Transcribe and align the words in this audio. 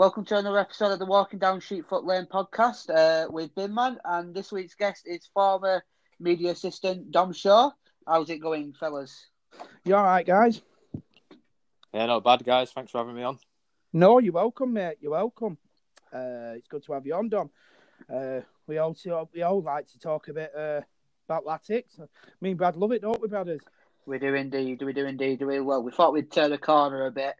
welcome 0.00 0.24
to 0.24 0.38
another 0.38 0.58
episode 0.58 0.92
of 0.92 0.98
the 0.98 1.04
Walking 1.04 1.38
Down 1.38 1.60
Sheepfoot 1.60 2.06
Lane 2.06 2.24
podcast 2.24 2.88
uh, 2.88 3.30
with 3.30 3.54
Binman, 3.54 3.98
and 4.02 4.34
this 4.34 4.50
week's 4.50 4.74
guest 4.74 5.02
is 5.04 5.28
former 5.34 5.84
media 6.18 6.52
assistant 6.52 7.10
Dom 7.10 7.34
Shaw. 7.34 7.70
How's 8.08 8.30
it 8.30 8.38
going, 8.38 8.72
fellas? 8.72 9.26
You 9.84 9.96
all 9.96 10.04
right, 10.04 10.26
guys? 10.26 10.62
Yeah, 11.92 12.06
not 12.06 12.24
bad, 12.24 12.42
guys. 12.46 12.72
Thanks 12.72 12.92
for 12.92 12.96
having 12.96 13.14
me 13.14 13.24
on. 13.24 13.38
No, 13.92 14.20
you're 14.20 14.32
welcome, 14.32 14.72
mate. 14.72 14.96
You're 15.02 15.10
welcome. 15.10 15.58
Uh, 16.10 16.56
it's 16.56 16.68
good 16.68 16.82
to 16.84 16.94
have 16.94 17.04
you 17.04 17.14
on, 17.14 17.28
Dom. 17.28 17.50
Uh, 18.10 18.40
we 18.66 18.78
also 18.78 19.28
we 19.34 19.42
all 19.42 19.60
like 19.60 19.86
to 19.88 19.98
talk 19.98 20.28
a 20.28 20.32
bit 20.32 20.50
uh, 20.56 20.80
about 21.28 21.44
Latics. 21.44 22.00
Me 22.40 22.52
and 22.52 22.58
Brad 22.58 22.74
love 22.74 22.92
it, 22.92 23.02
don't 23.02 23.20
we, 23.20 23.28
brothers? 23.28 23.60
We 24.06 24.18
do 24.18 24.32
indeed. 24.32 24.80
We 24.80 24.94
do 24.94 25.04
indeed. 25.04 25.42
We 25.42 25.60
well. 25.60 25.82
We 25.82 25.92
thought 25.92 26.14
we'd 26.14 26.32
turn 26.32 26.52
the 26.52 26.56
corner 26.56 27.04
a 27.04 27.10
bit 27.10 27.34
And- 27.34 27.39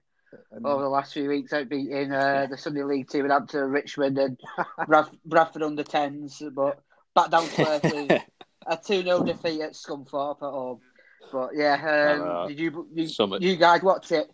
over 0.64 0.82
the 0.82 0.88
last 0.88 1.12
few 1.12 1.28
weeks, 1.28 1.52
out 1.52 1.68
beating 1.68 2.12
uh, 2.12 2.46
the 2.50 2.56
Sunday 2.58 2.82
League 2.82 3.08
team 3.08 3.24
and 3.24 3.32
up 3.32 3.48
to 3.48 3.64
Richmond 3.64 4.18
and 4.18 4.38
Brad- 4.86 5.18
Bradford 5.24 5.62
under 5.62 5.82
tens, 5.82 6.42
but 6.52 6.80
back 7.14 7.30
down 7.30 7.48
to 7.48 7.68
earth 7.68 7.82
with 7.84 8.22
a 8.66 8.76
two 8.76 9.02
0 9.02 9.24
defeat 9.24 9.60
at 9.60 9.72
Scunthorpe 9.72 10.42
at 10.42 10.50
home. 10.50 10.80
But 11.32 11.50
yeah, 11.54 11.74
um, 11.74 12.22
I 12.22 12.48
did 12.48 12.58
you 12.58 12.88
you, 12.92 13.08
Summit. 13.08 13.42
you 13.42 13.56
guys 13.56 13.82
watch 13.82 14.10
it? 14.12 14.28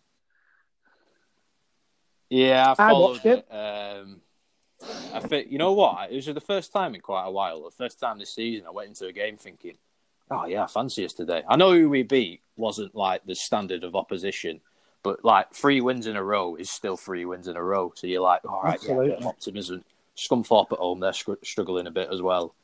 Yeah, 2.31 2.69
I 2.69 2.73
I 2.73 2.75
followed 2.91 3.11
watched 3.11 3.27
it. 3.27 3.47
Um, 3.51 4.21
I 5.13 5.21
think 5.21 5.51
you 5.51 5.59
know 5.59 5.73
what? 5.73 6.11
It 6.11 6.17
was 6.17 6.27
the 6.27 6.41
first 6.41 6.73
time 6.73 6.95
in 6.95 7.01
quite 7.01 7.27
a 7.27 7.31
while. 7.31 7.65
The 7.65 7.71
first 7.71 8.01
time 8.01 8.19
this 8.19 8.35
season, 8.35 8.67
I 8.67 8.71
went 8.71 8.89
into 8.89 9.07
a 9.07 9.13
game 9.13 9.37
thinking, 9.37 9.77
"Oh 10.31 10.47
yeah, 10.47 10.65
I 10.65 10.67
fancy 10.67 11.05
us 11.05 11.13
today." 11.13 11.43
I 11.49 11.57
know 11.57 11.73
who 11.73 11.89
we 11.89 12.03
beat 12.03 12.41
wasn't 12.57 12.95
like 12.95 13.25
the 13.25 13.35
standard 13.35 13.85
of 13.85 13.95
opposition, 13.95 14.61
but 15.07 15.25
like 15.25 15.55
three 15.55 15.81
wins 15.81 16.09
in 16.09 16.17
a 16.17 16.23
row 16.23 16.57
is 16.57 16.69
still 16.69 16.97
three 16.97 17.25
wins 17.25 17.47
in 17.47 17.57
a 17.57 17.63
row. 17.63 17.93
So 17.95 18.09
you're 18.09 18.21
like, 18.21 18.45
"All 18.45 18.61
right, 18.63 18.83
yeah, 18.83 18.95
a 18.95 19.05
bit 19.05 19.25
optimism." 19.25 19.85
Scunthorpe 20.17 20.73
at 20.73 20.79
home, 20.79 20.99
they're 20.99 21.13
str- 21.13 21.45
struggling 21.45 21.87
a 21.87 21.91
bit 21.93 22.09
as 22.11 22.23
well, 22.23 22.55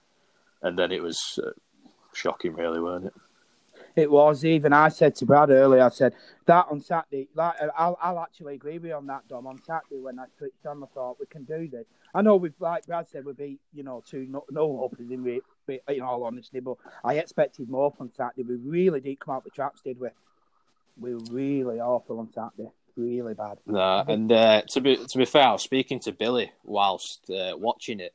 and 0.63 0.77
then 0.77 0.91
it 0.91 1.03
was 1.03 1.39
uh, 1.41 1.51
shocking, 2.13 2.55
really, 2.55 2.81
weren't 2.81 3.07
it? 3.07 3.15
It 3.95 4.11
was 4.11 4.45
even. 4.45 4.73
I 4.73 4.89
said 4.89 5.15
to 5.17 5.27
Brad 5.27 5.51
earlier. 5.51 5.83
I 5.83 5.91
said 5.91 6.15
that 6.47 6.67
on 6.69 6.81
Saturday. 6.81 7.29
Like, 7.35 7.57
I'll, 7.77 7.99
I'll 8.03 8.21
actually 8.21 8.55
agree 8.55 8.79
with 8.79 8.89
you 8.89 8.95
on 8.95 9.07
that, 9.07 9.29
Dom. 9.29 9.47
On 9.47 9.63
Saturday, 9.63 10.01
when 10.01 10.19
I 10.19 10.25
switched 10.37 10.67
on, 10.67 10.83
I 10.83 10.87
thought 10.95 11.21
we 11.21 11.27
can 11.27 11.45
do 11.45 11.69
this. 11.69 11.85
I 12.15 12.23
know 12.23 12.37
we've, 12.37 12.55
like 12.59 12.87
Brad 12.87 13.09
said, 13.09 13.25
we 13.25 13.35
beat 13.35 13.61
you 13.73 13.83
know 13.83 14.03
two 14.05 14.27
no, 14.29 14.45
no 14.51 14.77
hopers 14.77 15.11
in 15.11 15.41
in 15.69 16.03
all 16.03 16.25
honesty, 16.25 16.61
but 16.61 16.77
I 17.05 17.15
expected 17.15 17.69
more 17.69 17.93
from 17.93 18.11
Saturday. 18.17 18.43
We 18.43 18.57
really 18.57 19.01
did 19.01 19.21
come 19.21 19.37
out 19.37 19.45
the 19.45 19.51
traps, 19.51 19.83
did 19.83 20.01
we? 20.01 20.09
We 20.99 21.15
were 21.15 21.25
really 21.31 21.81
awful 21.81 22.21
on 22.21 22.33
Saturday. 22.33 22.71
Really 22.97 23.35
bad. 23.35 23.59
No, 23.67 24.05
and 24.07 24.31
uh, 24.31 24.63
to 24.69 24.81
be 24.81 24.97
to 24.97 25.19
be 25.19 25.25
fair, 25.25 25.45
I 25.49 25.53
was 25.53 25.63
speaking 25.63 26.01
to 26.01 26.13
Billy 26.13 26.53
whilst 26.63 27.31
uh, 27.31 27.57
watching 27.57 28.01
it, 28.01 28.15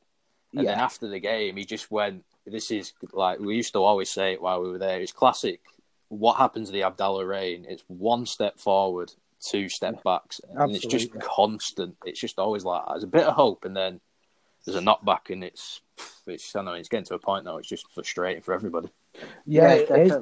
and 0.54 0.66
then 0.66 0.78
after 0.78 1.08
the 1.08 1.18
game, 1.18 1.56
he 1.56 1.64
just 1.64 1.90
went, 1.90 2.24
"This 2.46 2.70
is 2.70 2.92
like 3.12 3.40
we 3.40 3.56
used 3.56 3.72
to 3.72 3.82
always 3.82 4.08
say 4.08 4.34
it 4.34 4.42
while 4.42 4.62
we 4.62 4.70
were 4.70 4.78
there. 4.78 5.00
It's 5.00 5.12
classic. 5.12 5.60
What 6.08 6.36
happens 6.36 6.68
to 6.68 6.72
the 6.72 6.84
Abdallah 6.84 7.26
Reign? 7.26 7.66
It's 7.68 7.82
one 7.88 8.24
step 8.24 8.60
forward, 8.60 9.12
two 9.40 9.68
step 9.68 10.02
backs, 10.04 10.40
and 10.54 10.74
it's 10.74 10.86
just 10.86 11.10
constant. 11.18 11.96
It's 12.04 12.20
just 12.20 12.38
always 12.38 12.64
like 12.64 12.84
that. 12.86 12.92
There's 12.92 13.02
a 13.02 13.08
bit 13.08 13.26
of 13.26 13.34
hope, 13.34 13.64
and 13.64 13.76
then 13.76 14.00
there's 14.64 14.76
a 14.76 14.80
knockback, 14.80 15.30
and 15.30 15.42
it's 15.42 15.80
it's 16.26 16.54
I 16.54 16.62
know 16.62 16.74
it's 16.74 16.88
getting 16.88 17.06
to 17.06 17.14
a 17.14 17.18
point 17.18 17.44
now. 17.44 17.56
It's 17.56 17.68
just 17.68 17.90
frustrating 17.90 18.42
for 18.42 18.54
everybody. 18.54 18.90
Yeah, 19.44 19.72
it 19.72 19.90
is. 19.90 20.12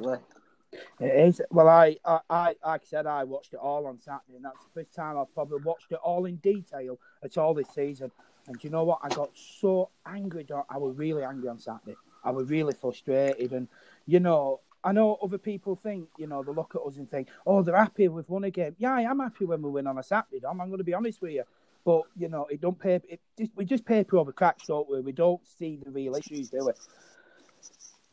It 0.99 1.27
is. 1.27 1.41
Well, 1.51 1.67
I, 1.67 1.97
I, 2.03 2.19
I, 2.29 2.45
like 2.65 2.81
I 2.81 2.85
said, 2.85 3.05
I 3.05 3.23
watched 3.23 3.53
it 3.53 3.59
all 3.59 3.85
on 3.87 3.99
Saturday, 3.99 4.35
and 4.35 4.45
that's 4.45 4.63
the 4.63 4.81
first 4.81 4.93
time 4.93 5.17
I've 5.17 5.33
probably 5.33 5.61
watched 5.63 5.91
it 5.91 5.99
all 6.03 6.25
in 6.25 6.37
detail 6.37 6.99
at 7.23 7.37
all 7.37 7.53
this 7.53 7.69
season. 7.73 8.11
And 8.47 8.61
you 8.63 8.69
know 8.69 8.83
what? 8.83 8.99
I 9.03 9.09
got 9.09 9.31
so 9.33 9.89
angry. 10.05 10.45
I 10.69 10.77
was 10.77 10.95
really 10.97 11.23
angry 11.23 11.49
on 11.49 11.59
Saturday. 11.59 11.95
I 12.23 12.31
was 12.31 12.49
really 12.49 12.73
frustrated, 12.73 13.51
and 13.51 13.67
you 14.05 14.19
know, 14.19 14.61
I 14.83 14.91
know 14.91 15.17
other 15.21 15.37
people 15.37 15.75
think, 15.75 16.07
you 16.17 16.27
know, 16.27 16.43
they 16.43 16.51
look 16.51 16.75
at 16.75 16.81
us 16.81 16.97
and 16.97 17.09
think, 17.09 17.27
oh, 17.45 17.61
they're 17.61 17.75
happy 17.75 18.07
we've 18.07 18.29
won 18.29 18.43
a 18.45 18.51
game. 18.51 18.75
Yeah, 18.77 18.93
I 18.93 19.01
am 19.01 19.19
happy 19.19 19.45
when 19.45 19.61
we 19.61 19.69
win 19.69 19.87
on 19.87 19.97
a 19.97 20.03
Saturday, 20.03 20.39
Dom. 20.39 20.61
I'm 20.61 20.67
going 20.67 20.77
to 20.77 20.83
be 20.83 20.93
honest 20.93 21.21
with 21.21 21.31
you. 21.31 21.43
But 21.83 22.03
you 22.17 22.27
know, 22.27 22.45
it 22.45 22.59
don't 22.61 22.77
pay. 22.77 22.95
It 23.07 23.21
just, 23.37 23.51
we 23.55 23.65
just 23.65 23.85
paper 23.85 24.17
over 24.17 24.31
cracks, 24.33 24.67
don't 24.67 24.89
we? 24.89 24.99
We 24.99 25.13
don't 25.13 25.41
see 25.47 25.79
the 25.83 25.89
real 25.89 26.15
issues, 26.15 26.49
do 26.49 26.65
we? 26.65 26.73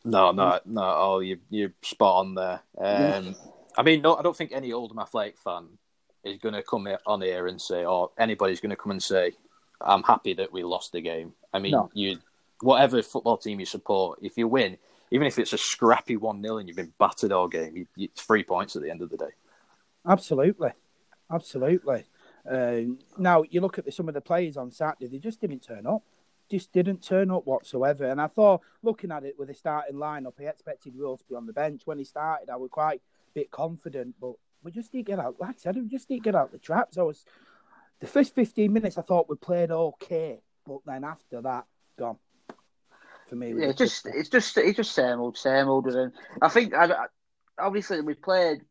No, 0.05 0.31
no, 0.31 0.59
no. 0.65 0.81
Oh, 0.83 1.19
you 1.19 1.39
you're 1.49 1.73
spot 1.81 2.25
on 2.25 2.35
there. 2.35 2.61
Um, 2.77 3.35
I 3.75 3.81
mean, 3.81 4.01
no, 4.03 4.15
I 4.15 4.21
don't 4.21 4.37
think 4.37 4.51
any 4.53 4.71
Oldham 4.71 4.99
Athletic 4.99 5.37
fan 5.39 5.67
is 6.23 6.37
going 6.39 6.53
to 6.53 6.63
come 6.63 6.87
on 7.05 7.21
here 7.21 7.47
and 7.47 7.59
say, 7.59 7.83
or 7.85 8.11
anybody's 8.17 8.61
going 8.61 8.69
to 8.69 8.75
come 8.75 8.91
and 8.91 9.01
say, 9.01 9.33
"I'm 9.81 10.03
happy 10.03 10.35
that 10.35 10.53
we 10.53 10.63
lost 10.63 10.91
the 10.91 11.01
game." 11.01 11.33
I 11.53 11.59
mean, 11.59 11.71
No. 11.71 11.89
you, 11.93 12.19
whatever 12.61 13.01
football 13.01 13.37
team 13.37 13.59
you 13.59 13.65
support, 13.65 14.19
if 14.21 14.37
you 14.37 14.47
win, 14.47 14.77
even 15.09 15.25
if 15.25 15.39
it's 15.39 15.53
a 15.53 15.57
scrappy 15.57 16.17
one 16.17 16.41
0 16.41 16.57
and 16.57 16.67
you've 16.67 16.77
been 16.77 16.93
battered 16.99 17.31
all 17.31 17.47
game, 17.47 17.75
you, 17.75 17.87
you, 17.95 18.09
it's 18.11 18.21
three 18.21 18.43
points 18.43 18.75
at 18.75 18.83
the 18.83 18.91
end 18.91 19.01
of 19.01 19.09
the 19.09 19.17
day. 19.17 19.31
Absolutely, 20.07 20.71
absolutely. 21.31 22.05
Uh, 22.49 22.81
now 23.17 23.43
you 23.49 23.59
look 23.59 23.79
at 23.79 23.85
the, 23.85 23.91
some 23.91 24.07
of 24.07 24.13
the 24.13 24.21
players 24.21 24.55
on 24.55 24.69
Saturday; 24.69 25.07
they 25.07 25.17
just 25.17 25.41
didn't 25.41 25.63
turn 25.63 25.87
up. 25.87 26.03
Just 26.49 26.71
didn't 26.71 27.03
turn 27.03 27.31
up 27.31 27.45
whatsoever. 27.45 28.05
And 28.05 28.21
I 28.21 28.27
thought, 28.27 28.61
looking 28.83 29.11
at 29.11 29.23
it 29.23 29.35
with 29.37 29.47
the 29.47 29.53
starting 29.53 29.95
lineup, 29.95 30.33
I 30.39 30.43
expected 30.43 30.95
Will 30.95 31.17
to 31.17 31.23
be 31.27 31.35
on 31.35 31.45
the 31.47 31.53
bench 31.53 31.81
when 31.85 31.97
he 31.97 32.03
started. 32.03 32.49
I 32.49 32.55
was 32.55 32.69
quite 32.69 32.99
a 32.99 33.33
bit 33.33 33.51
confident, 33.51 34.15
but 34.21 34.33
we 34.63 34.71
just 34.71 34.91
didn't 34.91 35.07
get 35.07 35.19
out. 35.19 35.35
Like 35.39 35.55
I 35.55 35.57
said, 35.57 35.75
we 35.75 35.87
just 35.87 36.07
didn't 36.07 36.23
get 36.23 36.35
out 36.35 36.51
the 36.51 36.57
traps. 36.59 36.97
I 36.97 37.03
was 37.03 37.25
the 37.99 38.07
first 38.07 38.35
fifteen 38.35 38.73
minutes. 38.73 38.97
I 38.97 39.01
thought 39.01 39.29
we 39.29 39.35
played 39.35 39.71
okay, 39.71 40.39
but 40.67 40.79
then 40.85 41.03
after 41.03 41.41
that, 41.41 41.65
gone. 41.97 42.17
For 43.29 43.35
me, 43.35 43.49
Yeah, 43.49 43.67
it's 43.69 43.79
just 43.79 44.05
it's 44.05 44.29
just 44.29 44.57
it's 44.57 44.77
just 44.77 44.91
same 44.91 45.19
old, 45.19 45.37
same 45.37 45.67
old. 45.67 45.87
And 45.87 46.11
I 46.41 46.49
think 46.49 46.73
I, 46.73 46.85
I- 46.85 47.05
obviously 47.57 48.01
we 48.01 48.13
played 48.13 48.61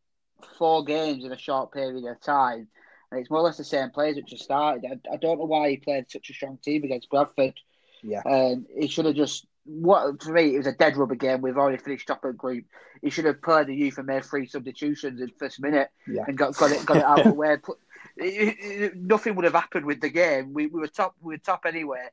four 0.57 0.83
games 0.83 1.25
in 1.25 1.31
a 1.31 1.37
short 1.37 1.73
period 1.73 2.05
of 2.05 2.21
time, 2.21 2.67
and 3.11 3.19
it's 3.19 3.29
more 3.29 3.39
or 3.39 3.43
less 3.43 3.57
the 3.57 3.63
same 3.63 3.89
players 3.89 4.15
which 4.15 4.31
have 4.31 4.39
started. 4.39 4.85
I, 4.85 5.13
I 5.13 5.17
don't 5.17 5.39
know 5.39 5.45
why 5.45 5.69
he 5.71 5.77
played 5.77 6.09
such 6.09 6.29
a 6.29 6.33
strong 6.33 6.57
team 6.63 6.83
against 6.83 7.09
Bradford. 7.09 7.59
Yeah, 8.05 8.21
Um, 8.25 8.65
he 8.77 8.87
should 8.87 9.05
have 9.05 9.15
just 9.15 9.47
what 9.65 10.21
for 10.21 10.31
me 10.31 10.53
it 10.53 10.57
was 10.59 10.67
a 10.67 10.73
dead 10.73 10.95
rubber 10.95 11.15
game. 11.15 11.41
We've 11.41 11.57
already 11.57 11.77
finished 11.81 12.07
top 12.07 12.23
of 12.23 12.31
the 12.33 12.37
group. 12.37 12.65
He 13.01 13.09
should 13.09 13.25
have 13.25 13.41
played 13.41 13.67
the 13.67 13.75
youth 13.75 13.97
and 13.97 14.05
made 14.07 14.23
three 14.23 14.45
substitutions 14.45 15.19
in 15.19 15.27
the 15.27 15.33
first 15.39 15.59
minute 15.59 15.89
yeah, 16.07 16.23
and 16.27 16.37
got 16.37 16.55
got 16.55 16.71
it 16.71 16.85
got 16.85 16.97
it 16.97 17.03
out 17.03 17.19
of 17.25 17.25
the 17.25 17.33
way. 17.33 17.57
Put, 17.57 17.77
it- 18.17 18.57
it- 18.59 18.95
nothing 18.95 19.35
would 19.35 19.45
have 19.45 19.53
happened 19.53 19.85
with 19.85 20.01
the 20.01 20.09
game. 20.09 20.53
We, 20.53 20.67
we 20.67 20.79
were 20.79 20.87
top. 20.87 21.15
We 21.21 21.33
were 21.33 21.37
top 21.39 21.65
anyway. 21.65 22.05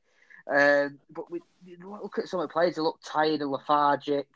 Um, 0.51 0.99
but 1.11 1.31
we 1.31 1.41
look 1.85 2.19
at 2.19 2.27
some 2.29 2.41
of 2.41 2.49
the 2.49 2.53
players. 2.53 2.75
They 2.75 2.83
look 2.83 2.99
tired 3.05 3.41
and 3.43 3.51
lethargic, 3.51 4.27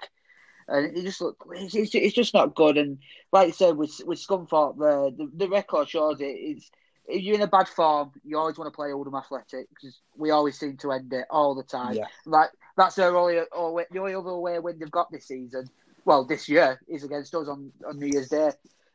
and 0.68 0.96
it 0.96 1.02
just 1.02 1.20
look. 1.20 1.42
It's, 1.52 1.74
it's, 1.74 1.94
it's 1.94 2.14
just 2.14 2.34
not 2.34 2.54
good. 2.54 2.76
And 2.76 2.98
like 3.32 3.48
I 3.48 3.50
said, 3.50 3.76
with 3.76 3.98
with 4.06 4.20
Scunthorpe, 4.24 4.78
the, 4.78 5.14
the 5.16 5.30
the 5.34 5.48
record 5.48 5.88
shows 5.88 6.20
it. 6.20 6.24
It's 6.26 6.70
if 7.08 7.22
you're 7.22 7.36
in 7.36 7.42
a 7.42 7.46
bad 7.46 7.68
form, 7.68 8.12
you 8.24 8.38
always 8.38 8.58
want 8.58 8.72
to 8.72 8.76
play 8.76 8.92
Oldham 8.92 9.14
Athletic 9.14 9.68
because 9.70 10.00
we 10.16 10.30
always 10.30 10.58
seem 10.58 10.76
to 10.78 10.92
end 10.92 11.12
it 11.12 11.26
all 11.30 11.54
the 11.54 11.62
time. 11.62 11.94
yeah. 11.94 12.06
Like 12.24 12.50
that's 12.76 12.96
their 12.96 13.16
only, 13.16 13.40
only 13.52 13.84
the 13.90 13.98
only 13.98 14.14
other 14.14 14.36
way 14.36 14.58
win 14.58 14.78
they've 14.78 14.90
got 14.90 15.10
this 15.10 15.26
season. 15.26 15.68
Well, 16.04 16.24
this 16.24 16.48
year 16.48 16.80
is 16.88 17.04
against 17.04 17.34
us 17.34 17.48
on, 17.48 17.72
on 17.86 17.98
New 17.98 18.06
Year's 18.06 18.28
Day. 18.28 18.50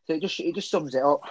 So 0.07 0.13
it 0.13 0.21
just 0.21 0.39
it 0.39 0.55
just 0.55 0.71
sums 0.71 0.95
it 0.95 1.03
up. 1.03 1.21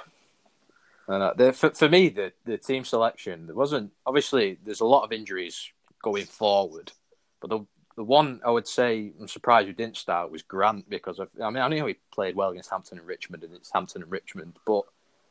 And 1.08 1.56
for, 1.56 1.70
for 1.70 1.88
me, 1.88 2.08
the, 2.08 2.32
the 2.44 2.56
team 2.56 2.84
selection, 2.84 3.46
there 3.46 3.56
wasn't 3.56 3.92
obviously 4.06 4.58
there's 4.64 4.80
a 4.80 4.86
lot 4.86 5.04
of 5.04 5.12
injuries 5.12 5.72
going 6.02 6.26
forward, 6.26 6.92
but 7.40 7.50
the 7.50 7.66
the 7.96 8.04
one 8.04 8.40
I 8.44 8.50
would 8.50 8.68
say 8.68 9.12
I'm 9.20 9.28
surprised 9.28 9.66
we 9.66 9.74
didn't 9.74 9.96
start 9.96 10.30
was 10.30 10.42
Grant 10.42 10.88
because 10.88 11.18
of, 11.18 11.28
I 11.42 11.50
mean 11.50 11.62
I 11.62 11.68
know 11.68 11.86
he 11.86 11.96
played 12.12 12.36
well 12.36 12.50
against 12.50 12.70
Hampton 12.70 12.98
and 12.98 13.06
Richmond, 13.06 13.42
and 13.42 13.54
it's 13.54 13.72
Hampton 13.72 14.02
and 14.02 14.10
Richmond, 14.10 14.54
but 14.64 14.84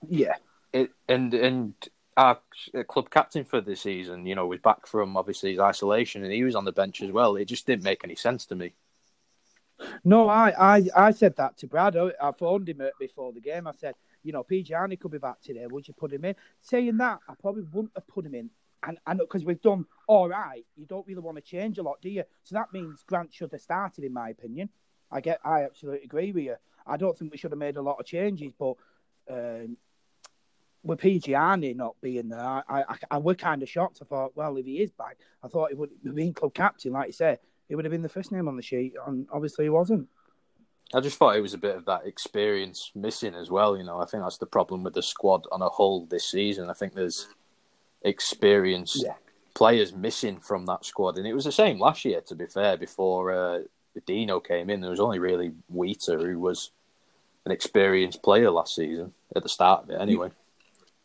yeah. 0.07 0.35
It 0.73 0.91
and 1.07 1.33
and 1.33 1.73
our 2.17 2.39
club 2.87 3.09
captain 3.09 3.45
for 3.45 3.61
the 3.61 3.75
season, 3.75 4.25
you 4.25 4.35
know, 4.35 4.47
was 4.47 4.59
back 4.59 4.85
from 4.85 5.15
obviously 5.15 5.51
his 5.51 5.59
isolation, 5.59 6.23
and 6.23 6.33
he 6.33 6.43
was 6.43 6.55
on 6.55 6.65
the 6.65 6.71
bench 6.71 7.01
as 7.01 7.11
well. 7.11 7.35
It 7.37 7.45
just 7.45 7.65
didn't 7.65 7.83
make 7.83 8.03
any 8.03 8.15
sense 8.15 8.45
to 8.47 8.55
me. 8.55 8.73
No, 10.03 10.27
I, 10.27 10.49
I, 10.75 10.83
I 10.95 11.11
said 11.11 11.37
that 11.37 11.57
to 11.59 11.67
Brad. 11.67 11.95
I 11.95 12.31
phoned 12.37 12.67
him 12.67 12.81
uh, 12.81 12.89
before 12.99 13.31
the 13.31 13.39
game. 13.39 13.65
I 13.65 13.71
said, 13.71 13.95
you 14.23 14.33
know, 14.33 14.43
Piergianni 14.43 14.99
could 14.99 15.11
be 15.11 15.17
back 15.17 15.41
today. 15.41 15.65
Would 15.67 15.87
you 15.87 15.93
put 15.93 16.11
him 16.11 16.25
in? 16.25 16.35
Saying 16.61 16.97
that, 16.97 17.19
I 17.29 17.33
probably 17.39 17.63
wouldn't 17.63 17.93
have 17.95 18.07
put 18.07 18.25
him 18.25 18.35
in. 18.35 18.49
And 18.83 18.97
because 19.17 19.45
we've 19.45 19.61
done 19.61 19.85
all 20.07 20.27
right. 20.29 20.65
You 20.75 20.85
don't 20.85 21.07
really 21.07 21.21
want 21.21 21.37
to 21.37 21.41
change 21.41 21.77
a 21.77 21.83
lot, 21.83 22.01
do 22.01 22.09
you? 22.09 22.23
So 22.43 22.55
that 22.55 22.73
means 22.73 23.03
Grant 23.07 23.33
should 23.33 23.51
have 23.51 23.61
started, 23.61 24.03
in 24.03 24.13
my 24.13 24.29
opinion. 24.29 24.69
I 25.11 25.21
get, 25.21 25.39
I 25.43 25.63
absolutely 25.63 26.03
agree 26.03 26.31
with 26.31 26.43
you. 26.43 26.55
I 26.85 26.97
don't 26.97 27.17
think 27.17 27.31
we 27.31 27.37
should 27.37 27.51
have 27.51 27.59
made 27.59 27.77
a 27.77 27.81
lot 27.81 27.99
of 27.99 28.05
changes, 28.05 28.51
but 28.57 28.75
um, 29.29 29.77
with 30.83 30.99
PG 30.99 31.31
not 31.31 31.95
being 32.01 32.29
there, 32.29 32.39
I, 32.39 32.63
I, 32.69 32.83
I 33.11 33.17
we're 33.17 33.35
kind 33.35 33.61
of 33.61 33.69
shocked. 33.69 33.99
I 34.01 34.05
thought, 34.05 34.35
well, 34.35 34.55
if 34.57 34.65
he 34.65 34.81
is 34.81 34.91
back, 34.91 35.17
I 35.43 35.47
thought 35.47 35.69
he 35.69 35.75
would 35.75 35.91
have 36.05 36.15
been 36.15 36.33
club 36.33 36.53
captain, 36.53 36.93
like 36.93 37.07
you 37.07 37.13
said. 37.13 37.39
He 37.67 37.75
would 37.75 37.85
have 37.85 37.91
been 37.91 38.01
the 38.01 38.09
first 38.09 38.31
name 38.31 38.47
on 38.47 38.55
the 38.55 38.63
sheet, 38.63 38.93
and 39.05 39.27
obviously 39.31 39.65
he 39.65 39.69
wasn't. 39.69 40.07
I 40.93 41.01
just 41.01 41.19
thought 41.19 41.35
it 41.35 41.41
was 41.41 41.53
a 41.53 41.59
bit 41.59 41.75
of 41.75 41.85
that 41.85 42.07
experience 42.07 42.91
missing 42.95 43.35
as 43.35 43.51
well. 43.51 43.77
You 43.77 43.83
know, 43.83 43.99
I 43.99 44.05
think 44.05 44.23
that's 44.23 44.39
the 44.39 44.47
problem 44.47 44.81
with 44.83 44.95
the 44.95 45.03
squad 45.03 45.45
on 45.51 45.61
a 45.61 45.69
whole 45.69 46.05
this 46.07 46.29
season. 46.29 46.69
I 46.69 46.73
think 46.73 46.93
there's 46.93 47.27
experienced 48.01 49.03
Yeah. 49.03 49.15
players 49.53 49.93
missing 49.93 50.39
from 50.39 50.65
that 50.65 50.85
squad, 50.85 51.17
and 51.17 51.27
it 51.27 51.33
was 51.33 51.45
the 51.45 51.51
same 51.51 51.79
last 51.79 52.05
year. 52.05 52.21
To 52.21 52.35
be 52.35 52.47
fair, 52.47 52.77
before 52.77 53.31
uh, 53.31 53.59
Dino 54.05 54.39
came 54.39 54.69
in, 54.69 54.81
there 54.81 54.89
was 54.89 54.99
only 54.99 55.19
really 55.19 55.51
Wheater 55.67 56.17
who 56.17 56.39
was 56.39 56.71
an 57.45 57.51
experienced 57.51 58.23
player 58.23 58.49
last 58.49 58.75
season 58.75 59.13
at 59.35 59.43
the 59.43 59.49
start 59.49 59.83
of 59.83 59.89
it. 59.91 60.01
Anyway, 60.01 60.31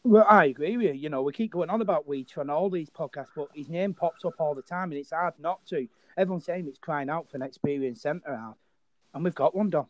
Well, 0.04 0.26
I 0.28 0.46
agree 0.46 0.76
with 0.76 0.86
you. 0.86 0.92
You 0.92 1.08
know, 1.08 1.22
we 1.22 1.32
keep 1.32 1.52
going 1.52 1.70
on 1.70 1.80
about 1.80 2.06
Weech 2.06 2.36
on 2.36 2.50
all 2.50 2.68
these 2.68 2.90
podcasts, 2.90 3.28
but 3.34 3.48
his 3.54 3.70
name 3.70 3.94
pops 3.94 4.24
up 4.26 4.34
all 4.38 4.54
the 4.54 4.60
time, 4.62 4.92
and 4.92 5.00
it's 5.00 5.10
hard 5.10 5.32
not 5.38 5.64
to. 5.68 5.88
Everyone's 6.18 6.44
saying 6.44 6.66
it's 6.68 6.78
crying 6.78 7.08
out 7.08 7.30
for 7.30 7.38
an 7.38 7.42
experienced 7.42 8.02
centre 8.02 8.36
half, 8.36 8.56
and 9.14 9.24
we've 9.24 9.34
got 9.34 9.54
one, 9.54 9.70
Dom. 9.70 9.86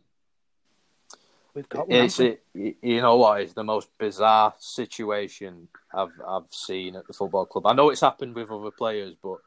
We've 1.53 1.69
got 1.69 1.89
one. 1.89 1.99
it's 1.99 2.21
it, 2.21 2.45
you 2.55 3.01
know 3.01 3.17
what? 3.17 3.41
It's 3.41 3.55
the 3.55 3.65
most 3.65 3.89
bizarre 3.99 4.55
situation 4.59 5.69
I've 5.93 6.13
I've 6.27 6.53
seen 6.53 6.95
at 6.95 7.07
the 7.09 7.13
football 7.13 7.47
club. 7.47 7.67
I 7.67 7.73
know 7.73 7.91
it's 7.91 8.01
happened 8.01 8.37
with 8.37 8.53
other 8.53 8.71
players, 8.71 9.17
but 9.21 9.39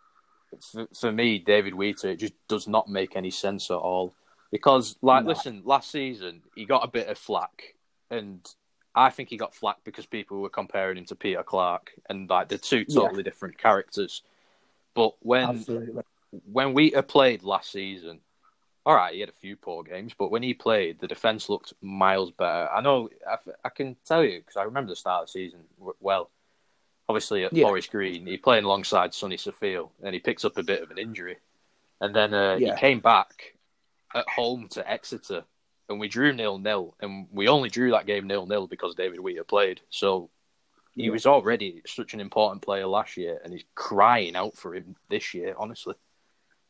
for, 0.60 0.88
for 0.94 1.12
me, 1.13 1.40
David 1.40 1.75
Wheater, 1.75 2.10
it 2.10 2.20
just 2.20 2.34
does 2.50 2.68
not 2.68 2.90
make 2.90 3.16
any 3.16 3.31
sense 3.31 3.72
at 3.72 3.78
all. 3.78 4.13
Because, 4.52 4.96
like, 5.02 5.24
No. 5.24 5.30
listen, 5.30 5.62
last 5.66 5.92
season 5.92 6.42
he 6.56 6.66
got 6.66 6.84
a 6.84 6.92
bit 6.92 7.08
of 7.08 7.18
flack, 7.18 7.75
and 8.10 8.46
I 8.98 9.12
think 9.12 9.30
he 9.30 9.38
got 9.38 9.54
flack 9.54 9.78
because 9.84 10.06
people 10.08 10.42
were 10.42 10.50
comparing 10.50 10.98
him 10.98 11.06
to 11.06 11.16
Peter 11.16 11.44
Clarke, 11.44 11.94
and 12.10 12.30
like 12.30 12.50
they're 12.50 12.58
two 12.58 12.84
Yeah. 12.88 13.02
totally 13.02 13.24
different 13.24 13.58
characters. 13.58 14.24
But 14.96 15.14
when 15.22 15.50
Absolutely. 15.50 16.02
when 16.52 16.74
Wheater 16.74 17.04
played 17.04 17.44
last 17.44 17.72
season, 17.72 18.22
all 18.86 18.96
right, 18.96 19.14
he 19.14 19.20
had 19.20 19.30
a 19.30 19.34
few 19.34 19.56
poor 19.56 19.84
games, 19.84 20.14
but 20.18 20.32
when 20.32 20.42
he 20.42 20.54
played, 20.54 21.00
the 21.00 21.08
defense 21.08 21.48
looked 21.48 21.74
miles 21.82 22.32
better. 22.32 22.70
I 22.72 22.82
know, 22.82 23.10
I, 23.30 23.38
I 23.64 23.70
can 23.70 23.96
tell 24.04 24.24
you 24.24 24.40
because 24.40 24.58
I 24.58 24.64
remember 24.64 24.90
the 24.90 24.96
start 24.96 25.22
of 25.24 25.28
the 25.28 25.32
season 25.32 25.60
well. 26.00 26.32
Obviously, 27.10 27.46
at 27.46 27.54
Yeah. 27.54 27.66
Forest 27.66 27.92
Green, 27.92 28.26
he 28.26 28.38
played 28.38 28.64
alongside 28.66 29.14
Sonny 29.14 29.38
Safil, 29.38 29.92
and 30.04 30.14
he 30.14 30.20
picks 30.20 30.44
up 30.44 30.58
a 30.58 30.64
bit 30.64 30.82
of 30.82 30.92
an 30.92 30.98
injury, 30.98 31.38
and 32.02 32.14
then 32.16 32.34
uh, 32.34 32.58
Yeah. 32.60 32.74
he 32.74 32.80
came 32.80 33.00
back 33.00 33.54
at 34.16 34.28
home 34.28 34.68
to 34.70 34.90
Exeter, 34.90 35.46
and 35.89 36.00
we 36.00 36.07
drew 36.07 36.34
nil 36.34 36.57
nil, 36.57 36.95
and 37.00 37.28
we 37.31 37.48
only 37.48 37.69
drew 37.69 37.92
that 37.92 38.06
game 38.06 38.28
nil 38.28 38.45
nil 38.45 38.68
because 38.68 38.95
David 38.95 39.19
Wheater 39.19 39.44
played. 39.44 39.81
So 39.89 40.30
he 40.95 41.06
Yeah. 41.06 41.12
was 41.12 41.25
already 41.25 41.81
such 41.86 42.13
an 42.13 42.19
important 42.19 42.62
player 42.62 42.88
last 42.88 43.18
year, 43.18 43.39
and 43.44 43.54
he's 43.54 43.66
crying 43.75 44.36
out 44.36 44.56
for 44.56 44.75
him 44.75 44.95
this 45.10 45.34
year. 45.34 45.56
Honestly. 45.57 45.95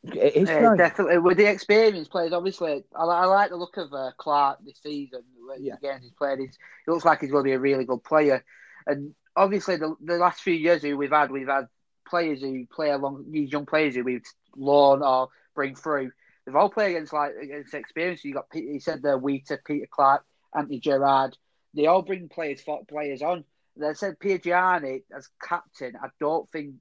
It 0.03 0.35
is 0.35 0.49
Yeah, 0.49 0.59
right. 0.59 0.77
definitely. 0.77 1.17
With 1.17 1.37
the 1.37 1.49
experienced 1.49 2.11
players, 2.11 2.31
obviously, 2.31 2.83
I, 2.95 3.03
I 3.03 3.25
like 3.25 3.49
the 3.49 3.57
look 3.57 3.77
of 3.77 3.91
uh, 3.93 4.11
Clark 4.17 4.59
this 4.63 4.79
season. 4.81 5.23
Yeah. 5.59 5.73
Again, 5.75 6.01
he's 6.01 6.13
played. 6.13 6.39
He's, 6.39 6.57
he 6.85 6.91
looks 6.91 7.03
like 7.03 7.19
he's 7.21 7.31
going 7.31 7.43
to 7.43 7.47
be 7.49 7.53
a 7.53 7.59
really 7.59 7.83
good 7.83 8.03
player. 8.03 8.45
And 8.85 9.15
obviously, 9.35 9.75
the, 9.75 9.95
the 10.01 10.17
last 10.17 10.41
few 10.41 10.53
years 10.53 10.81
who 10.83 10.95
we've 10.95 11.11
had, 11.11 11.31
we've 11.31 11.47
had 11.47 11.67
players 12.07 12.41
who 12.41 12.65
play 12.67 12.91
along 12.91 13.25
these 13.31 13.51
young 13.51 13.65
players 13.65 13.95
who 13.95 14.03
we've 14.03 14.23
loan 14.55 15.01
or 15.01 15.29
bring 15.55 15.75
through. 15.75 16.11
They've 16.47 16.55
all 16.55 16.69
played 16.69 16.95
against 16.95 17.11
like 17.11 17.35
against 17.35 17.73
experience. 17.73 18.23
You 18.23 18.33
got 18.33 18.49
Pete- 18.49 18.71
he 18.71 18.79
said 18.79 19.01
the 19.01 19.17
Wheater, 19.17 19.61
Peter 19.65 19.85
Clarke, 19.91 20.23
Anthony 20.55 20.79
Gerrard. 20.79 21.37
They 21.73 21.87
all 21.87 22.01
bring 22.01 22.29
players 22.29 22.63
players 22.87 23.21
on. 23.21 23.43
They 23.75 23.93
said 23.93 24.17
Piergianni 24.17 25.03
as 25.13 25.27
captain. 25.45 25.97
I 26.01 26.07
don't 26.21 26.49
think 26.49 26.75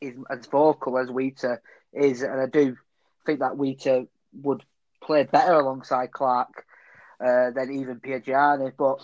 is 0.00 0.14
as 0.30 0.46
vocal 0.46 0.96
as 0.96 1.10
Wheater 1.10 1.60
is, 1.92 2.22
and 2.22 2.40
I 2.40 2.46
do 2.46 2.76
think 3.26 3.40
that 3.40 3.58
Wheater 3.58 4.06
would 4.42 4.64
play 5.02 5.24
better 5.24 5.52
alongside 5.52 6.10
Clark 6.12 6.64
uh, 7.20 7.50
than 7.50 7.70
even 7.72 8.00
Gianni. 8.24 8.70
But 8.76 9.02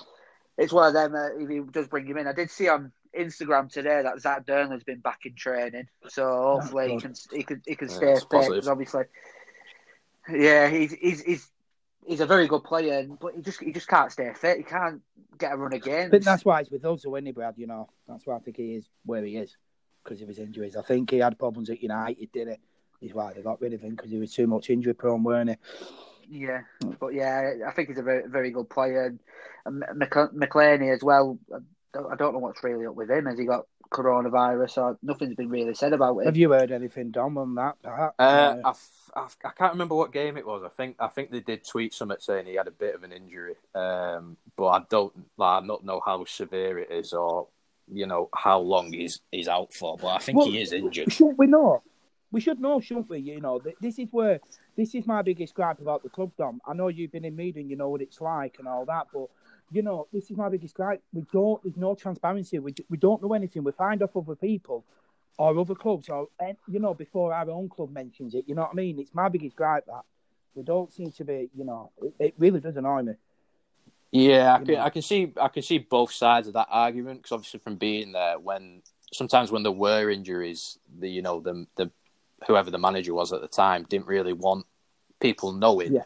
it's 0.57 0.73
one 0.73 0.89
of 0.89 0.95
them. 0.95 1.15
Uh, 1.15 1.37
if 1.39 1.51
he 1.51 1.61
does 1.71 1.89
bring 1.89 2.07
him 2.07 2.17
in, 2.17 2.27
I 2.27 2.33
did 2.33 2.51
see 2.51 2.69
on 2.69 2.93
Instagram 3.15 3.71
today 3.71 4.01
that 4.03 4.21
Zak 4.21 4.47
Dearnley's 4.47 4.85
been 4.85 5.01
back 5.01 5.21
in 5.27 5.35
training, 5.35 5.89
so 6.09 6.59
hopefully 6.61 6.93
he 6.95 7.01
can 7.03 7.15
he 7.31 7.43
can 7.43 7.63
he 7.67 7.75
can 7.75 7.89
Yeah, 7.91 7.95
stay 7.97 8.07
that's 8.07 8.21
fit. 8.21 8.31
positive. 8.31 8.63
'cause 8.63 8.69
obviously, 8.69 9.05
yeah, 10.31 10.69
he's 10.69 10.93
he's 10.93 11.23
he's. 11.23 11.49
He's 12.05 12.19
a 12.19 12.27
very 12.27 12.49
good 12.49 12.65
player, 12.65 13.07
but 13.21 13.37
he 13.37 13.43
just 13.43 13.61
he 13.61 13.73
just 13.73 13.87
can't 13.87 14.11
stay 14.11 14.33
fit. 14.35 14.57
He 14.57 14.65
can't 14.65 15.01
get 15.39 15.53
a 15.53 15.57
run 15.57 15.73
again. 15.73 16.11
But 16.11 16.25
that's 16.25 16.45
why 16.45 16.59
he's 16.59 16.69
with 16.69 16.85
us, 16.85 17.05
isn't 17.05 17.27
he, 17.27 17.31
Brad? 17.31 17.55
You 17.57 17.69
know, 17.69 17.89
that's 18.09 18.27
why 18.27 18.35
I 18.35 18.41
think 18.41 18.57
he 18.57 18.75
is 18.75 18.89
where 19.07 19.25
he 19.25 19.37
is 19.37 19.57
because 20.03 20.21
of 20.21 20.27
his 20.27 20.41
injuries. 20.41 20.75
I 20.75 20.83
think 20.83 21.13
he 21.13 21.19
had 21.19 21.39
problems 21.39 21.71
at 21.71 21.81
United, 21.81 22.33
did 22.33 22.49
it? 22.49 22.59
Is 23.01 23.15
why 23.15 23.33
they 23.33 23.43
got 23.43 23.61
rid 23.61 23.73
of 23.73 23.83
him 23.83 23.95
because 23.95 24.11
he 24.11 24.19
was 24.19 24.35
too 24.35 24.49
much 24.49 24.69
injury 24.69 24.95
prone, 24.95 25.23
weren't 25.23 25.51
he? 25.51 25.57
Yeah, 26.29 26.63
but 26.99 27.15
yeah, 27.15 27.53
I 27.69 27.71
think 27.71 27.89
he's 27.89 27.99
a 27.99 28.03
very, 28.03 28.29
very 28.29 28.51
good 28.51 28.69
player. 28.69 29.17
And, 29.65 29.85
and 29.89 30.03
as 30.91 31.05
well. 31.05 31.39
I 31.95 32.17
don't, 32.17 32.33
know 32.33 32.39
what's 32.39 32.63
really 32.65 32.87
up 32.87 32.95
with 32.95 33.11
him. 33.11 33.27
Has 33.27 33.39
he 33.39 33.45
got 33.45 33.67
coronavirus 33.91 34.79
or 34.79 34.99
nothing's 35.03 35.35
been 35.35 35.51
really 35.51 35.75
said 35.75 35.93
about 35.93 36.19
it? 36.19 36.27
Have 36.27 36.37
you 36.37 36.51
heard 36.51 36.73
anything, 36.73 37.11
Dom, 37.11 37.37
on 37.37 37.55
that? 37.57 37.75
Perhaps? 37.83 38.15
Uh, 38.19 38.57
I, 38.65 38.71
f- 38.71 39.11
I, 39.15 39.25
f- 39.25 39.37
I 39.45 39.51
can't 39.51 39.73
remember 39.73 39.95
what 39.95 40.13
game 40.13 40.37
it 40.37 40.47
was. 40.47 40.63
I 40.65 40.71
think 40.71 40.97
I 40.99 41.09
think 41.09 41.31
they 41.31 41.41
did 41.41 41.67
tweet 41.67 41.93
something 41.93 42.17
saying 42.21 42.47
he 42.47 42.55
had 42.55 42.69
a 42.69 42.73
bit 42.73 42.95
of 42.95 43.03
an 43.03 43.13
injury, 43.13 43.55
um, 43.75 44.37
but 44.57 44.69
I 44.69 44.83
don't 44.89 45.13
like, 45.37 45.63
I 45.63 45.67
don't 45.67 45.85
know 45.85 46.01
how 46.05 46.25
severe 46.25 46.79
it 46.79 46.91
is 46.91 47.13
or 47.13 47.49
you 47.93 48.07
know 48.07 48.29
how 48.35 48.59
long 48.59 48.93
he's 48.93 49.21
he's 49.31 49.49
out 49.49 49.75
for. 49.75 49.97
But 49.99 50.09
I 50.09 50.19
think 50.19 50.39
Well, 50.39 50.49
he 50.49 50.61
is 50.61 50.73
injured. 50.73 51.13
Shouldn't 51.13 51.39
we 51.39 51.47
know? 51.47 51.83
We 52.31 52.41
should 52.41 52.61
know, 52.61 52.81
shouldn't 52.81 53.11
we? 53.11 53.19
You 53.19 53.41
know, 53.41 53.61
this 53.81 53.99
is 53.99 54.09
where 54.11 54.41
this 54.77 54.95
is 54.95 55.07
my 55.07 55.21
biggest 55.21 55.53
gripe 55.53 55.81
about 55.81 56.03
the 56.03 56.09
club, 56.09 56.33
Dom. 56.39 56.63
I 56.67 56.73
know 56.73 56.89
you've 56.89 57.13
been 57.13 57.27
in 57.27 57.37
media 57.37 57.61
and 57.61 57.69
you 57.71 57.77
know 57.77 57.91
what 57.91 58.01
it's 58.01 58.23
like 58.23 58.57
and 58.59 58.67
all 58.67 58.87
that, 58.87 59.09
but 59.13 59.29
you 59.73 59.83
know, 59.83 60.07
this 60.13 60.31
is 60.31 60.37
my 60.37 60.49
biggest 60.49 60.75
gripe. 60.75 61.03
We 61.13 61.25
don't. 61.33 61.63
There's 61.63 61.77
no 61.77 61.95
transparency. 61.95 62.59
We 62.59 62.75
we 62.89 62.99
don't 62.99 63.23
know 63.23 63.33
anything. 63.33 63.65
We 63.65 63.73
find 63.73 64.03
off 64.03 64.17
other 64.17 64.37
people 64.37 64.85
or 65.39 65.59
other 65.59 65.75
clubs, 65.75 66.09
or 66.09 66.29
you 66.69 66.79
know, 66.79 66.95
before 66.95 67.33
our 67.33 67.51
own 67.51 67.69
club 67.69 67.91
mentions 67.91 68.35
it. 68.35 68.45
You 68.47 68.55
know 68.55 68.63
what 68.63 68.73
I 68.73 68.75
mean? 68.75 68.99
It's 68.99 69.15
my 69.15 69.29
biggest 69.29 69.57
gripe 69.57 69.87
that 69.87 70.03
we 70.55 70.63
don't 70.63 70.93
seem 70.93 71.11
to 71.13 71.25
be. 71.25 71.51
You 71.57 71.65
know, 71.65 71.91
it, 72.03 72.15
it 72.19 72.35
really 72.39 72.61
does 72.61 72.77
annoy 72.77 73.03
me. 73.03 73.15
Yeah, 74.11 74.55
I 74.55 74.59
You 74.59 74.65
can 74.67 74.75
know. 74.75 74.81
I 74.83 74.91
can 74.91 75.03
see 75.03 75.33
I 75.41 75.49
can 75.49 75.63
see 75.63 75.79
both 75.79 76.13
sides 76.13 76.47
of 76.47 76.55
that 76.55 76.69
argument 76.71 77.23
because 77.23 77.33
obviously 77.33 77.61
from 77.61 77.77
being 77.77 78.13
there 78.13 78.39
when 78.39 78.83
sometimes 79.13 79.51
when 79.51 79.63
there 79.63 79.73
were 79.73 80.11
injuries, 80.11 80.79
the 80.99 81.09
you 81.09 81.23
know 81.23 81.41
the 81.41 81.67
the 81.77 81.91
whoever 82.47 82.71
the 82.71 82.79
manager 82.79 83.15
was 83.15 83.33
at 83.33 83.41
the 83.41 83.49
time 83.49 83.87
didn't 83.89 84.07
really 84.07 84.33
want 84.33 84.67
people 85.21 85.53
knowing. 85.53 85.95
Yeah. 85.95 86.03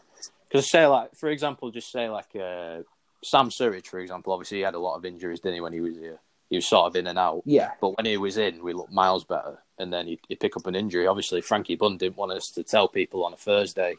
Because 0.47 0.69
say 0.69 0.85
like 0.87 1.15
for 1.15 1.29
example, 1.29 1.69
just 1.71 1.91
say 1.91 2.09
like 2.09 2.33
uh, 2.35 2.83
Sam 3.23 3.49
Surridge 3.49 3.87
for 3.87 3.99
example. 3.99 4.33
Obviously 4.33 4.57
he 4.59 4.63
had 4.63 4.75
a 4.75 4.79
lot 4.79 4.95
of 4.95 5.05
injuries, 5.05 5.39
didn't 5.39 5.55
he? 5.55 5.61
When 5.61 5.73
he 5.73 5.81
was 5.81 5.95
here, 5.97 6.19
he 6.49 6.57
was 6.57 6.67
sort 6.67 6.87
of 6.87 6.95
in 6.95 7.07
and 7.07 7.17
out. 7.19 7.41
Yeah, 7.45 7.71
But 7.81 7.97
when 7.97 8.05
he 8.05 8.17
was 8.17 8.37
in, 8.37 8.63
we 8.63 8.73
looked 8.73 8.91
miles 8.91 9.23
better. 9.23 9.59
And 9.79 9.91
then 9.93 10.07
he'd, 10.07 10.19
he'd 10.27 10.39
pick 10.39 10.57
up 10.57 10.65
an 10.67 10.75
injury. 10.75 11.05
Obviously, 11.07 11.41
Frankie 11.41 11.75
Bunn 11.75 11.97
didn't 11.97 12.17
want 12.17 12.31
us 12.31 12.49
to 12.51 12.63
tell 12.63 12.87
people 12.87 13.23
on 13.25 13.33
a 13.33 13.37
Thursday, 13.37 13.95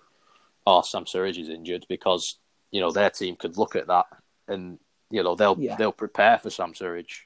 "Oh, 0.67 0.83
Sam 0.83 1.05
Surridge 1.05 1.39
is 1.39 1.49
injured," 1.49 1.87
because 1.89 2.37
you 2.73 2.81
know 2.81 2.91
their 2.91 3.11
team 3.11 3.37
could 3.37 3.57
look 3.57 3.77
at 3.77 3.87
that 3.87 4.07
and 4.49 4.79
you 5.11 5.23
know 5.23 5.35
they'll 5.37 5.57
Yeah. 5.59 5.77
they'll 5.77 5.93
prepare 5.93 6.37
for 6.39 6.51
Sam 6.51 6.73
Surridge. 6.73 7.21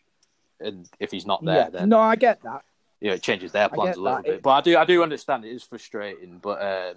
And 0.61 0.87
if 1.01 1.11
he's 1.11 1.25
not 1.27 1.43
there, 1.45 1.57
yeah. 1.57 1.71
then 1.71 1.89
No, 1.89 1.99
I 1.99 2.15
get 2.17 2.43
that. 2.43 2.63
you 3.01 3.09
know, 3.09 3.15
it 3.15 3.23
changes 3.23 3.53
their 3.53 3.69
plans 3.71 3.97
a 3.97 4.01
little 4.01 4.17
that. 4.19 4.25
bit. 4.25 4.35
It- 4.35 4.43
But 4.43 4.51
I 4.51 4.61
do 4.61 4.77
I 4.77 4.85
do 4.85 5.03
understand 5.03 5.45
it 5.47 5.51
is 5.53 5.63
frustrating. 5.63 6.39
But 6.39 6.61
um, 6.63 6.97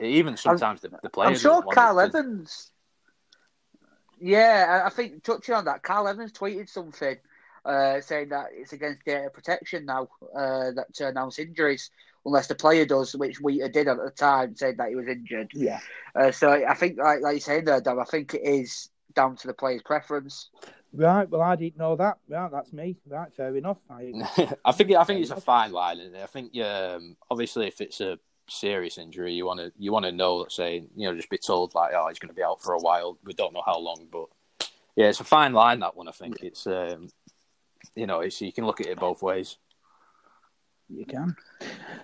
even 0.00 0.36
sometimes 0.36 0.80
the, 0.80 0.90
the 1.02 1.08
players. 1.10 1.28
I'm 1.44 1.50
sure 1.50 1.62
Carl 1.72 2.00
Evans. 2.00 2.70
Yeah, 4.20 4.82
I 4.82 4.86
I 4.86 4.90
think 4.90 5.22
touching 5.22 5.54
on 5.54 5.64
that, 5.66 5.82
Carl 5.82 6.08
Evans 6.08 6.32
tweeted 6.32 6.68
something 6.68 7.16
uh, 7.64 8.00
saying 8.00 8.30
that 8.30 8.46
it's 8.52 8.72
against 8.72 9.04
data 9.04 9.30
protection 9.30 9.84
now 9.84 10.08
uh, 10.34 10.70
that 10.72 10.92
to 10.94 11.08
announce 11.08 11.38
injuries 11.38 11.90
unless 12.24 12.46
the 12.46 12.54
player 12.54 12.84
does, 12.84 13.14
which 13.14 13.40
Wheater 13.40 13.68
did 13.68 13.88
at 13.88 13.96
the 13.96 14.10
time, 14.10 14.56
saying 14.56 14.76
that 14.78 14.88
he 14.88 14.94
was 14.96 15.06
injured. 15.06 15.50
Yeah. 15.54 15.80
Uh, 16.14 16.30
so 16.30 16.50
I 16.50 16.74
think, 16.74 16.98
like, 16.98 17.20
like 17.20 17.34
you're 17.34 17.40
saying 17.40 17.64
there, 17.64 17.80
Dom, 17.80 17.98
I 18.00 18.04
think 18.04 18.34
it 18.34 18.42
is 18.42 18.90
down 19.14 19.36
to 19.36 19.46
the 19.46 19.54
player's 19.54 19.82
preference. 19.82 20.50
Right. 20.92 21.28
Well, 21.28 21.42
I 21.42 21.56
didn't 21.56 21.78
know 21.78 21.96
that. 21.96 22.18
Right. 22.28 22.50
That's 22.50 22.72
me. 22.72 22.96
Right. 23.06 23.32
Fair 23.34 23.54
enough. 23.54 23.78
I, 23.90 24.12
I 24.64 24.72
think 24.72 24.92
I 24.92 25.04
think 25.04 25.20
it's 25.20 25.30
a 25.30 25.40
fine 25.40 25.72
line. 25.72 25.98
Isn't 25.98 26.14
it? 26.14 26.22
I 26.22 26.26
think 26.26 26.56
um, 26.58 27.16
obviously 27.30 27.66
if 27.66 27.80
it's 27.80 28.00
a 28.00 28.18
serious 28.48 28.98
injury, 28.98 29.34
you 29.34 29.46
want 29.46 29.60
to 29.60 29.72
you 29.78 29.92
want 29.92 30.04
to 30.04 30.12
know. 30.12 30.36
Let's 30.36 30.56
say 30.56 30.84
you 30.96 31.08
know 31.08 31.14
just 31.14 31.30
be 31.30 31.38
told 31.38 31.74
like 31.74 31.92
oh 31.94 32.08
he's 32.08 32.18
going 32.18 32.30
to 32.30 32.34
be 32.34 32.42
out 32.42 32.62
for 32.62 32.74
a 32.74 32.78
while. 32.80 33.18
We 33.24 33.34
don't 33.34 33.54
know 33.54 33.62
how 33.64 33.78
long, 33.78 34.06
but 34.10 34.26
yeah, 34.96 35.06
it's 35.06 35.20
a 35.20 35.24
fine 35.24 35.52
line 35.52 35.80
that 35.80 35.96
one. 35.96 36.08
I 36.08 36.12
think 36.12 36.42
it's 36.42 36.66
um, 36.66 37.08
you 37.94 38.06
know 38.06 38.20
it's 38.20 38.40
you 38.40 38.52
can 38.52 38.66
look 38.66 38.80
at 38.80 38.86
it 38.86 38.98
both 38.98 39.22
ways. 39.22 39.56
You 40.88 41.04
can. 41.04 41.36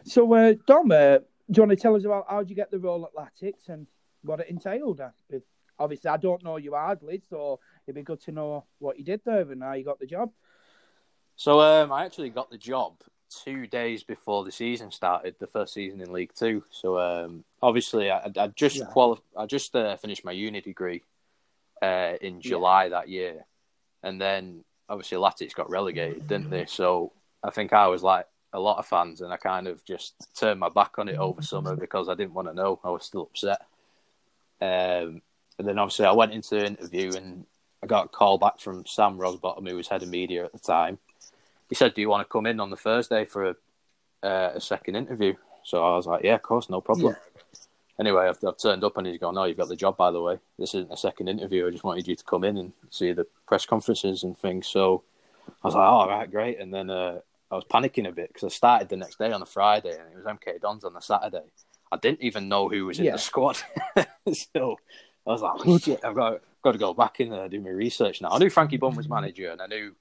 So, 0.04 0.30
uh, 0.34 0.54
Dom, 0.66 0.92
uh, 0.92 1.18
do 1.18 1.24
you 1.48 1.62
want 1.62 1.70
to 1.70 1.76
tell 1.76 1.96
us 1.96 2.04
about 2.04 2.26
how 2.28 2.40
did 2.40 2.50
you 2.50 2.56
get 2.56 2.70
the 2.70 2.78
role 2.78 3.06
at 3.06 3.14
Latics 3.14 3.68
and 3.68 3.86
what 4.22 4.40
it 4.40 4.48
entailed? 4.48 5.00
Uh, 5.00 5.38
Obviously, 5.78 6.10
I 6.10 6.16
don't 6.16 6.44
know 6.44 6.56
you 6.56 6.74
hardly, 6.74 7.20
so 7.28 7.58
it'd 7.86 7.96
be 7.96 8.02
good 8.02 8.20
to 8.22 8.32
know 8.32 8.64
what 8.78 8.98
you 8.98 9.04
did 9.04 9.20
there 9.24 9.40
and 9.40 9.62
how 9.62 9.72
you 9.72 9.84
got 9.84 9.98
the 9.98 10.06
job. 10.06 10.30
So 11.36 11.60
um, 11.60 11.92
I 11.92 12.04
actually 12.04 12.30
got 12.30 12.50
the 12.50 12.58
job 12.58 12.98
two 13.42 13.66
days 13.66 14.02
before 14.04 14.44
the 14.44 14.52
season 14.52 14.90
started, 14.90 15.34
the 15.38 15.46
first 15.46 15.74
season 15.74 16.00
in 16.00 16.12
League 16.12 16.32
Two. 16.34 16.62
So 16.70 16.98
um, 16.98 17.44
obviously, 17.62 18.10
I, 18.10 18.30
I 18.36 18.48
just 18.48 18.76
Yeah. 18.76 18.86
quali- 18.86 19.20
I 19.36 19.46
just 19.46 19.74
uh, 19.74 19.96
finished 19.96 20.24
my 20.24 20.32
uni 20.32 20.60
degree 20.60 21.02
uh, 21.82 22.14
in 22.20 22.40
July 22.40 22.88
that 22.90 23.08
year, 23.08 23.44
and 24.02 24.20
then 24.20 24.64
obviously 24.88 25.18
Latics 25.18 25.54
got 25.54 25.70
relegated, 25.70 26.28
didn't 26.28 26.50
they? 26.50 26.66
So 26.66 27.12
I 27.42 27.50
think 27.50 27.72
I 27.72 27.88
was 27.88 28.02
like 28.02 28.26
a 28.52 28.60
lot 28.60 28.78
of 28.78 28.86
fans, 28.86 29.20
and 29.20 29.32
I 29.32 29.36
kind 29.36 29.66
of 29.66 29.84
just 29.84 30.14
turned 30.38 30.60
my 30.60 30.68
back 30.68 30.98
on 30.98 31.08
it 31.08 31.16
over 31.16 31.42
summer 31.42 31.74
because 31.76 32.08
I 32.08 32.14
didn't 32.14 32.34
want 32.34 32.48
to 32.48 32.54
know. 32.54 32.78
I 32.84 32.90
was 32.90 33.04
still 33.04 33.22
upset. 33.22 33.62
Um, 34.60 35.22
and 35.58 35.68
then 35.68 35.78
obviously 35.78 36.06
I 36.06 36.12
went 36.12 36.32
into 36.32 36.50
the 36.50 36.66
interview 36.66 37.12
and 37.14 37.46
I 37.82 37.86
got 37.86 38.06
a 38.06 38.08
call 38.08 38.38
back 38.38 38.60
from 38.60 38.86
Sam 38.86 39.18
Rosbottom, 39.18 39.68
who 39.68 39.76
was 39.76 39.88
head 39.88 40.02
of 40.02 40.08
media 40.08 40.44
at 40.44 40.52
the 40.52 40.58
time. 40.58 40.98
He 41.74 41.76
said, 41.76 41.94
"Do 41.94 42.00
you 42.00 42.08
want 42.08 42.24
to 42.24 42.30
come 42.32 42.46
in 42.46 42.60
on 42.60 42.70
the 42.70 42.76
Thursday 42.76 43.24
for 43.24 43.48
a, 43.48 43.56
uh, 44.22 44.52
a 44.54 44.60
second 44.60 44.94
interview?" 44.94 45.34
So 45.64 45.82
I 45.82 45.96
was 45.96 46.06
like, 46.06 46.22
"Yeah, 46.22 46.36
of 46.36 46.42
course, 46.42 46.70
no 46.70 46.80
problem." 46.80 47.16
Anyway, 47.98 48.28
I've, 48.28 48.38
I've, 48.46 48.58
turned 48.58 48.84
up 48.84 48.96
and 48.96 49.08
he's 49.08 49.18
gone, 49.18 49.34
"No, 49.34 49.42
you've 49.42 49.56
got 49.56 49.66
the 49.66 49.74
job, 49.74 49.96
by 49.96 50.12
the 50.12 50.22
way. 50.22 50.38
This 50.56 50.76
isn't 50.76 50.92
a 50.92 50.96
second 50.96 51.26
interview. 51.26 51.66
I 51.66 51.70
just 51.70 51.82
wanted 51.82 52.06
you 52.06 52.14
to 52.14 52.22
come 52.22 52.44
in 52.44 52.58
and 52.58 52.72
see 52.90 53.10
the 53.10 53.26
press 53.48 53.66
conferences 53.66 54.22
and 54.22 54.38
things." 54.38 54.68
So 54.68 55.02
I 55.48 55.66
was 55.66 55.74
like, 55.74 55.82
"Oh, 55.82 55.96
all 56.02 56.08
right, 56.08 56.30
great." 56.30 56.60
And 56.60 56.72
then 56.72 56.90
uh, 56.90 57.18
I 57.50 57.56
was 57.56 57.64
panicking 57.64 58.06
a 58.06 58.12
bit 58.12 58.28
because 58.28 58.44
I 58.44 58.54
started 58.54 58.88
the 58.88 58.96
next 58.96 59.18
day 59.18 59.32
on 59.32 59.42
a 59.42 59.46
Friday 59.46 59.98
and 59.98 60.12
it 60.12 60.16
was 60.16 60.26
MK 60.26 60.60
Dons 60.60 60.84
on 60.84 60.92
the 60.92 61.00
Saturday. 61.00 61.50
I 61.90 61.96
didn't 61.96 62.22
even 62.22 62.48
know 62.48 62.68
who 62.68 62.86
was 62.86 63.00
in 63.00 63.06
Yeah. 63.06 63.12
the 63.12 63.18
squad. 63.18 63.56
so 63.96 64.76
I 65.26 65.30
was 65.32 65.42
like, 65.42 65.66
oh, 65.66 65.78
shit, 65.78 66.04
I've 66.04 66.14
got, 66.14 66.40
got 66.62 66.72
to 66.72 66.78
go 66.78 66.94
back 66.94 67.18
in 67.18 67.30
there 67.30 67.42
and 67.42 67.50
do 67.50 67.60
my 67.60 67.70
research 67.70 68.22
now. 68.22 68.28
I 68.30 68.38
knew 68.38 68.48
Frankie 68.48 68.76
Bunn 68.76 68.94
was 68.94 69.08
manager 69.08 69.50
and 69.50 69.60
I 69.60 69.66
knew 69.66 69.96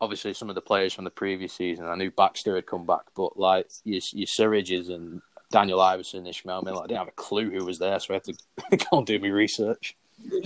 obviously 0.00 0.34
some 0.34 0.48
of 0.48 0.54
the 0.54 0.60
players 0.60 0.94
from 0.94 1.04
the 1.04 1.10
previous 1.10 1.52
season. 1.52 1.86
I 1.86 1.96
knew 1.96 2.10
Baxter 2.10 2.54
had 2.56 2.66
come 2.66 2.86
back, 2.86 3.06
but 3.16 3.38
like 3.38 3.68
your, 3.84 4.00
your 4.12 4.26
Surridges 4.26 4.90
and 4.90 5.22
Daniel 5.50 5.78
Iversen, 5.78 6.28
Ishmael 6.28 6.62
Miller, 6.62 6.84
I 6.84 6.86
didn't 6.86 6.98
have 6.98 7.08
a 7.08 7.12
clue 7.12 7.50
who 7.50 7.64
was 7.64 7.78
there, 7.78 7.98
so 7.98 8.14
I 8.14 8.16
had 8.16 8.24
to 8.24 8.76
go 8.90 8.98
and 8.98 9.06
do 9.06 9.18
my 9.18 9.28
research. 9.28 9.96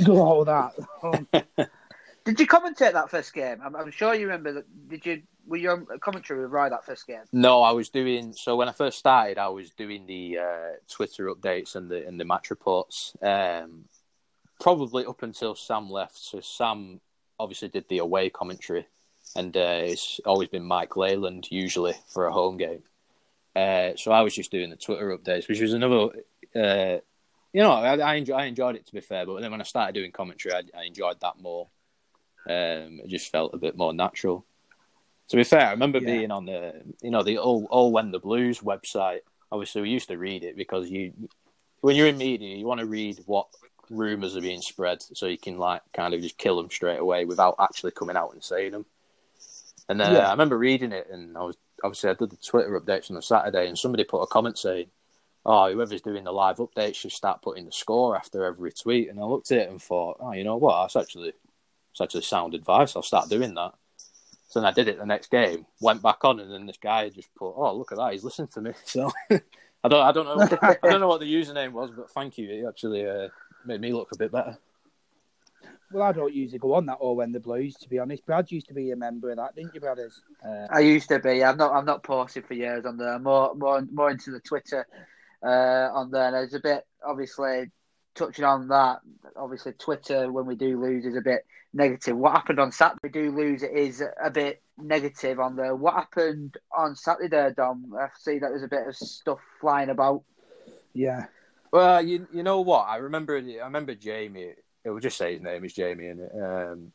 All 0.08 0.44
that. 0.44 0.74
Um, 1.02 1.26
Did 2.24 2.38
you 2.38 2.46
commentate 2.46 2.92
that 2.92 3.10
first 3.10 3.34
game? 3.34 3.58
I'm, 3.64 3.74
I'm 3.74 3.90
sure 3.90 4.14
you 4.14 4.26
remember 4.26 4.52
that. 4.52 4.88
Did 4.88 5.06
you? 5.06 5.22
Were 5.44 5.56
you 5.56 5.70
on 5.70 5.86
commentary 5.98 6.40
with 6.40 6.52
Rye 6.52 6.68
that 6.68 6.86
first 6.86 7.04
game? 7.04 7.22
No, 7.32 7.62
I 7.62 7.72
was 7.72 7.88
doing 7.88 8.32
so 8.32 8.54
when 8.54 8.68
I 8.68 8.72
first 8.72 8.98
started. 8.98 9.38
I 9.38 9.48
was 9.48 9.70
doing 9.70 10.06
the 10.06 10.38
uh, 10.38 10.70
Twitter 10.88 11.34
updates 11.34 11.74
and 11.74 11.90
the 11.90 12.06
and 12.06 12.20
the 12.20 12.24
match 12.24 12.50
reports. 12.50 13.16
Um, 13.20 13.86
probably 14.60 15.04
up 15.04 15.24
until 15.24 15.56
Sam 15.56 15.90
left. 15.90 16.16
So 16.16 16.40
Sam 16.40 17.00
obviously 17.40 17.68
did 17.68 17.88
the 17.88 17.98
away 17.98 18.30
commentary, 18.30 18.86
and 19.36 19.56
uh, 19.56 19.80
it's 19.82 20.20
always 20.24 20.48
been 20.48 20.64
Mike 20.64 20.96
Leyland 20.96 21.48
usually 21.50 21.94
for 22.08 22.26
a 22.26 22.32
home 22.32 22.56
game. 22.56 22.82
Uh, 23.54 23.92
so 23.96 24.12
I 24.12 24.22
was 24.22 24.34
just 24.34 24.50
doing 24.50 24.70
the 24.70 24.76
Twitter 24.76 25.16
updates, 25.16 25.48
which 25.48 25.60
was 25.60 25.72
another. 25.72 26.08
Uh, 26.54 26.98
you 27.52 27.60
know, 27.62 27.72
I, 27.72 27.96
I, 27.98 28.14
enjoy, 28.14 28.34
I 28.34 28.44
enjoyed 28.44 28.76
it 28.76 28.86
to 28.86 28.94
be 28.94 29.00
fair, 29.00 29.26
but 29.26 29.40
then 29.40 29.50
when 29.50 29.60
I 29.60 29.64
started 29.64 29.94
doing 29.94 30.10
commentary, 30.10 30.54
I, 30.54 30.62
I 30.78 30.84
enjoyed 30.84 31.20
that 31.20 31.40
more. 31.40 31.68
Um, 32.48 33.00
it 33.04 33.08
just 33.08 33.30
felt 33.30 33.54
a 33.54 33.58
bit 33.58 33.76
more 33.76 33.92
natural. 33.92 34.46
To 35.28 35.36
be 35.36 35.44
fair, 35.44 35.66
I 35.66 35.70
remember 35.72 35.98
Yeah. 35.98 36.06
being 36.06 36.30
on 36.30 36.46
the, 36.46 36.82
you 37.02 37.10
know, 37.10 37.22
the 37.22 37.38
all, 37.38 37.66
all 37.70 37.92
when 37.92 38.10
the 38.10 38.18
blues 38.18 38.60
website. 38.60 39.20
Obviously, 39.50 39.82
we 39.82 39.90
used 39.90 40.08
to 40.08 40.16
read 40.16 40.44
it 40.44 40.56
because 40.56 40.90
you, 40.90 41.12
when 41.82 41.94
you're 41.94 42.06
in 42.06 42.16
media, 42.16 42.56
you 42.56 42.66
want 42.66 42.80
to 42.80 42.86
read 42.86 43.18
what 43.26 43.48
rumors 43.90 44.34
are 44.34 44.40
being 44.40 44.62
spread, 44.62 45.02
so 45.02 45.26
you 45.26 45.36
can 45.38 45.58
like 45.58 45.82
kind 45.92 46.14
of 46.14 46.22
just 46.22 46.38
kill 46.38 46.56
them 46.56 46.70
straight 46.70 47.00
away 47.00 47.26
without 47.26 47.56
actually 47.60 47.92
coming 47.92 48.16
out 48.16 48.32
and 48.32 48.42
saying 48.42 48.72
them. 48.72 48.86
And 49.92 50.00
then 50.00 50.12
Yeah. 50.14 50.28
I 50.28 50.30
remember 50.30 50.56
reading 50.56 50.90
it, 50.92 51.08
and 51.10 51.36
I 51.36 51.42
was 51.42 51.58
obviously 51.84 52.08
I 52.08 52.14
did 52.14 52.30
the 52.30 52.36
Twitter 52.38 52.80
updates 52.80 53.10
on 53.10 53.16
the 53.16 53.22
Saturday, 53.22 53.68
and 53.68 53.78
somebody 53.78 54.04
put 54.04 54.22
a 54.22 54.26
comment 54.26 54.56
saying, 54.56 54.86
"Oh, 55.44 55.70
whoever's 55.70 56.00
doing 56.00 56.24
the 56.24 56.32
live 56.32 56.56
updates 56.56 56.94
should 56.94 57.12
start 57.12 57.42
putting 57.42 57.66
the 57.66 57.72
score 57.72 58.16
after 58.16 58.42
every 58.46 58.72
tweet." 58.72 59.10
And 59.10 59.20
I 59.20 59.24
looked 59.24 59.52
at 59.52 59.58
it 59.58 59.68
and 59.68 59.82
thought, 59.82 60.16
"Oh, 60.18 60.32
you 60.32 60.44
know 60.44 60.56
what? 60.56 60.80
That's 60.80 60.96
actually 60.96 61.34
that's 61.90 62.00
actually 62.00 62.22
sound 62.22 62.54
advice. 62.54 62.96
I'll 62.96 63.02
start 63.02 63.28
doing 63.28 63.52
that." 63.54 63.74
So 64.48 64.60
then 64.60 64.66
I 64.66 64.72
did 64.72 64.88
it 64.88 64.98
the 64.98 65.04
next 65.04 65.30
game, 65.30 65.66
went 65.80 66.00
back 66.02 66.24
on, 66.24 66.40
and 66.40 66.50
then 66.50 66.64
this 66.64 66.78
guy 66.78 67.10
just 67.10 67.34
put, 67.34 67.52
"Oh, 67.54 67.76
look 67.76 67.92
at 67.92 67.98
that! 67.98 68.12
He's 68.12 68.24
listened 68.24 68.50
to 68.52 68.62
me." 68.62 68.72
So 68.86 69.10
I 69.84 69.88
don't, 69.88 70.06
I 70.06 70.12
don't 70.12 70.26
know, 70.26 70.58
I 70.62 70.88
don't 70.88 71.00
know 71.00 71.08
what 71.08 71.20
the 71.20 71.34
username 71.34 71.72
was, 71.72 71.90
but 71.90 72.10
thank 72.10 72.38
you. 72.38 72.48
It 72.48 72.66
actually 72.66 73.06
uh, 73.06 73.28
made 73.66 73.80
me 73.82 73.92
look 73.92 74.12
a 74.12 74.16
bit 74.16 74.32
better. 74.32 74.56
Well, 75.92 76.02
I 76.02 76.12
don't 76.12 76.34
usually 76.34 76.58
go 76.58 76.74
on 76.74 76.86
that 76.86 76.98
or 77.00 77.16
when 77.16 77.32
the 77.32 77.40
Blues, 77.40 77.74
to 77.76 77.88
be 77.88 77.98
honest. 77.98 78.24
Brad 78.26 78.50
used 78.50 78.68
to 78.68 78.74
be 78.74 78.90
a 78.90 78.96
member 78.96 79.30
of 79.30 79.36
that, 79.36 79.54
didn't 79.54 79.74
you, 79.74 79.80
brothers? 79.80 80.22
Uh, 80.44 80.66
I 80.70 80.80
used 80.80 81.08
to 81.08 81.18
be. 81.18 81.42
I'm 81.44 81.56
not. 81.56 81.72
I'm 81.72 81.84
not 81.84 82.02
posting 82.02 82.42
for 82.42 82.54
years 82.54 82.84
on 82.84 82.96
there. 82.96 83.18
More, 83.18 83.54
more, 83.54 83.82
more 83.92 84.10
into 84.10 84.30
the 84.30 84.40
Twitter 84.40 84.86
uh, 85.42 85.88
on 85.92 86.10
there. 86.10 86.26
And 86.26 86.34
there's 86.34 86.54
a 86.54 86.60
bit, 86.60 86.86
obviously, 87.06 87.70
touching 88.14 88.44
on 88.44 88.68
that. 88.68 88.98
Obviously, 89.36 89.72
Twitter 89.72 90.30
when 90.30 90.46
we 90.46 90.54
do 90.54 90.80
lose 90.80 91.04
is 91.04 91.16
a 91.16 91.20
bit 91.20 91.44
negative. 91.72 92.16
What 92.16 92.32
happened 92.32 92.60
on 92.60 92.72
Saturday? 92.72 93.00
We 93.02 93.08
do 93.10 93.30
lose. 93.30 93.62
It 93.62 93.72
is 93.72 94.02
a 94.22 94.30
bit 94.30 94.62
negative 94.78 95.40
on 95.40 95.56
there. 95.56 95.74
What 95.74 95.94
happened 95.94 96.56
on 96.76 96.96
Saturday, 96.96 97.28
there, 97.28 97.52
Dom? 97.52 97.92
I 97.98 98.08
see 98.18 98.38
that 98.38 98.48
there's 98.48 98.62
a 98.62 98.68
bit 98.68 98.86
of 98.88 98.96
stuff 98.96 99.38
flying 99.60 99.90
about. 99.90 100.22
yeah. 100.94 101.26
Well, 101.72 102.04
you 102.04 102.28
you 102.32 102.42
know 102.42 102.60
what? 102.60 102.86
I 102.86 102.96
remember 102.96 103.36
I 103.38 103.64
remember 103.64 103.94
Jamie. 103.94 104.52
It 104.84 104.90
will 104.90 105.00
just 105.00 105.16
say 105.16 105.34
his 105.34 105.42
name 105.42 105.64
is 105.64 105.72
Jamie, 105.72 106.08
and 106.08 106.42
um, 106.42 106.92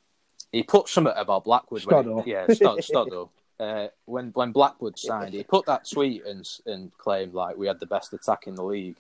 he 0.52 0.64
put 0.64 0.90
something 0.90 1.14
about 1.16 1.46
Blackwood. 1.46 1.86
When 1.86 2.24
yeah, 2.26 2.46
Stod, 2.52 2.78
Stoddo. 2.82 3.30
Uh, 3.60 3.88
when 4.06 4.30
when 4.34 4.52
Blackwood 4.52 5.00
signed, 5.00 5.34
he 5.34 5.44
put 5.44 5.66
that 5.66 5.90
tweet 5.90 6.26
and 6.26 6.48
and 6.66 6.96
claimed 6.98 7.34
like 7.34 7.58
we 7.58 7.68
had 7.68 7.80
the 7.80 7.86
best 7.86 8.14
attack 8.14 8.48
in 8.48 8.56
the 8.56 8.64
league. 8.64 8.98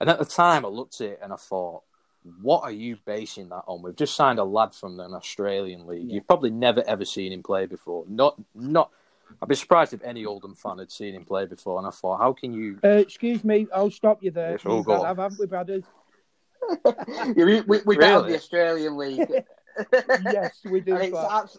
And 0.00 0.08
at 0.08 0.18
the 0.18 0.24
time, 0.24 0.64
I 0.64 0.68
looked 0.68 1.00
at 1.00 1.08
it 1.08 1.20
and 1.22 1.32
I 1.32 1.36
thought, 1.36 1.82
what 2.40 2.62
are 2.62 2.70
you 2.70 2.98
basing 3.04 3.48
that 3.48 3.64
on? 3.66 3.82
We've 3.82 3.96
just 3.96 4.14
signed 4.14 4.38
a 4.38 4.44
lad 4.44 4.72
from 4.72 5.00
an 5.00 5.14
Australian 5.14 5.86
league. 5.86 6.06
Yeah. 6.06 6.14
You've 6.14 6.26
probably 6.26 6.50
never 6.50 6.84
ever 6.86 7.04
seen 7.04 7.32
him 7.32 7.42
play 7.42 7.66
before. 7.66 8.04
Not 8.08 8.36
not. 8.54 8.90
I'd 9.42 9.48
be 9.48 9.54
surprised 9.54 9.92
if 9.92 10.02
any 10.02 10.24
Oldham 10.24 10.54
fan 10.54 10.78
had 10.78 10.90
seen 10.90 11.14
him 11.14 11.24
play 11.24 11.44
before. 11.44 11.78
And 11.78 11.86
I 11.86 11.90
thought, 11.90 12.18
how 12.18 12.32
can 12.32 12.54
you? 12.54 12.78
Uh, 12.82 12.88
excuse 12.88 13.44
me, 13.44 13.66
I'll 13.74 13.90
stop 13.90 14.22
you 14.22 14.30
there. 14.30 14.52
Yes, 14.52 14.64
we'll 14.64 14.82
go 14.82 15.04
have, 15.04 15.18
haven't 15.18 15.38
we, 15.38 15.46
brothers? 15.46 15.84
Yeah, 17.36 17.44
we 17.44 17.60
we, 17.62 17.80
we 17.86 17.96
bet 17.96 18.12
on 18.12 18.20
Really? 18.22 18.32
the 18.32 18.38
Australian 18.38 18.96
league. 18.98 19.30
yes, 20.24 20.58
we 20.64 20.80
do. 20.80 20.94
And 20.94 21.02
it's 21.04 21.12
but- 21.12 21.30
abs- 21.32 21.58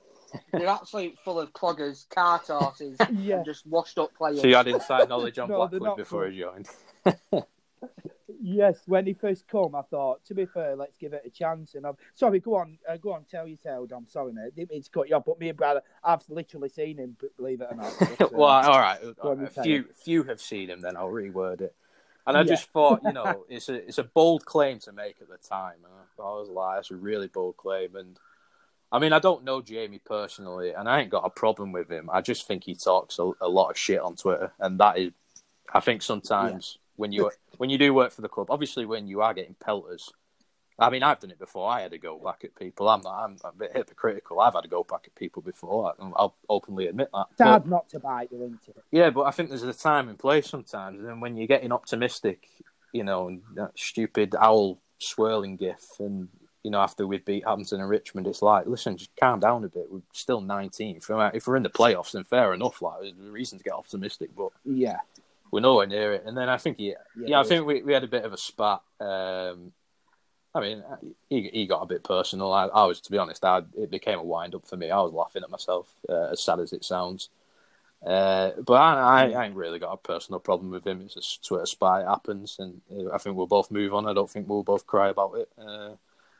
they're 0.53 0.67
absolutely 0.67 1.17
full 1.25 1.39
of 1.39 1.51
cloggers, 1.53 2.07
cart 2.09 2.45
horses, 2.47 2.97
Yeah. 3.13 3.37
and 3.37 3.45
just 3.45 3.65
washed 3.65 3.97
up 3.97 4.13
players. 4.13 4.41
So 4.41 4.47
you 4.47 4.55
had 4.55 4.67
inside 4.67 5.09
knowledge 5.09 5.39
on 5.39 5.49
No, 5.49 5.65
they're 5.67 5.79
Blackwood 5.79 5.97
before 5.97 6.25
good. 6.29 6.33
he 6.33 6.39
joined. 6.41 6.69
Yes, 8.41 8.77
when 8.85 9.05
he 9.05 9.13
first 9.13 9.47
come, 9.49 9.75
I 9.75 9.81
thought, 9.81 10.23
to 10.25 10.33
be 10.35 10.45
fair, 10.45 10.75
let's 10.75 10.97
give 10.97 11.11
it 11.13 11.23
a 11.25 11.29
chance. 11.29 11.75
And 11.75 11.85
I've 11.85 11.95
sorry, 12.13 12.39
go 12.39 12.55
on, 12.55 12.77
uh, 12.87 12.95
go 12.97 13.11
on, 13.11 13.25
tell 13.29 13.47
your 13.47 13.57
tale, 13.57 13.85
Dom. 13.85 14.05
Sorry, 14.07 14.31
mate, 14.31 14.55
didn't 14.55 14.71
mean 14.71 14.81
to 14.83 14.89
cut 14.89 15.09
you 15.09 15.15
off, 15.15 15.23
but 15.25 15.39
me 15.39 15.49
and 15.49 15.57
brother, 15.57 15.81
I've 16.03 16.21
literally 16.29 16.69
seen 16.69 16.97
him. 16.99 17.17
b- 17.19 17.27
Believe 17.35 17.61
it 17.61 17.67
or 17.71 17.75
not. 17.75 17.93
But, 17.99 18.21
uh, 18.21 18.29
well, 18.31 18.47
all 18.49 18.79
right. 18.79 18.99
Go 19.21 19.31
a 19.31 19.47
few 19.63 19.85
few 20.03 20.23
have 20.23 20.39
seen 20.39 20.69
him. 20.69 20.79
Then 20.81 20.95
I'll 20.95 21.09
reword 21.09 21.61
it. 21.61 21.75
And 22.29 22.37
I 22.37 22.41
Yeah. 22.43 22.55
just 22.55 22.69
thought, 22.69 23.03
you 23.03 23.11
know, 23.19 23.45
it's 23.49 23.69
a 23.69 23.73
it's 23.73 23.97
a 23.97 24.03
bold 24.03 24.45
claim 24.45 24.79
to 24.81 24.91
make 24.93 25.17
at 25.19 25.27
the 25.27 25.37
time. 25.37 25.77
And 25.83 25.93
I 26.19 26.21
I 26.21 26.39
was 26.39 26.47
like, 26.49 26.77
that's 26.77 26.91
a 26.91 26.95
really 26.95 27.27
bold 27.27 27.57
claim. 27.57 27.95
And 27.95 28.19
I 28.91 28.99
mean, 28.99 29.13
I 29.13 29.19
don't 29.19 29.43
know 29.43 29.61
Jamie 29.61 29.99
personally, 30.03 30.71
and 30.73 30.87
I 30.87 31.01
ain't 31.01 31.09
got 31.09 31.25
a 31.25 31.29
problem 31.29 31.71
with 31.71 31.91
him. 31.91 32.09
I 32.11 32.21
just 32.21 32.47
think 32.47 32.63
he 32.63 32.75
talks 32.75 33.19
a, 33.19 33.31
a 33.41 33.49
lot 33.49 33.71
of 33.71 33.77
shit 33.77 33.99
on 33.99 34.15
Twitter, 34.15 34.53
and 34.59 34.79
that 34.79 34.97
is, 34.99 35.11
I 35.73 35.79
think 35.79 36.01
sometimes 36.03 36.77
when 36.95 37.11
you 37.11 37.31
when 37.57 37.69
you 37.71 37.77
do 37.79 37.93
work 37.93 38.11
for 38.11 38.21
the 38.21 38.29
club, 38.29 38.51
obviously 38.51 38.85
when 38.85 39.07
you 39.07 39.21
are 39.21 39.33
getting 39.33 39.55
pelters. 39.55 40.11
I 40.79 40.89
mean, 40.89 41.03
I've 41.03 41.19
done 41.19 41.31
it 41.31 41.39
before. 41.39 41.69
I 41.69 41.81
had 41.81 41.91
to 41.91 41.97
go 41.97 42.17
back 42.17 42.43
at 42.43 42.55
people. 42.55 42.87
I'm. 42.89 43.05
I'm 43.05 43.37
a 43.43 43.51
bit 43.51 43.71
hypocritical. 43.75 44.39
I've 44.39 44.53
had 44.53 44.61
to 44.61 44.67
go 44.69 44.83
back 44.83 45.03
at 45.05 45.15
people 45.15 45.41
before. 45.41 45.93
I'll 46.15 46.35
openly 46.49 46.87
admit 46.87 47.09
that. 47.13 47.25
it's 47.31 47.37
But- 47.39 47.67
not 47.67 47.89
to 47.89 47.99
bite, 47.99 48.31
you, 48.31 48.43
isn't 48.43 48.59
it? 48.67 48.77
yeah, 48.91 49.09
but 49.09 49.23
I 49.23 49.31
think 49.31 49.49
there's 49.49 49.63
a 49.63 49.73
time 49.73 50.09
and 50.09 50.17
place 50.17 50.47
sometimes, 50.49 51.03
and 51.03 51.21
when 51.21 51.35
you're 51.37 51.47
getting 51.47 51.71
optimistic, 51.71 52.47
you 52.93 53.03
know, 53.03 53.27
and 53.27 53.41
that 53.55 53.77
stupid 53.77 54.35
owl 54.39 54.79
swirling 54.99 55.55
gif, 55.57 55.99
and 55.99 56.29
you 56.63 56.71
know, 56.71 56.79
after 56.81 57.07
we've 57.07 57.23
beat 57.23 57.45
Hampton 57.45 57.79
and 57.79 57.89
Richmond, 57.89 58.27
it's 58.27 58.41
like, 58.41 58.65
listen, 58.67 58.97
just 58.97 59.15
calm 59.17 59.39
down 59.39 59.63
a 59.63 59.69
bit. 59.69 59.85
We're 59.89 60.01
still 60.11 60.41
19th. 60.41 60.97
If 61.33 61.47
we're- 61.47 61.57
in 61.57 61.63
the 61.63 61.69
playoffs, 61.69 62.11
then 62.11 62.25
fair 62.25 62.53
enough. 62.53 62.81
Like, 62.81 62.99
there's 63.01 63.13
a 63.17 63.31
reason 63.31 63.57
to 63.59 63.63
get 63.63 63.73
optimistic, 63.73 64.31
but 64.35 64.49
Yeah, 64.65 64.97
we're 65.51 65.61
nowhere 65.61 65.87
near 65.87 66.13
it. 66.15 66.23
And 66.25 66.37
then 66.37 66.49
I 66.49 66.57
think, 66.57 66.77
he, 66.77 66.87
Yeah, 66.89 66.95
yeah, 67.15 67.39
I 67.39 67.43
think 67.43 67.65
we, 67.65 67.81
we 67.81 67.93
had 67.93 68.03
a 68.03 68.07
bit 68.09 68.25
of 68.25 68.33
a 68.33 68.37
spat. 68.37 68.81
Um, 68.99 69.71
I 70.53 70.61
mean, 70.61 70.83
he, 71.29 71.49
he 71.53 71.67
got 71.67 71.83
a 71.83 71.87
bit 71.87 72.03
personal. 72.03 72.51
I, 72.51 72.65
I 72.65 72.85
was, 72.85 73.01
to 73.01 73.11
be 73.11 73.17
honest, 73.17 73.45
I, 73.45 73.61
it 73.77 73.91
became 73.91 74.17
a 74.17 74.23
wind 74.23 74.55
up 74.55 74.67
for 74.67 74.77
me. 74.77 74.89
I 74.89 74.99
was 75.01 75.13
laughing 75.13 75.43
at 75.43 75.51
myself, 75.51 75.87
uh, 76.09 76.29
as 76.31 76.41
sad 76.41 76.59
as 76.59 76.73
it 76.73 76.83
sounds. 76.83 77.29
Uh, 78.05 78.51
but 78.65 78.73
I, 78.73 79.31
I, 79.31 79.45
ain't 79.45 79.55
really 79.55 79.77
got 79.77 79.93
a 79.93 79.97
personal 79.97 80.39
problem 80.39 80.71
with 80.71 80.87
him. 80.87 81.01
It's 81.01 81.17
a 81.17 81.47
Twitter 81.47 81.65
spy. 81.65 82.01
It 82.01 82.07
happens, 82.07 82.55
and 82.57 82.81
uh, 82.91 83.13
I 83.13 83.17
think 83.17 83.35
we'll 83.35 83.45
both 83.45 83.71
move 83.71 83.93
on. 83.93 84.07
I 84.07 84.13
don't 84.13 84.29
think 84.29 84.47
we'll 84.47 84.63
both 84.63 84.87
cry 84.87 85.09
about 85.09 85.35
it. 85.35 85.49
Uh, 85.57 85.95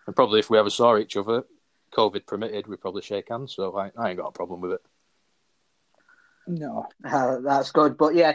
and 0.08 0.16
probably 0.16 0.40
if 0.40 0.50
we 0.50 0.58
ever 0.58 0.70
saw 0.70 0.98
each 0.98 1.18
other, 1.18 1.44
COVID 1.92 2.26
permitted, 2.26 2.68
we'd 2.68 2.82
probably 2.82 3.02
shake 3.02 3.30
hands. 3.30 3.54
So 3.54 3.78
I, 3.78 3.92
I 3.98 4.10
ain't 4.10 4.18
got 4.18 4.30
a 4.30 4.32
problem 4.32 4.62
with 4.62 4.72
it. 4.72 4.82
no, 6.48 6.88
Uh, 7.04 7.40
that's 7.42 7.72
good, 7.72 7.98
but 7.98 8.16
yeah, 8.16 8.34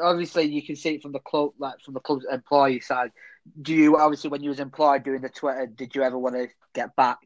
obviously 0.00 0.44
you 0.44 0.62
can 0.62 0.76
see 0.76 0.94
it 0.94 1.02
from 1.02 1.12
the 1.12 1.18
club, 1.18 1.50
like 1.58 1.80
from 1.80 1.94
the 1.94 2.00
club's 2.00 2.24
employee 2.30 2.80
side. 2.80 3.10
Do 3.60 3.74
you 3.74 3.98
obviously, 3.98 4.30
when 4.30 4.42
you 4.42 4.50
was 4.50 4.60
employed 4.60 5.02
doing 5.04 5.20
the 5.20 5.28
Twitter, 5.28 5.66
did 5.66 5.94
you 5.94 6.02
ever 6.02 6.18
want 6.18 6.36
to 6.36 6.48
get 6.74 6.94
back? 6.96 7.18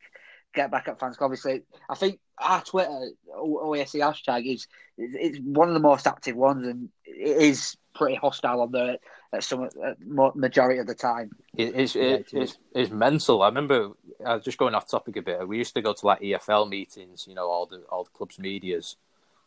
get 0.57 0.71
back 0.73 0.89
at 0.89 0.99
fans. 0.99 1.17
Obviously, 1.21 1.63
I 1.89 1.95
think 1.95 2.19
our 2.39 2.63
Twitter 2.63 3.11
OAC 3.39 4.01
hashtag 4.01 4.53
is 4.53 4.67
it's 4.99 5.39
one 5.39 5.69
of 5.69 5.75
the 5.75 5.81
most 5.81 6.07
active 6.07 6.35
ones, 6.35 6.67
and 6.67 6.89
it 7.05 7.37
is 7.37 7.77
pretty 7.95 8.17
hostile 8.17 8.63
on 8.63 8.73
there 8.73 8.97
at 9.33 9.45
some 9.45 9.65
at 9.65 9.97
majority 10.01 10.81
of 10.81 10.87
the 10.87 10.95
time. 10.95 11.31
It, 11.57 11.75
it's, 11.77 11.95
it, 11.95 12.29
it's 12.33 12.59
it's 12.75 12.91
mental. 12.91 13.43
I 13.43 13.49
remember 13.49 13.91
I 14.25 14.35
was 14.35 14.45
just 14.45 14.59
going 14.59 14.75
off 14.75 14.91
topic 14.91 15.17
a 15.17 15.23
bit. 15.23 15.47
We 15.47 15.59
used 15.59 15.75
to 15.75 15.83
go 15.83 15.93
to 15.93 16.07
like 16.07 16.21
EFL 16.21 16.69
meetings, 16.69 17.27
you 17.29 17.35
know, 17.35 17.49
all 17.49 17.67
the 17.67 17.83
all 17.91 18.05
the 18.05 18.11
clubs' 18.11 18.39
medias, 18.39 18.97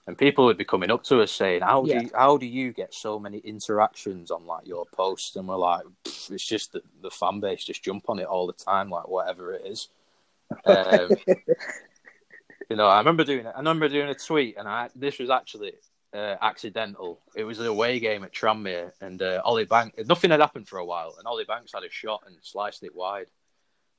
and 0.10 0.18
people 0.18 0.46
would 0.46 0.58
be 0.58 0.66
coming 0.66 0.90
up 0.90 1.04
to 1.04 1.22
us 1.22 1.32
saying, 1.32 1.62
"How 1.62 1.84
do 1.84 1.94
you, 1.94 2.10
how 2.16 2.36
do 2.36 2.48
you 2.48 2.74
get 2.74 2.96
so 2.96 3.20
many 3.20 3.38
interactions 3.38 4.32
on 4.32 4.48
like 4.48 4.66
your 4.66 4.88
posts?" 4.88 5.36
And 5.36 5.48
we're 5.48 5.56
like, 5.56 5.84
"It's 6.04 6.44
just 6.44 6.74
that 6.74 6.82
the 7.04 7.12
fan 7.12 7.40
base 7.40 7.64
just 7.64 7.84
jump 7.84 8.10
on 8.10 8.18
it 8.18 8.26
all 8.26 8.48
the 8.48 8.54
time, 8.54 8.90
like 8.90 9.08
whatever 9.08 9.54
it 9.54 9.68
is." 9.68 9.90
Um, 10.66 11.12
you 12.72 12.76
know, 12.76 12.88
I 12.88 12.98
remember 12.98 13.24
doing 13.24 13.46
it. 13.46 13.54
I 13.54 13.60
remember 13.60 13.88
doing 13.88 14.10
a 14.10 14.16
tweet, 14.16 14.58
and 14.58 14.68
I 14.68 14.90
this 14.96 15.20
was 15.20 15.30
actually 15.30 15.74
uh, 16.12 16.38
accidental. 16.42 17.20
It 17.36 17.44
was 17.44 17.60
an 17.60 17.68
away 17.68 18.00
game 18.00 18.24
at 18.24 18.34
Tranmere, 18.34 18.94
and 19.02 19.22
uh, 19.22 19.44
Ollie 19.46 19.66
Banks. 19.66 20.08
Nothing 20.08 20.32
had 20.32 20.40
happened 20.40 20.68
for 20.68 20.80
a 20.80 20.86
while, 20.86 21.14
and 21.20 21.28
Ollie 21.28 21.46
Banks 21.46 21.72
had 21.72 21.84
a 21.84 21.92
shot 21.92 22.24
and 22.26 22.36
sliced 22.42 22.82
it 22.82 22.96
wide. 22.96 23.28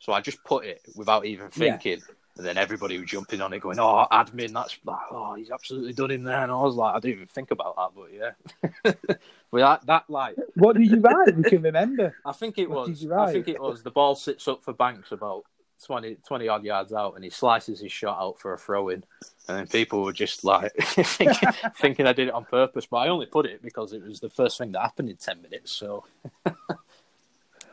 So 0.01 0.13
I 0.13 0.23
just 0.23 0.43
put 0.43 0.65
it 0.65 0.81
without 0.97 1.25
even 1.25 1.51
thinking. 1.51 2.01
Yeah. 2.01 2.15
And 2.41 2.49
then 2.49 2.57
everybody 2.57 2.97
was 2.97 3.11
jumping 3.11 3.43
on 3.43 3.53
it, 3.53 3.61
going, 3.61 3.79
"Oh, 3.79 4.07
admin, 4.11 4.55
that's 4.55 4.79
like, 4.87 4.97
oh, 5.11 5.35
he's 5.35 5.51
absolutely 5.51 5.93
done 5.93 6.11
him 6.11 6.23
there." 6.23 6.43
And 6.43 6.51
I 6.51 6.55
was 6.55 6.75
like, 6.75 6.95
I 6.95 6.99
didn't 6.99 7.17
even 7.17 7.27
think 7.27 7.51
about 7.51 7.77
that, 7.77 7.91
but 7.95 8.11
yeah. 8.15 8.93
but 9.51 9.59
that, 9.59 9.85
that, 9.85 10.05
like, 10.09 10.37
what 10.55 10.75
did 10.75 10.91
you 10.91 11.01
write? 11.01 11.37
You 11.37 11.43
can 11.43 11.61
remember. 11.61 12.17
I 12.25 12.33
think 12.33 12.57
it 12.57 12.71
what 12.71 12.89
was. 12.89 13.07
I 13.13 13.31
think 13.31 13.47
it 13.47 13.61
was 13.61 13.83
the 13.83 13.91
ball 13.91 14.15
sits 14.15 14.49
up 14.49 14.63
for 14.63 14.73
Banks 14.73 15.13
about 15.13 15.45
20, 15.85 16.15
20 16.27 16.49
odd 16.49 16.65
yards 16.65 16.95
out, 16.95 17.15
and 17.15 17.25
he 17.25 17.29
slices 17.29 17.79
his 17.79 17.93
shot 17.93 18.19
out 18.19 18.41
for 18.41 18.55
a 18.55 18.59
throw 18.59 18.89
in, 18.89 19.05
and 19.47 19.59
then 19.59 19.67
people 19.67 20.03
were 20.03 20.15
just 20.15 20.43
like 20.43 20.73
thinking, 20.81 21.51
thinking 21.77 22.07
I 22.07 22.15
did 22.15 22.29
it 22.29 22.35
on 22.35 22.47
purpose, 22.47 22.87
but 22.87 22.97
I 22.97 23.09
only 23.09 23.27
put 23.27 23.45
it 23.45 23.61
because 23.63 23.93
it 23.93 24.03
was 24.03 24.21
the 24.21 24.31
first 24.31 24.57
thing 24.57 24.73
that 24.73 24.81
happened 24.81 25.11
in 25.11 25.17
ten 25.17 25.43
minutes. 25.43 25.73
So. 25.73 26.05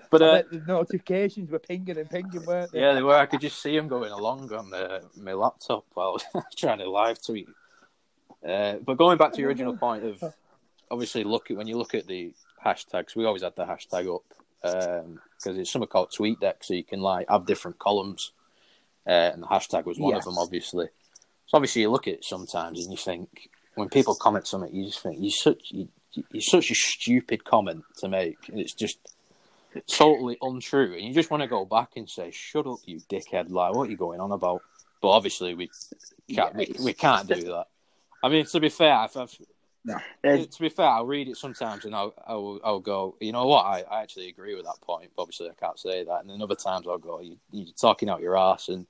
But 0.10 0.22
uh, 0.22 0.44
the 0.50 0.64
notifications 0.66 1.52
were 1.52 1.60
pinging 1.60 1.98
and 1.98 2.10
pinging, 2.10 2.46
weren't 2.46 2.72
they? 2.72 2.80
Yeah, 2.80 2.94
they 2.94 3.04
were. 3.04 3.16
I 3.16 3.26
could 3.26 3.42
just 3.42 3.62
see 3.62 3.76
them 3.76 3.88
going 3.88 4.12
along 4.12 4.54
on 4.54 4.70
the, 4.70 5.04
my 5.18 5.34
laptop 5.34 5.86
while 5.94 6.18
I 6.34 6.38
was 6.38 6.46
trying 6.58 6.80
to 6.80 6.90
live 6.90 7.22
tweet. 7.22 7.50
Uh, 8.48 8.76
but 8.76 8.98
going 8.98 9.18
back 9.18 9.34
to 9.34 9.40
your 9.40 9.50
original 9.50 9.76
point 9.76 10.04
of 10.04 10.34
obviously 10.90 11.24
look 11.24 11.52
at 11.52 11.58
when 11.58 11.68
you 11.68 11.78
look 11.78 11.94
at 11.94 12.08
the 12.08 12.34
hashtags, 12.64 13.16
we 13.16 13.26
always 13.26 13.44
had 13.44 13.56
the 13.56 13.66
hashtag 13.66 14.14
up 14.14 14.24
because 14.62 15.56
um, 15.56 15.60
it's 15.60 15.72
something 15.72 15.88
called 15.88 16.12
TweetDeck, 16.12 16.56
so 16.62 16.74
you 16.74 16.84
can 16.84 17.02
like 17.02 17.30
have 17.30 17.46
different 17.46 17.80
columns, 17.80 18.32
uh, 19.06 19.32
and 19.34 19.44
the 19.44 19.48
hashtag 19.48 19.86
was 19.86 20.00
one 20.00 20.14
yes. 20.14 20.20
of 20.20 20.26
them, 20.26 20.38
obviously. 20.38 20.88
So 21.48 21.56
obviously 21.58 21.82
you 21.82 21.90
look 21.90 22.08
at 22.08 22.16
it 22.16 22.26
sometimes 22.26 22.82
and 22.82 22.92
you 22.92 22.98
think 22.98 23.50
when 23.76 23.90
people 23.90 24.16
comment 24.16 24.48
something, 24.48 24.74
you 24.74 24.86
just 24.86 25.02
think 25.02 25.20
you 25.20 25.32
such 25.32 25.72
you, 25.72 25.88
you're 26.32 26.42
such 26.42 26.72
a 26.72 26.76
stupid 26.76 27.44
comment 27.44 27.84
to 27.98 28.10
make, 28.10 28.50
and 28.50 28.60
it's 28.60 28.74
just 28.74 29.00
totally 29.88 30.38
untrue, 30.42 30.94
and 30.94 31.02
you 31.02 31.14
just 31.14 31.30
want 31.32 31.42
to 31.42 31.48
go 31.48 31.66
back 31.66 31.92
and 31.96 32.10
say, 32.10 32.32
"Shut 32.32 32.68
up, 32.68 32.80
you 32.86 33.00
dickhead!" 33.10 33.50
Like, 33.50 33.74
what 33.74 33.88
are 33.88 33.92
you 33.92 33.98
going 33.98 34.20
on 34.20 34.32
about? 34.32 34.62
But 35.02 35.10
obviously, 35.10 35.54
we 35.54 35.68
can't. 35.68 35.80
Yeah, 36.28 36.50
we, 36.56 36.76
we, 36.84 36.94
can't 36.94 37.28
do 37.28 37.42
that. 37.42 37.68
I 38.24 38.30
mean, 38.30 38.46
to 38.46 38.60
be 38.60 38.70
fair, 38.70 38.94
I've, 38.94 39.16
I've, 39.16 39.38
no. 39.86 39.98
to 40.24 40.60
be 40.60 40.70
fair, 40.70 40.88
I'll 40.88 41.06
read 41.06 41.28
it 41.28 41.38
sometimes, 41.38 41.86
and 41.86 41.96
I'll, 41.96 42.14
I'll, 42.28 42.60
I'll 42.64 42.80
go, 42.80 43.16
you 43.22 43.32
know 43.32 43.46
what? 43.46 43.66
I, 43.66 43.84
I 43.90 44.02
actually 44.02 44.30
agree 44.30 44.56
with 44.56 44.66
that 44.66 44.82
point. 44.82 45.12
But 45.16 45.24
obviously, 45.24 45.50
I 45.50 45.54
can't 45.54 45.80
say 45.80 46.04
that. 46.04 46.22
And 46.22 46.30
then 46.30 46.42
other 46.42 46.56
times, 46.56 46.88
I'll 46.88 46.98
go, 46.98 47.22
you, 47.22 47.38
you're 47.52 47.74
talking 47.80 48.10
out 48.10 48.22
your 48.22 48.38
ass, 48.38 48.70
and 48.70 48.86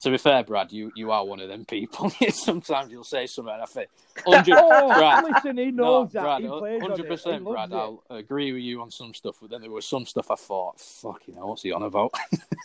to 0.00 0.10
be 0.10 0.18
fair, 0.18 0.44
Brad, 0.44 0.72
you, 0.72 0.92
you 0.94 1.10
are 1.10 1.24
one 1.24 1.40
of 1.40 1.48
them 1.48 1.64
people. 1.64 2.10
Sometimes 2.30 2.90
you'll 2.90 3.04
say 3.04 3.26
something, 3.26 3.54
and 3.54 3.62
I 3.62 3.66
think, 3.66 3.88
100, 4.24 4.56
oh, 4.58 4.88
Brad, 4.88 5.24
listen, 5.24 5.56
he 5.56 5.70
knows 5.70 6.12
no, 6.12 6.20
Brad, 6.20 6.42
100%, 6.42 7.44
Brad, 7.44 7.70
it. 7.70 7.74
I'll 7.74 8.02
agree 8.10 8.52
with 8.52 8.62
you 8.62 8.82
on 8.82 8.90
some 8.90 9.14
stuff, 9.14 9.36
but 9.40 9.50
then 9.50 9.60
there 9.62 9.70
was 9.70 9.86
some 9.86 10.04
stuff 10.06 10.30
I 10.30 10.34
thought, 10.36 10.80
fucking 10.80 11.34
hell, 11.34 11.48
what's 11.48 11.62
he 11.62 11.72
on 11.72 11.82
about? 11.82 12.12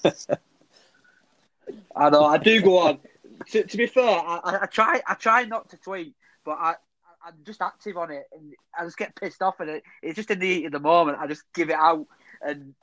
I 1.96 2.10
know, 2.10 2.26
I 2.26 2.38
do 2.38 2.62
go 2.62 2.80
on. 2.80 3.00
to, 3.52 3.64
to 3.64 3.78
be 3.78 3.86
fair, 3.86 4.20
I, 4.20 4.60
I, 4.64 4.66
try 4.66 5.02
I 5.08 5.14
try 5.14 5.46
not 5.46 5.70
to 5.70 5.78
tweet, 5.78 6.16
but 6.44 6.58
I, 6.60 6.76
I'm 7.26 7.36
just 7.46 7.62
active 7.62 7.98
on 7.98 8.12
it, 8.12 8.28
and 8.34 8.54
I 8.78 8.86
just 8.86 8.98
get 8.98 9.16
pissed 9.16 9.42
off, 9.42 9.60
and 9.60 9.70
it, 9.70 9.84
it's 10.02 10.16
just 10.16 10.32
in 10.32 10.40
the 10.40 10.66
in 10.66 10.72
the 10.72 10.80
moment. 10.80 11.20
I 11.20 11.28
just 11.28 11.44
give 11.54 11.70
it 11.70 11.76
out, 11.76 12.08
and 12.42 12.74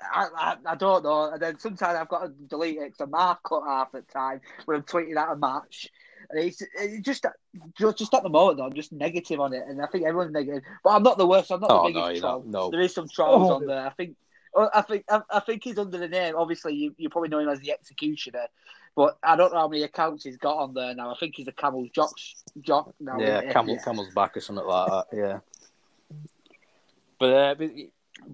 I, 0.00 0.28
I, 0.36 0.56
I, 0.66 0.74
don't 0.74 1.04
know. 1.04 1.30
And 1.30 1.40
then 1.40 1.58
sometimes 1.58 1.98
I've 1.98 2.08
got 2.08 2.24
to 2.24 2.28
delete 2.28 2.76
it 2.76 2.92
because 2.92 3.00
I'm 3.00 3.12
half 3.12 3.42
cut 3.42 3.62
half 3.66 3.94
at 3.94 4.06
the 4.06 4.12
time 4.12 4.40
when 4.64 4.78
I'm 4.78 4.82
tweeting 4.82 5.16
out 5.16 5.32
a 5.32 5.36
match. 5.36 5.90
And 6.30 6.40
it's, 6.40 6.62
it's 6.62 7.04
just, 7.04 7.26
just 7.78 8.14
at 8.14 8.22
the 8.22 8.28
moment, 8.28 8.58
though, 8.58 8.66
I'm 8.66 8.74
just 8.74 8.92
negative 8.92 9.40
on 9.40 9.52
it. 9.52 9.64
And 9.68 9.80
I 9.80 9.86
think 9.86 10.04
everyone's 10.04 10.32
negative. 10.32 10.62
But 10.82 10.90
I'm 10.90 11.02
not 11.02 11.18
the 11.18 11.26
worst. 11.26 11.50
I'm 11.50 11.60
not 11.60 11.70
oh, 11.70 11.86
the 11.86 11.92
biggest 11.92 12.22
no, 12.22 12.28
troll. 12.28 12.44
No. 12.46 12.70
There 12.70 12.80
is 12.80 12.94
some 12.94 13.08
trolls 13.08 13.50
oh. 13.50 13.54
on 13.54 13.66
there. 13.66 13.86
I 13.86 13.90
think. 13.90 14.16
I 14.56 14.82
think 14.82 15.04
I, 15.08 15.20
I, 15.30 15.40
think 15.40 15.64
he's 15.64 15.78
under 15.78 15.98
the 15.98 16.06
name. 16.06 16.34
Obviously, 16.36 16.74
you, 16.74 16.94
you 16.96 17.10
probably 17.10 17.28
know 17.28 17.40
him 17.40 17.48
as 17.48 17.58
the 17.58 17.72
Executioner, 17.72 18.46
but 18.94 19.18
I 19.20 19.34
don't 19.34 19.52
know 19.52 19.58
how 19.58 19.66
many 19.66 19.82
accounts 19.82 20.22
he's 20.22 20.36
got 20.36 20.58
on 20.58 20.74
there 20.74 20.94
now. 20.94 21.12
I 21.12 21.16
think 21.18 21.34
he's 21.34 21.48
a 21.48 21.52
Camel 21.52 21.88
Jock 21.92 22.12
Jock 22.60 22.94
now. 23.00 23.18
Yeah, 23.18 23.52
Camel 23.52 23.74
yeah. 23.74 23.82
Camel's 23.82 24.14
back 24.14 24.36
or 24.36 24.40
something 24.40 24.64
like 24.64 24.90
that. 24.90 25.06
Yeah. 25.12 25.38
But, 27.16 27.32
uh, 27.32 27.54
but 27.54 27.70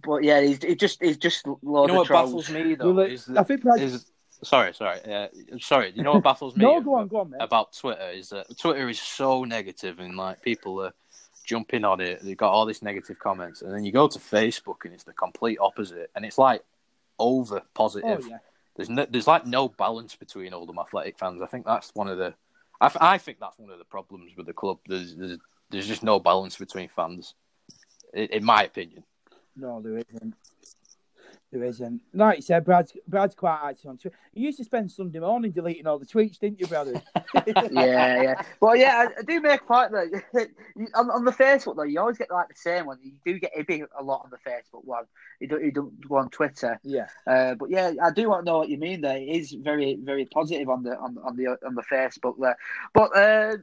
but 0.02 0.24
yeah, 0.24 0.40
he's, 0.40 0.62
he's 0.62 0.76
just 0.76 1.02
he's 1.02 1.16
just 1.16 1.46
loads 1.46 1.62
you 1.62 1.94
know 1.94 2.00
what 2.00 2.06
trolls. 2.06 2.30
baffles 2.30 2.50
me 2.50 2.74
though 2.74 2.92
well, 2.92 3.06
is, 3.06 3.28
I 3.28 3.42
think 3.42 3.62
Brad... 3.62 3.80
is 3.80 4.06
sorry, 4.42 4.74
sorry, 4.74 5.00
uh, 5.04 5.28
sorry. 5.60 5.92
You 5.94 6.02
know 6.02 6.14
what 6.14 6.24
baffles 6.24 6.56
me? 6.56 6.64
no, 6.64 6.80
go 6.80 6.94
on, 6.94 7.08
go 7.08 7.20
on, 7.20 7.30
man. 7.30 7.40
About 7.40 7.72
Twitter 7.72 8.10
is 8.10 8.30
that 8.30 8.46
Twitter 8.58 8.88
is 8.88 9.00
so 9.00 9.44
negative 9.44 9.98
and 9.98 10.16
like 10.16 10.42
people 10.42 10.82
are 10.82 10.92
jumping 11.44 11.84
on 11.84 12.00
it. 12.00 12.20
They've 12.22 12.36
got 12.36 12.52
all 12.52 12.66
these 12.66 12.82
negative 12.82 13.18
comments, 13.18 13.62
and 13.62 13.74
then 13.74 13.84
you 13.84 13.92
go 13.92 14.08
to 14.08 14.18
Facebook 14.18 14.84
and 14.84 14.94
it's 14.94 15.04
the 15.04 15.12
complete 15.12 15.58
opposite, 15.60 16.10
and 16.14 16.24
it's 16.24 16.38
like 16.38 16.62
over 17.18 17.62
positive. 17.74 18.20
Oh, 18.24 18.28
yeah. 18.28 18.38
There's 18.76 18.88
no, 18.88 19.06
there's 19.10 19.26
like 19.26 19.46
no 19.46 19.68
balance 19.68 20.16
between 20.16 20.54
Oldham 20.54 20.78
Athletic 20.78 21.18
fans. 21.18 21.42
I 21.42 21.46
think 21.46 21.66
that's 21.66 21.90
one 21.94 22.08
of 22.08 22.18
the, 22.18 22.34
I, 22.80 22.90
I 23.00 23.18
think 23.18 23.38
that's 23.40 23.58
one 23.58 23.70
of 23.70 23.78
the 23.78 23.84
problems 23.84 24.32
with 24.36 24.46
the 24.46 24.52
club. 24.52 24.78
There's 24.86 25.14
there's, 25.16 25.38
there's 25.70 25.86
just 25.86 26.02
no 26.02 26.18
balance 26.18 26.56
between 26.56 26.88
fans, 26.88 27.34
in, 28.14 28.26
in 28.26 28.44
my 28.44 28.62
opinion. 28.62 29.04
No, 29.60 29.80
there 29.82 29.98
isn't. 29.98 30.34
There 31.52 31.64
isn't. 31.64 32.00
Like 32.14 32.38
you 32.38 32.42
said, 32.42 32.64
Brad's, 32.64 32.96
Brad's 33.08 33.34
quite 33.34 33.58
active 33.62 33.90
on 33.90 33.98
Twitter. 33.98 34.16
You 34.32 34.44
used 34.44 34.58
to 34.58 34.64
spend 34.64 34.90
Sunday 34.90 35.18
morning 35.18 35.50
deleting 35.50 35.86
all 35.86 35.98
the 35.98 36.06
tweets, 36.06 36.38
didn't 36.38 36.60
you, 36.60 36.66
brother? 36.68 37.02
yeah, 37.46 38.22
yeah. 38.22 38.42
Well, 38.60 38.76
yeah, 38.76 39.08
I, 39.08 39.18
I 39.18 39.22
do 39.22 39.40
make 39.40 39.60
a 39.60 39.64
point 39.64 39.90
that 39.90 40.48
on, 40.94 41.10
on, 41.10 41.24
the 41.24 41.32
Facebook 41.32 41.74
though, 41.76 41.82
you 41.82 41.98
always 41.98 42.18
get 42.18 42.30
like 42.30 42.48
the 42.48 42.54
same 42.54 42.86
one. 42.86 42.98
You 43.02 43.12
do 43.26 43.38
get 43.40 43.52
a 43.56 44.02
lot 44.02 44.22
on 44.24 44.30
the 44.30 44.38
Facebook 44.48 44.84
one. 44.84 45.04
You 45.40 45.48
don't, 45.48 45.64
you 45.64 45.72
don't 45.72 46.08
go 46.08 46.16
on 46.16 46.30
Twitter. 46.30 46.78
Yeah. 46.84 47.08
Uh, 47.26 47.56
but 47.56 47.68
yeah, 47.68 47.92
I 48.00 48.12
do 48.12 48.30
want 48.30 48.46
to 48.46 48.50
know 48.50 48.58
what 48.58 48.68
you 48.68 48.78
mean. 48.78 49.00
There 49.00 49.16
it 49.16 49.28
is 49.28 49.52
very, 49.52 49.98
very 50.00 50.26
positive 50.26 50.70
on 50.70 50.84
the 50.84 50.96
on, 50.96 51.18
on 51.24 51.36
the 51.36 51.48
on 51.66 51.74
the 51.74 51.84
Facebook 51.90 52.36
there. 52.38 52.56
But 52.94 53.16
uh, 53.16 53.56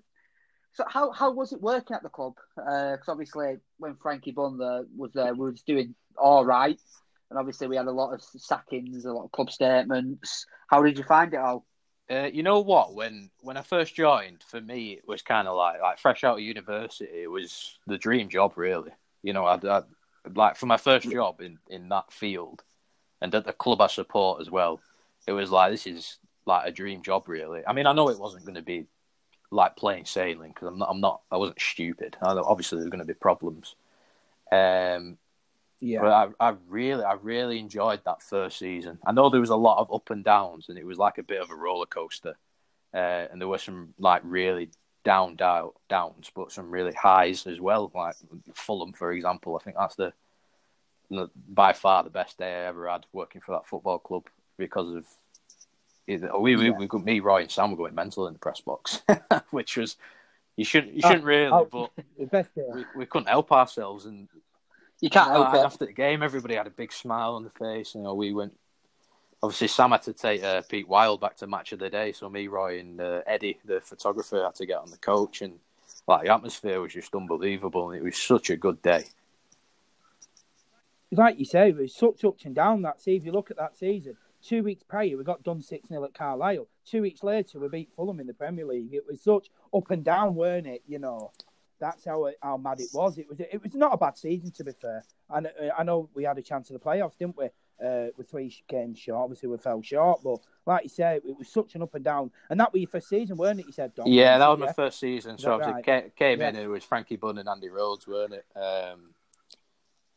so 0.77 0.83
how 0.87 1.11
how 1.11 1.31
was 1.31 1.53
it 1.53 1.61
working 1.61 1.95
at 1.95 2.03
the 2.03 2.09
club? 2.09 2.35
Because 2.55 3.07
uh, 3.07 3.11
obviously 3.11 3.57
when 3.79 3.95
Frankie 3.95 4.31
Bunn 4.31 4.59
was 4.95 5.11
there, 5.13 5.33
we 5.33 5.49
was 5.49 5.63
doing 5.63 5.95
all 6.15 6.45
right, 6.45 6.79
and 7.31 7.39
obviously 7.39 7.67
we 7.67 7.75
had 7.75 7.87
a 7.87 7.91
lot 7.91 8.13
of 8.13 8.21
sackings, 8.21 9.03
a 9.05 9.11
lot 9.11 9.25
of 9.25 9.31
club 9.31 9.49
statements. 9.49 10.45
How 10.69 10.83
did 10.83 10.99
you 10.99 11.03
find 11.03 11.33
it 11.33 11.39
all? 11.39 11.65
Uh, 12.11 12.29
you 12.31 12.43
know 12.43 12.59
what? 12.59 12.93
When 12.93 13.31
when 13.41 13.57
I 13.57 13.63
first 13.63 13.95
joined, 13.95 14.43
for 14.47 14.61
me 14.61 14.91
it 14.91 15.07
was 15.07 15.23
kind 15.23 15.47
of 15.47 15.57
like 15.57 15.81
like 15.81 15.97
fresh 15.97 16.23
out 16.23 16.37
of 16.37 16.43
university. 16.43 17.23
It 17.23 17.31
was 17.31 17.79
the 17.87 17.97
dream 17.97 18.29
job, 18.29 18.53
really. 18.55 18.91
You 19.23 19.33
know, 19.33 19.45
I'd, 19.47 19.65
I'd 19.65 19.83
like 20.35 20.57
for 20.57 20.67
my 20.67 20.77
first 20.77 21.09
job 21.09 21.41
in 21.41 21.57
in 21.69 21.89
that 21.89 22.13
field, 22.13 22.61
and 23.19 23.33
at 23.33 23.45
the 23.45 23.53
club 23.53 23.81
I 23.81 23.87
support 23.87 24.41
as 24.41 24.51
well. 24.51 24.79
It 25.25 25.33
was 25.33 25.49
like 25.49 25.71
this 25.71 25.87
is 25.87 26.19
like 26.45 26.67
a 26.67 26.71
dream 26.71 27.01
job, 27.01 27.27
really. 27.27 27.63
I 27.65 27.73
mean, 27.73 27.87
I 27.87 27.93
know 27.93 28.09
it 28.09 28.19
wasn't 28.19 28.45
going 28.45 28.55
to 28.55 28.61
be 28.61 28.85
like 29.51 29.75
plain 29.75 30.05
sailing 30.05 30.51
because 30.51 30.67
I'm 30.67 30.77
not, 30.77 30.89
I'm 30.89 30.99
not, 30.99 31.21
I 31.31 31.37
wasn't 31.37 31.61
stupid. 31.61 32.17
I 32.21 32.33
know 32.33 32.43
obviously 32.43 32.79
there's 32.79 32.89
going 32.89 32.99
to 32.99 33.05
be 33.05 33.13
problems. 33.13 33.75
Um, 34.51 35.17
yeah, 35.79 36.01
but 36.01 36.35
I, 36.39 36.49
I 36.49 36.55
really, 36.67 37.03
I 37.03 37.13
really 37.13 37.59
enjoyed 37.59 38.01
that 38.05 38.23
first 38.23 38.57
season. 38.59 38.97
I 39.05 39.11
know 39.11 39.29
there 39.29 39.39
was 39.39 39.51
a 39.51 39.55
lot 39.55 39.79
of 39.79 39.93
up 39.93 40.09
and 40.09 40.23
downs, 40.23 40.69
and 40.69 40.77
it 40.77 40.85
was 40.85 40.97
like 40.97 41.17
a 41.17 41.23
bit 41.23 41.41
of 41.41 41.51
a 41.51 41.55
roller 41.55 41.85
coaster. 41.85 42.35
Uh, 42.93 43.27
and 43.31 43.39
there 43.39 43.47
were 43.47 43.57
some 43.57 43.93
like 43.99 44.21
really 44.23 44.69
down, 45.03 45.35
down 45.35 45.71
downs, 45.87 46.31
but 46.35 46.51
some 46.51 46.71
really 46.71 46.93
highs 46.93 47.45
as 47.45 47.59
well. 47.59 47.91
Like 47.93 48.15
Fulham, 48.55 48.93
for 48.93 49.11
example, 49.11 49.55
I 49.55 49.63
think 49.63 49.77
that's 49.77 49.95
the, 49.95 50.13
the 51.09 51.29
by 51.47 51.73
far 51.73 52.03
the 52.03 52.09
best 52.09 52.37
day 52.37 52.53
I 52.53 52.67
ever 52.67 52.89
had 52.89 53.05
working 53.13 53.41
for 53.41 53.51
that 53.51 53.67
football 53.67 53.99
club 53.99 54.23
because 54.57 54.95
of 54.95 55.05
we, 56.07 56.55
we, 56.55 56.71
we 56.71 56.87
got 56.87 57.03
me, 57.03 57.19
Roy, 57.19 57.41
and 57.41 57.51
Sam 57.51 57.71
were 57.71 57.77
going 57.77 57.95
mental 57.95 58.27
in 58.27 58.33
the 58.33 58.39
press 58.39 58.61
box, 58.61 59.01
which 59.51 59.77
was 59.77 59.97
you 60.55 60.65
shouldn't 60.65 60.93
you 60.93 61.01
shouldn't 61.01 61.25
really, 61.25 61.51
oh, 61.51 61.67
but 61.69 61.91
we, 62.55 62.85
we 62.95 63.05
couldn't 63.05 63.27
help 63.27 63.51
ourselves, 63.51 64.05
and 64.05 64.27
you 65.01 65.09
can't 65.09 65.31
help 65.31 65.53
After 65.53 65.85
the 65.85 65.93
game, 65.93 66.23
everybody 66.23 66.55
had 66.55 66.67
a 66.67 66.71
big 66.71 66.93
smile 66.93 67.35
on 67.35 67.43
the 67.43 67.49
face. 67.49 67.93
You 67.93 68.01
know, 68.01 68.13
we 68.13 68.33
went 68.33 68.53
obviously 69.41 69.67
Sam 69.67 69.91
had 69.91 70.03
to 70.03 70.13
take 70.13 70.43
uh, 70.43 70.61
Pete 70.67 70.87
Wild 70.87 71.21
back 71.21 71.35
to 71.37 71.47
match 71.47 71.71
of 71.71 71.79
the 71.79 71.89
day, 71.89 72.11
so 72.11 72.29
me, 72.29 72.47
Roy, 72.47 72.79
and 72.79 72.99
uh, 72.99 73.21
Eddie, 73.27 73.59
the 73.65 73.81
photographer, 73.81 74.43
had 74.43 74.55
to 74.55 74.65
get 74.65 74.77
on 74.77 74.91
the 74.91 74.97
coach, 74.97 75.41
and 75.41 75.59
like 76.07 76.23
the 76.23 76.33
atmosphere 76.33 76.81
was 76.81 76.93
just 76.93 77.13
unbelievable, 77.15 77.91
and 77.91 77.99
it 77.99 78.03
was 78.03 78.21
such 78.21 78.49
a 78.49 78.55
good 78.55 78.81
day. 78.81 79.05
Like 81.11 81.39
you 81.39 81.45
say, 81.45 81.69
it 81.69 81.77
was 81.77 81.95
such 81.95 82.25
ups 82.25 82.45
and 82.45 82.55
downs 82.55 82.83
that 82.83 83.01
season. 83.01 83.21
If 83.21 83.25
you 83.25 83.31
look 83.31 83.51
at 83.51 83.57
that 83.57 83.77
season, 83.77 84.17
two 84.47 84.63
weeks 84.63 84.83
prior 84.83 85.17
we 85.17 85.23
got 85.23 85.43
done 85.43 85.61
six 85.61 85.89
0 85.89 86.03
at 86.05 86.13
Carlisle. 86.13 86.67
Two 86.85 87.01
weeks 87.01 87.23
later 87.23 87.59
we 87.59 87.67
beat 87.67 87.91
Fulham 87.95 88.19
in 88.19 88.27
the 88.27 88.33
Premier 88.33 88.65
League. 88.65 88.93
It 88.93 89.05
was 89.05 89.21
such 89.21 89.49
up 89.73 89.91
and 89.91 90.03
down, 90.03 90.35
weren't 90.35 90.67
it? 90.67 90.83
You 90.87 90.99
know, 90.99 91.31
that's 91.79 92.05
how 92.05 92.29
how 92.41 92.57
mad 92.57 92.79
it 92.79 92.89
was. 92.93 93.17
It 93.17 93.27
was 93.29 93.39
it 93.39 93.61
was 93.61 93.75
not 93.75 93.93
a 93.93 93.97
bad 93.97 94.17
season 94.17 94.51
to 94.51 94.63
be 94.63 94.71
fair. 94.71 95.03
And 95.29 95.47
uh, 95.47 95.73
I 95.77 95.83
know 95.83 96.09
we 96.13 96.23
had 96.23 96.37
a 96.37 96.41
chance 96.41 96.69
of 96.69 96.79
the 96.79 96.85
playoffs, 96.85 97.17
didn't 97.17 97.37
we? 97.37 97.49
Uh, 97.85 98.07
with 98.17 98.27
three 98.27 98.51
games 98.67 98.97
short. 98.97 99.21
Obviously, 99.21 99.49
we 99.49 99.57
fell 99.57 99.83
short, 99.83 100.21
but 100.23 100.39
like 100.65 100.83
you 100.83 100.89
say, 100.89 101.17
it 101.23 101.37
was 101.37 101.47
such 101.47 101.75
an 101.75 101.83
up 101.83 101.93
and 101.93 102.03
down. 102.03 102.31
And 102.49 102.59
that 102.59 102.73
was 102.73 102.81
your 102.81 102.89
first 102.89 103.07
season, 103.07 103.37
weren't 103.37 103.59
it? 103.59 103.67
You 103.67 103.71
said, 103.71 103.93
Don? 103.93 104.07
Yeah, 104.07 104.39
that 104.39 104.47
was 104.47 104.59
yeah? 104.59 104.65
my 104.65 104.73
first 104.73 104.99
season. 104.99 105.37
So 105.37 105.51
obviously 105.51 105.73
right? 105.73 105.85
came, 105.85 106.11
came 106.15 106.39
Yeah. 106.39 106.49
in, 106.49 106.55
it 106.55 106.65
was 106.65 106.83
Frankie 106.83 107.17
Bunn 107.17 107.37
and 107.37 107.47
Andy 107.47 107.69
Rhodes, 107.69 108.07
weren't 108.07 108.33
it? 108.33 108.45
Um, 108.55 109.13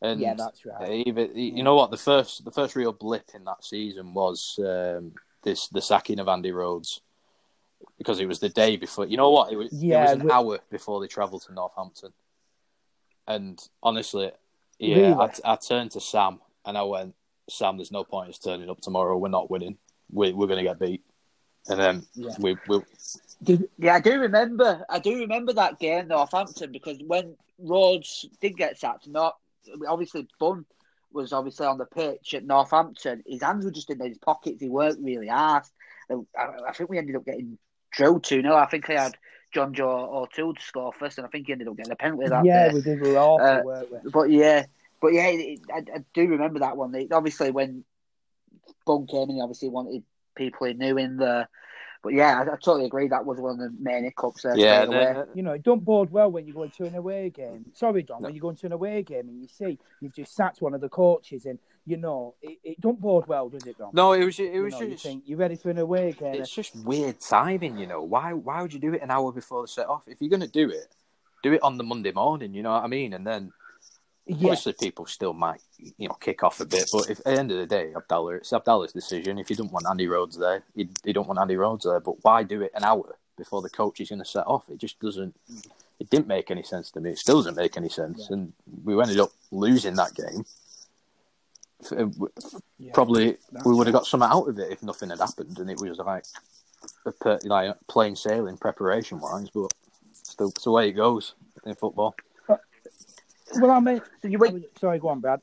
and 0.01 0.19
Yeah, 0.19 0.33
that's 0.33 0.65
right. 0.65 1.03
Even 1.05 1.35
you 1.37 1.63
know 1.63 1.75
what 1.75 1.91
the 1.91 1.97
first 1.97 2.43
the 2.45 2.51
first 2.51 2.75
real 2.75 2.91
blip 2.93 3.29
in 3.33 3.43
that 3.45 3.63
season 3.63 4.13
was 4.13 4.59
um, 4.59 5.13
this 5.43 5.67
the 5.69 5.81
sacking 5.81 6.19
of 6.19 6.27
Andy 6.27 6.51
Rhodes 6.51 7.01
because 7.97 8.19
it 8.19 8.27
was 8.27 8.39
the 8.39 8.49
day 8.49 8.77
before. 8.77 9.05
You 9.05 9.17
know 9.17 9.29
what? 9.31 9.51
It 9.51 9.55
was, 9.57 9.71
it 9.73 9.87
was 9.87 10.11
an 10.11 10.23
we- 10.25 10.31
hour 10.31 10.59
before 10.69 10.99
they 11.01 11.07
travelled 11.07 11.43
to 11.43 11.53
Northampton. 11.53 12.13
And 13.27 13.61
honestly, 13.83 14.31
yeah, 14.79 14.95
Really? 14.95 15.13
I, 15.45 15.53
I 15.53 15.55
turned 15.55 15.91
to 15.91 16.01
Sam 16.01 16.39
and 16.65 16.77
I 16.77 16.81
went, 16.83 17.13
Sam, 17.49 17.77
there's 17.77 17.91
no 17.91 18.03
point 18.03 18.27
in 18.29 18.33
turning 18.33 18.69
up 18.69 18.81
tomorrow. 18.81 19.17
We're 19.17 19.29
not 19.29 19.49
winning. 19.51 19.77
We, 20.11 20.33
we're 20.33 20.47
going 20.47 20.57
to 20.57 20.63
get 20.63 20.79
beat. 20.79 21.03
And 21.69 21.79
then 21.79 22.03
Yeah. 22.15 22.31
we, 22.39 22.57
we 22.67 22.81
Did, 23.43 23.69
Yeah, 23.77 23.95
I 23.95 23.99
do 23.99 24.19
remember. 24.19 24.83
I 24.89 24.99
do 24.99 25.19
remember 25.19 25.53
that 25.53 25.79
game, 25.79 26.07
Northampton, 26.07 26.71
because 26.71 26.97
when 27.05 27.35
Rhodes 27.59 28.25
did 28.41 28.57
get 28.57 28.79
sacked, 28.79 29.07
not 29.07 29.37
obviously 29.87 30.27
Bunn 30.39 30.65
was 31.11 31.33
obviously 31.33 31.65
on 31.65 31.77
the 31.77 31.85
pitch 31.85 32.33
at 32.33 32.45
Northampton. 32.45 33.23
His 33.25 33.41
hands 33.41 33.65
were 33.65 33.71
just 33.71 33.89
in 33.89 33.99
his 33.99 34.17
pockets. 34.17 34.61
He 34.61 34.69
weren't 34.69 35.03
really 35.03 35.29
asked. 35.29 35.73
I, 36.09 36.15
I 36.67 36.73
think 36.73 36.89
we 36.89 36.97
ended 36.97 37.15
up 37.15 37.25
getting 37.25 37.57
drilled 37.91 38.23
two 38.23 38.41
0 38.41 38.55
I 38.55 38.65
think 38.67 38.87
he 38.87 38.93
had 38.93 39.15
John 39.53 39.73
Joe 39.73 39.89
or 39.89 40.23
O'Toole 40.23 40.53
to 40.53 40.61
score 40.61 40.93
first, 40.93 41.17
and 41.17 41.27
I 41.27 41.29
think 41.29 41.47
he 41.47 41.51
ended 41.53 41.67
up 41.67 41.75
getting 41.75 41.91
a 41.91 41.95
penalty 41.95 42.27
that 42.29 42.45
yeah, 42.45 42.69
day. 42.69 42.73
we 42.73 42.81
did. 42.81 43.01
We 43.01 43.11
were 43.11 43.17
awful, 43.17 43.45
Uh, 43.45 43.61
weren't 43.63 43.91
we? 43.91 44.11
But 44.11 44.29
yeah, 44.29 44.65
but 45.01 45.13
yeah, 45.13 45.27
it, 45.27 45.59
I, 45.73 45.77
I 45.79 46.05
do 46.13 46.27
remember 46.27 46.59
that 46.59 46.77
one. 46.77 46.95
It- 46.95 47.11
obviously, 47.11 47.51
when 47.51 47.83
Bunn 48.85 49.07
came 49.07 49.29
in, 49.29 49.35
he 49.35 49.41
obviously 49.41 49.69
wanted 49.69 50.03
people 50.35 50.67
he 50.67 50.73
knew 50.73 50.97
in 50.97 51.17
there. 51.17 51.49
But 52.03 52.13
yeah, 52.13 52.39
I, 52.39 52.41
I 52.41 52.55
totally 52.57 52.85
agree. 52.85 53.07
That 53.09 53.25
was 53.25 53.39
one 53.39 53.51
of 53.51 53.57
the 53.59 53.71
main 53.79 54.03
hiccups 54.05 54.41
there. 54.41 54.57
yeah, 54.57 54.83
straight 54.85 54.95
away. 54.97 55.23
You 55.35 55.43
know, 55.43 55.51
it 55.51 55.61
don't 55.63 55.85
bode 55.85 56.09
well 56.11 56.31
when 56.31 56.47
you 56.47 56.53
go 56.53 56.63
into 56.63 56.83
an 56.85 56.95
away 56.95 57.29
game. 57.29 57.65
Sorry, 57.75 58.01
Don, 58.01 58.21
No. 58.21 58.27
when 58.27 58.35
you 58.35 58.41
go 58.41 58.49
into 58.49 58.65
an 58.65 58.71
away 58.71 59.03
game 59.03 59.27
and 59.29 59.39
you 59.39 59.47
see 59.47 59.77
you've 59.99 60.13
just 60.15 60.35
sacked 60.35 60.61
one 60.61 60.73
of 60.73 60.81
the 60.81 60.89
coaches, 60.89 61.45
and 61.45 61.59
you 61.85 61.97
know 61.97 62.33
it, 62.41 62.57
it 62.63 62.81
don't 62.81 62.99
bode 62.99 63.27
well, 63.27 63.49
does 63.49 63.65
it, 63.67 63.77
Don? 63.77 63.91
no, 63.93 64.13
it 64.13 64.25
was 64.25 64.39
it 64.39 64.51
You 64.53 64.63
was 64.63 64.73
know, 64.73 64.81
you 64.81 64.89
just 64.93 65.03
think 65.03 65.23
you're 65.27 65.37
ready 65.37 65.55
for 65.55 65.69
an 65.69 65.77
away 65.77 66.13
game. 66.13 66.33
it's 66.35 66.49
just 66.49 66.75
weird 66.77 67.19
timing, 67.19 67.77
you 67.77 67.85
know. 67.85 68.01
Why 68.01 68.33
why 68.33 68.61
would 68.63 68.73
you 68.73 68.79
do 68.79 68.93
it 68.93 69.01
an 69.03 69.11
hour 69.11 69.31
before 69.31 69.61
the 69.61 69.67
set 69.67 69.87
off? 69.87 70.03
If 70.07 70.21
you're 70.21 70.29
going 70.31 70.41
to 70.41 70.47
do 70.47 70.69
it, 70.69 70.87
do 71.43 71.53
it 71.53 71.61
on 71.61 71.77
the 71.77 71.83
Monday 71.83 72.11
morning. 72.11 72.53
You 72.55 72.63
know 72.63 72.71
what 72.71 72.83
I 72.83 72.87
mean? 72.87 73.13
And 73.13 73.25
then 73.27 73.51
yeah, 74.25 74.35
obviously 74.35 74.73
people 74.73 75.05
still 75.05 75.33
might 75.33 75.61
you 75.97 76.07
know 76.07 76.13
kick 76.15 76.43
off 76.43 76.59
a 76.59 76.65
bit, 76.65 76.89
but 76.91 77.09
if, 77.09 77.19
at 77.19 77.25
the 77.25 77.39
end 77.39 77.51
of 77.51 77.57
the 77.57 77.65
day, 77.65 77.91
Abdallah, 77.95 78.35
it's 78.35 78.53
Abdallah's 78.53 78.93
decision. 78.93 79.39
If 79.39 79.49
you 79.49 79.55
don't 79.55 79.71
want 79.71 79.87
Andy 79.89 80.07
Rhodes 80.07 80.37
there, 80.37 80.63
you, 80.75 80.87
you 81.03 81.13
don't 81.13 81.27
want 81.27 81.39
Andy 81.39 81.55
Rhodes 81.55 81.85
there. 81.85 81.99
But 81.99 82.23
why 82.23 82.43
do 82.43 82.61
it 82.61 82.71
an 82.75 82.83
hour 82.83 83.15
before 83.37 83.61
the 83.61 83.69
coach 83.69 83.99
is 83.99 84.09
going 84.09 84.19
to 84.19 84.25
set 84.25 84.45
off? 84.47 84.69
It 84.69 84.77
just 84.77 84.99
doesn't. 84.99 85.35
It 85.99 86.09
didn't 86.09 86.27
make 86.27 86.49
any 86.49 86.63
sense 86.63 86.89
to 86.91 87.01
me. 87.01 87.11
It 87.11 87.19
still 87.19 87.37
doesn't 87.37 87.57
make 87.57 87.77
any 87.77 87.89
sense, 87.89 88.27
Yeah. 88.29 88.37
and 88.37 88.53
we 88.83 88.99
ended 88.99 89.19
up 89.19 89.31
losing 89.51 89.95
that 89.95 90.15
game. 90.15 90.45
Uh, 91.91 92.07
yeah. 92.77 92.91
Probably 92.93 93.37
we 93.65 93.73
would 93.73 93.87
have 93.87 93.93
got 93.93 94.05
something 94.05 94.29
out 94.29 94.47
of 94.47 94.59
it 94.59 94.71
if 94.71 94.83
nothing 94.83 95.09
had 95.09 95.19
happened, 95.19 95.57
and 95.57 95.69
it 95.69 95.79
was 95.81 95.97
like 95.97 96.25
a 97.05 97.11
per, 97.11 97.39
like 97.43 97.75
plain 97.87 98.15
sailing 98.15 98.57
preparation 98.57 99.19
wise. 99.19 99.49
But 99.49 99.73
still, 100.13 100.49
it's 100.49 100.63
the 100.63 100.71
way 100.71 100.89
it 100.89 100.93
goes 100.93 101.33
in 101.65 101.75
football. 101.75 102.15
Well, 103.55 103.71
I 103.71 103.79
mean, 103.79 104.01
So 104.21 104.27
you 104.27 104.37
I 104.37 104.41
went. 104.41 104.65
sorry, 104.79 104.99
go 104.99 105.09
on, 105.09 105.19
Brad. 105.19 105.41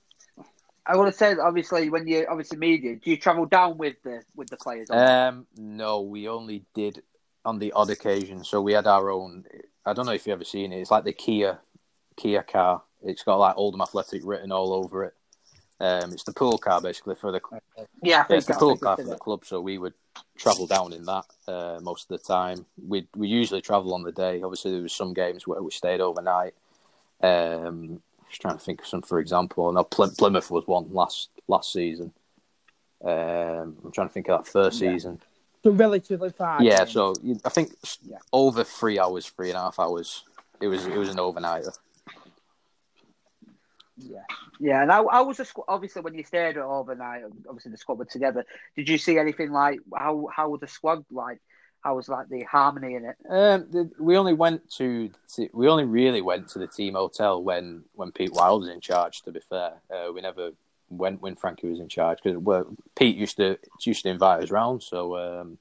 I 0.87 0.97
want 0.97 1.13
to 1.13 1.17
say 1.17 1.35
that 1.35 1.43
obviously 1.43 1.91
when 1.91 2.09
you 2.09 2.27
obviously 2.29 2.57
media, 2.57 2.97
do 2.97 3.11
you 3.11 3.19
travel 3.19 3.45
down 3.45 3.77
with 3.77 3.97
the 4.03 4.23
with 4.35 4.49
the 4.49 4.57
players? 4.57 4.89
Um, 4.91 5.47
no, 5.57 6.01
we 6.01 6.29
only 6.29 6.65
did 6.75 7.03
on 7.45 7.59
the 7.59 7.73
odd 7.73 7.91
occasion. 7.91 8.43
So 8.43 8.63
we 8.63 8.73
had 8.73 8.87
our 8.87 9.11
own. 9.11 9.45
I 9.85 9.93
don't 9.93 10.07
know 10.07 10.13
if 10.13 10.27
you've 10.27 10.35
ever 10.35 10.45
seen 10.45 10.73
it. 10.73 10.81
It's 10.81 10.91
like 10.91 11.05
the 11.05 11.13
Kia 11.13 11.59
Kia 12.17 12.43
car. 12.43 12.83
It's 13.03 13.23
got 13.23 13.37
like 13.37 13.57
Oldham 13.57 13.83
Athletic 13.83 14.23
written 14.25 14.51
all 14.51 14.73
over 14.73 15.05
it. 15.05 15.15
Um, 15.81 16.13
it's 16.13 16.25
the 16.25 16.33
pool 16.33 16.59
car 16.59 16.81
basically 16.81 17.15
for 17.15 17.31
the 17.31 17.41
yeah, 17.77 17.85
yeah, 18.03 18.25
it's 18.31 18.47
the 18.47 18.55
pool 18.55 18.77
car 18.77 18.97
for 18.97 19.05
the 19.05 19.17
club. 19.17 19.45
So 19.45 19.61
we 19.61 19.79
would 19.79 19.95
travel 20.37 20.67
down 20.67 20.93
in 20.93 21.05
that 21.05 21.25
uh, 21.47 21.79
most 21.83 22.11
of 22.11 22.19
the 22.19 22.25
time. 22.25 22.67
We 22.87 23.07
we 23.15 23.29
usually 23.29 23.61
travel 23.61 23.95
on 23.95 24.03
the 24.03 24.13
day. 24.13 24.43
Obviously, 24.43 24.73
there 24.73 24.83
was 24.83 24.93
some 24.93 25.13
games 25.13 25.47
where 25.47 25.63
we 25.63 25.71
stayed 25.71 26.01
overnight. 26.01 26.55
Um, 27.21 28.03
just 28.29 28.41
trying 28.41 28.55
to 28.59 28.61
think 28.65 28.81
of 28.81 28.87
some, 28.87 29.03
for 29.03 29.19
example. 29.21 29.73
No, 29.73 29.85
Ply- 29.85 30.09
Plymouth 30.17 30.51
was 30.51 30.67
one 30.67 30.93
last 30.93 31.31
last 31.49 31.73
season. 31.73 32.13
Um, 33.03 33.77
I'm 33.85 33.93
trying 33.93 34.09
to 34.09 34.13
think 34.13 34.29
of 34.29 34.45
that 34.45 34.51
first 34.51 34.81
Yeah. 34.81 34.93
season. 34.93 35.21
So 35.65 35.71
relatively 35.71 36.31
far. 36.31 36.63
Yeah, 36.63 36.79
games. 36.79 36.93
so 36.93 37.15
I 37.45 37.49
think 37.49 37.75
Yeah. 38.03 38.19
over 38.33 38.63
three 38.65 38.99
hours, 38.99 39.27
three 39.29 39.49
and 39.51 39.57
a 39.57 39.61
half 39.63 39.79
hours. 39.79 40.25
It 40.61 40.69
was 40.69 40.87
it 40.87 40.97
was 40.97 41.09
an 41.09 41.17
overnighter. 41.17 41.77
yeah. 43.97 44.23
Yeah, 44.61 44.83
and 44.83 44.91
how, 44.91 45.07
how 45.09 45.25
was 45.25 45.37
the 45.37 45.45
squad? 45.45 45.67
Obviously, 45.69 46.03
when 46.03 46.15
you 46.15 46.25
stayed 46.25 46.57
overnight, 46.57 47.23
obviously 47.49 47.71
the 47.71 47.77
squad 47.79 47.99
were 47.99 48.05
together. 48.05 48.45
Did 48.77 48.89
you 48.89 48.99
see 48.99 49.19
anything 49.19 49.53
like 49.53 49.79
how 49.97 50.29
how 50.35 50.57
the 50.57 50.67
squad 50.67 51.05
like? 51.11 51.39
How 51.81 51.95
was 51.95 52.09
like 52.09 52.29
the 52.29 52.43
harmony 52.43 52.97
in 52.97 53.05
it? 53.05 53.17
Um, 53.29 53.67
the, 53.71 53.91
we 53.99 54.17
only 54.17 54.35
went 54.35 54.69
to, 54.73 55.11
to 55.35 55.49
we 55.53 55.69
only 55.69 55.85
really 55.85 56.21
went 56.21 56.49
to 56.49 56.59
the 56.59 56.67
team 56.67 56.95
hotel 56.95 57.43
when 57.43 57.85
when 57.95 58.11
Pete 58.13 58.33
Wild 58.33 58.63
was 58.63 58.71
in 58.71 58.81
charge. 58.81 59.23
To 59.23 59.33
be 59.33 59.41
fair, 59.41 59.75
uh, 59.91 60.13
we 60.13 60.21
never 60.21 60.51
went 60.91 61.23
when 61.23 61.37
Frankie 61.37 61.69
was 61.69 61.81
in 61.81 61.89
charge 61.89 62.19
because 62.23 62.67
Pete 62.97 63.17
used 63.17 63.37
to 63.37 63.59
used 63.85 64.03
to 64.03 64.09
invite 64.09 64.43
us 64.43 64.51
round. 64.51 64.83
So 64.83 65.17
um, 65.17 65.59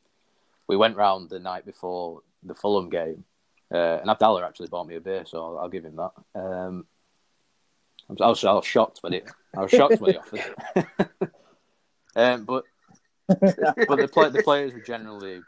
we 0.68 0.76
went 0.76 0.98
round 0.98 1.30
the 1.30 1.40
night 1.40 1.66
before 1.66 2.22
the 2.44 2.56
Fulham 2.56 2.90
game, 2.90 3.24
uh, 3.72 4.00
and 4.02 4.10
Abdallah 4.10 4.46
actually 4.46 4.70
bought 4.70 4.88
me 4.88 4.96
a 4.96 5.02
beer, 5.02 5.24
so 5.26 5.44
I'll, 5.44 5.60
I'll 5.60 5.70
give 5.70 5.86
him 5.86 5.98
that. 5.98 6.12
Um, 6.36 6.86
I 8.10 8.14
was, 8.14 8.22
I 8.22 8.28
was, 8.28 8.44
I 8.46 8.54
was 8.54 8.66
shocked 8.66 9.00
when 9.02 9.14
it. 9.14 9.30
I 9.56 9.62
was 9.62 9.72
shocked 9.72 10.00
when 10.00 10.14
he 10.14 10.18
offered. 10.18 10.88
um, 12.16 12.46
but 12.46 12.64
but 13.28 14.00
the 14.00 14.10
play, 14.12 14.30
the 14.30 14.44
players 14.44 14.74
were 14.74 14.80
generally 14.80 15.42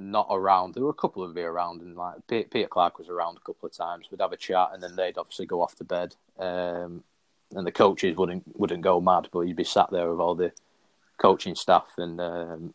not 0.00 0.26
around. 0.30 0.74
There 0.74 0.82
were 0.82 0.90
a 0.90 0.94
couple 0.94 1.22
of 1.22 1.34
me 1.34 1.42
around, 1.42 1.82
and 1.82 1.96
like 1.96 2.26
Peter, 2.26 2.66
Clark 2.66 2.98
was 2.98 3.08
around 3.08 3.36
a 3.36 3.40
couple 3.40 3.66
of 3.66 3.76
times. 3.76 4.10
We'd 4.10 4.20
have 4.20 4.32
a 4.32 4.36
chat, 4.36 4.70
and 4.72 4.82
then 4.82 4.96
they'd 4.96 5.18
obviously 5.18 5.46
go 5.46 5.62
off 5.62 5.76
to 5.76 5.84
bed. 5.84 6.16
Um, 6.38 7.04
and 7.54 7.66
the 7.66 7.72
coaches 7.72 8.16
wouldn't 8.16 8.44
wouldn't 8.58 8.82
go 8.82 9.00
mad, 9.00 9.28
but 9.32 9.40
you'd 9.40 9.56
be 9.56 9.64
sat 9.64 9.90
there 9.90 10.10
with 10.10 10.20
all 10.20 10.34
the 10.34 10.52
coaching 11.18 11.54
staff 11.54 11.92
and 11.98 12.20
um, 12.20 12.74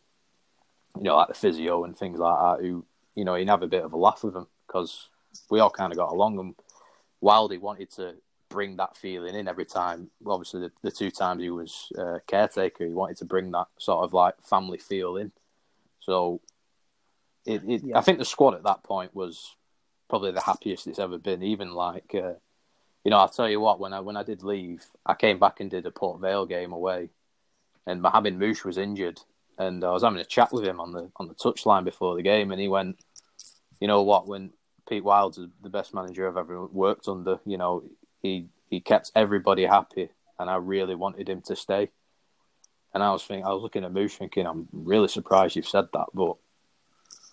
you 0.96 1.04
know 1.04 1.18
like 1.18 1.30
the 1.30 1.34
physio 1.34 1.84
and 1.84 1.98
things 1.98 2.20
like 2.20 2.40
that. 2.40 2.64
Who 2.64 2.86
you 3.16 3.26
know 3.26 3.36
you'd 3.36 3.50
have 3.50 3.64
a 3.64 3.68
bit 3.68 3.84
of 3.84 3.94
a 3.94 3.98
laugh 3.98 4.24
with 4.24 4.34
them 4.34 4.48
because 4.68 5.10
we 5.50 5.60
all 5.60 5.70
kind 5.70 5.92
of 5.92 5.98
got 5.98 6.12
along. 6.12 6.40
And 6.40 6.56
Wildy 7.24 7.60
wanted 7.60 7.90
to 7.92 8.16
bring 8.50 8.76
that 8.78 8.96
feeling 8.96 9.36
in 9.36 9.48
every 9.48 9.66
time. 9.66 10.10
Obviously, 10.26 10.62
the, 10.62 10.72
the 10.82 10.92
two 10.92 11.12
times 11.12 11.42
he 11.42 11.50
was 11.50 11.92
uh, 11.98 12.20
caretaker, 12.28 12.86
he 12.86 12.94
wanted 12.94 13.18
to 13.18 13.26
bring 13.26 13.52
that 13.52 13.68
sort 13.78 14.04
of 14.04 14.14
like 14.14 14.36
family 14.42 14.78
feel 14.78 15.18
in. 15.18 15.32
So, 16.00 16.42
it, 17.46 17.64
it 17.68 17.84
Yeah. 17.84 17.98
I 17.98 18.02
think 18.02 18.20
the 18.20 18.26
squad 18.26 18.56
at 18.56 18.64
that 18.64 18.84
point 18.84 19.16
was 19.16 19.56
probably 20.10 20.32
the 20.32 20.42
happiest 20.42 20.88
it's 20.88 21.00
ever 21.00 21.18
been. 21.18 21.44
Even 21.44 21.74
like, 21.74 22.14
uh, 22.14 22.34
you 23.04 23.12
know, 23.12 23.18
I'll 23.18 23.30
tell 23.30 23.50
you 23.50 23.60
what, 23.60 23.80
when 23.80 23.94
I 23.94 24.00
when 24.00 24.18
I 24.18 24.24
did 24.24 24.44
leave, 24.44 24.86
I 25.06 25.14
came 25.14 25.40
back 25.40 25.60
and 25.60 25.70
did 25.70 25.86
a 25.86 25.92
Port 25.92 26.20
Vale 26.22 26.46
game 26.46 26.72
away, 26.72 27.10
and 27.86 28.02
Mohamed 28.02 28.40
Maouche 28.40 28.66
was 28.66 28.78
injured, 28.78 29.22
and 29.58 29.84
I 29.84 29.92
was 29.92 30.04
having 30.04 30.20
a 30.20 30.26
chat 30.26 30.52
with 30.52 30.66
him 30.66 30.80
on 30.80 30.92
the 30.92 31.12
on 31.18 31.28
the 31.28 31.36
touchline 31.36 31.84
before 31.84 32.16
the 32.16 32.24
game, 32.24 32.52
and 32.52 32.60
he 32.60 32.68
went, 32.68 32.98
you 33.80 33.88
know 33.88 34.04
what, 34.04 34.28
when 34.28 34.52
Pete 34.88 35.04
Wild's 35.04 35.40
the 35.62 35.70
best 35.70 35.94
manager 35.94 36.28
I've 36.28 36.38
ever 36.38 36.66
worked 36.66 37.08
under, 37.08 37.40
you 37.46 37.58
know, 37.58 37.84
he 38.22 38.48
he 38.70 38.80
kept 38.80 39.12
everybody 39.16 39.66
happy, 39.66 40.10
and 40.40 40.50
I 40.50 40.56
really 40.56 40.96
wanted 40.96 41.30
him 41.30 41.42
to 41.44 41.56
stay. 41.56 41.90
And 42.94 43.04
I 43.04 43.12
was 43.12 43.24
thinking, 43.24 43.46
I 43.46 43.50
was 43.50 43.62
looking 43.62 43.84
at 43.84 43.92
Maouche 43.92 44.18
thinking, 44.18 44.48
I'm 44.48 44.70
really 44.72 45.10
surprised 45.10 45.58
you've 45.58 45.68
said 45.68 45.90
that, 45.94 46.08
but 46.14 46.38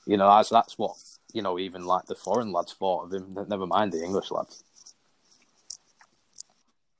you 0.06 0.16
know, 0.16 0.28
that's 0.28 0.50
that's 0.50 0.78
what 0.78 0.96
you 1.32 1.42
know, 1.42 1.58
even 1.58 1.84
like 1.84 2.06
the 2.06 2.14
foreign 2.14 2.52
lads 2.52 2.72
thought 2.72 3.06
of 3.06 3.12
him. 3.12 3.46
Never 3.48 3.66
mind 3.66 3.92
the 3.92 4.02
English 4.02 4.30
lads. 4.30 4.64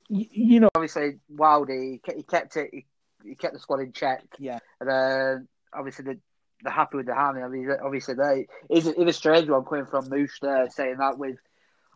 You, 0.09 0.27
you 0.31 0.61
know, 0.61 0.69
Obviously, 0.75 1.19
Wildy 1.35 2.01
he 2.15 2.23
kept 2.23 2.57
it. 2.57 2.71
He, 2.73 2.87
he 3.25 3.35
kept 3.35 3.55
the 3.55 3.61
squad 3.61 3.81
in 3.81 3.93
check. 3.93 4.25
Yeah. 4.39 4.59
and 4.81 4.89
uh, 4.89 5.35
obviously 5.77 6.05
the 6.05 6.19
they're 6.63 6.73
happy 6.73 6.97
with 6.97 7.07
the 7.07 7.15
hammy. 7.15 7.43
I 7.43 7.49
mean, 7.49 7.69
obviously 7.83 8.15
they 8.15 8.47
is 8.71 8.87
it 8.87 8.97
a 8.99 9.13
strange 9.13 9.49
one 9.49 9.65
coming 9.65 9.87
from 9.87 10.09
Moose 10.09 10.39
there 10.41 10.71
saying 10.71 10.99
that 10.99 11.19
with 11.19 11.39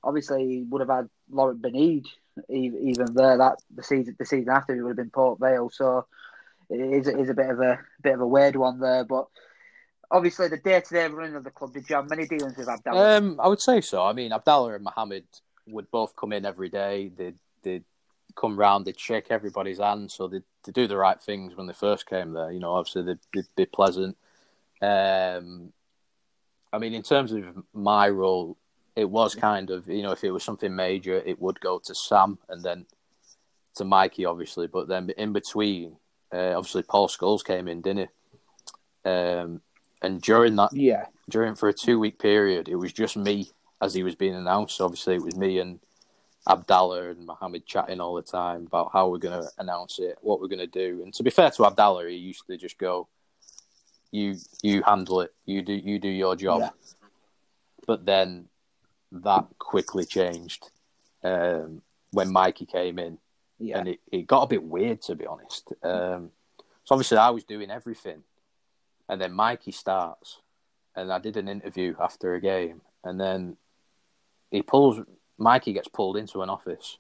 obviously 0.03 0.65
would 0.69 0.81
have 0.81 0.91
had 0.91 1.09
Laurent 1.31 1.63
Banide 1.63 2.07
even 2.51 3.15
there 3.15 3.39
that 3.39 3.59
the 3.75 3.83
season 3.83 4.17
the 4.19 4.27
season 4.27 4.51
after 4.51 4.75
he 4.75 4.81
would 4.83 4.91
have 4.91 4.97
been 4.97 5.11
Port 5.11 5.39
Vale. 5.39 5.71
So 5.71 6.07
it 6.69 6.81
is, 6.81 7.07
it 7.07 7.19
is 7.19 7.31
a 7.31 7.35
bit 7.35 7.49
of 7.49 7.61
a 7.61 7.79
bit 8.03 8.15
of 8.15 8.21
a 8.21 8.27
weird 8.27 8.57
one 8.57 8.81
there, 8.81 9.05
but. 9.05 9.27
Obviously, 10.11 10.49
the 10.49 10.57
day-to-day 10.57 11.09
running 11.09 11.35
of 11.35 11.45
the 11.45 11.51
club. 11.51 11.73
Did 11.73 11.89
you 11.89 11.97
have 11.97 12.09
many 12.09 12.27
dealings 12.27 12.57
with 12.57 12.69
Abdallah? 12.69 13.17
Um, 13.17 13.41
I 13.41 13.49
would 13.49 13.61
say 13.61 13.81
so. 13.81 14.05
I 14.05 14.13
mean, 14.13 14.33
Abdallah 14.33 14.75
and 14.75 14.85
Mohammed 14.85 15.25
would 15.67 15.91
both 15.91 16.15
come 16.17 16.33
in 16.33 16.45
every 16.45 16.69
day. 16.69 17.11
They'd, 17.17 17.39
they'd 17.63 17.85
come 18.37 18.59
round, 18.59 18.85
they'd 18.85 19.01
shake 19.01 19.31
everybody's 19.31 19.79
hand, 19.79 20.13
so 20.13 20.29
they'd, 20.29 20.45
they'd 20.65 20.75
do 20.75 20.87
the 20.87 20.97
right 20.97 21.21
things 21.21 21.57
when 21.57 21.67
they 21.67 21.73
first 21.73 22.07
came 22.09 22.33
there. 22.33 22.53
You 22.53 22.61
know, 22.61 22.73
obviously 22.73 23.03
they'd, 23.03 23.19
they'd 23.35 23.57
be 23.57 23.67
pleasant. 23.67 24.17
Um, 24.81 25.73
I 26.73 26.79
mean, 26.79 26.95
in 26.95 27.03
terms 27.03 27.33
of 27.33 27.45
my 27.73 28.09
role, 28.09 28.57
it 28.95 29.09
was 29.09 29.35
kind 29.35 29.71
of 29.71 29.89
you 29.89 30.03
know 30.03 30.13
if 30.13 30.25
it 30.25 30.31
was 30.31 30.45
something 30.45 30.75
major, 30.75 31.23
it 31.25 31.41
would 31.41 31.61
go 31.61 31.79
to 31.79 31.95
Sam 31.95 32.39
and 32.49 32.63
then 32.63 32.87
to 33.77 33.85
Mikey, 33.85 34.25
obviously. 34.25 34.67
But 34.67 34.89
then 34.89 35.11
in 35.17 35.33
between, 35.33 35.97
uh, 36.33 36.55
obviously 36.57 36.83
Paul 36.83 37.09
Scholes 37.09 37.45
came 37.45 37.69
in, 37.69 37.83
didn't 37.83 38.09
he? 39.05 39.11
Um, 39.11 39.61
and 40.03 40.21
during 40.21 40.57
that, 40.57 40.73
yeah, 40.73 41.07
during 41.29 41.55
for 41.55 41.69
a 41.69 41.73
two 41.73 41.99
week 41.99 42.19
period, 42.19 42.69
it 42.69 42.77
was 42.77 42.93
just 42.93 43.17
me 43.17 43.51
as 43.81 43.95
he 43.95 44.03
was 44.03 44.15
being 44.15 44.35
announced. 44.35 44.81
Obviously, 44.81 45.17
it 45.17 45.23
was 45.23 45.37
me 45.37 45.59
and 45.59 45.81
Abdallah 46.49 47.11
and 47.11 47.27
Mohammed 47.27 47.67
chatting 47.67 48.01
all 48.01 48.15
the 48.15 48.23
time 48.23 48.67
about 48.67 48.91
how 48.93 49.09
we're 49.09 49.19
going 49.19 49.43
to 49.43 49.51
announce 49.59 49.99
it, 49.99 50.17
what 50.21 50.41
we're 50.41 50.49
going 50.49 50.59
to 50.59 50.67
do. 50.67 51.03
And 51.03 51.13
to 51.15 51.23
be 51.23 51.31
fair 51.31 51.51
to 51.51 51.67
Abdallah, 51.67 52.09
he 52.09 52.17
used 52.17 52.47
to 52.47 52.57
just 52.57 52.79
go, 52.79 53.09
"You 54.13 54.37
you 54.63 54.83
handle 54.83 55.23
it. 55.23 55.35
You 55.45 55.63
do 55.63 55.73
you 55.73 55.99
do 55.99 56.09
your 56.09 56.37
job." 56.37 56.61
Yeah. 56.61 56.71
But 57.87 58.07
then 58.07 58.47
that 59.13 59.47
quickly 59.59 60.05
changed 60.05 60.71
um, 61.23 61.83
when 62.11 62.33
Mikey 62.33 62.67
came 62.67 62.99
in, 62.99 63.19
yeah, 63.59 63.79
and 63.79 63.89
it, 63.89 64.01
it 64.13 64.27
got 64.27 64.43
a 64.43 64.49
bit 64.49 64.63
weird 64.63 65.03
to 65.03 65.15
be 65.15 65.27
honest. 65.27 65.73
Um, 65.83 66.31
so 66.85 66.95
obviously, 66.95 67.19
I 67.19 67.31
was 67.31 67.45
doing 67.45 67.71
everything, 67.71 68.23
and 69.09 69.21
then 69.21 69.33
Mikey 69.33 69.73
starts, 69.73 70.41
and 70.95 71.13
I 71.13 71.19
did 71.19 71.37
an 71.37 71.49
interview 71.49 71.95
after 72.01 72.35
a 72.35 72.41
game, 72.41 72.81
and 73.05 73.21
then 73.21 73.57
he 74.51 74.63
pulls 74.63 75.01
Mikey 75.39 75.73
gets 75.73 75.89
pulled 75.89 76.17
into 76.17 76.43
an 76.43 76.51
office, 76.51 76.99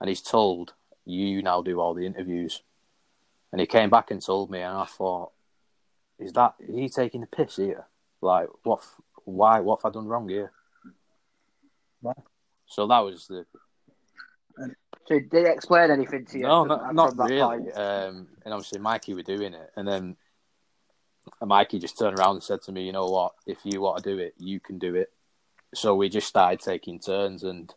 and 0.00 0.08
he's 0.08 0.22
told, 0.22 0.74
"You 1.04 1.42
now 1.42 1.62
do 1.62 1.80
all 1.80 1.94
the 1.94 2.06
interviews." 2.06 2.62
And 3.50 3.60
he 3.60 3.66
came 3.66 3.90
back 3.90 4.10
and 4.10 4.22
told 4.22 4.50
me, 4.50 4.60
and 4.62 4.76
I 4.76 4.86
thought, 4.86 5.32
"Is 6.18 6.32
that 6.32 6.54
is 6.58 6.74
he 6.74 6.88
taking 6.88 7.20
the 7.20 7.26
piss 7.26 7.56
here? 7.56 7.86
Like, 8.20 8.48
what? 8.62 8.80
Why? 9.24 9.60
What 9.60 9.80
have 9.82 9.90
I 9.90 9.94
done 9.94 10.06
wrong 10.08 10.28
here?" 10.28 10.52
Right. 12.02 12.16
So 12.66 12.86
that 12.86 13.00
was 13.00 13.26
the 13.28 13.44
So 14.58 15.18
did 15.18 15.30
they 15.30 15.50
explain 15.50 15.90
anything 15.90 16.24
to 16.26 16.38
you? 16.38 16.44
no, 16.44 16.62
from- 16.62 16.68
not, 16.68 17.08
from 17.10 17.16
not 17.16 17.30
really. 17.30 17.40
point? 17.40 17.76
Um, 17.76 18.28
and 18.44 18.54
obviously, 18.54 18.80
Mikey 18.80 19.14
were 19.14 19.22
doing 19.22 19.52
it, 19.54 19.70
and 19.76 19.86
then 19.86 20.16
Mikey 21.46 21.78
just 21.78 21.98
turned 21.98 22.18
around 22.18 22.36
and 22.36 22.42
said 22.42 22.62
to 22.62 22.72
me, 22.72 22.84
"You 22.84 22.92
know 22.92 23.06
what? 23.06 23.32
If 23.46 23.58
you 23.64 23.80
want 23.80 24.02
to 24.02 24.10
do 24.10 24.18
it, 24.18 24.34
you 24.38 24.60
can 24.60 24.78
do 24.78 24.94
it." 24.94 25.12
So 25.74 25.94
we 25.94 26.08
just 26.08 26.28
started 26.28 26.60
taking 26.60 26.98
turns, 27.00 27.42
and 27.42 27.72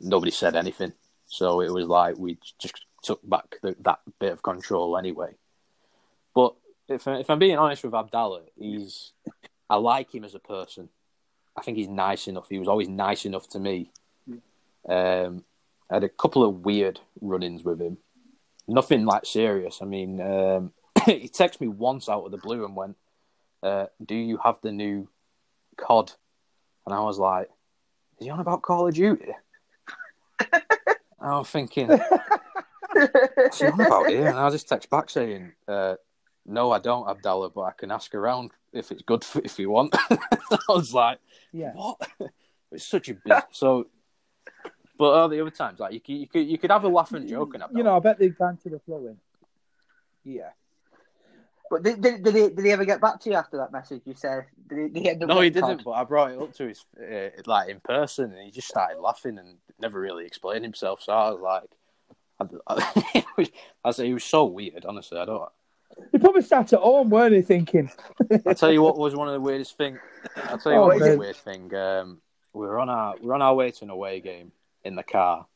nobody 0.00 0.30
said 0.30 0.56
anything. 0.56 0.92
So 1.26 1.60
it 1.60 1.70
was 1.70 1.86
like 1.86 2.16
we 2.16 2.38
just 2.58 2.84
took 3.02 3.20
back 3.28 3.56
the, 3.62 3.76
that 3.80 4.00
bit 4.18 4.32
of 4.32 4.42
control 4.42 4.96
anyway. 4.96 5.34
But 6.34 6.54
if, 6.88 7.06
if 7.06 7.30
I'm 7.30 7.38
being 7.38 7.58
honest 7.58 7.84
with 7.84 7.94
Abdallah, 7.94 8.42
he's 8.58 9.12
I 9.68 9.76
like 9.76 10.14
him 10.14 10.24
as 10.24 10.34
a 10.34 10.40
person. 10.40 10.88
I 11.56 11.62
think 11.62 11.76
he's 11.76 11.88
nice 11.88 12.26
enough. 12.26 12.48
He 12.48 12.58
was 12.58 12.68
always 12.68 12.88
nice 12.88 13.24
enough 13.24 13.48
to 13.50 13.58
me. 13.58 13.90
Um, 14.88 15.44
I 15.90 15.94
had 15.94 16.04
a 16.04 16.08
couple 16.08 16.44
of 16.44 16.64
weird 16.64 17.00
run-ins 17.20 17.62
with 17.62 17.80
him. 17.80 17.98
Nothing 18.66 19.04
like 19.04 19.26
serious. 19.26 19.80
I 19.82 19.84
mean, 19.84 20.20
um, 20.20 20.72
he 21.06 21.28
texted 21.28 21.60
me 21.60 21.68
once 21.68 22.08
out 22.08 22.24
of 22.24 22.30
the 22.30 22.38
blue 22.38 22.64
and 22.64 22.76
went, 22.76 22.96
uh, 23.62 23.86
"Do 24.04 24.14
you 24.14 24.38
have 24.38 24.58
the 24.62 24.72
new 24.72 25.08
COD?" 25.76 26.12
And 26.86 26.94
I 26.94 27.00
was 27.00 27.18
like, 27.18 27.48
"Is 28.18 28.24
he 28.24 28.30
on 28.30 28.40
about 28.40 28.62
Call 28.62 28.88
of 28.88 28.94
Duty?" 28.94 29.32
I 31.20 31.38
was 31.38 31.48
thinking, 31.48 31.88
"What's 31.88 33.60
he 33.60 33.66
on 33.66 33.80
about 33.80 34.08
here?" 34.08 34.28
And 34.28 34.38
I 34.38 34.50
just 34.50 34.68
text 34.68 34.90
back 34.90 35.10
saying, 35.10 35.52
uh, 35.68 35.96
"No, 36.46 36.70
I 36.70 36.78
don't, 36.78 37.08
Abdallah, 37.08 37.50
but 37.50 37.62
I 37.62 37.72
can 37.72 37.90
ask 37.90 38.14
around 38.14 38.50
if 38.72 38.90
it's 38.90 39.02
good 39.02 39.24
for, 39.24 39.40
if 39.44 39.58
you 39.58 39.70
want." 39.70 39.94
I 40.10 40.58
was 40.68 40.92
like, 40.94 41.18
yeah. 41.52 41.72
what? 41.74 42.00
it's 42.72 42.86
such 42.86 43.08
a 43.08 43.14
big 43.14 43.34
so. 43.50 43.86
But 44.98 45.12
all 45.14 45.28
the 45.30 45.40
other 45.40 45.50
times, 45.50 45.80
like 45.80 45.94
you 45.94 46.00
could, 46.00 46.12
you 46.12 46.26
could, 46.26 46.46
you 46.46 46.58
could 46.58 46.70
have 46.70 46.84
a 46.84 46.88
laugh 46.88 47.12
and 47.12 47.26
joke 47.26 47.54
and 47.54 47.64
You 47.74 47.82
know, 47.82 47.96
I 47.96 48.00
bet 48.00 48.18
they 48.18 48.28
banter 48.28 48.68
the 48.68 48.78
flow 48.80 49.06
in. 49.06 49.16
Yeah. 50.24 50.50
But 51.70 51.84
did, 51.84 52.02
did, 52.02 52.24
did, 52.24 52.34
he, 52.34 52.48
did 52.48 52.64
he 52.64 52.72
ever 52.72 52.84
get 52.84 53.00
back 53.00 53.20
to 53.20 53.30
you 53.30 53.36
after 53.36 53.56
that 53.58 53.70
message? 53.70 54.02
You 54.04 54.14
said 54.16 54.46
did 54.68 54.78
he, 54.78 55.02
did 55.02 55.20
he 55.20 55.24
no, 55.24 55.40
he 55.40 55.50
didn't. 55.50 55.84
But 55.84 55.92
I 55.92 56.02
brought 56.02 56.32
it 56.32 56.40
up 56.40 56.52
to 56.54 56.66
his 56.66 56.84
uh, 57.00 57.28
like 57.46 57.68
in 57.68 57.78
person, 57.78 58.32
and 58.32 58.44
he 58.44 58.50
just 58.50 58.66
started 58.66 58.98
laughing 58.98 59.38
and 59.38 59.56
never 59.78 60.00
really 60.00 60.26
explained 60.26 60.64
himself. 60.64 61.00
So 61.00 61.12
I 61.12 61.30
was 61.30 61.40
like, 61.40 62.58
I, 62.66 63.24
I, 63.44 63.48
I 63.84 63.90
said 63.92 64.06
he 64.06 64.14
was 64.14 64.24
so 64.24 64.46
weird. 64.46 64.84
Honestly, 64.84 65.16
I 65.16 65.24
don't. 65.24 65.48
He 66.10 66.18
probably 66.18 66.42
sat 66.42 66.72
at 66.72 66.80
home, 66.80 67.08
weren't 67.08 67.32
they, 67.32 67.42
thinking? 67.42 67.90
I 68.46 68.54
tell 68.54 68.72
you 68.72 68.82
what 68.82 68.98
was 68.98 69.14
one 69.14 69.28
of 69.28 69.34
the 69.34 69.40
weirdest 69.40 69.76
thing. 69.76 69.98
I'll 70.44 70.58
tell 70.58 70.72
you 70.72 70.78
Oh, 70.78 70.86
what 70.88 70.98
was 70.98 71.08
the 71.08 71.18
weird 71.18 71.36
thing. 71.36 71.74
Um, 71.74 72.20
we 72.52 72.66
were 72.66 72.80
on 72.80 72.88
our 72.88 73.14
we 73.20 73.28
were 73.28 73.34
on 73.34 73.42
our 73.42 73.54
way 73.54 73.70
to 73.70 73.84
an 73.84 73.90
away 73.90 74.20
game 74.20 74.50
in 74.84 74.96
the 74.96 75.04
car, 75.04 75.46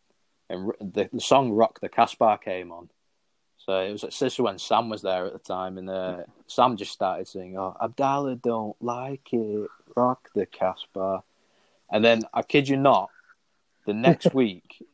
and 0.49 0.71
the, 0.81 1.09
the 1.13 1.21
song 1.21 1.51
"Rock 1.51 1.81
the 1.81 1.89
Casbah" 1.89 2.39
came 2.45 2.71
on. 2.71 2.89
So 3.65 3.81
it 3.81 3.93
was 3.93 4.03
this 4.03 4.21
is 4.21 4.39
when 4.39 4.59
Sam 4.59 4.91
was 4.91 5.01
there 5.01 5.25
at 5.25 5.33
the 5.33 5.39
time, 5.39 5.79
and 5.79 5.89
uh, 5.89 6.25
Sam 6.47 6.77
just 6.77 6.93
started 6.93 7.27
singing, 7.27 7.57
"Oh, 7.57 7.75
Abdallah 7.81 8.37
don't 8.37 8.77
like 8.83 9.33
it, 9.33 9.71
rock 9.97 10.29
the 10.35 10.45
Casbah," 10.45 11.23
and 11.91 12.05
then 12.05 12.25
I 12.35 12.43
kid 12.43 12.69
you 12.69 12.77
not, 12.77 13.09
the 13.87 13.95
next 13.95 14.35
week, 14.35 14.85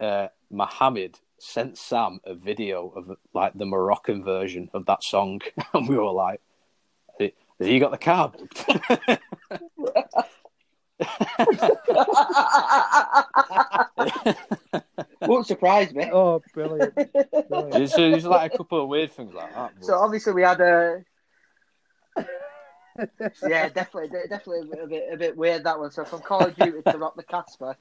uh, 0.00 0.28
Mohammed 0.50 1.18
sent 1.38 1.76
Sam 1.76 2.20
a 2.24 2.34
video 2.34 2.88
of 2.96 3.18
like 3.34 3.52
the 3.52 3.66
Moroccan 3.66 4.22
version 4.22 4.70
of 4.72 4.86
that 4.86 5.04
song, 5.04 5.42
and 5.74 5.86
we 5.86 5.98
were 5.98 6.10
like, 6.10 6.40
"Has 7.20 7.32
he 7.58 7.78
got 7.78 7.90
the 7.90 7.98
car 7.98 8.30
booked?" 8.30 8.64
Won't 15.26 15.46
surprise 15.46 15.92
me. 15.94 16.08
Oh, 16.12 16.42
brilliant. 16.54 16.94
brilliant. 16.94 17.72
There's, 17.72 17.92
there's 17.94 18.24
like 18.24 18.54
a 18.54 18.56
couple 18.56 18.82
of 18.82 18.88
weird 18.88 19.12
things 19.12 19.34
like 19.34 19.54
that. 19.54 19.72
but- 19.76 19.84
So 19.86 19.94
obviously 19.98 20.32
we 20.32 20.42
had 20.42 20.60
a. 20.60 21.04
yeah, 23.46 23.68
definitely, 23.68 24.08
definitely 24.28 24.60
a 24.82 24.86
bit, 24.86 25.04
a 25.12 25.16
bit 25.16 25.36
weird 25.36 25.64
that 25.64 25.78
one. 25.78 25.90
So 25.90 26.04
from 26.04 26.20
Call 26.20 26.46
of 26.46 26.56
Duty 26.56 26.78
to 26.90 26.98
Rock 26.98 27.14
the 27.16 27.22
Casbah, 27.22 27.76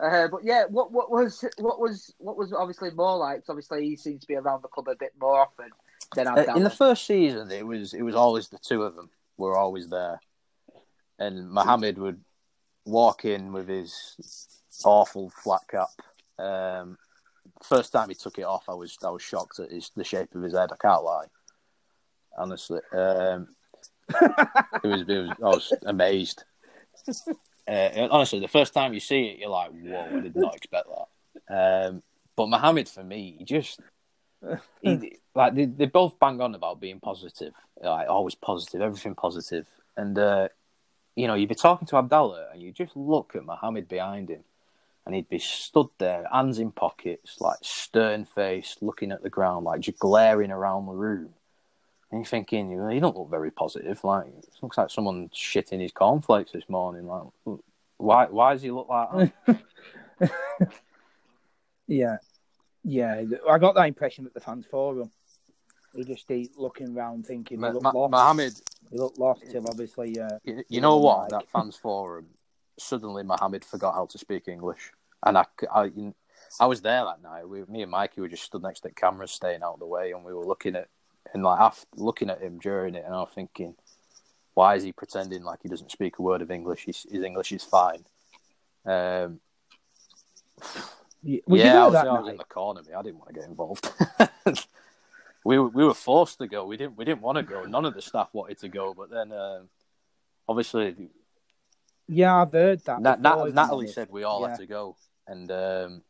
uh, 0.00 0.28
but 0.28 0.44
yeah, 0.44 0.64
what 0.68 0.92
what 0.92 1.10
was 1.10 1.44
what 1.58 1.80
was 1.80 2.12
what 2.18 2.36
was 2.36 2.52
obviously 2.52 2.90
more 2.90 3.16
like? 3.16 3.42
obviously, 3.48 3.88
he 3.88 3.96
seems 3.96 4.20
to 4.22 4.26
be 4.26 4.34
around 4.36 4.62
the 4.62 4.68
club 4.68 4.88
a 4.88 4.96
bit 4.96 5.12
more 5.20 5.40
often 5.40 5.70
than 6.14 6.28
I've 6.28 6.46
Uh, 6.48 6.54
in 6.56 6.62
the 6.62 6.70
first 6.70 7.06
season, 7.06 7.50
it 7.50 7.66
was 7.66 7.94
it 7.94 8.02
was 8.02 8.14
always 8.14 8.48
the 8.48 8.58
two 8.58 8.82
of 8.82 8.96
them 8.96 9.08
were 9.38 9.56
always 9.56 9.88
there, 9.88 10.20
and 11.18 11.48
Mohammed 11.50 11.98
would 11.98 12.20
walk 12.84 13.24
in 13.24 13.52
with 13.52 13.68
his 13.68 14.48
awful 14.84 15.30
flat 15.30 15.62
cap. 15.70 15.88
Um, 16.38 16.98
first 17.62 17.92
time 17.92 18.08
he 18.08 18.14
took 18.14 18.38
it 18.38 18.44
off, 18.44 18.68
I 18.68 18.74
was 18.74 18.96
I 19.04 19.10
was 19.10 19.22
shocked 19.22 19.58
at 19.58 19.70
his, 19.70 19.90
the 19.94 20.04
shape 20.04 20.34
of 20.34 20.42
his 20.42 20.54
head. 20.54 20.70
I 20.72 20.76
can't 20.76 21.04
lie, 21.04 21.26
honestly. 22.36 22.80
Um, 22.92 23.48
it 24.20 24.84
was, 24.84 25.00
it 25.02 25.18
was 25.18 25.30
I 25.42 25.48
was 25.48 25.72
amazed. 25.86 26.44
Uh, 27.66 28.08
honestly, 28.10 28.40
the 28.40 28.48
first 28.48 28.74
time 28.74 28.92
you 28.92 29.00
see 29.00 29.26
it, 29.26 29.38
you're 29.38 29.48
like, 29.48 29.70
"Whoa! 29.72 30.18
I 30.18 30.20
did 30.20 30.36
not 30.36 30.54
expect 30.54 30.86
that." 31.48 31.88
Um, 31.88 32.02
but 32.36 32.48
Mohammed, 32.48 32.88
for 32.88 33.02
me, 33.02 33.36
he 33.38 33.44
just 33.44 33.80
he, 34.82 35.18
like 35.34 35.54
they, 35.54 35.64
they 35.64 35.86
both 35.86 36.18
bang 36.18 36.40
on 36.40 36.54
about 36.54 36.80
being 36.80 37.00
positive, 37.00 37.54
like 37.82 38.08
always 38.08 38.34
positive, 38.34 38.80
everything 38.80 39.14
positive. 39.14 39.66
And 39.96 40.18
uh, 40.18 40.48
you 41.16 41.26
know, 41.26 41.34
you'd 41.34 41.48
be 41.48 41.54
talking 41.54 41.86
to 41.88 41.96
Abdallah, 41.96 42.48
and 42.52 42.62
you 42.62 42.72
just 42.72 42.96
look 42.96 43.34
at 43.34 43.44
Mohammed 43.44 43.88
behind 43.88 44.28
him, 44.28 44.44
and 45.06 45.14
he'd 45.14 45.28
be 45.28 45.38
stood 45.38 45.88
there, 45.98 46.24
hands 46.32 46.58
in 46.58 46.70
pockets, 46.72 47.40
like 47.40 47.58
stern 47.62 48.24
faced, 48.24 48.82
looking 48.82 49.12
at 49.12 49.22
the 49.22 49.30
ground, 49.30 49.64
like 49.64 49.80
just 49.80 49.98
glaring 49.98 50.50
around 50.50 50.86
the 50.86 50.92
room. 50.92 51.30
And 52.10 52.20
you're 52.20 52.24
thinking, 52.26 52.70
you 52.70 52.78
know, 52.78 52.88
he 52.88 53.00
don't 53.00 53.16
look 53.16 53.30
very 53.30 53.50
positive. 53.50 54.02
Like 54.04 54.26
it 54.28 54.48
looks 54.62 54.78
like 54.78 54.90
someone 54.90 55.28
shitting 55.30 55.80
his 55.80 55.92
cornflakes 55.92 56.52
this 56.52 56.68
morning. 56.68 57.06
Like, 57.06 57.24
why? 57.96 58.26
Why 58.26 58.52
does 58.52 58.62
he 58.62 58.70
look 58.70 58.88
like 58.88 59.32
that? 59.46 59.60
Yeah. 61.86 62.16
Yeah. 62.82 63.22
I 63.48 63.58
got 63.58 63.74
that 63.74 63.88
impression 63.88 64.26
at 64.26 64.34
the 64.34 64.40
fans 64.40 64.66
forum. 64.70 65.10
He 65.94 66.04
just 66.04 66.24
he 66.28 66.50
looking 66.56 66.96
around 66.96 67.26
thinking 67.26 67.60
Ma- 67.60 67.68
he 67.68 67.72
looked 67.74 67.84
Ma- 67.84 67.90
lost. 67.92 68.10
Mohammed, 68.10 68.52
He 68.90 68.98
looked 68.98 69.18
lost 69.18 69.42
till 69.50 69.66
obviously. 69.68 70.18
Uh, 70.18 70.38
you, 70.44 70.64
you 70.68 70.80
know 70.80 70.96
what? 70.96 71.30
like- 71.32 71.42
That 71.42 71.50
fans 71.50 71.76
forum. 71.76 72.26
Suddenly, 72.78 73.22
Mohamed 73.22 73.64
forgot 73.64 73.94
how 73.94 74.06
to 74.06 74.18
speak 74.18 74.48
English, 74.48 74.92
and 75.24 75.38
I, 75.38 75.44
I, 75.72 75.90
I 76.60 76.66
was 76.66 76.80
there 76.82 77.04
that 77.04 77.22
night. 77.22 77.48
We, 77.48 77.64
me 77.64 77.82
and 77.82 77.90
Mikey 77.90 78.20
were 78.20 78.28
just 78.28 78.44
stood 78.44 78.62
next 78.62 78.80
to 78.80 78.88
the 78.88 78.94
cameras, 78.94 79.30
staying 79.30 79.62
out 79.62 79.74
of 79.74 79.80
the 79.80 79.86
way, 79.86 80.12
and 80.12 80.24
we 80.24 80.32
were 80.32 80.44
looking 80.44 80.76
at 80.76 80.88
and 81.32 81.42
like 81.42 81.60
after, 81.60 81.86
looking 81.96 82.30
at 82.30 82.40
him 82.40 82.58
during 82.58 82.94
it, 82.94 83.04
and 83.04 83.14
I 83.14 83.18
was 83.18 83.30
thinking, 83.34 83.74
why 84.54 84.76
is 84.76 84.82
he 84.82 84.92
pretending 84.92 85.42
like 85.42 85.60
he 85.62 85.68
doesn't 85.68 85.90
speak 85.90 86.18
a 86.18 86.22
word 86.22 86.42
of 86.42 86.50
English? 86.50 86.84
His, 86.84 87.06
his 87.10 87.22
English 87.22 87.52
is 87.52 87.64
fine. 87.64 88.04
Um, 88.84 89.40
yeah, 91.22 91.82
I 91.82 91.84
was, 91.84 91.92
that 91.94 92.06
I 92.06 92.20
was 92.20 92.28
in 92.28 92.36
the 92.36 92.44
corner. 92.44 92.82
Me, 92.82 92.92
I 92.94 93.02
didn't 93.02 93.18
want 93.18 93.34
to 93.34 93.40
get 93.40 93.48
involved. 93.48 93.90
we 95.44 95.58
were, 95.58 95.68
we 95.68 95.84
were 95.84 95.94
forced 95.94 96.38
to 96.38 96.46
go. 96.46 96.66
We 96.66 96.76
didn't 96.76 96.96
we 96.96 97.04
didn't 97.04 97.22
want 97.22 97.36
to 97.36 97.42
go. 97.42 97.64
None 97.64 97.84
of 97.84 97.94
the 97.94 98.02
staff 98.02 98.28
wanted 98.32 98.58
to 98.58 98.68
go, 98.68 98.94
but 98.94 99.10
then 99.10 99.32
um, 99.32 99.68
obviously 100.48 100.94
Yeah, 102.08 102.42
I've 102.42 102.52
heard 102.52 102.80
that. 102.84 102.98
Before, 103.02 103.46
Nat- 103.48 103.54
Natalie 103.54 103.88
said 103.88 104.08
we 104.10 104.24
all 104.24 104.42
Yeah. 104.42 104.48
had 104.50 104.58
to 104.58 104.66
go, 104.66 104.96
and 105.26 105.50
um, 105.50 106.02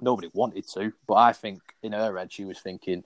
nobody 0.00 0.30
wanted 0.32 0.68
to. 0.74 0.92
But 1.06 1.14
I 1.14 1.32
think 1.32 1.60
in 1.82 1.92
her 1.92 2.16
head 2.16 2.32
she 2.32 2.44
was 2.44 2.60
thinking, 2.60 3.04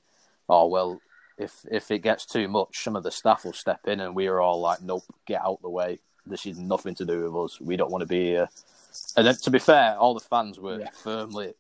"Oh 0.48 0.66
well, 0.66 1.00
if 1.38 1.64
if 1.70 1.90
it 1.90 2.00
gets 2.00 2.26
too 2.26 2.46
much, 2.48 2.82
some 2.84 2.96
of 2.96 3.02
the 3.04 3.10
staff 3.10 3.44
will 3.44 3.52
step 3.54 3.86
in." 3.88 4.00
And 4.00 4.14
we 4.14 4.28
were 4.28 4.40
all 4.40 4.60
like, 4.60 4.82
"Nope, 4.82 5.04
get 5.26 5.40
out 5.42 5.62
the 5.62 5.70
way. 5.70 5.98
This 6.26 6.44
is 6.44 6.58
nothing 6.58 6.94
to 6.96 7.04
do 7.06 7.30
with 7.30 7.34
us. 7.52 7.60
We 7.60 7.76
don't 7.76 7.90
want 7.90 8.02
to 8.02 8.06
be 8.08 8.26
here." 8.26 8.48
And 9.16 9.26
then, 9.26 9.36
to 9.36 9.50
be 9.50 9.58
fair, 9.58 9.96
all 9.96 10.12
the 10.14 10.20
fans 10.20 10.58
were 10.60 10.80
Yeah. 10.80 10.90
firmly 10.90 11.54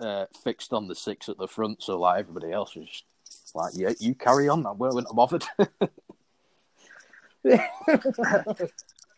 uh, 0.00 0.24
fixed 0.42 0.72
on 0.72 0.86
the 0.88 0.94
six 0.94 1.28
at 1.28 1.36
the 1.38 1.48
front, 1.48 1.82
so 1.82 1.98
like 1.98 2.18
everybody 2.20 2.50
else 2.52 2.74
was 2.76 2.88
just 2.88 3.04
like, 3.54 3.72
"Yeah, 3.76 3.92
you 3.98 4.14
carry 4.14 4.48
on. 4.48 4.62
We're 4.78 4.92
not 5.02 5.14
bothered." 5.14 5.44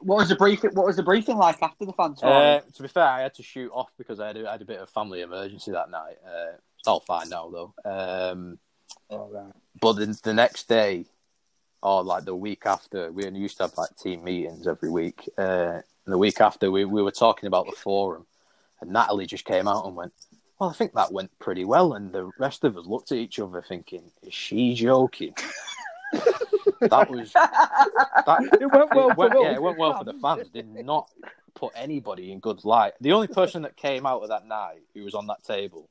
What 0.00 0.16
was 0.16 0.28
the 0.28 0.36
briefing? 0.36 0.70
What 0.72 0.86
was 0.86 0.96
the 0.96 1.02
briefing 1.02 1.36
like 1.36 1.62
after 1.62 1.84
the 1.84 1.92
fans? 1.92 2.22
Uh, 2.22 2.60
to 2.74 2.82
be 2.82 2.88
fair, 2.88 3.04
I 3.04 3.22
had 3.22 3.34
to 3.34 3.42
shoot 3.42 3.70
off 3.72 3.90
because 3.98 4.18
I 4.18 4.28
had 4.28 4.36
a, 4.38 4.48
I 4.48 4.52
had 4.52 4.62
a 4.62 4.66
bit 4.66 4.80
of 4.80 4.88
family 4.88 5.20
emergency 5.20 5.70
that 5.72 5.90
night. 5.90 6.16
Uh, 6.24 6.56
it's 6.78 6.88
all 6.88 7.00
fine 7.00 7.28
now 7.28 7.50
though. 7.50 7.74
Um, 7.84 8.58
All 9.10 9.28
right. 9.32 9.52
but 9.80 9.94
the, 9.94 10.18
the 10.22 10.32
next 10.32 10.68
day, 10.68 11.04
or 11.82 12.02
like 12.02 12.24
the 12.24 12.34
week 12.34 12.62
after, 12.64 13.12
we 13.12 13.28
used 13.28 13.58
to 13.58 13.64
have 13.64 13.76
like 13.76 13.96
team 13.96 14.24
meetings 14.24 14.66
every 14.66 14.90
week. 14.90 15.28
Uh, 15.36 15.80
and 16.06 16.14
the 16.14 16.18
week 16.18 16.40
after, 16.40 16.70
we, 16.70 16.84
we 16.86 17.02
were 17.02 17.10
talking 17.10 17.46
about 17.46 17.66
the 17.66 17.76
forum, 17.76 18.26
and 18.80 18.90
Natalie 18.90 19.26
just 19.26 19.44
came 19.44 19.68
out 19.68 19.84
and 19.84 19.94
went, 19.94 20.12
"Well, 20.58 20.70
I 20.70 20.72
think 20.72 20.94
that 20.94 21.12
went 21.12 21.38
pretty 21.38 21.66
well." 21.66 21.92
And 21.92 22.12
the 22.12 22.30
rest 22.38 22.64
of 22.64 22.78
us 22.78 22.86
looked 22.86 23.12
at 23.12 23.18
each 23.18 23.38
other, 23.38 23.60
thinking, 23.60 24.10
"Is 24.22 24.32
she 24.32 24.74
joking?" 24.74 25.34
that 26.80 27.10
was 27.10 27.32
that, 28.26 28.40
It 28.60 28.66
went 28.72 28.92
well 28.92 29.10
it 29.10 29.16
went, 29.16 29.32
for 29.32 29.42
yeah, 29.44 29.54
it 29.54 29.62
went 29.62 29.76
well 29.76 29.94
for 29.98 30.04
the 30.04 30.14
fans. 30.14 30.48
Did 30.48 30.68
not 30.68 31.08
put 31.54 31.72
anybody 31.74 32.32
in 32.32 32.40
good 32.40 32.64
light. 32.64 32.92
The 33.00 33.12
only 33.12 33.26
person 33.28 33.62
that 33.62 33.76
came 33.76 34.06
out 34.06 34.22
of 34.22 34.28
that 34.28 34.46
night 34.46 34.82
who 34.94 35.04
was 35.04 35.14
on 35.14 35.26
that 35.28 35.44
table, 35.44 35.88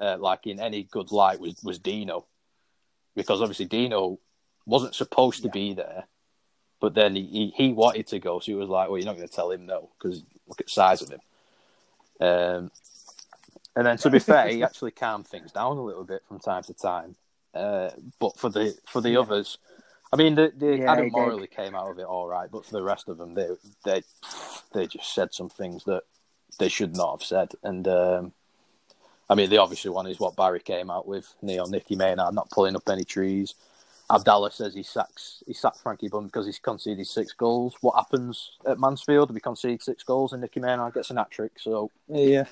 uh, 0.00 0.16
like 0.18 0.46
in 0.46 0.60
any 0.60 0.84
good 0.84 1.12
light, 1.12 1.40
was 1.40 1.56
was 1.62 1.78
Dino, 1.78 2.26
because 3.14 3.40
obviously 3.40 3.66
Dino 3.66 4.18
wasn't 4.66 4.94
supposed 4.94 5.42
to 5.42 5.48
Yeah. 5.48 5.52
be 5.52 5.74
there, 5.74 6.04
but 6.80 6.94
then 6.94 7.16
he, 7.16 7.24
he 7.26 7.52
he 7.56 7.72
wanted 7.72 8.06
to 8.08 8.18
go, 8.18 8.38
so 8.38 8.46
he 8.46 8.54
was 8.54 8.68
like, 8.68 8.88
"Well, 8.88 8.98
you're 8.98 9.06
not 9.06 9.16
going 9.16 9.28
to 9.28 9.34
tell 9.34 9.50
him 9.50 9.66
no 9.66 9.90
because 9.98 10.22
look 10.46 10.60
at 10.60 10.66
the 10.66 10.72
size 10.72 11.02
of 11.02 11.10
him." 11.10 11.20
Um, 12.20 12.70
and 13.76 13.86
then 13.86 13.96
to 13.98 14.10
be 14.10 14.18
fair, 14.18 14.48
he 14.48 14.62
actually 14.64 14.90
calmed 14.90 15.26
things 15.28 15.52
down 15.52 15.76
a 15.76 15.82
little 15.82 16.04
bit 16.04 16.22
from 16.26 16.40
time 16.40 16.64
to 16.64 16.74
time. 16.74 17.14
Uh, 17.54 17.90
but 18.20 18.36
for 18.38 18.50
the 18.50 18.76
for 18.86 19.00
the 19.00 19.10
Yeah. 19.10 19.20
others, 19.20 19.58
I 20.12 20.16
mean, 20.16 20.34
the, 20.34 20.52
the 20.56 20.78
Yeah, 20.78 20.92
Adam 20.92 21.04
he 21.04 21.10
did. 21.10 21.16
Morley 21.16 21.46
came 21.46 21.74
out 21.74 21.90
of 21.90 21.98
it 21.98 22.06
all 22.06 22.26
right, 22.26 22.50
but 22.50 22.64
for 22.64 22.72
the 22.72 22.82
rest 22.82 23.08
of 23.08 23.18
them, 23.18 23.34
they 23.34 23.48
they 23.84 24.02
they 24.72 24.86
just 24.86 25.14
said 25.14 25.34
some 25.34 25.48
things 25.48 25.84
that 25.84 26.02
they 26.58 26.68
should 26.68 26.96
not 26.96 27.20
have 27.20 27.26
said. 27.26 27.52
And 27.62 27.86
um, 27.86 28.32
I 29.28 29.34
mean, 29.34 29.50
the 29.50 29.58
obvious 29.58 29.84
one 29.84 30.06
is 30.06 30.18
what 30.18 30.36
Barry 30.36 30.60
came 30.60 30.90
out 30.90 31.06
with: 31.06 31.34
Neil 31.42 31.66
Nicky 31.66 31.94
Maynard 31.96 32.34
not 32.34 32.50
pulling 32.50 32.76
up 32.76 32.88
any 32.88 33.04
trees. 33.04 33.54
Abdallah 34.10 34.50
says 34.50 34.72
he 34.74 34.82
sacks 34.82 35.42
he 35.46 35.52
sacked 35.52 35.80
Frankie 35.80 36.08
Bunn 36.08 36.24
because 36.24 36.46
he's 36.46 36.58
conceded 36.58 37.06
six 37.06 37.32
goals. 37.32 37.76
What 37.82 37.96
happens 37.96 38.52
at 38.66 38.78
Mansfield? 38.78 39.32
We 39.34 39.40
concede 39.40 39.82
six 39.82 40.02
goals 40.02 40.32
and 40.32 40.40
Nicky 40.40 40.60
Maynard 40.60 40.94
gets 40.94 41.10
an 41.10 41.18
hat 41.18 41.30
trick. 41.30 41.52
So 41.58 41.90
Yeah. 42.08 42.44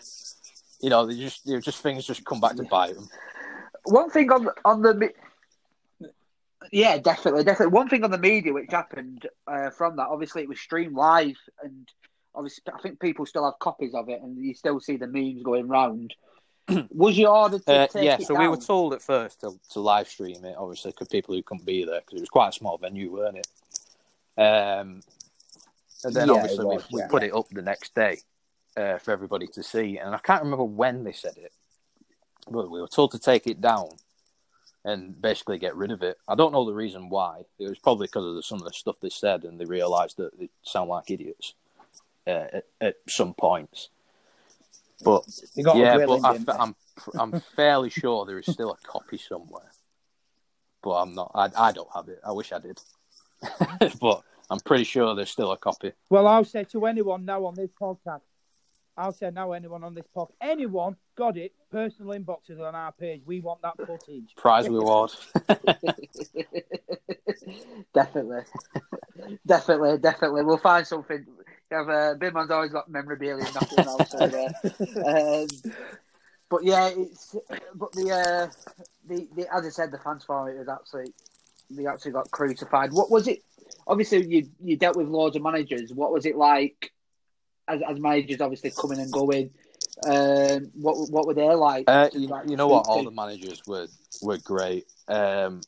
you 0.83 0.91
know, 0.91 1.07
they 1.07 1.17
just 1.17 1.47
you 1.47 1.55
know, 1.55 1.61
just 1.61 1.81
things 1.83 2.05
just 2.07 2.27
come 2.27 2.41
back 2.43 2.57
to 2.57 2.65
bite 2.65 2.95
them. 2.95 3.09
One 3.85 4.11
thing 4.11 4.31
on 4.33 4.45
the, 4.45 4.55
on 4.67 4.83
the 4.83 5.11
yeah, 6.73 6.99
definitely, 6.99 7.45
definitely. 7.45 7.73
One 7.73 7.89
thing 7.89 8.05
on 8.05 8.11
the 8.11 8.19
media 8.19 8.53
which 8.53 8.71
happened 8.71 9.27
uh, 9.47 9.71
from 9.71 9.97
that, 9.97 10.09
obviously, 10.09 10.43
it 10.43 10.49
was 10.49 10.61
streamed 10.61 10.95
live, 10.95 11.37
and 11.63 11.89
obviously, 12.35 12.63
I 12.75 12.81
think 12.81 13.01
people 13.01 13.27
still 13.27 13.45
have 13.45 13.59
copies 13.59 13.95
of 13.95 14.09
it, 14.09 14.21
and 14.23 14.37
you 14.43 14.55
still 14.55 14.81
see 14.81 14.97
the 14.97 15.07
memes 15.07 15.43
going 15.43 15.69
round. 15.69 16.15
was 16.91 17.17
you 17.17 17.29
ordered 17.29 17.65
to 17.67 17.73
Uh, 17.73 17.87
yeah, 17.95 18.19
so 18.19 18.35
down? 18.35 18.43
we 18.43 18.49
were 18.49 18.57
told 18.57 18.93
at 18.95 19.03
first 19.03 19.41
to, 19.41 19.59
to 19.71 19.81
live 19.81 20.09
stream 20.09 20.45
it, 20.45 20.57
obviously, 20.59 20.91
because 20.91 21.09
people 21.09 21.35
who 21.35 21.43
couldn't 21.43 21.67
be 21.67 21.85
there, 21.85 22.01
because 22.01 22.19
it 22.19 22.23
was 22.23 22.29
quite 22.29 22.49
a 22.49 22.53
small 22.53 22.79
venue, 22.79 23.13
weren't 23.13 23.39
it? 23.39 23.47
Um, 24.41 25.03
and 26.05 26.15
then 26.15 26.29
Yeah, 26.29 26.35
obviously 26.35 26.65
was, 26.65 26.85
we, 26.91 27.03
we 27.03 27.09
put 27.09 27.23
it 27.23 27.35
up 27.35 27.49
the 27.51 27.63
next 27.63 27.95
day 27.95 28.19
uh, 28.77 28.99
for 28.99 29.13
everybody 29.13 29.47
to 29.49 29.63
see, 29.63 29.99
and 29.99 30.15
I 30.15 30.19
can't 30.19 30.43
remember 30.43 30.65
when 30.65 31.05
they 31.05 31.13
said 31.13 31.37
it, 31.37 31.53
but 32.51 32.71
we 32.71 32.81
were 32.81 32.89
told 32.89 33.13
to 33.13 33.19
take 33.19 33.47
it 33.47 33.61
down 33.61 33.91
and 34.87 35.21
basically 35.21 35.59
get 35.59 35.75
rid 35.75 35.91
of 35.91 36.03
it. 36.03 36.17
I 36.29 36.37
don't 36.37 36.53
know 36.53 36.65
the 36.65 36.73
reason 36.73 37.09
why. 37.09 37.43
It 37.59 37.69
was 37.69 37.79
probably 37.79 38.07
because 38.07 38.25
of 38.25 38.35
the, 38.37 38.43
some 38.43 38.59
of 38.59 38.65
the 38.65 38.73
stuff 38.73 38.97
they 39.03 39.11
said, 39.11 39.43
and 39.43 39.61
they 39.61 39.65
realised 39.65 40.17
that 40.19 40.39
they 40.39 40.49
sound 40.63 40.89
like 40.89 41.11
idiots 41.11 41.55
uh, 42.27 42.47
at, 42.53 42.65
at 42.81 42.95
some 43.09 43.35
points. 43.35 43.89
But 45.03 45.25
yeah, 45.57 45.99
but 46.07 46.25
I, 46.25 46.39
they? 46.39 46.53
I'm 46.53 46.77
I'm 47.19 47.41
fairly 47.41 47.91
sure 47.91 48.25
there 48.25 48.39
is 48.39 48.47
still 48.47 48.71
a 48.71 48.87
copy 48.87 49.19
somewhere, 49.19 49.73
but 50.83 50.93
I'm 50.93 51.15
not. 51.15 51.33
I, 51.35 51.51
I 51.55 51.73
don't 51.73 51.91
have 51.93 52.09
it. 52.09 52.21
I 52.27 52.33
wish 52.33 52.53
I 52.53 52.61
did, 52.61 52.79
but 54.01 54.23
I'm 54.49 54.61
pretty 54.61 54.85
sure 54.85 55.15
there's 55.15 55.31
still 55.31 55.53
a 55.53 55.59
copy. 55.59 55.93
Well, 56.09 56.27
I'll 56.27 56.45
say 56.45 56.65
to 56.65 56.87
anyone 56.87 57.27
now 57.27 57.45
on 57.45 57.57
this 57.57 57.71
podcast, 57.79 58.23
I'll 58.97 59.13
say 59.13 59.31
now 59.31 59.53
anyone 59.53 59.85
on 59.85 59.93
this 59.95 60.07
podcast, 60.15 60.35
anyone 60.41 60.97
got 61.17 61.37
it, 61.37 61.53
personal 61.71 62.19
inboxes 62.19 62.61
on 62.61 62.75
our 62.75 62.91
page. 62.93 63.23
We 63.27 63.41
want 63.41 63.61
that 63.63 63.77
footage. 63.77 64.35
Prize 64.37 64.69
reward. 64.69 65.13
definitely, 67.95 68.43
definitely, 69.47 69.99
definitely. 69.99 70.43
We'll 70.45 70.59
find 70.59 70.87
something. 70.87 71.25
You 71.71 71.77
have 71.77 71.89
uh, 71.89 72.15
Bimman's 72.15 72.51
always 72.51 72.73
got 72.73 72.89
memorabilia, 72.89 73.45
and 73.45 73.55
nothing 73.55 73.85
else. 73.85 74.11
So, 74.11 74.19
uh, 74.19 74.49
um, 75.43 75.49
but 76.49 76.65
yeah, 76.65 76.91
it's 76.97 77.37
but 77.75 77.93
the 77.93 78.13
uh, 78.13 78.49
the, 79.07 79.29
the 79.35 79.55
as 79.55 79.67
I 79.67 79.71
said, 79.71 79.91
the 79.91 79.99
fans 79.99 80.25
forum 80.25 80.55
it 80.55 80.59
was 80.59 80.69
absolutely 80.69 81.13
they 81.71 81.87
actually 81.87 82.13
got 82.13 82.31
crucified. 82.31 82.93
What 82.93 83.11
was 83.11 83.27
it? 83.29 83.43
Obviously, 83.87 84.27
you 84.27 84.49
you 84.63 84.77
dealt 84.77 84.97
with 84.97 85.09
loads 85.09 85.37
of 85.37 85.43
managers. 85.43 85.93
What 85.93 86.13
was 86.13 86.25
it 86.25 86.37
like 86.37 86.93
as, 87.69 87.81
as 87.89 87.99
managers? 87.99 88.41
Obviously, 88.41 88.71
coming 88.71 89.01
and 89.01 89.13
going. 89.13 89.51
Um, 90.05 90.71
what 90.75 91.11
what 91.11 91.27
were 91.27 91.35
they 91.35 91.49
like? 91.55 91.85
Uh, 91.87 92.11
you, 92.13 92.29
like, 92.29 92.49
you 92.49 92.57
know 92.57 92.69
what? 92.69 92.85
speak 92.85 92.97
All 92.97 93.05
the 93.05 93.11
managers 93.11 93.63
were 93.67 93.87
were 94.23 94.39
great. 94.39 94.87
Um, 95.09 95.63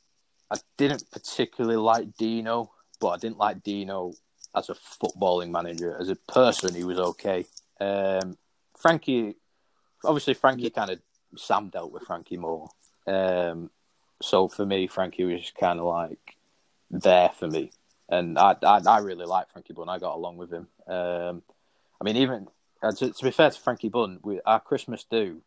I 0.50 0.56
didn't 0.76 1.10
particularly 1.10 1.76
like 1.76 2.16
Dino, 2.16 2.70
but 3.00 3.08
I 3.08 3.16
didn't 3.18 3.38
like 3.38 3.62
Dino 3.62 4.12
as 4.54 4.68
a 4.68 4.74
footballing 4.74 5.50
manager. 5.50 5.96
As 5.98 6.08
a 6.08 6.16
person, 6.16 6.74
he 6.74 6.84
was 6.84 6.98
okay. 6.98 7.46
Um, 7.80 8.36
Frankie, 8.76 9.36
obviously, 10.04 10.34
Frankie 10.34 10.70
kind 10.70 10.90
of 10.90 11.00
Sam 11.36 11.68
dealt 11.68 11.92
with 11.92 12.02
Frankie 12.04 12.36
more. 12.36 12.68
Um, 13.06 13.70
so 14.20 14.48
for 14.48 14.66
me, 14.66 14.86
Frankie 14.86 15.24
was 15.24 15.52
kind 15.58 15.78
of 15.78 15.86
like 15.86 16.36
there 16.90 17.30
for 17.30 17.46
me, 17.46 17.70
and 18.08 18.38
I 18.38 18.56
I, 18.62 18.80
I 18.86 18.98
really 18.98 19.26
like 19.26 19.50
Frankie 19.50 19.72
Bunn. 19.72 19.88
I 19.88 19.98
got 19.98 20.16
along 20.16 20.36
with 20.36 20.52
him. 20.52 20.68
Um, 20.86 21.42
I 22.00 22.04
mean, 22.04 22.16
even 22.16 22.48
uh, 22.82 22.92
to, 22.92 23.10
to 23.12 23.24
be 23.24 23.30
fair 23.30 23.50
to 23.50 23.58
Frankie 23.60 23.88
Bunn, 23.88 24.20
we, 24.22 24.40
our 24.46 24.60
Christmas 24.60 25.04
do, 25.10 25.42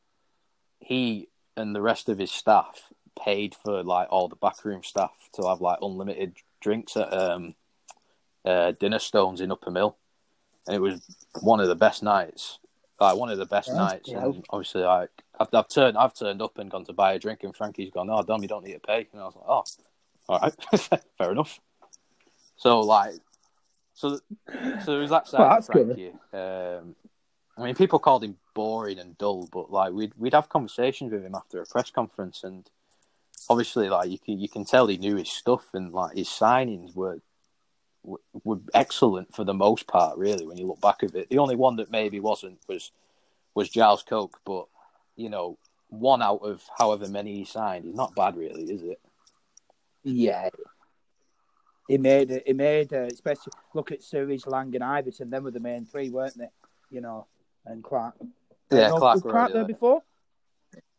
he 0.80 1.28
and 1.56 1.76
the 1.76 1.82
rest 1.82 2.10
of 2.10 2.18
his 2.18 2.32
staff 2.32 2.92
paid 3.20 3.56
for 3.56 3.84
like 3.84 4.08
all 4.12 4.28
the 4.28 4.36
backroom 4.36 4.84
staff 4.84 5.30
to 5.34 5.48
have 5.48 5.62
like 5.62 5.80
unlimited 5.82 6.36
drinks 6.60 6.96
at 6.98 7.14
um, 7.14 7.56
uh, 8.46 8.72
Dinner 8.80 9.00
Stones 9.00 9.42
in 9.42 9.50
Uppermill, 9.50 9.96
and 10.68 10.76
it 10.76 10.80
was 10.80 11.02
one 11.42 11.60
of 11.60 11.68
the 11.68 11.76
best 11.76 12.04
nights. 12.04 12.60
Like 13.00 13.18
one 13.18 13.30
of 13.30 13.40
the 13.40 13.48
best 13.48 13.70
Yeah, 13.70 13.76
nights, 13.78 14.10
yeah. 14.10 14.26
and 14.26 14.46
obviously, 14.52 14.84
like 14.84 15.10
I've, 15.40 15.48
I've 15.54 15.68
turned, 15.68 15.98
I've 15.98 16.14
turned 16.14 16.40
up 16.42 16.60
and 16.60 16.70
gone 16.70 16.86
to 16.86 16.94
buy 16.94 17.14
a 17.14 17.20
drink, 17.20 17.44
and 17.44 17.56
Frankie's 17.56 17.90
gone, 17.90 18.10
"Oh, 18.12 18.22
Dom, 18.22 18.44
you 18.44 18.48
don't 18.48 18.64
need 18.64 18.74
to 18.74 18.80
pay," 18.80 19.08
and 19.12 19.22
I 19.22 19.26
was 19.26 19.36
like, 19.36 19.46
"Oh, 19.48 19.64
all 20.30 20.40
right, 20.40 21.02
fair 21.18 21.32
enough." 21.32 21.60
So 22.58 22.82
like, 22.82 23.16
so 24.02 24.20
so 24.84 24.92
there 24.92 25.00
was 25.00 25.12
that 25.12 25.28
side 25.28 25.40
Well, 25.40 25.58
of. 25.58 25.66
Frankie. 25.66 26.14
Um, 26.34 26.96
I 27.58 27.66
mean, 27.66 27.76
people 27.76 28.00
called 28.00 28.24
him 28.24 28.38
boring 28.56 28.98
and 28.98 29.16
dull, 29.18 29.48
but 29.52 29.72
like 29.72 29.94
we'd 29.94 30.14
we'd 30.18 30.34
have 30.34 30.50
conversations 30.50 31.12
with 31.12 31.24
him 31.24 31.36
after 31.36 31.62
a 31.62 31.66
press 31.66 31.92
conference, 31.92 32.44
and 32.44 32.68
obviously, 33.48 33.90
like 33.90 34.10
you 34.10 34.18
can 34.18 34.40
you 34.40 34.50
can 34.50 34.66
tell 34.66 34.88
he 34.88 34.98
knew 34.98 35.18
his 35.18 35.32
stuff, 35.32 35.68
and 35.74 35.92
like 35.92 36.18
his 36.18 36.28
signings 36.28 36.96
were 36.96 37.20
were, 38.04 38.22
were 38.44 38.60
excellent 38.74 39.36
for 39.36 39.44
the 39.44 39.54
most 39.54 39.86
part. 39.86 40.18
Really, 40.18 40.48
when 40.48 40.58
you 40.58 40.66
look 40.66 40.82
back 40.82 41.04
at 41.04 41.14
it, 41.14 41.30
the 41.30 41.38
only 41.38 41.56
one 41.56 41.76
that 41.76 41.92
maybe 41.92 42.20
wasn't 42.20 42.60
was 42.68 42.92
was 43.54 43.70
Giles 43.70 44.02
Coke, 44.02 44.40
but 44.46 44.66
you 45.16 45.30
know, 45.30 45.60
one 45.90 46.24
out 46.24 46.42
of 46.42 46.64
however 46.80 47.08
many 47.08 47.36
he 47.36 47.46
signed 47.46 47.86
is 47.86 47.94
not 47.96 48.16
bad, 48.16 48.36
really, 48.36 48.64
is 48.64 48.82
it? 48.82 49.00
Yeah. 50.04 50.50
He 51.92 51.98
made 51.98 52.32
it. 52.32 52.44
He 52.46 52.54
made 52.54 52.92
it. 52.94 53.12
Especially 53.12 53.52
look 53.74 53.92
at 53.92 54.02
Surridge, 54.02 54.48
Lang, 54.48 54.74
and 54.76 54.84
Iversen. 54.84 55.30
Them 55.30 55.44
were 55.44 55.52
the 55.52 55.60
main 55.60 55.86
three, 55.86 56.10
weren't 56.10 56.38
they? 56.38 56.48
You 56.90 57.02
know, 57.02 57.28
and 57.66 57.84
Clarke. 57.84 58.16
Yeah, 58.72 58.88
no, 58.90 58.98
Clarke 58.98 59.16
was 59.16 59.22
Clarke 59.24 59.36
already 59.36 59.54
there 59.54 59.64
there. 59.64 59.74
before. 59.74 60.02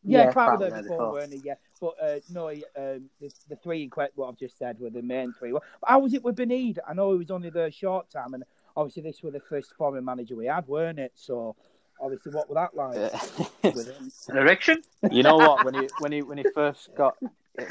Yeah, 0.05 0.24
Yeah, 0.24 0.32
Clarke 0.32 0.34
Clarke 0.34 0.61
was 0.61 0.70
there 0.72 0.82
before, 0.82 0.97
before. 0.99 1.12
weren't 1.12 1.32
he? 1.32 1.40
Yeah, 1.45 1.55
but 1.80 1.95
uh, 2.03 2.18
no, 2.30 2.49
he, 2.49 2.64
um, 2.76 3.09
the, 3.20 3.32
the 3.49 3.57
three 3.57 3.84
in 3.84 3.90
que- 3.90 4.09
what 4.14 4.28
I've 4.28 4.36
just 4.38 4.59
said 4.59 4.78
were 4.78 4.90
the 4.90 5.01
main 5.03 5.32
three. 5.38 5.53
But 5.53 5.62
how 5.86 6.01
was 6.01 6.12
it 6.12 6.22
with 6.22 6.36
Banide? 6.36 6.78
I 6.86 6.93
know 6.93 7.12
he 7.12 7.18
was 7.18 7.30
only 7.30 7.51
there 7.51 7.66
a 7.66 7.70
short 7.70 8.11
time, 8.11 8.34
and 8.34 8.45
obviously 8.76 9.03
this 9.03 9.22
was 9.22 9.32
the 9.32 9.40
first 9.40 9.72
foreign 9.78 10.05
manager 10.05 10.36
we 10.36 10.47
had, 10.47 10.66
weren't 10.68 10.99
it? 10.99 11.12
So 11.14 11.57
obviously, 12.01 12.32
what 12.32 12.49
was 12.51 12.57
that 12.57 12.76
like 12.76 13.74
with 13.74 13.88
him? 13.97 14.11
An 14.28 14.36
erection? 14.36 14.82
you 15.11 15.22
know 15.22 15.36
what? 15.36 15.64
When 15.64 15.74
he 15.74 15.88
when 16.01 16.12
he 16.12 16.22
when 16.22 16.36
he 16.38 16.45
first 16.55 16.90
got, 16.97 17.16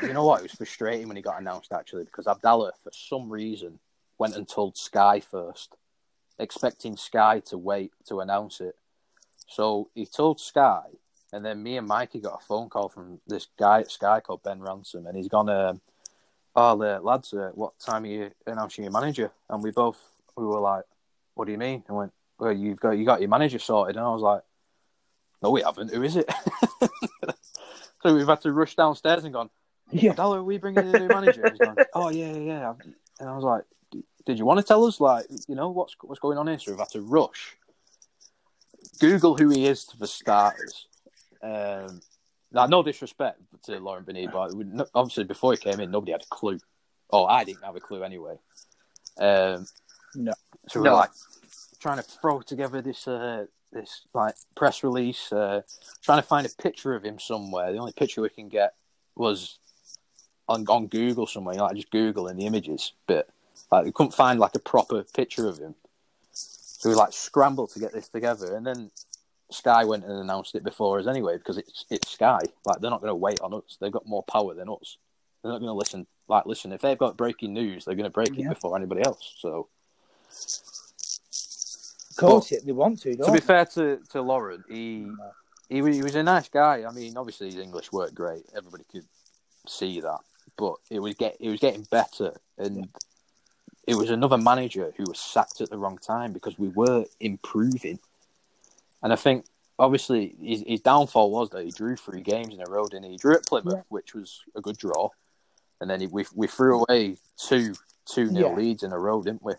you 0.01 0.13
know 0.13 0.25
what? 0.25 0.39
It 0.39 0.43
was 0.43 0.51
frustrating 0.53 1.07
when 1.07 1.17
he 1.17 1.23
got 1.23 1.39
announced 1.39 1.71
actually 1.71 2.03
because 2.03 2.27
Abdallah, 2.27 2.73
for 2.83 2.91
some 2.93 3.29
reason, 3.29 3.79
went 4.17 4.35
and 4.35 4.47
told 4.47 4.77
Sky 4.77 5.19
first, 5.19 5.75
expecting 6.37 6.95
Sky 6.95 7.39
to 7.47 7.57
wait 7.57 7.91
to 8.07 8.19
announce 8.19 8.61
it. 8.61 8.75
So 9.47 9.89
he 9.95 10.05
told 10.05 10.39
Sky, 10.39 10.83
and 11.33 11.43
then 11.43 11.63
me 11.63 11.77
and 11.77 11.87
Mikey 11.87 12.19
got 12.19 12.39
a 12.41 12.45
phone 12.45 12.69
call 12.69 12.89
from 12.89 13.19
this 13.27 13.47
guy 13.57 13.81
at 13.81 13.91
Sky 13.91 14.19
called 14.19 14.43
Ben 14.43 14.61
Ransom, 14.61 15.07
and 15.07 15.17
he's 15.17 15.27
gone, 15.27 15.49
um, 15.49 15.81
"Oh, 16.55 16.81
uh, 16.81 16.99
lads, 17.01 17.33
uh, 17.33 17.51
what 17.55 17.79
time 17.79 18.03
are 18.03 18.07
you 18.07 18.31
announcing 18.45 18.83
your 18.83 18.93
manager?" 18.93 19.31
And 19.49 19.63
we 19.63 19.71
both 19.71 19.97
we 20.37 20.45
were 20.45 20.59
like, 20.59 20.85
"What 21.33 21.45
do 21.45 21.51
you 21.51 21.57
mean?" 21.57 21.83
And 21.87 21.97
went, 21.97 22.13
"Well, 22.37 22.53
you've 22.53 22.79
got 22.79 22.91
you 22.91 23.05
got 23.05 23.21
your 23.21 23.29
manager 23.29 23.59
sorted," 23.59 23.97
and 23.97 24.05
I 24.05 24.09
was 24.09 24.21
like. 24.21 24.43
No, 25.43 25.49
we 25.49 25.63
haven't. 25.63 25.91
Who 25.91 26.03
is 26.03 26.15
it? 26.15 26.31
so 28.03 28.13
we've 28.13 28.27
had 28.27 28.41
to 28.41 28.53
rush 28.53 28.75
downstairs 28.75 29.23
and 29.23 29.33
gone. 29.33 29.49
Yeah, 29.91 30.11
Abdallah, 30.11 30.39
are 30.39 30.43
we 30.43 30.57
bringing 30.57 30.81
in 30.81 30.87
a 30.87 30.99
new 30.99 31.09
manager? 31.09 31.49
He's 31.51 31.61
oh 31.93 32.09
yeah, 32.09 32.33
yeah, 32.33 32.39
yeah. 32.39 32.73
And 33.19 33.29
I 33.29 33.35
was 33.35 33.43
like, 33.43 33.63
did 34.25 34.37
you 34.37 34.45
want 34.45 34.59
to 34.59 34.65
tell 34.65 34.85
us, 34.85 34.99
like, 34.99 35.25
you 35.47 35.55
know, 35.55 35.69
what's 35.69 35.95
what's 36.01 36.19
going 36.19 36.37
on 36.37 36.47
here? 36.47 36.59
So 36.59 36.71
we've 36.71 36.79
had 36.79 36.89
to 36.91 37.01
rush, 37.01 37.57
Google 38.99 39.35
who 39.35 39.49
he 39.49 39.65
is 39.65 39.83
for 39.83 40.07
starters. 40.07 40.87
Um, 41.43 42.01
now, 42.51 42.65
no 42.67 42.83
disrespect 42.83 43.39
to 43.63 43.79
Laurent 43.79 44.05
Banide, 44.05 44.31
but 44.31 44.87
obviously 44.93 45.23
before 45.23 45.53
he 45.53 45.57
came 45.57 45.79
in, 45.79 45.91
nobody 45.91 46.11
had 46.11 46.21
a 46.21 46.25
clue. 46.35 46.59
Oh, 47.09 47.25
I 47.25 47.43
didn't 47.43 47.63
have 47.63 47.75
a 47.75 47.79
clue 47.79 48.03
anyway. 48.03 48.35
Um, 49.17 49.67
No. 50.15 50.33
So 50.67 50.79
we 50.79 50.83
we're 50.83 50.91
No. 50.91 50.97
like 50.97 51.11
trying 51.79 51.97
to 51.97 52.03
throw 52.03 52.41
together 52.41 52.81
this 52.81 53.07
uh, 53.07 53.45
this 53.71 54.01
like 54.13 54.35
press 54.55 54.83
release, 54.83 55.31
uh, 55.31 55.61
trying 56.01 56.21
to 56.21 56.27
find 56.27 56.45
a 56.45 56.61
picture 56.61 56.93
of 56.93 57.03
him 57.03 57.19
somewhere. 57.19 57.71
The 57.71 57.79
only 57.79 57.93
picture 57.93 58.21
we 58.21 58.29
can 58.29 58.49
get 58.49 58.75
was 59.15 59.59
on 60.51 60.65
on 60.67 60.87
Google 60.87 61.27
somewhere. 61.27 61.53
You 61.55 61.59
know, 61.59 61.65
like 61.65 61.75
just 61.75 61.91
googling 61.91 62.37
the 62.37 62.45
images, 62.45 62.93
but 63.07 63.27
like 63.71 63.85
we 63.85 63.91
couldn't 63.91 64.13
find 64.13 64.39
like 64.39 64.55
a 64.55 64.59
proper 64.59 65.03
picture 65.03 65.47
of 65.47 65.57
him. 65.57 65.75
So 66.33 66.89
we 66.89 66.95
like 66.95 67.13
scrambled 67.13 67.71
to 67.71 67.79
get 67.79 67.93
this 67.93 68.07
together, 68.09 68.55
and 68.55 68.65
then 68.65 68.91
Sky 69.51 69.83
went 69.85 70.03
and 70.05 70.13
announced 70.13 70.55
it 70.55 70.63
before 70.63 70.99
us 70.99 71.07
anyway 71.07 71.37
because 71.37 71.57
it's 71.57 71.85
it's 71.89 72.09
Sky. 72.09 72.39
Like 72.65 72.79
they're 72.79 72.89
not 72.91 73.01
going 73.01 73.11
to 73.11 73.15
wait 73.15 73.39
on 73.41 73.53
us. 73.53 73.77
They've 73.79 73.91
got 73.91 74.07
more 74.07 74.23
power 74.23 74.53
than 74.53 74.69
us. 74.69 74.97
They're 75.43 75.51
not 75.51 75.59
going 75.59 75.69
to 75.69 75.73
listen. 75.73 76.07
Like 76.27 76.45
listen, 76.45 76.71
if 76.71 76.81
they've 76.81 76.97
got 76.97 77.17
breaking 77.17 77.53
news, 77.53 77.85
they're 77.85 77.95
going 77.95 78.05
to 78.05 78.09
break 78.09 78.35
Yeah. 78.35 78.47
it 78.51 78.55
before 78.55 78.75
anybody 78.77 79.03
else. 79.05 79.35
So 79.37 79.67
of 82.11 82.15
course 82.17 82.51
it, 82.51 82.65
they 82.65 82.71
want 82.71 83.01
to. 83.01 83.15
Don't 83.15 83.27
to 83.27 83.31
be 83.33 83.39
they? 83.39 83.45
fair 83.45 83.65
to, 83.65 83.99
to 84.11 84.21
Laurent, 84.21 84.63
he, 84.69 85.07
he 85.69 85.75
he 85.77 86.01
was 86.03 86.15
a 86.15 86.23
nice 86.23 86.49
guy. 86.49 86.83
I 86.87 86.91
mean, 86.93 87.17
obviously 87.17 87.47
his 87.47 87.57
English 87.57 87.91
worked 87.91 88.15
great. 88.15 88.43
Everybody 88.55 88.83
could 88.91 89.05
see 89.67 89.99
that, 90.01 90.19
but 90.57 90.75
it 90.89 90.99
was 90.99 91.15
get 91.15 91.37
it 91.39 91.49
was 91.49 91.59
getting 91.59 91.83
better, 91.91 92.33
and 92.57 92.87
it 93.87 93.95
was 93.95 94.09
another 94.09 94.37
manager 94.37 94.93
who 94.97 95.03
was 95.07 95.19
sacked 95.19 95.61
at 95.61 95.69
the 95.69 95.77
wrong 95.77 95.97
time 95.97 96.33
because 96.33 96.57
we 96.59 96.69
were 96.69 97.05
improving. 97.19 97.99
And 99.03 99.11
I 99.11 99.15
think 99.15 99.45
obviously 99.79 100.35
his, 100.39 100.63
his 100.67 100.81
downfall 100.81 101.31
was 101.31 101.49
that 101.49 101.65
he 101.65 101.71
drew 101.71 101.95
three 101.95 102.21
games 102.21 102.53
in 102.53 102.61
a 102.61 102.69
row, 102.69 102.87
and 102.93 103.03
he? 103.03 103.11
he 103.11 103.17
drew 103.17 103.35
at 103.35 103.45
Plymouth, 103.47 103.73
Yeah. 103.75 103.81
which 103.89 104.13
was 104.13 104.41
a 104.55 104.61
good 104.61 104.77
draw, 104.77 105.09
and 105.79 105.89
then 105.89 106.01
he, 106.01 106.07
we 106.07 106.25
we 106.35 106.47
threw 106.47 106.81
away 106.83 107.17
two 107.37 107.73
two 108.05 108.29
nil 108.31 108.49
Yeah. 108.49 108.55
leads 108.55 108.83
in 108.83 108.91
a 108.91 108.99
row, 108.99 109.21
didn't 109.23 109.43
we? 109.43 109.53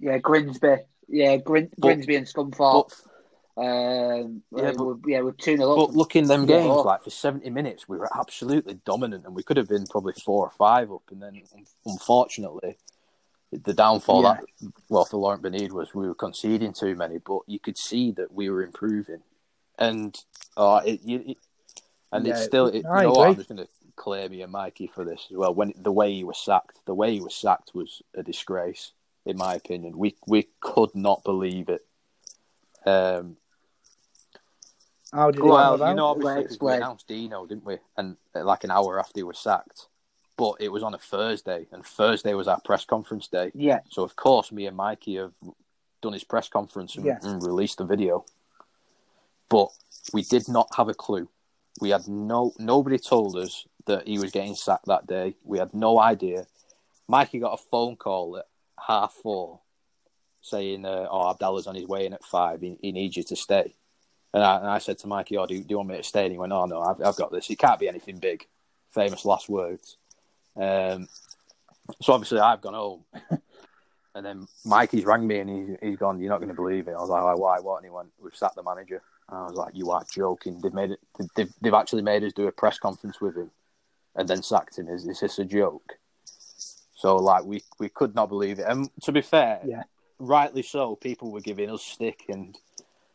Yeah, 0.00 0.18
Grimsby. 0.18 0.76
Yeah, 1.08 1.36
Grin- 1.36 1.70
Grimsby 1.80 2.16
and 2.16 2.26
Scunthorpe. 2.26 2.92
Um, 3.56 4.42
Yeah, 4.50 4.62
yeah, 4.62 4.72
but- 4.76 4.84
we're, 4.84 4.96
yeah, 5.06 5.20
we're 5.20 5.32
2 5.32 5.56
0 5.58 5.76
But 5.76 5.90
looking 5.94 6.26
them 6.26 6.42
Yeah. 6.42 6.60
games, 6.62 6.84
like 6.84 7.02
for 7.02 7.10
seventy 7.10 7.50
minutes, 7.50 7.86
we 7.88 7.98
were 7.98 8.08
absolutely 8.18 8.80
dominant, 8.84 9.26
and 9.26 9.34
we 9.34 9.42
could 9.42 9.58
have 9.58 9.68
been 9.68 9.86
probably 9.86 10.14
four 10.14 10.46
or 10.46 10.50
five 10.50 10.90
up. 10.90 11.02
And 11.10 11.22
then, 11.22 11.42
unfortunately, 11.84 12.78
the 13.50 13.74
downfall 13.74 14.22
Yeah. 14.22 14.34
that 14.60 14.72
well 14.88 15.04
for 15.04 15.18
Laurent 15.18 15.42
Banide 15.42 15.72
was 15.72 15.94
we 15.94 16.06
were 16.08 16.14
conceding 16.14 16.72
too 16.72 16.94
many. 16.94 17.18
But 17.18 17.40
you 17.46 17.58
could 17.58 17.76
see 17.76 18.10
that 18.12 18.32
we 18.32 18.48
were 18.48 18.62
improving, 18.62 19.22
and 19.78 20.16
uh, 20.56 20.80
it, 20.86 21.02
you, 21.02 21.22
it 21.26 21.38
and 22.10 22.26
it's 22.26 22.42
still. 22.44 22.66
It, 22.68 22.76
you 22.76 22.82
know 22.82 23.10
what? 23.12 23.28
I'm 23.28 23.36
just 23.36 23.48
going 23.50 23.58
to 23.58 23.68
clear 23.96 24.30
me 24.30 24.40
and 24.40 24.50
Mikey 24.52 24.86
for 24.86 25.04
this 25.04 25.26
as 25.30 25.36
well. 25.36 25.54
When 25.54 25.74
the 25.76 25.92
way 25.92 26.10
he 26.14 26.24
was 26.24 26.38
sacked, 26.38 26.78
the 26.86 26.94
way 26.94 27.12
he 27.12 27.20
was 27.20 27.34
sacked 27.34 27.74
was 27.74 28.00
a 28.14 28.22
disgrace, 28.22 28.92
in 29.26 29.36
my 29.36 29.54
opinion. 29.54 29.98
We 29.98 30.16
we 30.26 30.48
could 30.60 30.94
not 30.94 31.22
believe 31.22 31.68
it. 31.68 31.86
Um, 32.86 33.36
How 35.12 35.30
did 35.30 35.42
well, 35.42 35.72
you 35.74 35.94
know, 35.94 36.08
about? 36.08 36.16
obviously, 36.16 36.34
Right, 36.34 36.48
'cause 36.48 36.58
we 36.60 36.72
announced 36.72 37.06
Dino, 37.08 37.46
didn't 37.46 37.64
we? 37.64 37.78
And 37.96 38.16
uh, 38.34 38.44
like 38.44 38.64
an 38.64 38.70
hour 38.70 38.98
after 38.98 39.12
he 39.20 39.22
was 39.22 39.38
sacked, 39.38 39.88
but 40.36 40.56
it 40.60 40.68
was 40.70 40.82
on 40.82 40.94
a 40.94 40.98
Thursday, 40.98 41.66
and 41.70 41.84
Thursday 41.84 42.32
was 42.34 42.48
our 42.48 42.60
press 42.60 42.84
conference 42.84 43.28
day. 43.28 43.50
Yeah, 43.54 43.80
So 43.90 44.02
of 44.04 44.16
course, 44.16 44.50
me 44.50 44.66
and 44.66 44.76
Mikey 44.76 45.16
have 45.16 45.32
done 46.00 46.14
his 46.14 46.24
press 46.24 46.48
conference 46.48 46.96
and, 46.96 47.04
Yeah. 47.06 47.18
and 47.22 47.42
released 47.42 47.78
the 47.78 47.84
video. 47.84 48.24
But 49.48 49.68
we 50.14 50.22
did 50.22 50.48
not 50.48 50.68
have 50.76 50.88
a 50.88 50.94
clue. 50.94 51.28
We 51.80 51.90
had 51.90 52.08
no 52.08 52.52
nobody 52.58 52.98
told 52.98 53.36
us 53.36 53.66
that 53.86 54.06
he 54.08 54.18
was 54.18 54.30
getting 54.30 54.54
sacked 54.54 54.86
that 54.86 55.06
day. 55.06 55.36
We 55.44 55.58
had 55.58 55.74
no 55.74 55.98
idea. 56.00 56.46
Mikey 57.08 57.38
got 57.40 57.52
a 57.58 57.62
phone 57.70 57.96
call 57.96 58.38
at 58.38 58.46
half 58.78 59.12
four 59.12 59.60
saying, 60.40 60.84
uh, 60.86 61.06
"Oh, 61.10 61.30
Abdallah's 61.30 61.66
on 61.66 61.74
his 61.74 61.86
way 61.86 62.06
in 62.06 62.14
at 62.14 62.24
five. 62.24 62.62
He, 62.62 62.78
he 62.80 62.92
needs 62.92 63.16
you 63.16 63.22
to 63.24 63.36
stay." 63.36 63.74
And 64.34 64.42
I, 64.42 64.56
and 64.58 64.66
I 64.68 64.78
said 64.78 64.98
to 64.98 65.06
Mikey, 65.06 65.36
"Oh, 65.36 65.46
do, 65.46 65.54
you- 65.54 65.60
do 65.62 65.66
you 65.70 65.76
want 65.76 65.90
me 65.90 65.96
to 65.98 66.02
stay?" 66.02 66.24
And 66.24 66.32
he 66.32 66.38
went, 66.38 66.52
"Oh 66.52 66.64
no, 66.64 66.80
I've, 66.80 67.00
I've 67.02 67.16
got 67.16 67.30
this. 67.32 67.50
It 67.50 67.58
can't 67.58 67.78
be 67.80 67.88
anything 67.88 68.18
big." 68.18 68.46
Famous 68.90 69.24
last 69.24 69.48
words. 69.48 69.96
Um, 70.56 71.08
so 72.00 72.12
obviously, 72.12 72.40
I've 72.40 72.60
gone 72.60 72.74
home. 72.74 73.04
And 74.14 74.26
then 74.26 74.46
Mikey's 74.66 75.06
rang 75.06 75.26
me 75.26 75.38
and 75.38 75.48
he's, 75.48 75.76
he's 75.82 75.96
gone, 75.96 76.20
You're 76.20 76.28
not 76.28 76.36
going 76.40 76.50
to 76.50 76.54
believe 76.54 76.86
it. 76.86 76.90
I 76.90 77.00
was 77.00 77.08
like, 77.08 77.22
Why? 77.38 77.60
What? 77.60 77.76
And 77.76 77.86
he 77.86 77.90
went, 77.90 78.10
We've 78.22 78.36
sacked 78.36 78.56
the 78.56 78.62
manager. 78.62 79.00
And 79.30 79.38
I 79.38 79.44
was 79.46 79.54
like, 79.54 79.74
You 79.74 79.90
are 79.90 80.04
joking. 80.12 80.60
They've 80.60 80.74
made 80.74 80.90
it. 80.90 81.00
They've, 81.34 81.50
they've 81.62 81.72
actually 81.72 82.02
made 82.02 82.22
us 82.22 82.34
do 82.34 82.46
a 82.46 82.52
press 82.52 82.78
conference 82.78 83.22
with 83.22 83.38
him 83.38 83.50
and 84.14 84.28
then 84.28 84.42
sacked 84.42 84.76
him. 84.78 84.88
Is, 84.88 85.06
is 85.06 85.20
this 85.20 85.38
a 85.38 85.46
joke? 85.46 85.92
So, 86.94 87.16
like, 87.16 87.44
we, 87.44 87.62
we 87.78 87.88
could 87.88 88.14
not 88.14 88.28
believe 88.28 88.58
it. 88.58 88.66
And 88.68 88.90
to 89.00 89.12
be 89.12 89.22
fair, 89.22 89.60
Yeah. 89.64 89.84
rightly 90.18 90.62
so, 90.62 90.94
people 90.94 91.32
were 91.32 91.40
giving 91.40 91.70
us 91.70 91.82
stick. 91.82 92.24
And 92.28 92.58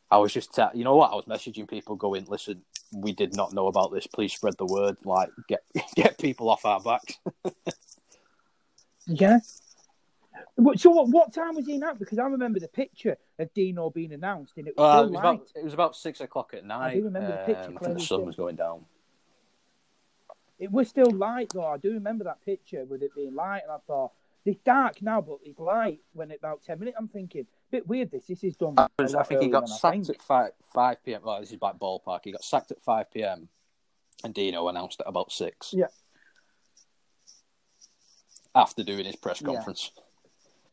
I 0.09 0.17
was 0.17 0.33
just, 0.33 0.53
ta- 0.53 0.71
you 0.73 0.83
know 0.83 0.95
what? 0.95 1.11
I 1.11 1.15
was 1.15 1.25
messaging 1.25 1.67
people 1.69 1.95
going, 1.95 2.25
Listen, 2.27 2.63
we 2.93 3.11
did 3.13 3.35
not 3.35 3.53
know 3.53 3.67
about 3.67 3.91
this. 3.93 4.07
Please 4.07 4.33
spread 4.33 4.57
the 4.57 4.65
word. 4.65 4.97
Like, 5.03 5.29
get 5.47 5.63
get 5.95 6.17
people 6.17 6.49
off 6.49 6.65
our 6.65 6.79
backs. 6.79 7.17
Yeah. 9.07 9.39
So 10.75 10.89
what, 10.89 11.07
what 11.09 11.33
time 11.33 11.55
was 11.55 11.65
he 11.65 11.75
announced? 11.75 11.99
Because 11.99 12.19
I 12.19 12.23
remember 12.23 12.59
the 12.59 12.67
picture 12.67 13.17
of 13.39 13.53
Dino 13.53 13.89
being 13.89 14.11
announced, 14.11 14.57
and 14.57 14.67
it 14.67 14.75
was 14.75 14.83
Uh, 14.83 15.03
it, 15.03 15.11
was 15.11 15.19
about, 15.19 15.47
it 15.55 15.63
was 15.63 15.73
about 15.73 15.95
six 15.95 16.19
o'clock 16.19 16.53
at 16.53 16.65
night. 16.65 16.91
I 16.91 16.95
do 16.95 17.03
remember 17.05 17.31
the 17.31 17.53
picture 17.53 17.69
Um, 17.69 17.77
I 17.77 17.85
think 17.85 17.99
the 17.99 18.05
sun 18.05 18.25
was 18.25 18.35
going 18.35 18.55
down. 18.55 18.85
It 20.59 20.71
was 20.71 20.89
still 20.89 21.11
light 21.11 21.51
though. 21.53 21.65
I 21.65 21.77
do 21.77 21.93
remember 21.93 22.23
that 22.23 22.43
picture 22.43 22.83
with 22.85 23.03
it 23.03 23.13
being 23.15 23.35
light, 23.35 23.61
and 23.63 23.71
I 23.71 23.77
thought 23.85 24.11
it's 24.43 24.59
dark 24.65 25.01
now, 25.01 25.21
but 25.21 25.37
it's 25.43 25.59
light. 25.59 26.01
When 26.13 26.31
it 26.31 26.39
about 26.39 26.63
ten 26.63 26.79
minutes, 26.79 26.97
I'm 26.99 27.07
thinking, 27.07 27.45
bit 27.71 27.87
weird. 27.87 28.11
This 28.11 28.25
this 28.27 28.43
is 28.43 28.55
done. 28.55 28.75
I, 28.77 28.87
was- 28.99 29.15
I 29.15 29.23
think 29.23 29.41
he 29.41 29.49
got 29.49 29.67
sacked 29.69 30.09
at 30.09 30.21
five 30.21 30.51
five 30.73 31.03
p.m. 31.03 31.21
Well, 31.23 31.39
this 31.39 31.51
is 31.51 31.61
like 31.61 31.77
ballpark. 31.77 32.19
He 32.23 32.31
got 32.31 32.43
sacked 32.43 32.71
at 32.71 32.81
five 32.81 33.11
p.m. 33.11 33.49
and 34.23 34.33
Dino 34.33 34.67
announced 34.67 34.99
at 35.01 35.07
about 35.07 35.31
six. 35.31 35.73
Yeah. 35.73 35.87
After 38.55 38.83
doing 38.83 39.05
his 39.05 39.15
press 39.15 39.41
Yeah. 39.41 39.47
conference. 39.53 39.91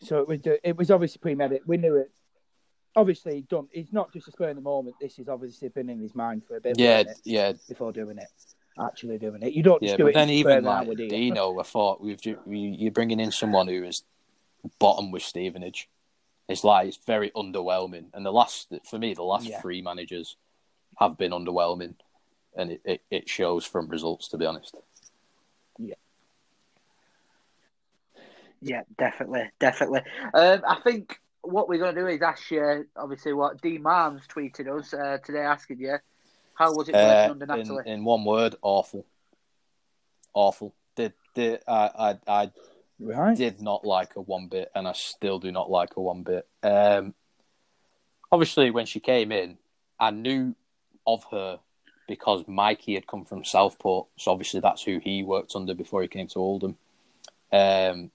So 0.00 0.18
it 0.18 0.28
was 0.28 0.40
uh, 0.46 0.56
it 0.62 0.76
was 0.76 0.90
obviously 0.90 1.18
premeditated. 1.20 1.66
We 1.66 1.76
knew 1.76 1.96
it. 1.96 2.10
Obviously 2.96 3.42
done. 3.48 3.68
It's 3.72 3.92
not 3.92 4.12
just 4.12 4.28
a 4.28 4.30
spur 4.30 4.48
in 4.50 4.56
the 4.56 4.62
moment. 4.62 4.96
This 5.00 5.16
has 5.16 5.28
obviously 5.28 5.68
been 5.68 5.90
in 5.90 5.98
his 6.00 6.14
mind 6.14 6.42
for 6.46 6.56
a 6.56 6.60
bit. 6.60 6.78
Yeah, 6.78 7.02
yeah. 7.24 7.52
before 7.68 7.92
doing 7.92 8.18
it. 8.18 8.28
actually 8.78 9.18
doing 9.18 9.42
it. 9.42 9.52
You 9.52 9.62
don't 9.62 9.82
Yeah, 9.82 9.88
just 9.90 9.98
do 9.98 10.04
but 10.04 10.10
it 10.10 10.14
then 10.14 10.30
even 10.30 10.64
like. 10.64 10.88
Dino, 10.96 11.58
I 11.58 11.62
thought 11.64 12.00
we've 12.00 12.20
ju- 12.20 12.38
you're 12.46 12.92
bringing 12.92 13.18
in 13.20 13.32
someone 13.32 13.66
who 13.68 13.82
is 13.84 14.04
bottom 14.78 15.10
with 15.10 15.22
Stevenage. 15.22 15.88
It's 16.48 16.64
like 16.64 16.88
it's 16.88 16.98
very 17.06 17.30
underwhelming, 17.30 18.06
and 18.12 18.24
the 18.24 18.32
last 18.32 18.72
for 18.88 18.98
me, 18.98 19.14
the 19.14 19.22
last 19.22 19.48
Yeah. 19.48 19.60
three 19.60 19.80
managers 19.80 20.36
have 20.98 21.16
been 21.16 21.32
underwhelming, 21.32 21.94
and 22.56 22.72
it, 22.72 22.80
it, 22.84 23.02
it 23.10 23.28
shows 23.28 23.64
from 23.64 23.88
results. 23.88 24.28
To 24.28 24.38
be 24.38 24.44
honest, 24.46 24.74
Yeah, 25.78 25.94
Yeah, 28.60 28.82
definitely, 28.98 29.50
definitely. 29.58 30.02
Um, 30.34 30.62
I 30.68 30.80
think 30.84 31.18
what 31.40 31.68
we're 31.68 31.78
going 31.78 31.94
to 31.94 32.00
do 32.00 32.06
is 32.06 32.22
ask 32.22 32.50
you, 32.50 32.86
obviously, 32.96 33.32
what 33.32 33.60
D 33.60 33.78
Marms 33.78 34.22
tweeted 34.26 34.68
us 34.68 34.92
uh, 34.92 35.18
today, 35.24 35.40
asking 35.40 35.80
you 35.80 35.96
how 36.54 36.72
was 36.72 36.88
it 36.88 36.94
uh, 36.94 37.28
under 37.30 37.44
in, 37.44 37.48
Natalie. 37.48 37.82
in 37.86 38.04
one 38.04 38.24
word, 38.24 38.54
awful, 38.62 39.06
awful. 40.34 40.74
Did 40.94 41.14
did 41.34 41.60
I, 41.66 42.18
I 42.28 42.42
I 42.42 42.50
Right. 43.00 43.36
did 43.36 43.60
not 43.60 43.84
like 43.84 44.14
her 44.14 44.20
one 44.20 44.46
bit, 44.48 44.70
and 44.74 44.86
I 44.86 44.92
still 44.92 45.38
do 45.38 45.50
not 45.52 45.70
like 45.70 45.94
her 45.94 46.00
one 46.00 46.22
bit. 46.22 46.46
Um, 46.62 47.14
obviously, 48.30 48.70
when 48.70 48.86
she 48.86 49.00
came 49.00 49.32
in, 49.32 49.58
I 49.98 50.10
knew 50.10 50.54
of 51.06 51.24
her 51.30 51.58
because 52.06 52.46
Mikey 52.46 52.94
had 52.94 53.06
come 53.06 53.24
from 53.24 53.44
Southport, 53.44 54.06
so 54.16 54.30
obviously 54.30 54.60
that's 54.60 54.82
who 54.82 54.98
he 54.98 55.22
worked 55.22 55.56
under 55.56 55.74
before 55.74 56.02
he 56.02 56.08
came 56.08 56.26
to 56.28 56.38
Oldham. 56.38 56.76
Um, 57.52 58.10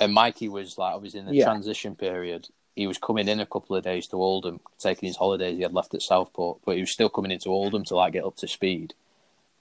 and 0.00 0.12
Mikey 0.12 0.48
was 0.48 0.78
like, 0.78 0.94
obviously 0.94 1.20
in 1.20 1.26
the 1.26 1.34
Yeah. 1.34 1.44
transition 1.44 1.94
period, 1.96 2.48
he 2.74 2.86
was 2.86 2.98
coming 2.98 3.28
in 3.28 3.40
a 3.40 3.46
couple 3.46 3.76
of 3.76 3.84
days 3.84 4.06
to 4.08 4.16
Oldham, 4.16 4.60
taking 4.78 5.06
his 5.06 5.16
holidays 5.16 5.56
he 5.56 5.62
had 5.62 5.74
left 5.74 5.94
at 5.94 6.02
Southport, 6.02 6.58
but 6.64 6.74
he 6.76 6.80
was 6.80 6.90
still 6.90 7.08
coming 7.08 7.30
into 7.30 7.50
Oldham 7.50 7.84
to 7.84 7.94
like 7.96 8.14
get 8.14 8.24
up 8.24 8.36
to 8.36 8.48
speed. 8.48 8.94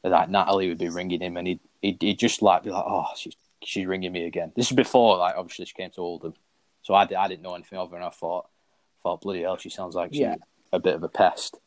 And, 0.03 0.11
like 0.13 0.29
Natalie 0.29 0.69
would 0.69 0.77
be 0.79 0.89
ringing 0.89 1.21
him, 1.21 1.37
and 1.37 1.47
he'd, 1.47 1.59
he'd, 1.81 2.01
he'd 2.01 2.19
just 2.19 2.41
like 2.41 2.63
be 2.63 2.71
like, 2.71 2.83
"Oh, 2.85 3.05
she's 3.15 3.35
she's 3.65 3.85
ringing 3.85 4.11
me 4.11 4.25
again." 4.25 4.51
This 4.55 4.69
is 4.71 4.75
before 4.75 5.17
like 5.17 5.35
obviously 5.37 5.65
she 5.65 5.73
came 5.73 5.91
to 5.91 6.01
Oldham, 6.01 6.33
so 6.81 6.93
I, 6.93 7.03
I 7.17 7.27
didn't 7.27 7.41
know 7.41 7.55
anything 7.55 7.79
of 7.79 7.89
her, 7.91 7.95
and 7.95 8.05
I 8.05 8.09
thought, 8.09 8.47
thought 9.01 9.21
bloody 9.21 9.41
hell, 9.41 9.57
she 9.57 9.69
sounds 9.69 9.95
like 9.95 10.11
she's 10.13 10.21
Yeah. 10.21 10.35
a 10.71 10.79
bit 10.79 10.95
of 10.95 11.03
a 11.03 11.09
pest. 11.09 11.57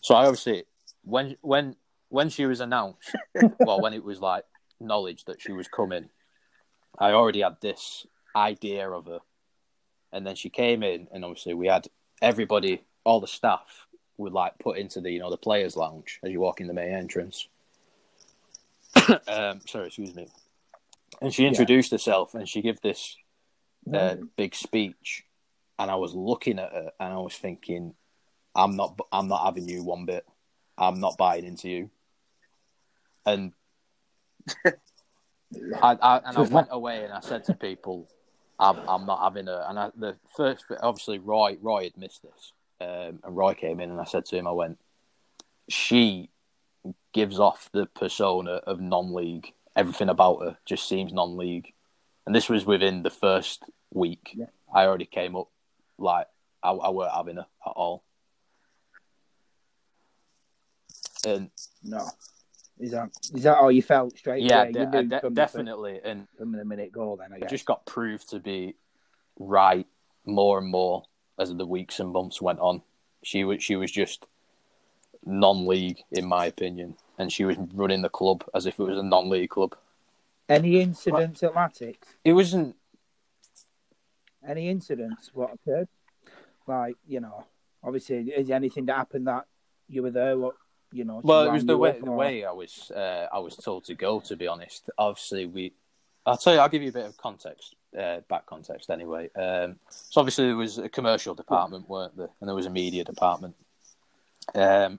So 0.00 0.14
I 0.14 0.26
obviously 0.26 0.64
when 1.02 1.36
when 1.42 1.76
when 2.08 2.28
she 2.28 2.46
was 2.46 2.60
announced, 2.60 3.14
well, 3.60 3.80
when 3.80 3.94
it 3.94 4.02
was 4.04 4.20
like 4.20 4.44
knowledge 4.80 5.24
that 5.26 5.40
she 5.40 5.52
was 5.52 5.68
coming, 5.68 6.08
I 6.98 7.12
already 7.12 7.40
had 7.42 7.56
this 7.60 8.06
idea 8.34 8.90
of 8.90 9.06
her, 9.06 9.20
and 10.12 10.26
then 10.26 10.36
she 10.36 10.48
came 10.50 10.82
in, 10.82 11.08
and 11.12 11.24
obviously 11.24 11.54
we 11.54 11.66
had 11.68 11.88
everybody, 12.22 12.82
all 13.04 13.20
the 13.20 13.26
staff, 13.26 13.86
would 14.16 14.32
like 14.32 14.58
put 14.58 14.76
into 14.78 15.00
the 15.00 15.10
you 15.10 15.18
know 15.20 15.30
the 15.30 15.36
players' 15.36 15.76
lounge 15.76 16.18
as 16.22 16.30
you 16.30 16.40
walk 16.40 16.60
in 16.60 16.66
the 16.66 16.74
main 16.74 16.92
entrance. 16.92 17.48
um, 19.28 19.60
sorry, 19.66 19.86
excuse 19.86 20.14
me. 20.14 20.26
And 21.20 21.34
she 21.34 21.46
introduced 21.46 21.90
herself, 21.90 22.34
and 22.34 22.48
she 22.48 22.62
gave 22.62 22.80
this 22.80 23.16
uh, 23.92 24.16
big 24.36 24.54
speech, 24.54 25.24
and 25.78 25.90
I 25.90 25.96
was 25.96 26.14
looking 26.14 26.58
at 26.58 26.72
her, 26.72 26.92
and 26.98 27.12
I 27.12 27.18
was 27.18 27.36
thinking, 27.36 27.94
I'm 28.54 28.76
not, 28.76 28.98
I'm 29.12 29.28
not 29.28 29.44
having 29.44 29.68
you 29.68 29.82
one 29.84 30.06
bit. 30.06 30.26
I'm 30.78 30.98
not 30.98 31.18
buying 31.18 31.44
into 31.44 31.68
you. 31.68 31.90
And 33.26 33.52
I, 34.64 34.72
I 36.00 36.20
and 36.24 36.38
I 36.38 36.42
went 36.42 36.68
away, 36.70 37.04
and 37.04 37.12
I 37.12 37.20
said 37.20 37.44
to 37.44 37.54
people, 37.54 38.08
I'm, 38.58 38.76
I'm 38.88 39.06
not 39.06 39.22
having 39.22 39.46
her. 39.46 39.64
And 39.68 39.78
I, 39.78 39.90
the 39.96 40.16
first, 40.36 40.64
obviously, 40.82 41.18
Roy, 41.18 41.56
Roy 41.60 41.84
had 41.84 41.96
missed 41.96 42.22
this, 42.22 42.52
um, 42.80 43.20
and 43.24 43.36
Roy 43.36 43.54
came 43.54 43.80
in, 43.80 43.90
and 43.90 44.00
I 44.00 44.04
said 44.04 44.24
to 44.26 44.36
him, 44.36 44.46
I 44.46 44.52
went, 44.52 44.78
she 45.68 46.30
gives 47.12 47.38
off 47.38 47.68
the 47.72 47.86
persona 47.86 48.52
of 48.52 48.80
non-league. 48.80 49.52
Everything 49.76 50.08
about 50.08 50.42
her 50.42 50.58
just 50.66 50.88
seems 50.88 51.12
non-league, 51.12 51.72
and 52.26 52.34
this 52.34 52.48
was 52.48 52.66
within 52.66 53.02
the 53.02 53.10
first 53.10 53.62
week. 53.92 54.32
Yeah. 54.34 54.46
I 54.72 54.84
already 54.86 55.06
came 55.06 55.36
up 55.36 55.48
like 55.98 56.26
I, 56.62 56.70
I 56.72 56.90
weren't 56.90 57.12
having 57.12 57.36
her 57.36 57.46
at 57.66 57.70
all. 57.70 58.04
And 61.26 61.50
No. 61.82 62.08
Is 62.78 62.92
that 62.92 63.10
is 63.34 63.42
that 63.42 63.58
all 63.58 63.70
you 63.70 63.82
felt 63.82 64.16
straight 64.16 64.42
yeah, 64.42 64.62
away? 64.62 64.72
de- 64.72 64.80
You 64.80 64.86
knew 64.86 64.98
uh, 64.98 65.02
de- 65.02 65.20
from 65.20 65.34
the 65.34 65.40
definitely. 65.40 66.00
And 66.02 66.26
from 66.38 66.52
the 66.52 66.64
minute 66.64 66.92
goal. 66.92 67.16
Then 67.16 67.32
I 67.32 67.36
it 67.36 67.40
guess. 67.42 67.50
just 67.50 67.66
got 67.66 67.84
proved 67.84 68.30
to 68.30 68.40
be 68.40 68.74
right 69.38 69.86
more 70.24 70.58
and 70.58 70.68
more 70.70 71.04
as 71.38 71.54
the 71.54 71.66
weeks 71.66 72.00
and 72.00 72.10
months 72.10 72.40
went 72.40 72.58
on. 72.58 72.82
She 73.22 73.44
was 73.44 73.62
she 73.62 73.76
was 73.76 73.90
just 73.92 74.26
non-league 75.26 75.98
in 76.10 76.24
my 76.26 76.46
opinion, 76.46 76.96
and 77.20 77.30
she 77.30 77.44
was 77.44 77.58
running 77.74 78.00
the 78.00 78.08
club 78.08 78.44
as 78.54 78.64
if 78.64 78.80
it 78.80 78.82
was 78.82 78.98
a 78.98 79.02
non-league 79.02 79.50
club. 79.50 79.76
Any 80.48 80.80
incidents 80.80 81.42
at 81.42 81.52
Latics? 81.52 82.06
It 82.24 82.32
wasn't. 82.32 82.74
Any 84.46 84.70
incidents? 84.70 85.30
What 85.34 85.52
occurred? 85.54 85.88
Like 86.66 86.96
you 87.06 87.20
know, 87.20 87.44
obviously, 87.84 88.30
is 88.30 88.48
there 88.48 88.56
anything 88.56 88.86
that 88.86 88.96
happened 88.96 89.26
that 89.26 89.44
you 89.86 90.02
were 90.02 90.10
there? 90.10 90.38
What 90.38 90.54
you 90.92 91.04
know? 91.04 91.20
Well, 91.22 91.44
it 91.44 91.52
was 91.52 91.66
the 91.66 91.76
way 91.76 92.00
the 92.02 92.10
way 92.10 92.44
I 92.44 92.52
was 92.52 92.90
uh, 92.90 93.26
I 93.30 93.38
was 93.38 93.54
told 93.54 93.84
to 93.84 93.94
go. 93.94 94.20
To 94.20 94.34
be 94.34 94.46
honest, 94.46 94.88
obviously 94.96 95.46
we. 95.46 95.72
I'll 96.24 96.38
tell 96.38 96.54
you. 96.54 96.60
I'll 96.60 96.68
give 96.68 96.82
you 96.82 96.88
a 96.88 96.92
bit 96.92 97.06
of 97.06 97.16
context, 97.18 97.76
uh, 97.98 98.20
back 98.28 98.46
context 98.46 98.90
anyway. 98.90 99.30
Um, 99.36 99.76
so 99.90 100.20
obviously 100.20 100.46
there 100.46 100.56
was 100.56 100.78
a 100.78 100.88
commercial 100.88 101.34
department, 101.34 101.88
weren't 101.88 102.16
there, 102.16 102.30
and 102.40 102.48
there 102.48 102.54
was 102.54 102.66
a 102.66 102.70
media 102.70 103.04
department. 103.04 103.54
Um, 104.54 104.98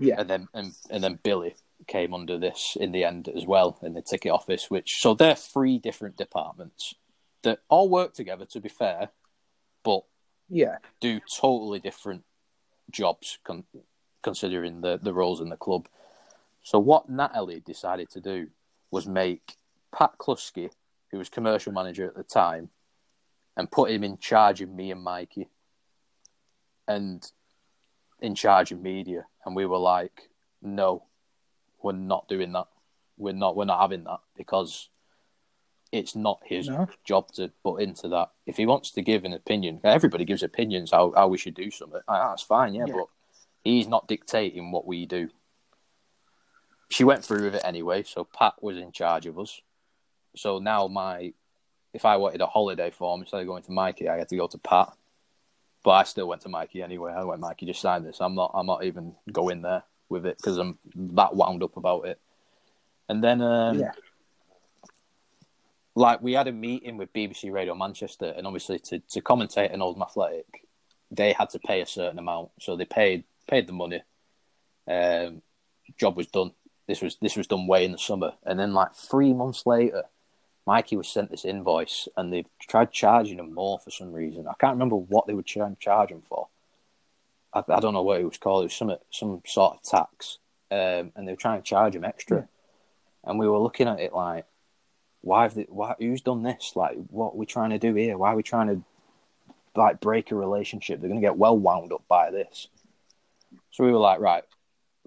Yeah. 0.00 0.16
and 0.18 0.28
then 0.30 0.48
and, 0.54 0.72
and 0.90 1.04
then 1.04 1.18
Billy 1.22 1.54
came 1.86 2.12
under 2.14 2.38
this 2.38 2.76
in 2.78 2.92
the 2.92 3.04
end 3.04 3.28
as 3.28 3.46
well 3.46 3.78
in 3.82 3.94
the 3.94 4.02
ticket 4.02 4.32
office. 4.32 4.70
Which 4.70 4.96
so 5.00 5.14
they're 5.14 5.36
three 5.36 5.78
different 5.78 6.16
departments 6.16 6.94
that 7.42 7.60
all 7.68 7.88
work 7.88 8.14
together. 8.14 8.44
To 8.46 8.60
be 8.60 8.68
fair, 8.68 9.10
but 9.84 10.02
Yeah. 10.48 10.78
do 11.00 11.20
totally 11.40 11.78
different 11.78 12.24
jobs 12.90 13.38
con- 13.44 13.64
considering 14.22 14.80
the, 14.80 14.98
the 15.00 15.14
roles 15.14 15.40
in 15.40 15.48
the 15.48 15.56
club. 15.56 15.86
So 16.62 16.78
what 16.78 17.08
Natalie 17.08 17.60
decided 17.60 18.10
to 18.10 18.20
do 18.20 18.48
was 18.90 19.06
make 19.06 19.54
Pat 19.96 20.18
Klusky, 20.18 20.70
who 21.10 21.18
was 21.18 21.28
commercial 21.28 21.72
manager 21.72 22.06
at 22.06 22.14
the 22.16 22.22
time, 22.24 22.70
and 23.56 23.70
put 23.70 23.90
him 23.90 24.04
in 24.04 24.18
charge 24.18 24.60
of 24.60 24.68
me 24.68 24.90
and 24.90 25.02
Mikey, 25.02 25.48
and 26.86 27.30
in 28.20 28.34
charge 28.34 28.72
of 28.72 28.80
media. 28.82 29.26
And 29.44 29.56
we 29.56 29.66
were 29.66 29.78
like, 29.78 30.28
no, 30.62 31.04
we're 31.82 31.92
not 31.92 32.28
doing 32.28 32.52
that. 32.52 32.66
We're 33.16 33.32
not. 33.34 33.56
We're 33.56 33.64
not 33.64 33.80
having 33.80 34.04
that 34.04 34.20
because 34.36 34.88
it's 35.92 36.14
not 36.14 36.40
his 36.44 36.68
No. 36.68 36.88
job 37.04 37.32
to 37.32 37.50
put 37.64 37.82
into 37.82 38.08
that. 38.08 38.30
If 38.46 38.56
he 38.58 38.66
wants 38.66 38.92
to 38.92 39.02
give 39.02 39.24
an 39.24 39.32
opinion, 39.32 39.80
everybody 39.82 40.24
gives 40.24 40.42
opinions 40.42 40.92
how, 40.92 41.12
how 41.16 41.26
we 41.28 41.36
should 41.38 41.54
do 41.54 41.70
something. 41.70 42.00
Ah, 42.06 42.28
That's 42.30 42.42
fine, 42.42 42.74
yeah, 42.74 42.84
Yeah. 42.86 42.94
but 42.94 43.06
he's 43.64 43.88
not 43.88 44.06
dictating 44.06 44.70
what 44.70 44.86
we 44.86 45.04
do. 45.04 45.30
She 46.90 47.02
went 47.04 47.24
through 47.24 47.44
with 47.44 47.54
it 47.56 47.62
anyway, 47.64 48.02
so 48.04 48.24
Pat 48.24 48.62
was 48.62 48.76
in 48.76 48.92
charge 48.92 49.26
of 49.26 49.38
us. 49.38 49.60
So 50.36 50.58
now 50.60 50.86
my, 50.86 51.32
if 51.92 52.04
I 52.04 52.16
wanted 52.16 52.40
a 52.40 52.46
holiday 52.46 52.90
form 52.90 53.20
instead 53.22 53.40
of 53.40 53.46
going 53.48 53.62
to 53.64 53.72
Mikey, 53.72 54.08
I 54.08 54.18
had 54.18 54.28
to 54.28 54.36
go 54.36 54.46
to 54.46 54.58
Pat. 54.58 54.92
But 55.82 55.90
I 55.92 56.02
still 56.04 56.28
went 56.28 56.42
to 56.42 56.48
Mikey 56.48 56.82
anyway. 56.82 57.12
I 57.12 57.24
went, 57.24 57.40
Mikey, 57.40 57.66
just 57.66 57.80
sign 57.80 58.04
this. 58.04 58.18
I'm 58.20 58.34
not, 58.34 58.50
I'm 58.54 58.66
not 58.66 58.84
even 58.84 59.14
going 59.32 59.62
there 59.62 59.82
with 60.08 60.26
it 60.26 60.36
because 60.36 60.58
I'm 60.58 60.78
that 60.94 61.34
wound 61.34 61.62
up 61.62 61.76
about 61.76 62.06
it. 62.06 62.20
And 63.08 63.24
then, 63.24 63.40
um, 63.40 63.78
Yeah. 63.78 63.92
like 65.94 66.22
we 66.22 66.32
had 66.34 66.48
a 66.48 66.52
meeting 66.52 66.96
with 66.96 67.12
BBC 67.12 67.50
Radio 67.50 67.74
Manchester, 67.74 68.32
and 68.36 68.46
obviously 68.46 68.78
to, 68.80 68.98
to 69.00 69.20
commentate 69.20 69.72
an 69.72 69.82
Oldham 69.82 70.02
Athletic, 70.02 70.66
they 71.10 71.32
had 71.32 71.50
to 71.50 71.58
pay 71.58 71.80
a 71.80 71.86
certain 71.86 72.18
amount, 72.18 72.50
so 72.60 72.76
they 72.76 72.84
paid 72.84 73.24
paid 73.48 73.66
the 73.66 73.72
money. 73.72 74.02
Um, 74.86 75.42
job 75.98 76.16
was 76.16 76.28
done. 76.28 76.52
This 76.86 77.00
was 77.02 77.16
this 77.16 77.36
was 77.36 77.46
done 77.46 77.66
way 77.66 77.84
in 77.84 77.92
the 77.92 77.98
summer, 77.98 78.34
and 78.44 78.58
then 78.58 78.74
like 78.74 78.92
three 78.94 79.32
months 79.32 79.66
later, 79.66 80.04
Mikey 80.66 80.96
was 80.96 81.08
sent 81.08 81.30
this 81.30 81.44
invoice, 81.44 82.08
and 82.16 82.32
they've 82.32 82.48
tried 82.60 82.92
charging 82.92 83.38
him 83.38 83.54
more 83.54 83.78
for 83.78 83.90
some 83.90 84.12
reason. 84.12 84.46
I 84.46 84.54
can't 84.60 84.74
remember 84.74 84.96
what 84.96 85.26
they 85.26 85.34
were 85.34 85.42
trying 85.42 85.74
to 85.74 85.80
charge 85.80 86.10
him 86.10 86.22
for. 86.22 86.48
I, 87.52 87.62
I 87.68 87.80
don't 87.80 87.94
know 87.94 88.02
what 88.02 88.20
it 88.20 88.24
was 88.24 88.38
called. 88.38 88.62
It 88.62 88.66
was 88.66 88.74
some 88.74 88.96
some 89.10 89.42
sort 89.46 89.76
of 89.76 89.82
tax, 89.82 90.38
um, 90.70 91.12
and 91.16 91.26
they 91.26 91.32
were 91.32 91.36
trying 91.36 91.60
to 91.60 91.66
charge 91.66 91.96
him 91.96 92.04
extra. 92.04 92.48
And 93.24 93.38
we 93.38 93.48
were 93.48 93.58
looking 93.58 93.88
at 93.88 94.00
it 94.00 94.12
like, 94.12 94.46
why 95.20 95.42
have 95.42 95.54
they, 95.54 95.66
why 95.68 95.94
who's 95.98 96.22
done 96.22 96.42
this? 96.42 96.72
Like, 96.74 96.96
what 97.08 97.34
are 97.34 97.36
we 97.36 97.46
trying 97.46 97.70
to 97.70 97.78
do 97.78 97.94
here? 97.94 98.16
Why 98.16 98.32
are 98.32 98.36
we 98.36 98.42
trying 98.42 98.68
to 98.68 98.82
like 99.74 100.00
break 100.00 100.30
a 100.30 100.34
relationship? 100.34 101.00
They're 101.00 101.10
going 101.10 101.20
to 101.20 101.26
get 101.26 101.36
well 101.36 101.58
wound 101.58 101.92
up 101.92 102.04
by 102.08 102.30
this. 102.30 102.68
So 103.70 103.84
we 103.84 103.92
were 103.92 103.98
like, 103.98 104.20
right. 104.20 104.44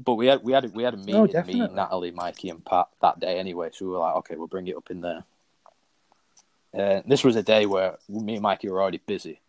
But 0.03 0.15
we 0.15 0.27
had 0.27 0.43
we 0.43 0.53
had 0.53 0.73
we 0.73 0.83
had 0.83 0.95
a 0.95 0.97
meeting, 0.97 1.45
me. 1.45 1.67
Natalie, 1.67 2.11
Mikey, 2.11 2.49
and 2.49 2.65
Pat 2.65 2.87
that 3.01 3.19
day 3.19 3.39
anyway. 3.39 3.69
So 3.71 3.85
we 3.85 3.91
were 3.91 3.99
like, 3.99 4.15
okay, 4.15 4.35
we'll 4.35 4.47
bring 4.47 4.67
it 4.67 4.75
up 4.75 4.89
in 4.89 5.01
there. 5.01 5.23
Uh, 6.77 7.01
this 7.05 7.23
was 7.23 7.35
a 7.35 7.43
day 7.43 7.65
where 7.65 7.97
me 8.09 8.33
and 8.33 8.41
Mikey 8.41 8.69
were 8.69 8.81
already 8.81 8.99
busy, 9.05 9.39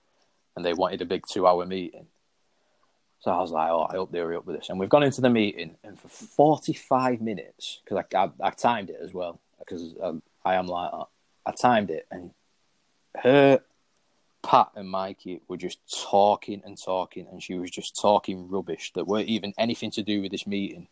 and 0.56 0.64
they 0.64 0.74
wanted 0.74 1.02
a 1.02 1.06
big 1.06 1.24
two-hour 1.26 1.64
meeting. 1.66 2.06
So 3.20 3.30
I 3.30 3.40
was 3.40 3.50
like, 3.50 3.70
oh, 3.70 3.86
I 3.88 3.96
hope 3.96 4.12
they 4.12 4.18
hurry 4.18 4.36
up 4.36 4.44
with 4.44 4.56
this. 4.56 4.68
And 4.68 4.78
we've 4.78 4.90
gone 4.90 5.02
into 5.02 5.22
the 5.22 5.30
meeting, 5.30 5.76
and 5.82 5.98
for 5.98 6.08
45 6.08 7.22
minutes, 7.22 7.80
because 7.82 8.04
I, 8.12 8.18
I, 8.18 8.30
I, 8.42 8.50
timed 8.50 8.90
it 8.90 8.98
as 9.02 9.14
well, 9.14 9.40
because 9.58 9.94
I, 10.02 10.12
I 10.44 10.54
am 10.56 10.66
like 10.66 10.90
that. 10.90 11.06
I 11.46 11.52
timed 11.52 11.90
it, 11.90 12.06
and 12.10 12.32
her, 13.22 13.60
Pat, 14.42 14.72
and 14.74 14.90
Mikey 14.90 15.40
were 15.48 15.56
just 15.56 15.78
talking 16.10 16.60
and 16.66 16.80
talking, 16.80 17.26
and 17.30 17.42
she 17.42 17.54
was 17.54 17.70
just 17.70 17.98
talking 17.98 18.48
rubbish 18.50 18.92
that 18.94 19.06
weren't 19.06 19.28
even 19.28 19.54
anything 19.56 19.90
to 19.92 20.02
do 20.02 20.20
with 20.20 20.30
this 20.30 20.46
meeting 20.46 20.88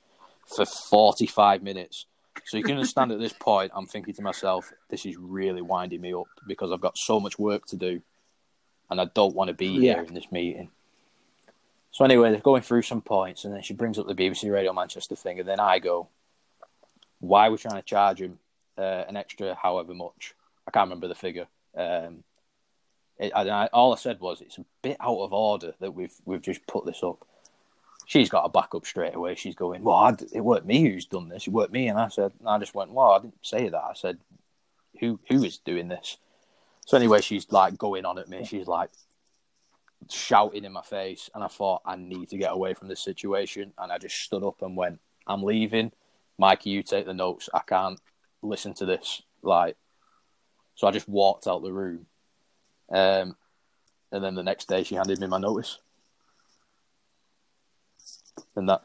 for 0.46 0.64
45 0.64 1.62
minutes. 1.62 2.06
So 2.44 2.56
you 2.56 2.64
can 2.64 2.76
understand 2.76 3.12
at 3.12 3.18
this 3.18 3.32
point, 3.32 3.72
I'm 3.74 3.86
thinking 3.86 4.14
to 4.14 4.22
myself, 4.22 4.72
this 4.88 5.06
is 5.06 5.16
really 5.16 5.62
winding 5.62 6.00
me 6.00 6.12
up 6.12 6.28
because 6.46 6.72
I've 6.72 6.80
got 6.80 6.98
so 6.98 7.20
much 7.20 7.38
work 7.38 7.66
to 7.66 7.76
do, 7.76 8.02
and 8.90 9.00
I 9.00 9.04
don't 9.06 9.34
want 9.34 9.48
to 9.48 9.54
be 9.54 9.66
Yeah. 9.68 9.94
here 9.94 10.04
in 10.04 10.14
this 10.14 10.30
meeting. 10.32 10.70
So 11.92 12.04
anyway, 12.04 12.30
they're 12.30 12.40
going 12.40 12.62
through 12.62 12.82
some 12.82 13.02
points, 13.02 13.44
and 13.44 13.54
then 13.54 13.62
she 13.62 13.74
brings 13.74 13.98
up 13.98 14.06
the 14.06 14.14
BBC 14.14 14.50
Radio 14.50 14.72
Manchester 14.72 15.14
thing, 15.14 15.40
and 15.40 15.48
then 15.48 15.60
I 15.60 15.78
go, 15.78 16.08
"Why 17.20 17.48
are 17.48 17.50
we 17.50 17.58
trying 17.58 17.76
to 17.76 17.86
charge 17.86 18.20
him 18.20 18.38
uh, 18.78 19.04
an 19.08 19.16
extra 19.16 19.54
however 19.54 19.94
much? 19.94 20.34
I 20.66 20.70
can't 20.70 20.86
remember 20.86 21.08
the 21.08 21.14
figure." 21.14 21.46
Um, 21.76 22.24
it, 23.18 23.32
I, 23.34 23.66
all 23.66 23.92
I 23.92 23.96
said 23.96 24.20
was, 24.20 24.40
"It's 24.40 24.58
a 24.58 24.64
bit 24.80 24.96
out 25.00 25.20
of 25.20 25.32
order 25.34 25.74
that 25.80 25.92
we've 25.92 26.14
we've 26.24 26.40
just 26.40 26.66
put 26.66 26.86
this 26.86 27.02
up." 27.02 27.26
She's 28.12 28.28
got 28.28 28.44
a 28.44 28.50
back 28.50 28.74
up 28.74 28.84
straight 28.84 29.14
away. 29.14 29.36
She's 29.36 29.54
going, 29.54 29.82
"Well, 29.82 29.96
I, 29.96 30.14
it 30.34 30.44
weren't 30.44 30.66
me 30.66 30.82
who's 30.82 31.06
done 31.06 31.30
this. 31.30 31.46
It 31.46 31.50
weren't 31.54 31.72
me." 31.72 31.88
And 31.88 31.98
I 31.98 32.08
said, 32.08 32.32
and 32.40 32.46
"I 32.46 32.58
just 32.58 32.74
went, 32.74 32.92
well, 32.92 33.12
I 33.12 33.20
didn't 33.20 33.38
say 33.40 33.70
that. 33.70 33.82
I 33.82 33.94
said, 33.94 34.18
who 35.00 35.18
who 35.30 35.42
is 35.42 35.56
doing 35.56 35.88
this?" 35.88 36.18
So 36.84 36.98
anyway, 36.98 37.22
she's 37.22 37.50
like 37.50 37.78
going 37.78 38.04
on 38.04 38.18
at 38.18 38.28
me. 38.28 38.44
She's 38.44 38.66
like 38.66 38.90
shouting 40.10 40.66
in 40.66 40.72
my 40.72 40.82
face, 40.82 41.30
and 41.34 41.42
I 41.42 41.46
thought 41.46 41.80
I 41.86 41.96
need 41.96 42.28
to 42.28 42.36
get 42.36 42.52
away 42.52 42.74
from 42.74 42.88
this 42.88 43.00
situation, 43.00 43.72
and 43.78 43.90
I 43.90 43.96
just 43.96 44.16
stood 44.20 44.44
up 44.44 44.60
and 44.60 44.76
went, 44.76 45.00
"I'm 45.26 45.42
leaving, 45.42 45.92
Mikey. 46.36 46.68
You 46.68 46.82
take 46.82 47.06
the 47.06 47.14
notes. 47.14 47.48
I 47.54 47.60
can't 47.60 47.98
listen 48.42 48.74
to 48.74 48.84
this." 48.84 49.22
Like, 49.40 49.78
so 50.74 50.86
I 50.86 50.90
just 50.90 51.08
walked 51.08 51.46
out 51.46 51.62
the 51.62 51.72
room, 51.72 52.04
um, 52.90 53.36
and 54.10 54.22
then 54.22 54.34
the 54.34 54.42
next 54.42 54.68
day 54.68 54.82
she 54.82 54.96
handed 54.96 55.18
me 55.18 55.28
my 55.28 55.38
notice, 55.38 55.78
and 58.56 58.68
that, 58.68 58.82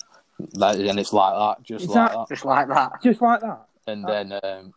that 0.53 0.75
and 0.75 0.99
it's 0.99 1.13
like 1.13 1.33
that, 1.33 1.63
just 1.63 1.83
Is 1.85 1.89
like 1.89 2.11
that- 2.11 2.17
that, 2.17 2.29
Just 2.29 2.45
like 2.45 2.67
that. 2.69 2.91
Just 3.03 3.21
like 3.21 3.41
that. 3.41 3.65
and 3.87 4.05
then. 4.05 4.39
Um, 4.43 4.73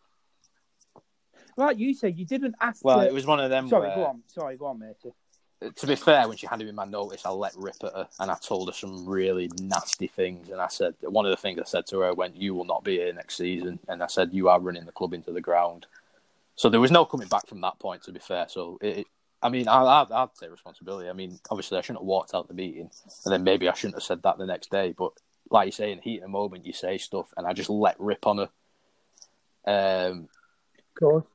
Like 1.57 1.77
you 1.77 1.93
said, 1.93 2.17
you 2.17 2.25
didn't 2.25 2.55
ask. 2.61 2.83
well, 2.83 2.99
the- 2.99 3.07
it 3.07 3.13
was 3.13 3.25
one 3.25 3.39
of 3.39 3.49
them. 3.49 3.67
Sorry, 3.67 3.87
where, 3.89 3.95
go 3.95 4.05
on. 4.05 4.23
Sorry, 4.27 4.57
go 4.57 4.67
on, 4.67 4.79
matey. 4.79 5.11
to 5.75 5.85
be 5.87 5.95
fair, 5.95 6.27
when 6.27 6.37
she 6.37 6.47
handed 6.47 6.65
me 6.65 6.71
my 6.71 6.85
notice, 6.85 7.25
I 7.25 7.29
let 7.29 7.53
rip 7.55 7.75
at 7.83 7.93
her 7.93 8.07
and 8.19 8.31
I 8.31 8.35
told 8.41 8.69
her 8.69 8.73
some 8.73 9.05
really 9.07 9.49
nasty 9.61 10.07
things. 10.07 10.49
And 10.49 10.59
I 10.61 10.67
said, 10.67 10.95
one 11.01 11.25
of 11.25 11.29
the 11.31 11.37
things 11.37 11.59
I 11.59 11.65
said 11.65 11.85
to 11.87 11.99
her, 11.99 12.13
went, 12.13 12.35
You 12.35 12.55
will 12.55 12.65
not 12.65 12.83
be 12.83 12.97
here 12.97 13.13
next 13.13 13.35
season. 13.37 13.77
And 13.87 14.01
I 14.01 14.07
said, 14.07 14.33
You 14.33 14.49
are 14.49 14.59
running 14.59 14.85
the 14.85 14.91
club 14.91 15.13
into 15.13 15.31
the 15.31 15.41
ground. 15.41 15.85
So 16.55 16.67
there 16.69 16.79
was 16.79 16.89
no 16.91 17.05
coming 17.05 17.27
back 17.27 17.45
from 17.47 17.61
that 17.61 17.77
point, 17.79 18.03
to 18.03 18.11
be 18.11 18.19
fair. 18.19 18.47
So, 18.49 18.77
it, 18.81 18.99
it- 18.99 19.07
I 19.43 19.49
mean, 19.49 19.67
I, 19.67 19.81
I, 19.81 20.23
I'd 20.23 20.35
take 20.39 20.51
responsibility. 20.51 21.09
I 21.09 21.13
mean, 21.13 21.39
obviously, 21.49 21.77
I 21.77 21.81
shouldn't 21.81 21.99
have 22.01 22.07
walked 22.07 22.33
out 22.33 22.47
the 22.47 22.53
meeting 22.53 22.89
and 23.25 23.33
then 23.33 23.43
maybe 23.43 23.67
I 23.67 23.73
shouldn't 23.73 23.95
have 23.95 24.03
said 24.03 24.21
that 24.23 24.37
the 24.37 24.45
next 24.45 24.69
day. 24.69 24.93
But 24.97 25.13
like 25.49 25.65
you 25.65 25.71
say, 25.71 25.91
in 25.91 25.97
the 25.97 26.03
heat 26.03 26.17
of 26.17 26.23
the 26.23 26.27
moment, 26.29 26.65
you 26.65 26.73
say 26.73 26.97
stuff 26.97 27.33
and 27.35 27.47
I 27.47 27.53
just 27.53 27.69
let 27.69 27.99
rip 27.99 28.27
on 28.27 28.37
her. 28.37 28.49
Um, 29.65 30.27
Of 30.77 30.99
course. 30.99 31.25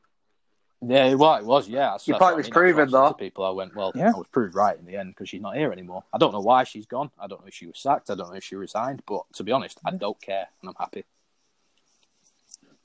yeah, 0.86 1.14
well, 1.14 1.34
it 1.36 1.44
was. 1.44 1.68
Yeah, 1.68 1.80
That's- 1.80 2.06
Your 2.08 2.18
point 2.18 2.36
was 2.36 2.46
I 2.46 2.48
mean. 2.48 2.52
That's 2.52 2.54
what 2.56 2.60
I 2.60 2.62
proven, 2.72 2.88
said 2.88 2.92
though. 2.92 3.08
To 3.08 3.14
people, 3.14 3.44
I 3.44 3.50
went, 3.50 3.74
well, 3.74 3.92
Yeah. 3.94 4.12
I 4.14 4.18
was 4.18 4.28
proved 4.28 4.54
right 4.54 4.78
in 4.78 4.84
the 4.84 4.96
end 4.96 5.10
because 5.10 5.28
she's 5.28 5.40
not 5.40 5.56
here 5.56 5.72
anymore. 5.72 6.04
I 6.14 6.18
don't 6.18 6.32
know 6.32 6.40
why 6.40 6.64
she's 6.64 6.86
gone. 6.86 7.10
I 7.18 7.26
don't 7.26 7.40
know 7.40 7.48
if 7.48 7.54
she 7.54 7.66
was 7.66 7.78
sacked. 7.78 8.10
I 8.10 8.14
don't 8.14 8.28
know 8.30 8.36
if 8.36 8.44
she 8.44 8.54
resigned. 8.56 9.02
But 9.06 9.22
to 9.34 9.42
be 9.44 9.52
honest, 9.52 9.78
I 9.84 9.90
don't 9.92 10.20
care, 10.20 10.46
and 10.62 10.68
I'm 10.68 10.76
happy. 10.78 11.04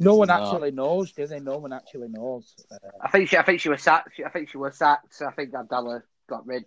No 0.01 0.15
one 0.15 0.27
No. 0.29 0.33
actually 0.35 0.71
knows, 0.71 1.11
do 1.11 1.27
they? 1.27 1.39
No 1.39 1.57
one 1.57 1.73
actually 1.73 2.09
knows. 2.09 2.55
Uh, 2.71 2.77
I 3.01 3.09
think 3.09 3.29
she. 3.29 3.37
I 3.37 3.43
think 3.43 3.59
she 3.61 3.69
was 3.69 3.81
sacked. 3.81 4.19
I 4.25 4.29
think 4.29 4.49
she 4.49 4.57
was 4.57 4.77
sacked. 4.77 5.21
I 5.21 5.31
think 5.31 5.53
Abdallah 5.53 6.03
got 6.27 6.45
rid, 6.47 6.65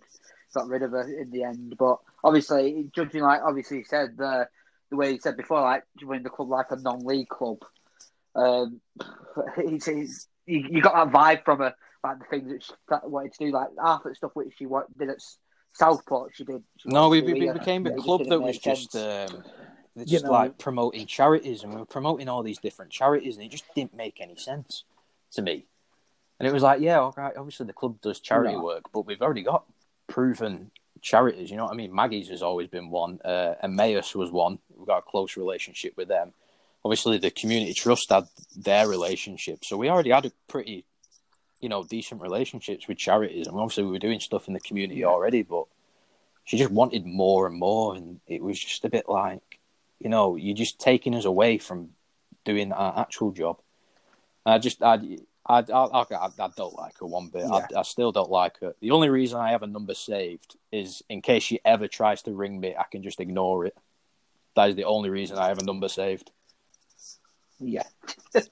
got 0.53 0.67
rid 0.67 0.83
of 0.83 0.91
her 0.91 1.01
in 1.01 1.29
the 1.31 1.43
end. 1.43 1.75
But 1.77 1.97
obviously, 2.23 2.89
judging 2.95 3.21
like 3.21 3.41
obviously 3.43 3.79
he 3.79 3.83
said 3.83 4.15
the 4.17 4.47
the 4.89 4.95
way 4.95 5.11
he 5.13 5.19
said 5.19 5.35
before, 5.37 5.61
like 5.61 5.83
joining 5.99 6.23
the 6.23 6.29
club 6.29 6.49
like 6.49 6.71
a 6.71 6.77
non-league 6.77 7.27
club. 7.29 7.57
Um, 8.35 8.81
he's, 9.55 9.85
he's, 9.85 10.27
you, 10.45 10.67
you 10.69 10.81
got 10.81 11.11
that 11.11 11.13
vibe 11.13 11.43
from 11.45 11.59
her, 11.59 11.73
like 12.03 12.19
the 12.19 12.25
things 12.25 12.49
that 12.51 12.63
she 12.63 12.73
that 12.89 13.09
wanted 13.09 13.33
to 13.33 13.45
do, 13.45 13.51
like 13.51 13.69
half 13.83 14.05
of 14.05 14.11
the 14.11 14.15
stuff 14.15 14.31
which 14.33 14.53
she 14.57 14.65
did 14.97 15.09
at 15.09 15.17
Southport. 15.73 16.31
She 16.35 16.43
did. 16.45 16.63
She 16.77 16.89
No, 16.89 17.09
we, 17.09 17.21
we, 17.21 17.27
do 17.27 17.33
we 17.33 17.39
here. 17.41 17.53
became 17.53 17.85
a 17.85 17.89
It 17.89 17.97
club 17.97 18.25
that 18.27 18.39
was 18.39 18.57
just 18.59 18.91
sense. 18.91 19.33
It's 19.95 20.11
You 20.11 20.15
just 20.17 20.25
know- 20.25 20.31
like 20.31 20.57
promoting 20.57 21.05
charities, 21.05 21.63
and 21.63 21.73
we 21.73 21.79
were 21.79 21.85
promoting 21.85 22.27
all 22.29 22.43
these 22.43 22.57
different 22.59 22.91
charities, 22.91 23.35
and 23.35 23.45
it 23.45 23.49
just 23.49 23.65
didn't 23.75 23.93
make 23.93 24.19
any 24.21 24.35
sense 24.35 24.83
to 25.31 25.41
me. 25.41 25.65
And 26.39 26.47
it 26.47 26.51
was 26.53 26.63
like, 26.63 26.81
yeah, 26.81 26.99
all 26.99 27.13
right, 27.15 27.35
obviously 27.37 27.65
the 27.65 27.73
club 27.73 28.01
does 28.01 28.19
charity 28.19 28.53
No. 28.53 28.63
work, 28.63 28.91
but 28.91 29.05
we've 29.05 29.21
already 29.21 29.41
got 29.43 29.65
proven 30.07 30.71
charities. 31.01 31.49
You 31.49 31.55
know 31.57 31.65
what 31.65 31.73
I 31.73 31.77
mean? 31.77 31.95
Maggie's 31.95 32.27
has 32.29 32.43
always 32.43 32.67
been 32.67 32.89
one. 32.89 33.21
Uh, 33.23 33.55
Emmaus 33.63 34.13
was 34.15 34.31
one. 34.31 34.59
We've 34.75 34.87
got 34.87 34.97
a 34.99 35.01
close 35.01 35.37
relationship 35.37 35.95
with 35.95 36.09
them. 36.09 36.33
Obviously, 36.83 37.17
the 37.17 37.31
community 37.31 37.73
trust 37.73 38.09
had 38.09 38.27
their 38.55 38.87
relationship, 38.87 39.63
so 39.63 39.77
we 39.77 39.89
already 39.89 40.11
had 40.11 40.25
a 40.25 40.31
pretty, 40.47 40.83
you 41.61 41.69
know, 41.69 41.83
decent 41.83 42.21
relationships 42.21 42.87
with 42.87 42.97
charities, 42.97 43.47
and 43.47 43.55
obviously 43.57 43.85
we 43.85 43.91
were 43.91 43.99
doing 43.99 44.19
stuff 44.19 44.47
in 44.47 44.53
the 44.53 44.59
community 44.59 45.03
already. 45.05 45.41
But 45.41 45.65
she 46.43 46.57
just 46.57 46.69
wanted 46.71 47.05
more 47.05 47.47
and 47.47 47.57
more, 47.57 47.95
and 47.95 48.19
it 48.27 48.43
was 48.43 48.59
just 48.59 48.85
a 48.85 48.89
bit 48.89 49.07
like, 49.09 49.54
you 49.99 50.09
know, 50.09 50.35
you're 50.35 50.55
just 50.55 50.79
taking 50.79 51.15
us 51.15 51.25
away 51.25 51.57
from 51.57 51.89
doing 52.43 52.71
our 52.71 52.99
actual 52.99 53.31
job. 53.31 53.59
And 54.45 54.53
I 54.53 54.57
just, 54.59 54.81
I, 54.83 54.99
I, 55.47 55.59
I, 55.59 56.05
I, 56.11 56.29
I 56.39 56.47
don't 56.55 56.77
like 56.77 56.99
her 56.99 57.05
one 57.05 57.29
bit. 57.29 57.45
I, 57.45 57.65
I 57.77 57.83
still 57.83 58.11
don't 58.11 58.29
like 58.29 58.59
her. 58.59 58.75
The 58.81 58.91
only 58.91 59.09
reason 59.09 59.39
I 59.39 59.51
have 59.51 59.63
a 59.63 59.67
number 59.67 59.93
saved 59.93 60.55
is 60.71 61.03
in 61.09 61.21
case 61.21 61.43
she 61.43 61.59
ever 61.65 61.87
tries 61.87 62.21
to 62.23 62.33
ring 62.33 62.59
me, 62.59 62.75
I 62.77 62.85
can 62.91 63.03
just 63.03 63.19
ignore 63.19 63.65
it. 63.65 63.77
That 64.55 64.69
is 64.69 64.75
the 64.75 64.85
only 64.85 65.09
reason 65.09 65.37
I 65.37 65.47
have 65.49 65.59
a 65.59 65.65
number 65.65 65.87
saved. 65.87 66.31
yeah. 67.59 67.83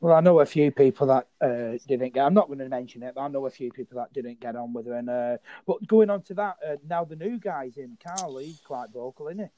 well, 0.00 0.14
I 0.14 0.20
know 0.20 0.40
a 0.40 0.46
few 0.46 0.70
people 0.70 1.06
that 1.08 1.26
uh, 1.40 1.78
didn't 1.86 2.14
get. 2.14 2.24
I'm 2.24 2.34
not 2.34 2.46
going 2.46 2.60
to 2.60 2.68
mention 2.68 3.02
it, 3.02 3.14
but 3.14 3.20
I 3.22 3.28
know 3.28 3.46
a 3.46 3.50
few 3.50 3.70
people 3.72 3.98
that 3.98 4.12
didn't 4.12 4.40
get 4.40 4.54
on 4.56 4.72
with 4.72 4.86
her. 4.86 4.94
And 4.94 5.10
uh, 5.10 5.36
but 5.66 5.86
going 5.86 6.10
on 6.10 6.22
to 6.22 6.34
that, 6.34 6.56
uh, 6.66 6.76
now 6.88 7.04
the 7.04 7.16
new 7.16 7.38
guy's 7.38 7.76
in. 7.76 7.96
Carl, 8.04 8.38
he's 8.38 8.60
quite 8.60 8.90
vocal, 8.92 9.28
isn't 9.28 9.50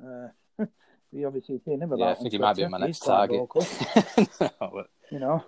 he? 0.00 0.06
Uh, 0.06 0.66
you 1.12 1.26
obviously 1.26 1.60
seen 1.64 1.80
him 1.80 1.92
about. 1.92 1.98
Yeah, 2.04 2.10
I 2.10 2.14
think 2.14 2.32
he 2.32 2.38
might 2.38 2.56
be 2.56 2.62
Twitter. 2.62 2.70
my 2.70 2.78
He's 2.78 2.86
next 2.86 2.98
quite 3.00 3.16
target. 3.16 3.38
vocal, 3.38 3.66
no, 4.60 4.70
but- 4.72 4.90
you 5.10 5.18
know. 5.18 5.44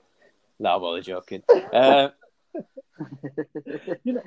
no, 0.61 0.77
I'm 0.77 0.83
only 0.85 1.01
joking. 1.01 1.43
Uh, 1.73 2.09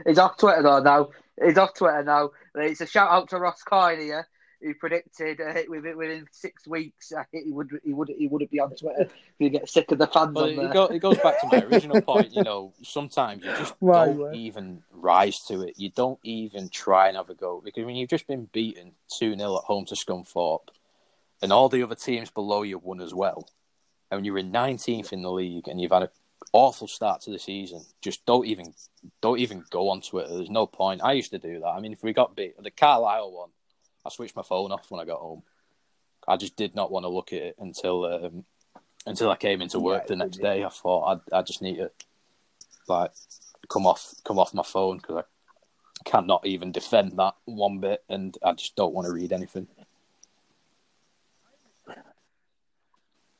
He's 0.06 0.18
off 0.18 0.38
Twitter 0.38 0.64
though 0.64 0.80
now. 0.82 1.10
He's 1.44 1.58
off 1.58 1.74
Twitter 1.74 2.04
now. 2.04 2.32
It's 2.56 2.82
a 2.82 2.88
shout 2.88 3.12
out 3.12 3.30
to 3.30 3.38
Ross 3.40 3.62
Coyne 3.64 4.00
here, 4.00 4.28
who 4.62 4.74
predicted 4.74 5.40
uh, 5.40 5.54
within, 5.70 5.98
within 5.98 6.28
six 6.32 6.68
weeks 6.68 7.12
uh, 7.12 7.24
he 7.32 7.52
would 7.52 7.70
he 7.84 7.94
would 7.94 8.10
he 8.18 8.28
wouldn't 8.28 8.50
be 8.52 8.60
on 8.60 8.70
Twitter. 8.76 9.02
if 9.04 9.14
You 9.40 9.50
get 9.50 9.70
sick 9.70 9.92
of 9.92 10.00
the 10.00 10.08
fans 10.08 10.34
Well, 10.36 10.46
on 10.46 10.50
it, 10.66 10.74
go, 10.74 10.86
it 10.86 11.00
goes 11.00 11.18
back 11.20 11.40
to 11.42 11.48
my 11.48 11.62
original 11.64 12.02
point. 12.12 12.32
You 12.34 12.44
know, 12.44 12.74
sometimes 12.84 13.44
you 13.44 13.52
just 13.54 13.76
Right, 13.82 14.08
don't 14.08 14.18
right. 14.18 14.36
even 14.36 14.84
rise 14.92 15.38
to 15.48 15.62
it. 15.62 15.76
You 15.78 15.92
don't 15.92 16.20
even 16.24 16.70
try 16.70 17.08
and 17.08 17.18
have 17.18 17.30
a 17.30 17.36
go 17.36 17.62
because 17.64 17.86
when 17.86 17.96
you've 17.96 18.10
just 18.10 18.28
been 18.28 18.50
beaten 18.52 18.94
2 19.20 19.36
0 19.38 19.58
at 19.58 19.64
home 19.64 19.86
to 19.86 19.96
Scunthorpe 19.96 20.70
and 21.42 21.54
all 21.54 21.70
the 21.70 21.84
other 21.84 21.96
teams 21.96 22.32
below 22.32 22.64
you 22.64 22.78
won 22.80 23.00
as 23.00 23.14
well, 23.14 23.48
and 24.10 24.26
you're 24.26 24.38
in 24.38 24.52
19th 24.52 25.14
in 25.14 25.22
the 25.22 25.32
league 25.32 25.68
and 25.68 25.80
you've 25.80 25.92
had 25.92 26.04
an 26.04 26.10
awful 26.54 26.88
start 26.88 27.22
to 27.22 27.30
the 27.32 27.40
season, 27.40 27.82
just 28.02 28.26
don't 28.26 28.48
even 28.48 28.74
don't 29.22 29.40
even 29.40 29.64
go 29.70 29.90
on 29.90 30.02
Twitter. 30.02 30.34
There's 30.36 30.50
no 30.50 30.66
point. 30.66 31.02
I 31.04 31.14
used 31.14 31.32
to 31.32 31.40
do 31.40 31.60
that. 31.60 31.68
I 31.68 31.80
mean, 31.80 31.94
if 31.94 32.04
we 32.04 32.14
got 32.14 32.36
beat, 32.36 32.62
the 32.62 32.72
Carlisle 32.72 33.32
one, 33.32 33.50
I 34.08 34.10
switched 34.10 34.36
my 34.38 34.42
phone 34.42 34.72
off 34.72 34.90
when 34.90 35.02
I 35.02 35.06
got 35.06 35.20
home. 35.20 35.44
I 36.28 36.38
just 36.38 36.56
did 36.56 36.76
not 36.76 36.92
want 36.92 37.04
to 37.04 37.10
look 37.10 37.34
at 37.34 37.42
it 37.42 37.56
until 37.60 38.06
um, 38.06 38.46
until 39.06 39.30
I 39.30 39.36
came 39.36 39.62
into 39.62 39.80
work 39.80 40.04
Yeah, 40.04 40.08
the 40.08 40.16
next 40.16 40.38
day. 40.38 40.64
I 40.64 40.70
thought 40.70 41.22
I 41.32 41.40
I 41.40 41.42
just 41.42 41.62
need 41.62 41.78
to 41.78 41.92
like 42.88 43.12
come 43.70 43.86
off 43.86 44.14
come 44.24 44.40
off 44.40 44.54
my 44.54 44.64
phone 44.64 44.98
because 44.98 45.18
I 45.18 46.10
cannot 46.10 46.46
even 46.46 46.72
defend 46.72 47.18
that 47.18 47.36
one 47.46 47.80
bit, 47.80 48.04
and 48.10 48.38
I 48.44 48.54
just 48.54 48.76
don't 48.78 48.94
want 48.94 49.08
to 49.08 49.14
read 49.14 49.34
anything. 49.34 49.68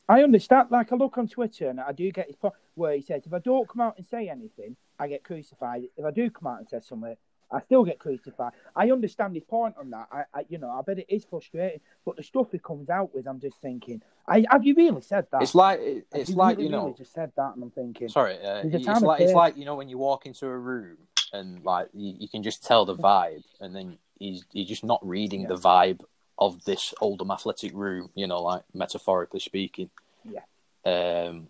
I 0.10 0.24
understand. 0.24 0.70
Like 0.70 0.92
I 0.92 0.96
look 0.96 1.18
on 1.18 1.28
Twitter 1.28 1.70
and 1.70 1.80
I 1.80 1.92
do 1.92 2.12
get 2.12 2.28
his 2.28 2.36
point 2.36 2.54
where 2.76 2.96
he 2.96 3.02
says, 3.02 3.24
if 3.26 3.34
I 3.34 3.40
don't 3.40 3.68
come 3.68 3.82
out 3.82 3.98
and 3.98 4.06
say 4.06 4.30
anything, 4.30 4.76
I 5.00 5.08
get 5.08 5.24
crucified. 5.24 5.84
If 5.98 6.06
I 6.06 6.12
do 6.12 6.30
come 6.30 6.48
out 6.48 6.60
and 6.60 6.70
say 6.70 6.80
something, 6.82 7.16
I 7.52 7.62
still 7.62 7.84
get 7.84 8.00
crucified. 8.00 8.54
I 8.76 8.92
understand 8.92 9.36
his 9.36 9.44
point 9.44 9.76
on 9.80 9.90
that. 9.92 10.08
I, 10.12 10.24
I 10.34 10.46
you 10.50 10.58
know, 10.58 10.70
I 10.70 10.82
bet 10.82 11.00
it 11.00 11.06
is 11.10 11.26
frustrating. 11.26 11.80
But 12.06 12.18
the 12.18 12.24
stuff 12.24 12.48
he 12.52 12.60
comes 12.60 12.90
out 12.90 13.14
with, 13.16 13.28
I'm 13.28 13.40
just 13.40 13.62
thinking, 13.62 14.02
I, 14.28 14.46
have 14.50 14.66
you 14.66 14.76
really 14.76 15.02
said 15.02 15.28
that? 15.32 15.42
It's 15.42 15.56
like 15.56 15.80
it's 16.14 16.30
you 16.30 16.36
like 16.36 16.58
really, 16.58 16.66
you 16.66 16.72
know. 16.72 16.86
really 16.86 16.98
just 16.98 17.14
said 17.14 17.32
that, 17.38 17.56
and 17.56 17.64
I'm 17.64 17.72
thinking, 17.72 18.10
Sorry, 18.10 18.36
uh, 18.44 18.64
it's 18.66 19.02
like 19.02 19.22
it's 19.22 19.34
like 19.34 19.58
you 19.58 19.66
know 19.66 19.76
when 19.76 19.90
you 19.90 19.98
walk 19.98 20.26
into 20.26 20.48
a 20.48 20.58
room 20.58 20.98
and 21.34 21.64
like 21.64 21.88
you, 21.94 22.16
you 22.20 22.28
can 22.28 22.44
just 22.44 22.64
tell 22.66 22.86
the 22.86 22.96
vibe, 22.96 23.44
and 23.62 23.76
then 23.76 23.98
he's 24.20 24.44
he's 24.52 24.68
just 24.68 24.84
not 24.84 25.00
reading 25.06 25.42
yeah. 25.42 25.48
the 25.48 25.56
vibe 25.56 26.02
of 26.38 26.64
this 26.66 26.94
Oldham 27.02 27.32
Athletic 27.32 27.74
room, 27.74 28.10
you 28.16 28.28
know, 28.28 28.42
like 28.42 28.64
metaphorically 28.74 29.40
speaking. 29.40 29.90
Yeah. 30.24 30.42
Um, 30.86 31.48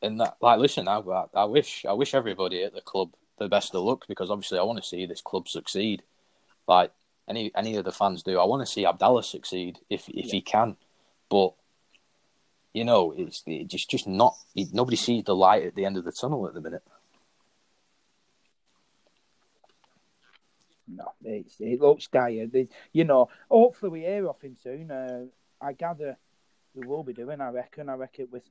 and 0.00 0.20
that, 0.20 0.36
like, 0.40 0.58
listen, 0.58 0.88
I, 0.88 1.02
I 1.34 1.44
wish, 1.44 1.84
I 1.86 1.92
wish 1.92 2.14
everybody 2.14 2.62
at 2.62 2.74
the 2.74 2.80
club 2.80 3.10
the 3.38 3.48
best 3.48 3.74
of 3.74 3.82
luck 3.82 4.06
because 4.08 4.30
obviously 4.30 4.58
I 4.58 4.62
want 4.62 4.82
to 4.82 4.88
see 4.88 5.06
this 5.06 5.20
club 5.20 5.48
succeed. 5.48 6.02
Like 6.66 6.92
any 7.28 7.52
any 7.56 7.76
of 7.76 7.84
the 7.84 7.92
fans 7.92 8.22
do, 8.22 8.38
I 8.38 8.44
want 8.44 8.66
to 8.66 8.72
see 8.72 8.86
Abdallah 8.86 9.24
succeed 9.24 9.78
if 9.90 10.08
if 10.08 10.26
yeah. 10.26 10.32
he 10.32 10.40
can. 10.40 10.76
But 11.28 11.54
you 12.72 12.84
know, 12.84 13.12
it's, 13.16 13.42
it's 13.46 13.72
just 13.72 13.90
just 13.90 14.06
not. 14.06 14.36
Nobody 14.72 14.96
sees 14.96 15.24
the 15.24 15.34
light 15.34 15.64
at 15.64 15.74
the 15.74 15.84
end 15.84 15.96
of 15.96 16.04
the 16.04 16.12
tunnel 16.12 16.46
at 16.46 16.54
the 16.54 16.60
minute. 16.60 16.82
No, 20.86 21.12
it's, 21.24 21.56
it 21.60 21.80
looks 21.80 22.08
dire. 22.08 22.46
you 22.92 23.04
know, 23.04 23.30
hopefully 23.50 23.90
we 23.90 24.00
hear 24.00 24.28
off 24.28 24.42
him 24.42 24.56
soon. 24.62 24.90
Uh, 24.90 25.24
I 25.60 25.72
gather 25.72 26.18
we 26.74 26.86
will 26.86 27.02
be 27.02 27.14
doing. 27.14 27.40
I 27.40 27.50
reckon. 27.50 27.88
I 27.88 27.94
reckon 27.94 28.28
with 28.30 28.42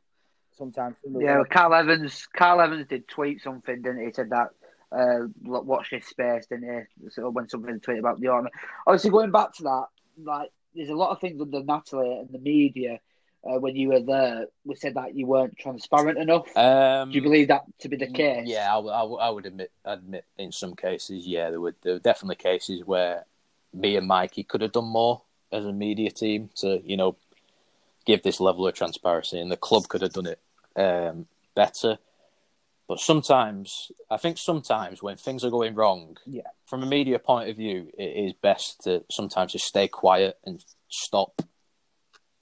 sometime 0.58 0.96
soon. 1.04 1.20
Yeah, 1.20 1.36
well, 1.36 1.46
Carl 1.46 1.74
Evans. 1.76 2.28
Carl 2.36 2.62
Evans 2.62 2.88
did 2.88 3.08
tweet 3.08 3.42
something, 3.42 3.82
didn't 3.82 4.00
he? 4.00 4.06
he 4.06 4.14
said 4.14 4.30
that 4.32 4.50
uh, 4.94 5.28
watch 5.44 5.90
this 5.92 6.08
space, 6.08 6.46
didn't 6.48 6.88
he? 7.02 7.10
So 7.10 7.30
when 7.30 7.50
something 7.50 7.80
tweeted 7.80 8.00
about 8.00 8.20
the 8.20 8.28
army. 8.28 8.52
Obviously, 8.86 9.12
going 9.12 9.32
back 9.32 9.54
to 9.56 9.64
that, 9.64 9.86
like 10.24 10.52
there's 10.76 10.90
a 10.90 10.96
lot 10.96 11.12
of 11.12 11.20
things 11.20 11.42
under 11.42 11.64
Natalie 11.64 12.20
and 12.20 12.30
the 12.32 12.40
media. 12.40 13.00
Uh, 13.46 13.60
when 13.60 13.76
you 13.76 13.90
were 13.90 14.00
there, 14.00 14.46
we 14.64 14.74
said 14.74 14.94
that 14.94 15.16
you 15.16 15.26
weren't 15.26 15.58
transparent 15.58 16.18
enough. 16.18 16.46
Um, 16.56 17.12
Do 17.12 17.16
you 17.16 17.22
believe 17.22 17.50
that 17.50 17.64
to 17.80 17.90
be 17.90 17.98
the 17.98 18.08
case? 18.08 18.48
Yeah, 18.48 18.74
I, 18.74 18.80
I, 18.80 19.04
I 19.04 19.30
would 19.30 19.46
admit, 19.46 19.70
admit 19.84 20.24
in 20.38 20.54
some 20.54 20.78
cases, 20.78 21.28
yeah, 21.28 21.50
there 21.50 21.60
were, 21.60 21.76
there 21.84 21.94
were 21.94 22.00
definitely 22.00 22.38
cases 22.38 22.86
where 22.86 23.26
me 23.74 23.98
and 23.98 24.08
Mikey 24.08 24.44
could 24.44 24.62
have 24.62 24.72
done 24.72 24.86
more 24.86 25.24
as 25.52 25.66
a 25.66 25.74
media 25.74 26.10
team 26.10 26.52
to, 26.56 26.82
you 26.86 26.96
know, 26.96 27.18
give 28.06 28.24
this 28.24 28.40
level 28.40 28.66
of 28.66 28.76
transparency, 28.76 29.38
and 29.40 29.52
the 29.52 29.58
club 29.58 29.90
could 29.90 30.04
have 30.04 30.14
done 30.14 30.28
it 30.28 30.40
um, 30.78 31.28
better. 31.54 31.98
But 32.88 33.00
sometimes, 33.00 33.92
I 34.12 34.18
think 34.18 34.38
sometimes 34.38 35.02
when 35.02 35.16
things 35.16 35.46
are 35.46 35.50
going 35.50 35.74
wrong, 35.74 36.18
yeah. 36.26 36.42
from 36.66 36.84
a 36.84 36.86
media 36.86 37.18
point 37.18 37.50
of 37.50 37.56
view, 37.56 37.90
it 37.98 38.26
is 38.26 38.34
best 38.34 38.82
to 38.84 39.04
sometimes 39.10 39.54
just 39.54 39.66
stay 39.66 39.88
quiet 39.88 40.38
and 40.44 40.64
stop 40.90 41.42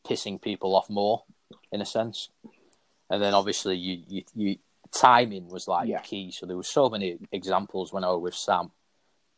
pissing 0.06 0.42
people 0.42 0.76
off 0.76 0.90
more, 0.90 1.24
in 1.72 1.80
a 1.80 1.86
sense. 1.86 2.30
And 3.10 3.22
then 3.22 3.36
obviously, 3.36 3.78
you, 3.78 4.04
you, 4.08 4.24
you 4.34 4.58
timing 4.92 5.48
was 5.48 5.68
like 5.68 5.88
yeah. 5.88 6.00
key. 6.00 6.32
So 6.32 6.48
there 6.48 6.58
were 6.58 6.64
so 6.64 6.90
many 6.90 7.18
examples 7.32 7.94
when 7.94 8.04
I 8.04 8.10
was 8.10 8.22
with 8.22 8.36
Sam, 8.36 8.72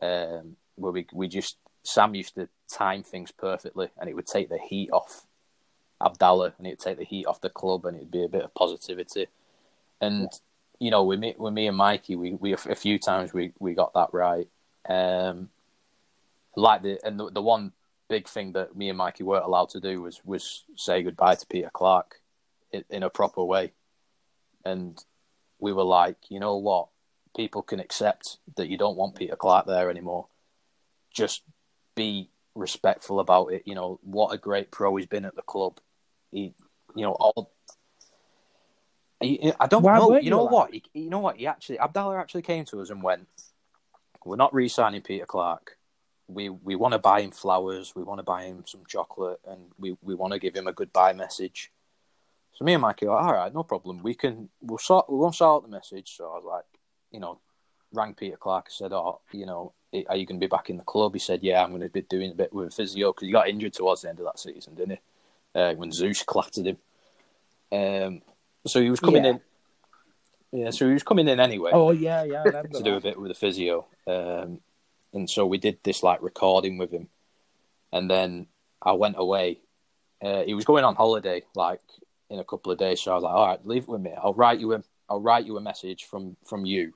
um, 0.02 0.56
where 0.76 0.94
we 0.94 1.06
we 1.12 1.28
just 1.28 1.58
Sam 1.84 2.16
used 2.16 2.36
to 2.36 2.48
time 2.72 3.04
things 3.04 3.32
perfectly, 3.32 3.90
and 3.98 4.10
it 4.10 4.16
would 4.16 4.28
take 4.28 4.48
the 4.48 4.58
heat 4.58 4.90
off 4.94 5.26
Abdallah, 6.02 6.54
and 6.58 6.66
it 6.66 6.72
would 6.72 6.80
take 6.80 6.98
the 6.98 7.04
heat 7.04 7.26
off 7.26 7.42
the 7.42 7.50
club, 7.50 7.86
and 7.86 7.98
it'd 7.98 8.12
be 8.12 8.24
a 8.24 8.30
bit 8.30 8.44
of 8.44 8.54
positivity. 8.54 9.28
And 10.00 10.30
yeah 10.32 10.38
you 10.84 10.92
know, 10.92 11.06
with 11.06 11.18
me, 11.18 11.34
with 11.38 11.54
me 11.54 11.68
and 11.68 11.78
Mikey, 11.78 12.18
we, 12.18 12.34
we 12.34 12.52
a 12.52 12.58
few 12.58 13.00
times 13.00 13.32
we, 13.32 13.54
we 13.58 13.74
got 13.74 13.94
that 13.94 14.10
right. 14.12 14.50
Um, 14.90 15.48
like 16.58 16.82
the 16.82 17.00
and 17.06 17.18
the, 17.18 17.32
the 17.32 17.42
one 17.42 17.72
big 18.10 18.28
thing 18.28 18.52
that 18.52 18.76
me 18.76 18.90
and 18.90 18.98
Mikey 18.98 19.24
weren't 19.24 19.46
allowed 19.46 19.70
to 19.70 19.80
do 19.80 20.02
was 20.02 20.20
was 20.26 20.66
say 20.76 21.02
goodbye 21.02 21.36
to 21.36 21.48
Peter 21.48 21.70
Clarke 21.72 22.20
in, 22.74 22.84
in 22.90 23.02
a 23.02 23.10
proper 23.10 23.42
way, 23.46 23.72
and 24.66 25.02
we 25.58 25.72
were 25.72 25.86
like, 25.86 26.18
you 26.28 26.42
know 26.42 26.58
what, 26.58 26.90
people 27.34 27.62
can 27.62 27.80
accept 27.80 28.40
that 28.58 28.68
you 28.68 28.78
don't 28.78 28.98
want 28.98 29.16
Peter 29.16 29.38
Clarke 29.38 29.68
there 29.68 29.90
anymore. 29.90 30.28
Just 31.14 31.44
be 31.96 32.30
respectful 32.56 33.22
about 33.22 33.54
it. 33.54 33.64
You 33.66 33.76
know 33.76 34.02
what 34.04 34.34
a 34.34 34.38
great 34.38 34.70
pro 34.70 34.94
he's 34.98 35.06
been 35.06 35.24
at 35.24 35.38
the 35.38 35.44
club. 35.44 35.80
He, 36.30 36.54
you 36.94 37.06
know, 37.06 37.14
all 37.14 37.53
I 39.60 39.68
don't 39.68 39.84
Why 39.84 39.98
know. 39.98 40.18
You 40.18 40.30
know 40.30 40.44
what? 40.44 40.74
He, 40.74 40.84
you 40.94 41.10
know 41.10 41.20
what? 41.20 41.38
He 41.38 41.48
actually 41.48 41.80
Abdallah 41.80 42.18
actually 42.18 42.42
came 42.42 42.66
to 42.66 42.82
us 42.82 42.90
and 42.90 43.02
went, 43.02 43.28
"We're 44.26 44.36
not 44.36 44.54
re-signing 44.54 45.02
Peter 45.02 45.26
Clarke. 45.26 45.78
We 46.28 46.50
we 46.50 46.76
want 46.76 46.94
to 46.94 47.00
buy 47.00 47.22
him 47.22 47.32
flowers. 47.32 47.94
We 47.96 48.04
want 48.04 48.20
to 48.20 48.24
buy 48.24 48.44
him 48.44 48.64
some 48.66 48.84
chocolate, 48.88 49.40
and 49.48 49.72
we, 49.78 49.98
we 50.02 50.16
want 50.16 50.34
to 50.34 50.40
give 50.40 50.56
him 50.56 50.68
a 50.68 50.74
goodbye 50.74 51.14
message." 51.14 51.72
So 52.54 52.66
me 52.66 52.74
and 52.74 52.82
Mikey 52.82 53.08
were 53.08 53.16
like, 53.16 53.26
"All 53.26 53.34
right, 53.34 53.54
no 53.54 53.64
problem. 53.64 54.04
We 54.04 54.14
can 54.14 54.50
we'll 54.62 54.78
sort 54.78 55.10
we 55.10 55.18
won't 55.18 55.36
sort 55.36 55.64
out 55.64 55.70
the 55.70 55.76
message." 55.76 56.16
So 56.18 56.26
I 56.26 56.36
was 56.36 56.46
like, 56.46 56.66
you 57.12 57.20
know, 57.20 57.40
rang 57.92 58.14
Peter 58.14 58.38
Clarke 58.38 58.68
and 58.68 58.74
said, 58.74 58.94
"Oh, 58.94 59.22
you 59.32 59.46
know, 59.46 59.74
are 60.08 60.16
you 60.16 60.26
going 60.26 60.40
to 60.40 60.46
be 60.46 60.48
back 60.48 60.70
in 60.70 60.78
the 60.78 60.84
club?" 60.84 61.14
He 61.14 61.20
said, 61.20 61.44
"Yeah, 61.44 61.64
I'm 61.64 61.70
going 61.70 61.82
to 61.82 61.90
be 61.90 62.02
doing 62.02 62.32
a 62.32 62.36
bit 62.36 62.54
with 62.54 62.74
physio 62.74 63.12
because 63.12 63.26
he 63.26 63.32
got 63.32 63.48
injured 63.50 63.74
towards 63.74 64.02
the 64.02 64.10
end 64.10 64.20
of 64.20 64.26
that 64.26 64.40
season, 64.40 64.76
didn't 64.76 65.00
he? 65.54 65.60
Uh, 65.60 65.74
when 65.76 65.92
Zeus 65.92 66.24
clattered 66.24 66.68
him." 66.68 66.78
Um, 67.72 68.22
so 68.66 68.82
he 68.82 68.90
was 68.90 69.00
coming 69.00 69.24
yeah. 69.24 69.32
in. 69.32 69.42
Yeah, 70.52 70.70
so 70.70 70.88
he 70.88 70.94
was 70.94 71.04
coming 71.04 71.28
in 71.28 71.40
anyway. 71.40 71.72
Oh 71.74 71.92
yeah, 71.92 72.24
yeah. 72.24 72.44
to 72.44 72.52
that. 72.52 72.84
do 72.84 72.96
a 72.96 73.02
bit 73.02 73.20
with 73.20 73.30
the 73.30 73.36
physio, 73.36 73.88
um, 74.08 74.60
and 75.14 75.30
so 75.30 75.46
we 75.46 75.58
did 75.58 75.80
this 75.84 76.04
like 76.04 76.22
recording 76.22 76.78
with 76.78 76.92
him, 76.92 77.10
and 77.92 78.10
then 78.10 78.48
I 78.82 78.94
went 78.94 79.16
away. 79.18 79.60
Uh, 80.22 80.44
he 80.44 80.54
was 80.54 80.64
going 80.64 80.86
on 80.86 80.96
holiday 80.96 81.44
like 81.56 81.82
in 82.30 82.40
a 82.40 82.44
couple 82.44 82.72
of 82.72 82.78
days, 82.78 83.02
so 83.02 83.12
I 83.12 83.16
was 83.16 83.24
like, 83.24 83.34
"All 83.34 83.48
right, 83.48 83.66
leave 83.66 83.84
it 83.84 83.90
with 83.90 84.02
me. 84.02 84.12
I'll 84.16 84.34
write 84.34 84.60
you 84.60 84.74
a 84.74 84.84
I'll 85.10 85.22
write 85.22 85.46
you 85.46 85.58
a 85.58 85.62
message 85.62 86.06
from 86.06 86.38
from 86.46 86.66
you, 86.66 86.94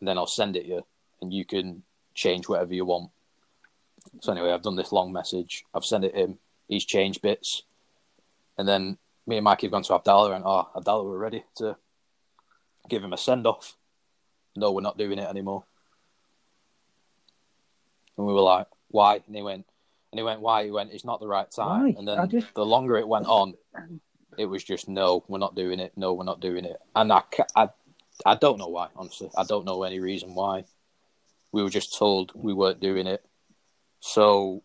and 0.00 0.08
then 0.08 0.16
I'll 0.16 0.26
send 0.26 0.56
it 0.56 0.66
you, 0.66 0.84
and 1.20 1.32
you 1.32 1.44
can 1.44 1.82
change 2.14 2.48
whatever 2.48 2.74
you 2.74 2.84
want." 2.84 3.10
So 4.20 4.32
anyway, 4.32 4.52
I've 4.52 4.62
done 4.62 4.76
this 4.76 4.92
long 4.92 5.12
message. 5.12 5.64
I've 5.74 5.84
sent 5.84 6.04
it 6.04 6.14
him. 6.14 6.38
He's 6.68 6.84
changed 6.84 7.22
bits, 7.22 7.64
and 8.56 8.68
then 8.68 8.98
me 9.28 9.36
and 9.36 9.44
Mikey 9.44 9.66
have 9.66 9.72
gone 9.72 9.82
to 9.82 9.94
Abdallah 9.94 10.32
and 10.32 10.44
oh, 10.44 10.68
Abdallah, 10.74 11.04
we're 11.04 11.18
ready 11.18 11.44
to 11.56 11.76
give 12.88 13.04
him 13.04 13.12
a 13.12 13.18
send 13.18 13.46
off. 13.46 13.76
No, 14.56 14.72
we're 14.72 14.80
not 14.80 14.96
doing 14.96 15.18
it 15.18 15.28
anymore. 15.28 15.64
And 18.16 18.26
we 18.26 18.32
were 18.32 18.40
like, 18.40 18.66
why? 18.88 19.20
And 19.26 19.36
he 19.36 19.42
went, 19.42 19.66
and 20.10 20.18
he 20.18 20.22
went, 20.22 20.40
why? 20.40 20.64
He 20.64 20.70
went, 20.70 20.92
it's 20.92 21.04
not 21.04 21.20
the 21.20 21.28
right 21.28 21.48
time. 21.50 21.82
Why? 21.82 21.94
And 21.98 22.08
then 22.08 22.28
just... 22.30 22.54
the 22.54 22.64
longer 22.64 22.96
it 22.96 23.06
went 23.06 23.26
on, 23.26 23.54
it 24.38 24.46
was 24.46 24.64
just, 24.64 24.88
no, 24.88 25.24
we're 25.28 25.38
not 25.38 25.54
doing 25.54 25.78
it. 25.78 25.92
No, 25.94 26.14
we're 26.14 26.24
not 26.24 26.40
doing 26.40 26.64
it. 26.64 26.78
And 26.96 27.12
I, 27.12 27.22
I, 27.54 27.68
I 28.24 28.34
don't 28.34 28.58
know 28.58 28.68
why, 28.68 28.88
honestly. 28.96 29.30
I 29.36 29.44
don't 29.44 29.66
know 29.66 29.82
any 29.82 30.00
reason 30.00 30.34
why. 30.34 30.64
We 31.52 31.62
were 31.62 31.70
just 31.70 31.96
told 31.96 32.32
we 32.34 32.54
weren't 32.54 32.80
doing 32.80 33.06
it. 33.06 33.24
So 34.00 34.62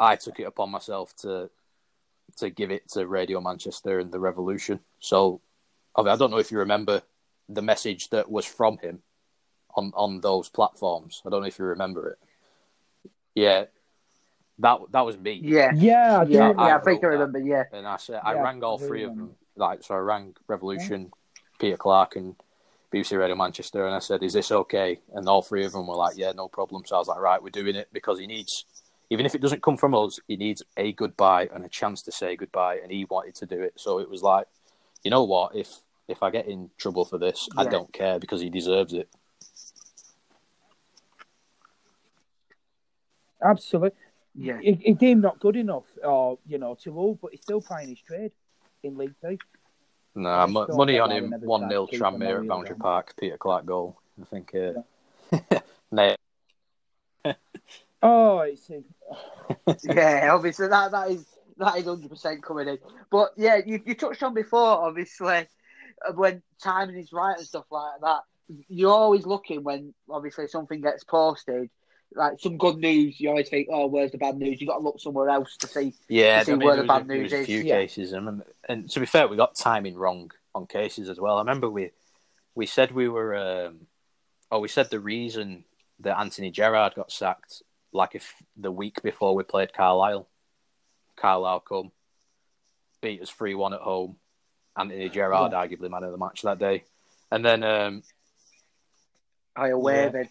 I 0.00 0.16
took 0.16 0.40
it 0.40 0.44
upon 0.44 0.70
myself 0.70 1.14
to 1.18 1.50
to 2.36 2.50
give 2.50 2.70
it 2.70 2.88
to 2.92 3.06
Radio 3.06 3.40
Manchester 3.40 3.98
and 3.98 4.12
the 4.12 4.20
Revolution. 4.20 4.80
So 4.98 5.40
I 5.96 6.16
don't 6.16 6.30
know 6.30 6.38
if 6.38 6.50
you 6.50 6.58
remember 6.58 7.02
the 7.48 7.62
message 7.62 8.10
that 8.10 8.30
was 8.30 8.46
from 8.46 8.78
him 8.78 9.02
on 9.76 9.92
on 9.94 10.20
those 10.20 10.48
platforms. 10.48 11.22
I 11.26 11.30
don't 11.30 11.42
know 11.42 11.48
if 11.48 11.58
you 11.58 11.64
remember 11.64 12.10
it. 12.10 12.18
Yeah, 13.34 13.64
that 14.58 14.78
that 14.92 15.04
was 15.04 15.18
me. 15.18 15.40
Yeah, 15.42 15.72
yeah, 15.74 16.20
I 16.20 16.24
yeah. 16.24 16.52
I, 16.56 16.76
I 16.76 16.80
think 16.80 17.04
I 17.04 17.08
remember. 17.08 17.40
That. 17.40 17.46
Yeah, 17.46 17.64
and 17.72 17.86
I 17.86 17.96
said 17.96 18.20
I 18.22 18.34
rang 18.34 18.62
all 18.62 18.78
three 18.78 19.04
of 19.04 19.16
them. 19.16 19.34
Like 19.56 19.82
so, 19.82 19.94
I 19.94 19.98
rang 19.98 20.34
Revolution, 20.48 21.02
yeah. 21.02 21.40
Peter 21.58 21.76
Clarke, 21.76 22.16
and 22.16 22.36
BBC 22.92 23.18
Radio 23.18 23.36
Manchester, 23.36 23.86
and 23.86 23.94
I 23.94 24.00
said, 24.00 24.22
"Is 24.22 24.32
this 24.32 24.50
okay?" 24.50 25.00
And 25.12 25.28
all 25.28 25.42
three 25.42 25.64
of 25.64 25.72
them 25.72 25.86
were 25.86 25.96
like, 25.96 26.16
"Yeah, 26.16 26.32
no 26.32 26.48
problem." 26.48 26.84
So 26.86 26.96
I 26.96 26.98
was 26.98 27.08
like, 27.08 27.20
"Right, 27.20 27.42
we're 27.42 27.50
doing 27.50 27.76
it 27.76 27.88
because 27.92 28.18
he 28.18 28.26
needs 28.26 28.64
even 29.10 29.26
if 29.26 29.34
it 29.34 29.40
doesn't 29.40 29.62
come 29.62 29.76
from 29.76 29.94
us, 29.94 30.18
he 30.26 30.36
needs 30.36 30.62
a 30.76 30.92
goodbye 30.92 31.48
and 31.54 31.64
a 31.64 31.68
chance 31.68 32.02
to 32.02 32.12
say 32.12 32.36
goodbye, 32.36 32.78
and 32.82 32.90
he 32.90 33.04
wanted 33.04 33.34
to 33.36 33.46
do 33.46 33.60
it. 33.60 33.74
So 33.76 33.98
it 33.98 34.08
was 34.08 34.22
like, 34.22 34.46
you 35.02 35.10
know 35.10 35.24
what? 35.24 35.54
If 35.54 35.68
if 36.08 36.22
I 36.22 36.30
get 36.30 36.46
in 36.46 36.70
trouble 36.78 37.04
for 37.04 37.18
this, 37.18 37.48
yeah. 37.54 37.62
I 37.62 37.64
don't 37.66 37.92
care 37.92 38.18
because 38.18 38.40
he 38.40 38.50
deserves 38.50 38.92
it. 38.92 39.08
Absolutely. 43.42 43.90
Yeah. 44.34 44.58
He, 44.60 44.72
he 44.72 44.92
deemed 44.94 45.22
not 45.22 45.38
good 45.38 45.56
enough, 45.56 45.84
or 46.02 46.38
you 46.46 46.58
know, 46.58 46.74
to 46.82 46.96
all, 46.96 47.18
but 47.20 47.32
he's 47.32 47.42
still 47.42 47.60
playing 47.60 47.90
his 47.90 48.00
trade 48.00 48.32
in 48.82 48.96
League 48.96 49.14
Two. 49.20 49.38
No, 50.16 50.46
nah, 50.46 50.66
money 50.68 50.98
on 50.98 51.10
him. 51.10 51.34
One 51.40 51.68
0 51.68 51.88
Tranmere 51.92 52.42
at 52.42 52.48
Boundary 52.48 52.76
Park. 52.76 53.14
Peter 53.18 53.36
Clarke 53.36 53.66
goal. 53.66 54.00
I 54.20 54.24
think. 54.24 54.54
Uh, 54.54 54.82
yeah. 55.92 56.10
Oh, 58.06 58.40
it's 58.40 58.68
yeah, 59.84 60.28
obviously 60.30 60.68
that 60.68 60.90
that 60.90 61.10
is 61.10 61.26
that 61.56 61.78
is 61.78 61.86
hundred 61.86 62.10
percent 62.10 62.42
coming 62.42 62.68
in. 62.68 62.78
But 63.10 63.30
yeah, 63.36 63.60
you, 63.64 63.80
you 63.86 63.94
touched 63.94 64.22
on 64.22 64.34
before, 64.34 64.60
obviously, 64.60 65.46
uh, 66.06 66.12
when 66.14 66.42
timing 66.62 66.98
is 66.98 67.14
right 67.14 67.38
and 67.38 67.46
stuff 67.46 67.64
like 67.70 68.00
that. 68.02 68.20
You're 68.68 68.92
always 68.92 69.24
looking 69.24 69.64
when 69.64 69.94
obviously 70.10 70.48
something 70.48 70.82
gets 70.82 71.02
posted, 71.02 71.70
like 72.14 72.38
some 72.40 72.58
good 72.58 72.76
news. 72.76 73.18
You 73.18 73.30
always 73.30 73.48
think, 73.48 73.68
oh, 73.72 73.86
where's 73.86 74.12
the 74.12 74.18
bad 74.18 74.36
news? 74.36 74.60
You 74.60 74.66
got 74.66 74.78
to 74.78 74.84
look 74.84 75.00
somewhere 75.00 75.30
else 75.30 75.56
to 75.58 75.66
see. 75.66 75.94
Yeah, 76.10 76.40
to 76.40 76.44
see 76.44 76.52
I 76.52 76.56
mean, 76.56 76.66
where 76.66 76.76
the 76.76 76.84
bad 76.84 77.02
a, 77.02 77.06
news 77.06 77.32
is. 77.32 77.44
A 77.44 77.46
few 77.46 77.60
yeah. 77.60 77.76
cases, 77.76 78.12
and, 78.12 78.42
and 78.68 78.90
to 78.90 79.00
be 79.00 79.06
fair, 79.06 79.28
we 79.28 79.38
got 79.38 79.54
timing 79.54 79.96
wrong 79.96 80.30
on 80.54 80.66
cases 80.66 81.08
as 81.08 81.18
well. 81.18 81.36
I 81.36 81.40
remember 81.40 81.70
we 81.70 81.92
we 82.54 82.66
said 82.66 82.92
we 82.92 83.08
were. 83.08 83.34
Um, 83.34 83.86
oh, 84.50 84.60
we 84.60 84.68
said 84.68 84.90
the 84.90 85.00
reason 85.00 85.64
that 86.00 86.18
Anthony 86.18 86.50
Gerrard 86.50 86.94
got 86.94 87.10
sacked, 87.10 87.62
like 87.94 88.14
if 88.14 88.34
the 88.56 88.70
week 88.72 89.02
before 89.02 89.34
we 89.34 89.44
played 89.44 89.72
Carlisle, 89.72 90.28
Carlisle 91.16 91.60
come, 91.60 91.92
beat 93.00 93.22
us 93.22 93.30
3 93.30 93.54
1 93.54 93.72
at 93.72 93.80
home. 93.80 94.16
Anthony 94.76 95.08
Gerrard, 95.08 95.52
Yeah. 95.52 95.64
arguably 95.64 95.88
man 95.88 96.02
of 96.02 96.10
the 96.10 96.18
match 96.18 96.42
that 96.42 96.58
day. 96.58 96.84
And 97.30 97.44
then, 97.44 97.62
um, 97.62 98.02
I 99.54 99.68
aware 99.68 100.06
Yeah. 100.06 100.08
that. 100.10 100.28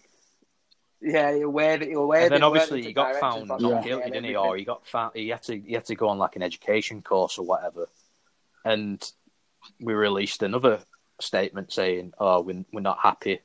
Yeah, 1.00 1.30
you're 1.32 1.46
aware 1.48 1.76
that 1.78 1.88
you're 1.88 2.02
aware. 2.02 2.22
and 2.22 2.32
then 2.32 2.42
obviously 2.42 2.82
he 2.82 2.92
got 2.92 3.16
found 3.16 3.48
not 3.48 3.60
not 3.60 3.84
guilty, 3.84 4.04
getting 4.04 4.12
didn't 4.12 4.24
he? 4.30 4.36
Or 4.36 4.56
he 4.56 4.64
got 4.64 4.86
found, 4.86 5.12
he 5.14 5.28
had 5.28 5.42
to, 5.44 5.58
he 5.58 5.72
had 5.72 5.84
to 5.86 5.94
go 5.94 6.08
on 6.08 6.18
like 6.18 6.36
an 6.36 6.42
education 6.42 7.02
course 7.02 7.38
or 7.38 7.44
whatever. 7.44 7.88
And 8.64 9.02
we 9.80 9.92
released 9.94 10.42
another 10.42 10.80
statement 11.20 11.72
saying, 11.72 12.14
"Oh, 12.18 12.40
we're, 12.40 12.64
we're 12.72 12.80
not 12.80 12.98
happy. 13.00 13.40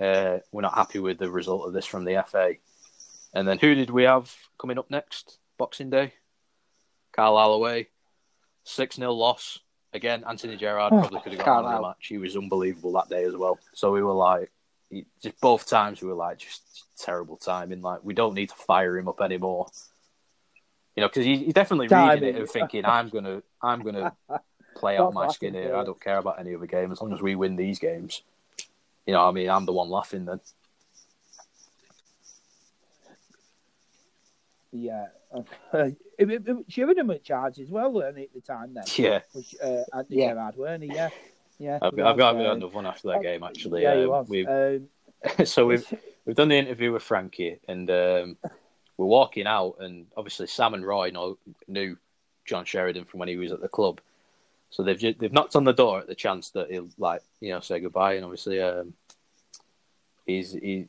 Uh, 0.00 0.38
we're 0.50 0.62
not 0.62 0.74
happy 0.74 0.98
with 0.98 1.18
the 1.18 1.30
result 1.30 1.66
of 1.66 1.72
this 1.72 1.86
from 1.86 2.04
the 2.04 2.24
FA." 2.26 2.54
And 3.34 3.46
then 3.46 3.58
who 3.58 3.74
did 3.74 3.90
we 3.90 4.04
have 4.04 4.34
coming 4.58 4.78
up 4.78 4.90
next? 4.90 5.38
Boxing 5.58 5.90
Day, 5.90 6.12
Carlisle 7.12 7.52
away, 7.54 7.88
six 8.64 8.96
0 8.96 9.12
loss 9.12 9.58
again. 9.92 10.24
Anthony 10.28 10.56
Gerrard 10.56 10.92
Oh, 10.92 11.00
probably 11.00 11.20
could 11.20 11.32
have 11.32 11.44
got 11.44 11.64
of 11.64 11.82
match. 11.82 12.06
He 12.08 12.18
was 12.18 12.36
unbelievable 12.36 12.92
that 12.92 13.08
day 13.08 13.24
as 13.24 13.34
well. 13.36 13.58
So 13.74 13.92
we 13.92 14.02
were 14.02 14.12
like, 14.12 14.50
he- 14.90 15.06
just 15.22 15.40
both 15.40 15.66
times 15.66 16.02
we 16.02 16.08
were 16.08 16.14
like, 16.14 16.38
just 16.38 16.84
terrible 16.98 17.36
timing. 17.36 17.82
Like 17.82 18.00
we 18.04 18.14
don't 18.14 18.34
need 18.34 18.50
to 18.50 18.54
fire 18.54 18.96
him 18.98 19.08
up 19.08 19.20
anymore. 19.20 19.66
You 20.94 21.02
know, 21.02 21.08
because 21.08 21.24
he, 21.24 21.36
he's 21.38 21.54
definitely 21.54 21.88
reading 22.12 22.28
it 22.28 22.36
and 22.36 22.48
thinking, 22.50 22.84
"I'm 22.86 23.08
gonna, 23.10 23.42
I'm 23.62 23.82
gonna 23.82 24.12
play 24.76 24.96
out 24.96 25.12
my 25.12 25.28
skin 25.28 25.52
here. 25.52 25.74
I 25.76 25.84
don't 25.84 26.00
care 26.00 26.16
about 26.18 26.38
any 26.40 26.54
other 26.54 26.66
game 26.66 26.90
as 26.90 27.00
long 27.02 27.12
as 27.12 27.20
we 27.20 27.34
win 27.34 27.56
these 27.56 27.78
games." 27.78 28.22
You 29.06 29.12
know, 29.12 29.26
I 29.28 29.30
mean, 29.30 29.48
I'm 29.50 29.66
the 29.66 29.72
one 29.72 29.88
laughing 29.90 30.24
then. 30.24 30.40
Yeah. 34.72 35.06
it, 35.74 35.96
it, 36.18 36.30
it, 36.48 36.56
Sheridan 36.68 37.10
at 37.10 37.22
charge 37.24 37.58
as 37.58 37.68
well, 37.70 37.92
weren't 37.92 38.16
he, 38.18 38.24
at 38.24 38.34
the 38.34 38.40
time 38.40 38.74
then? 38.74 38.84
Yeah, 38.96 39.20
Which, 39.32 39.54
uh, 39.62 39.82
Anthony 39.94 40.20
Yeah. 40.20 40.32
Gerrard, 40.32 40.56
weren't 40.56 40.82
he? 40.82 40.90
Yeah. 40.94 41.10
Yeah. 41.58 41.78
I've, 41.82 41.94
he 41.94 42.02
I've 42.02 42.16
got 42.16 42.36
was, 42.36 42.46
um, 42.46 42.56
another 42.56 42.68
one 42.72 42.86
after 42.86 43.08
that 43.08 43.22
game 43.22 43.42
actually. 43.42 43.82
Yeah, 43.82 43.94
he 43.96 44.02
Um, 44.02 44.08
was. 44.10 44.28
we've, 44.28 44.48
Um, 44.48 44.88
so 45.44 45.66
we've 45.66 45.86
we've 46.26 46.36
done 46.36 46.48
the 46.48 46.56
interview 46.56 46.92
with 46.92 47.02
Frankie, 47.02 47.58
and 47.68 47.90
um, 47.90 48.36
we're 48.96 49.06
walking 49.06 49.46
out, 49.46 49.76
and 49.80 50.06
obviously 50.16 50.46
Sam 50.46 50.74
and 50.74 50.86
Roy 50.86 51.10
know, 51.10 51.38
knew 51.66 51.96
John 52.44 52.64
Sheridan 52.64 53.04
from 53.04 53.20
when 53.20 53.28
he 53.28 53.36
was 53.36 53.52
at 53.52 53.60
the 53.60 53.68
club, 53.68 54.00
so 54.70 54.82
they've 54.82 54.98
ju- 54.98 55.14
they've 55.18 55.32
knocked 55.32 55.56
on 55.56 55.64
the 55.64 55.72
door 55.72 56.00
at 56.00 56.06
the 56.06 56.14
chance 56.14 56.50
that 56.50 56.70
he'll 56.70 56.88
like 56.98 57.22
you 57.40 57.50
know 57.52 57.60
say 57.60 57.80
goodbye, 57.80 58.14
and 58.14 58.24
obviously 58.24 58.60
um, 58.60 58.92
he's 60.26 60.52
he's 60.52 60.88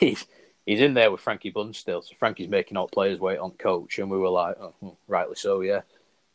he's 0.00 0.26
he's 0.66 0.80
in 0.80 0.94
there 0.94 1.10
with 1.10 1.20
Frankie 1.20 1.50
Bunn 1.50 1.72
still, 1.72 2.02
so 2.02 2.14
Frankie's 2.18 2.48
making 2.48 2.76
all 2.76 2.88
players 2.88 3.18
wait 3.18 3.38
on 3.38 3.52
coach, 3.52 3.98
and 3.98 4.10
we 4.10 4.18
were 4.18 4.30
like, 4.30 4.56
oh, 4.60 4.74
hmm, 4.80 4.88
rightly 5.08 5.36
so, 5.36 5.60
yeah. 5.60 5.82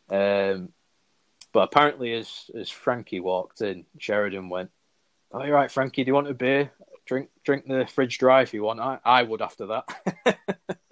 Um, 0.09 0.69
but 1.51 1.61
apparently, 1.61 2.13
as 2.13 2.51
as 2.53 2.69
Frankie 2.69 3.21
walked 3.21 3.61
in, 3.61 3.85
Sheridan 3.97 4.49
went. 4.49 4.71
Oh, 5.31 5.43
you're 5.43 5.55
right, 5.55 5.71
Frankie. 5.71 6.03
Do 6.03 6.09
you 6.09 6.13
want 6.13 6.27
a 6.27 6.33
beer? 6.33 6.71
Drink, 7.05 7.29
drink 7.43 7.67
the 7.67 7.85
fridge 7.85 8.17
dry 8.17 8.41
if 8.41 8.53
you 8.53 8.63
want. 8.63 8.79
I, 8.79 8.99
I 9.05 9.23
would 9.23 9.41
after 9.41 9.67
that. 9.67 9.85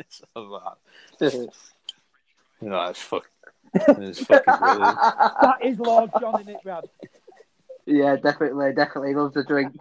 so, 0.10 0.26
uh, 0.54 0.76
you 1.20 2.70
know, 2.70 2.86
it's 2.86 3.02
fuck, 3.02 3.30
it's 3.74 4.24
fucking 4.24 4.54
brilliant. 4.60 4.98
that 5.42 5.58
is 5.64 5.80
Lord 5.80 6.12
John 6.20 6.42
in 6.42 6.50
it, 6.50 6.64
Brad. 6.64 6.86
yeah, 7.86 8.16
definitely, 8.16 8.74
definitely 8.74 9.16
loves 9.16 9.36
a 9.36 9.44
drink. 9.44 9.76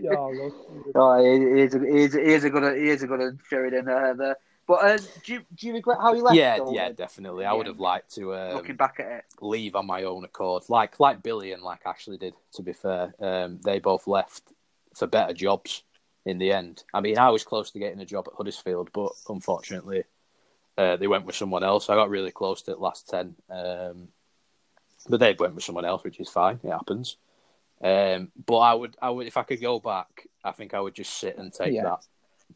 Yeah, 0.00 0.18
look. 0.18 0.54
Oh, 0.94 1.22
he 1.22 1.56
he 1.56 1.62
is 1.62 1.74
a, 1.74 1.78
he 1.78 2.02
is, 2.02 2.14
he 2.14 2.20
is 2.20 2.44
a 2.44 2.50
good, 2.50 2.76
he 2.76 2.88
is 2.88 3.02
a 3.02 3.06
good 3.06 3.38
Sheridan 3.48 3.88
uh, 3.88 4.14
there. 4.14 4.36
But 4.66 4.84
uh, 4.84 4.98
do 5.24 5.32
you 5.34 5.40
do 5.54 5.66
you 5.66 5.74
regret 5.74 5.98
how 6.00 6.14
he 6.14 6.20
left? 6.20 6.36
Yeah, 6.36 6.58
though, 6.58 6.72
yeah, 6.72 6.86
then? 6.86 6.94
definitely. 6.94 7.44
I 7.44 7.52
would 7.52 7.66
have 7.66 7.80
liked 7.80 8.14
to 8.14 8.30
Looking 8.30 8.72
um, 8.72 8.76
back 8.76 8.96
at 9.00 9.06
it, 9.06 9.24
leave 9.40 9.74
on 9.74 9.86
my 9.86 10.04
own 10.04 10.24
accord, 10.24 10.64
like 10.68 11.00
like 11.00 11.22
Billy 11.22 11.52
and 11.52 11.62
like 11.62 11.80
Ashley 11.84 12.16
did. 12.16 12.34
To 12.54 12.62
be 12.62 12.72
fair, 12.72 13.14
um, 13.20 13.60
they 13.64 13.80
both 13.80 14.06
left 14.06 14.42
for 14.94 15.06
better 15.06 15.34
jobs 15.34 15.82
in 16.24 16.38
the 16.38 16.52
end. 16.52 16.84
I 16.94 17.00
mean, 17.00 17.18
I 17.18 17.30
was 17.30 17.44
close 17.44 17.70
to 17.72 17.78
getting 17.78 18.00
a 18.00 18.06
job 18.06 18.28
at 18.28 18.36
Huddersfield, 18.36 18.90
but 18.92 19.12
unfortunately, 19.28 20.04
uh, 20.78 20.96
they 20.96 21.08
went 21.08 21.26
with 21.26 21.36
someone 21.36 21.64
else. 21.64 21.90
I 21.90 21.94
got 21.96 22.10
really 22.10 22.30
close 22.30 22.62
to 22.62 22.72
the 22.72 22.76
last 22.76 23.08
ten, 23.08 23.34
um, 23.50 24.08
but 25.08 25.18
they 25.18 25.34
went 25.34 25.54
with 25.54 25.64
someone 25.64 25.84
else, 25.84 26.04
which 26.04 26.20
is 26.20 26.28
fine. 26.28 26.60
It 26.62 26.70
happens. 26.70 27.16
Um, 27.82 28.30
but 28.46 28.58
I 28.58 28.74
would, 28.74 28.96
I 29.02 29.10
would, 29.10 29.26
if 29.26 29.36
I 29.36 29.42
could 29.42 29.60
go 29.60 29.80
back, 29.80 30.26
I 30.44 30.52
think 30.52 30.72
I 30.72 30.80
would 30.80 30.94
just 30.94 31.18
sit 31.18 31.36
and 31.36 31.52
take 31.52 31.74
Yeah. 31.74 31.82
that 31.84 32.06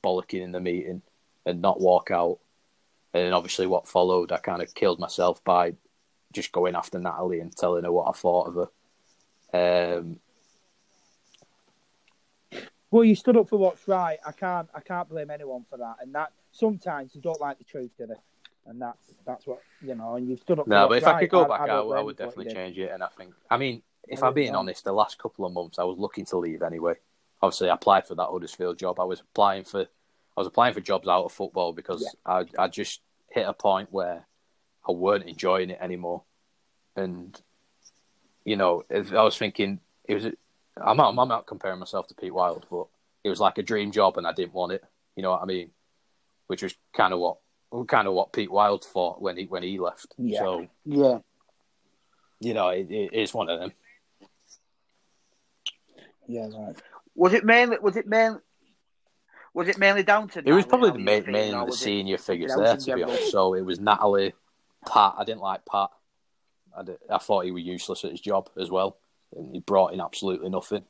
bollocking 0.02 0.42
in 0.42 0.52
the 0.52 0.60
meeting 0.60 1.02
and 1.44 1.60
not 1.60 1.80
walk 1.80 2.10
out. 2.10 2.38
And 3.12 3.24
then 3.24 3.32
obviously, 3.32 3.66
what 3.66 3.88
followed, 3.88 4.30
I 4.30 4.38
kind 4.38 4.62
of 4.62 4.74
killed 4.74 5.00
myself 5.00 5.42
by 5.42 5.74
just 6.32 6.52
going 6.52 6.76
after 6.76 6.98
Natalie 6.98 7.40
and 7.40 7.56
telling 7.56 7.84
her 7.84 7.92
what 7.92 8.08
I 8.08 8.12
thought 8.12 8.48
of 8.48 8.70
her. 9.52 9.98
Um, 9.98 10.20
Well, 12.90 13.04
you 13.04 13.14
stood 13.14 13.36
up 13.36 13.48
for 13.48 13.58
what's 13.58 13.86
right. 13.88 14.18
I 14.24 14.32
can't. 14.32 14.68
I 14.74 14.80
can't 14.80 15.08
blame 15.08 15.30
anyone 15.30 15.64
for 15.68 15.76
that. 15.78 15.96
And 16.00 16.14
that 16.14 16.32
sometimes 16.52 17.14
you 17.14 17.20
don't 17.20 17.40
like 17.40 17.58
the 17.58 17.64
truth, 17.64 17.90
do 17.98 18.06
they? 18.06 18.14
And 18.66 18.80
that's 18.80 19.12
that's 19.24 19.46
what 19.46 19.60
you 19.82 19.94
know. 19.94 20.14
And 20.14 20.28
you've 20.28 20.40
stood 20.40 20.60
up. 20.60 20.66
no, 20.66 20.88
but 20.88 20.98
if 20.98 21.06
I 21.06 21.20
could 21.20 21.30
go 21.30 21.46
back, 21.46 21.62
I, 21.62 21.66
don't 21.66 21.92
I 21.92 22.00
would 22.00 22.18
you 22.18 22.24
definitely 22.26 22.54
change 22.54 22.78
it. 22.78 22.90
And 22.92 23.02
I 23.02 23.08
think, 23.18 23.34
I 23.50 23.56
mean, 23.56 23.82
if 24.08 24.22
I'm 24.22 24.34
being 24.34 24.54
honest, 24.54 24.84
the 24.84 24.92
last 24.92 25.18
couple 25.18 25.44
of 25.44 25.52
months 25.52 25.78
I 25.78 25.84
was 25.84 25.98
looking 25.98 26.24
to 26.26 26.38
leave 26.38 26.62
anyway. 26.62 26.94
Obviously, 27.42 27.70
I 27.70 27.74
applied 27.74 28.06
for 28.06 28.14
that 28.14 28.28
Huddersfield 28.30 28.78
job. 28.78 28.98
I 28.98 29.04
was 29.04 29.20
applying 29.20 29.64
for, 29.64 29.80
I 29.80 30.40
was 30.40 30.46
applying 30.46 30.74
for 30.74 30.80
jobs 30.80 31.08
out 31.08 31.24
of 31.24 31.32
football 31.32 31.72
because 31.72 32.14
I, 32.24 32.44
I 32.58 32.68
just 32.68 33.00
hit 33.30 33.46
a 33.46 33.52
point 33.52 33.88
where 33.92 34.26
I 34.88 34.92
weren't 34.92 35.28
enjoying 35.28 35.70
it 35.70 35.78
anymore, 35.80 36.22
and 36.94 37.38
you 38.44 38.56
know, 38.56 38.84
if 38.88 39.12
I 39.12 39.22
was 39.22 39.36
thinking 39.36 39.80
it 40.04 40.14
was. 40.14 40.26
I'm 40.78 40.98
not, 40.98 41.16
I'm 41.16 41.28
not 41.28 41.46
comparing 41.46 41.78
myself 41.78 42.06
to 42.08 42.14
Pete 42.14 42.34
Wild, 42.34 42.66
but 42.70 42.88
it 43.24 43.30
was 43.30 43.40
like 43.40 43.56
a 43.56 43.62
dream 43.62 43.92
job, 43.92 44.18
and 44.18 44.26
I 44.26 44.32
didn't 44.32 44.52
want 44.52 44.72
it. 44.72 44.84
You 45.16 45.22
know 45.22 45.30
what 45.30 45.40
I 45.42 45.46
mean? 45.46 45.70
Which 46.48 46.62
was 46.62 46.74
kind 46.94 47.14
of 47.14 47.18
what, 47.18 47.38
kind 47.88 48.06
of 48.06 48.12
what 48.12 48.32
Pete 48.32 48.50
Wild 48.50 48.84
thought 48.84 49.20
when 49.20 49.38
he 49.38 49.46
when 49.46 49.62
he 49.62 49.78
left. 49.78 50.14
Yeah. 50.18 50.40
So 50.40 50.66
yeah. 50.84 51.18
you 52.40 52.52
know, 52.52 52.68
it, 52.68 52.90
it 52.90 53.14
is 53.14 53.32
one 53.32 53.48
of 53.48 53.58
them. 53.58 53.72
Yeah, 56.26 56.48
right. 56.54 56.76
Was 57.14 57.32
it 57.32 57.44
mainly? 57.44 57.78
Was 57.80 57.96
it 57.96 58.06
mainly? 58.06 58.40
Was 59.54 59.68
it 59.68 59.78
mainly 59.78 60.02
down 60.02 60.28
to? 60.28 60.42
It 60.44 60.52
was 60.52 60.66
probably 60.66 60.90
the 60.90 60.98
main, 60.98 61.22
feeling, 61.24 61.32
main 61.32 61.58
the 61.58 61.64
was 61.64 61.76
it- 61.76 61.84
senior 61.84 62.18
figures 62.18 62.54
there, 62.54 62.76
to 62.76 62.94
be 62.94 63.02
honest. 63.02 63.30
So 63.30 63.54
it 63.54 63.62
was 63.62 63.80
Natalie, 63.80 64.34
Pat. 64.86 65.14
I 65.16 65.24
didn't 65.24 65.40
like 65.40 65.64
Pat. 65.64 65.90
I, 66.76 66.82
did, 66.82 66.98
I 67.10 67.16
thought 67.18 67.46
he 67.46 67.52
was 67.52 67.62
useless 67.64 68.04
at 68.04 68.10
his 68.10 68.20
job 68.20 68.50
as 68.60 68.70
well. 68.70 68.98
And 69.34 69.54
he 69.54 69.60
brought 69.60 69.94
in 69.94 70.00
absolutely 70.00 70.50
nothing. 70.50 70.84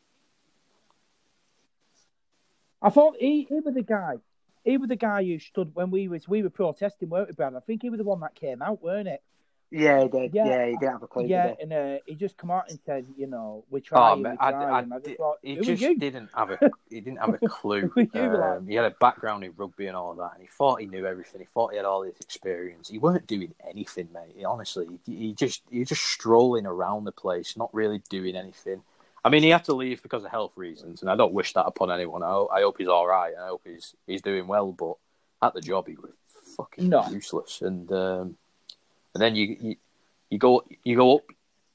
I 2.82 2.90
thought 2.90 3.16
he, 3.18 3.46
he 3.48 3.60
was 3.60 3.74
the 3.74 3.82
guy. 3.82 4.16
He 4.64 4.76
was 4.76 4.88
the 4.88 4.96
guy 4.96 5.22
who 5.24 5.38
stood 5.38 5.74
when 5.74 5.90
we 5.90 6.08
was 6.08 6.28
we 6.28 6.42
were 6.42 6.50
protesting, 6.50 7.08
weren't 7.08 7.28
we, 7.28 7.34
Brad? 7.34 7.54
I 7.54 7.60
think 7.60 7.82
he 7.82 7.90
was 7.90 7.98
the 7.98 8.04
one 8.04 8.20
that 8.20 8.34
came 8.34 8.62
out, 8.62 8.82
weren't 8.82 9.08
it? 9.08 9.22
Yeah, 9.70 10.02
he 10.02 10.08
did. 10.08 10.34
Yeah. 10.34 10.46
Yeah, 10.46 10.66
he 10.66 10.72
didn't 10.76 10.92
have 10.92 11.02
a 11.02 11.06
clue. 11.06 11.26
yeah, 11.26 11.48
did 11.48 11.58
and 11.60 11.72
uh, 11.72 11.98
he 12.06 12.14
just 12.14 12.36
come 12.36 12.50
out 12.50 12.70
and 12.70 12.78
said, 12.86 13.04
you 13.16 13.26
know, 13.26 13.64
we're 13.68 13.82
Oh, 13.92 14.14
man, 14.16 14.38
we're 14.40 14.46
I. 14.46 14.52
I, 14.52 14.78
and 14.80 14.94
I 14.94 14.98
just 15.00 15.16
thought, 15.16 15.38
he 15.42 15.56
just 15.56 15.82
you? 15.82 15.98
didn't 15.98 16.30
have 16.34 16.50
a 16.52 16.58
he 16.90 17.00
didn't 17.00 17.18
have 17.18 17.34
a 17.34 17.38
clue. 17.38 17.90
Who 17.94 18.00
are 18.00 18.06
you, 18.14 18.42
Um, 18.42 18.66
he 18.68 18.76
had 18.76 18.84
a 18.84 18.94
background 19.00 19.42
in 19.44 19.52
rugby 19.56 19.86
and 19.88 19.96
all 19.96 20.14
that, 20.14 20.32
and 20.34 20.42
he 20.42 20.48
thought 20.48 20.80
he 20.80 20.86
knew 20.86 21.04
everything. 21.04 21.40
He 21.40 21.46
thought 21.46 21.72
he 21.72 21.76
had 21.78 21.86
all 21.86 22.02
this 22.02 22.20
experience. 22.20 22.88
He 22.88 22.98
weren't 22.98 23.26
doing 23.26 23.54
anything, 23.68 24.08
mate. 24.14 24.34
He, 24.36 24.44
honestly, 24.44 24.86
he, 25.04 25.16
he 25.16 25.32
just 25.32 25.62
he 25.70 25.80
was 25.80 25.88
just 25.88 26.04
strolling 26.04 26.64
around 26.66 27.04
the 27.04 27.12
place, 27.12 27.56
not 27.56 27.74
really 27.74 28.00
doing 28.08 28.36
anything. 28.36 28.82
I 29.24 29.28
mean, 29.30 29.42
he 29.42 29.48
had 29.48 29.64
to 29.64 29.74
leave 29.74 30.00
because 30.04 30.22
of 30.24 30.30
health 30.30 30.52
reasons, 30.56 31.02
and 31.02 31.10
I 31.10 31.16
don't 31.16 31.32
wish 31.32 31.52
that 31.54 31.66
upon 31.66 31.90
anyone. 31.90 32.22
I, 32.22 32.30
hope- 32.30 32.50
I 32.52 32.60
hope 32.60 32.76
he's 32.78 32.86
all 32.86 33.08
right. 33.08 33.34
I 33.36 33.48
hope 33.48 33.62
he's 33.64 33.96
he's 34.06 34.22
doing 34.22 34.46
well, 34.46 34.70
but 34.70 34.94
at 35.42 35.54
the 35.54 35.60
job, 35.60 35.88
he 35.88 35.96
was 35.96 36.12
fucking 36.56 36.88
No. 36.88 37.04
useless. 37.08 37.60
And 37.62 37.90
um, 37.90 38.36
and 39.16 39.22
then 39.22 39.34
you, 39.34 39.56
you 39.58 39.76
you 40.28 40.38
go 40.38 40.62
you 40.84 40.94
go 40.94 41.16
up, 41.16 41.22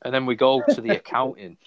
and 0.03 0.13
then 0.13 0.27
we 0.27 0.35
go 0.35 0.61
to 0.61 0.79
the 0.79 0.95
accounting. 0.97 1.57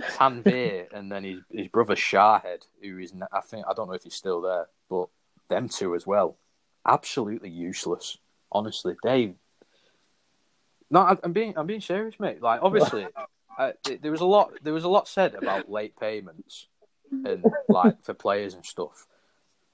Tanvir 0.00 0.86
and 0.92 1.10
then 1.10 1.24
his 1.24 1.40
his 1.50 1.68
brother 1.68 1.96
Shahid, 1.96 2.64
who 2.82 2.98
is 2.98 3.14
I 3.32 3.40
think 3.40 3.64
I 3.66 3.72
don't 3.72 3.88
know 3.88 3.94
if 3.94 4.04
he's 4.04 4.14
still 4.14 4.42
there, 4.42 4.66
but 4.90 5.08
them 5.48 5.70
two 5.70 5.94
as 5.94 6.06
well, 6.06 6.36
absolutely 6.86 7.48
useless. 7.48 8.18
Honestly, 8.52 8.96
they. 9.02 9.34
No, 10.90 11.16
I'm 11.22 11.32
being 11.32 11.54
I'm 11.56 11.66
being 11.66 11.80
serious, 11.80 12.20
mate. 12.20 12.42
Like 12.42 12.60
obviously, 12.62 13.06
uh, 13.58 13.72
there 14.02 14.12
was 14.12 14.20
a 14.20 14.26
lot 14.26 14.52
there 14.62 14.74
was 14.74 14.84
a 14.84 14.88
lot 14.88 15.08
said 15.08 15.34
about 15.34 15.70
late 15.70 15.98
payments 15.98 16.66
and 17.10 17.44
like 17.68 18.02
for 18.04 18.12
players 18.12 18.54
and 18.54 18.64
stuff. 18.64 19.06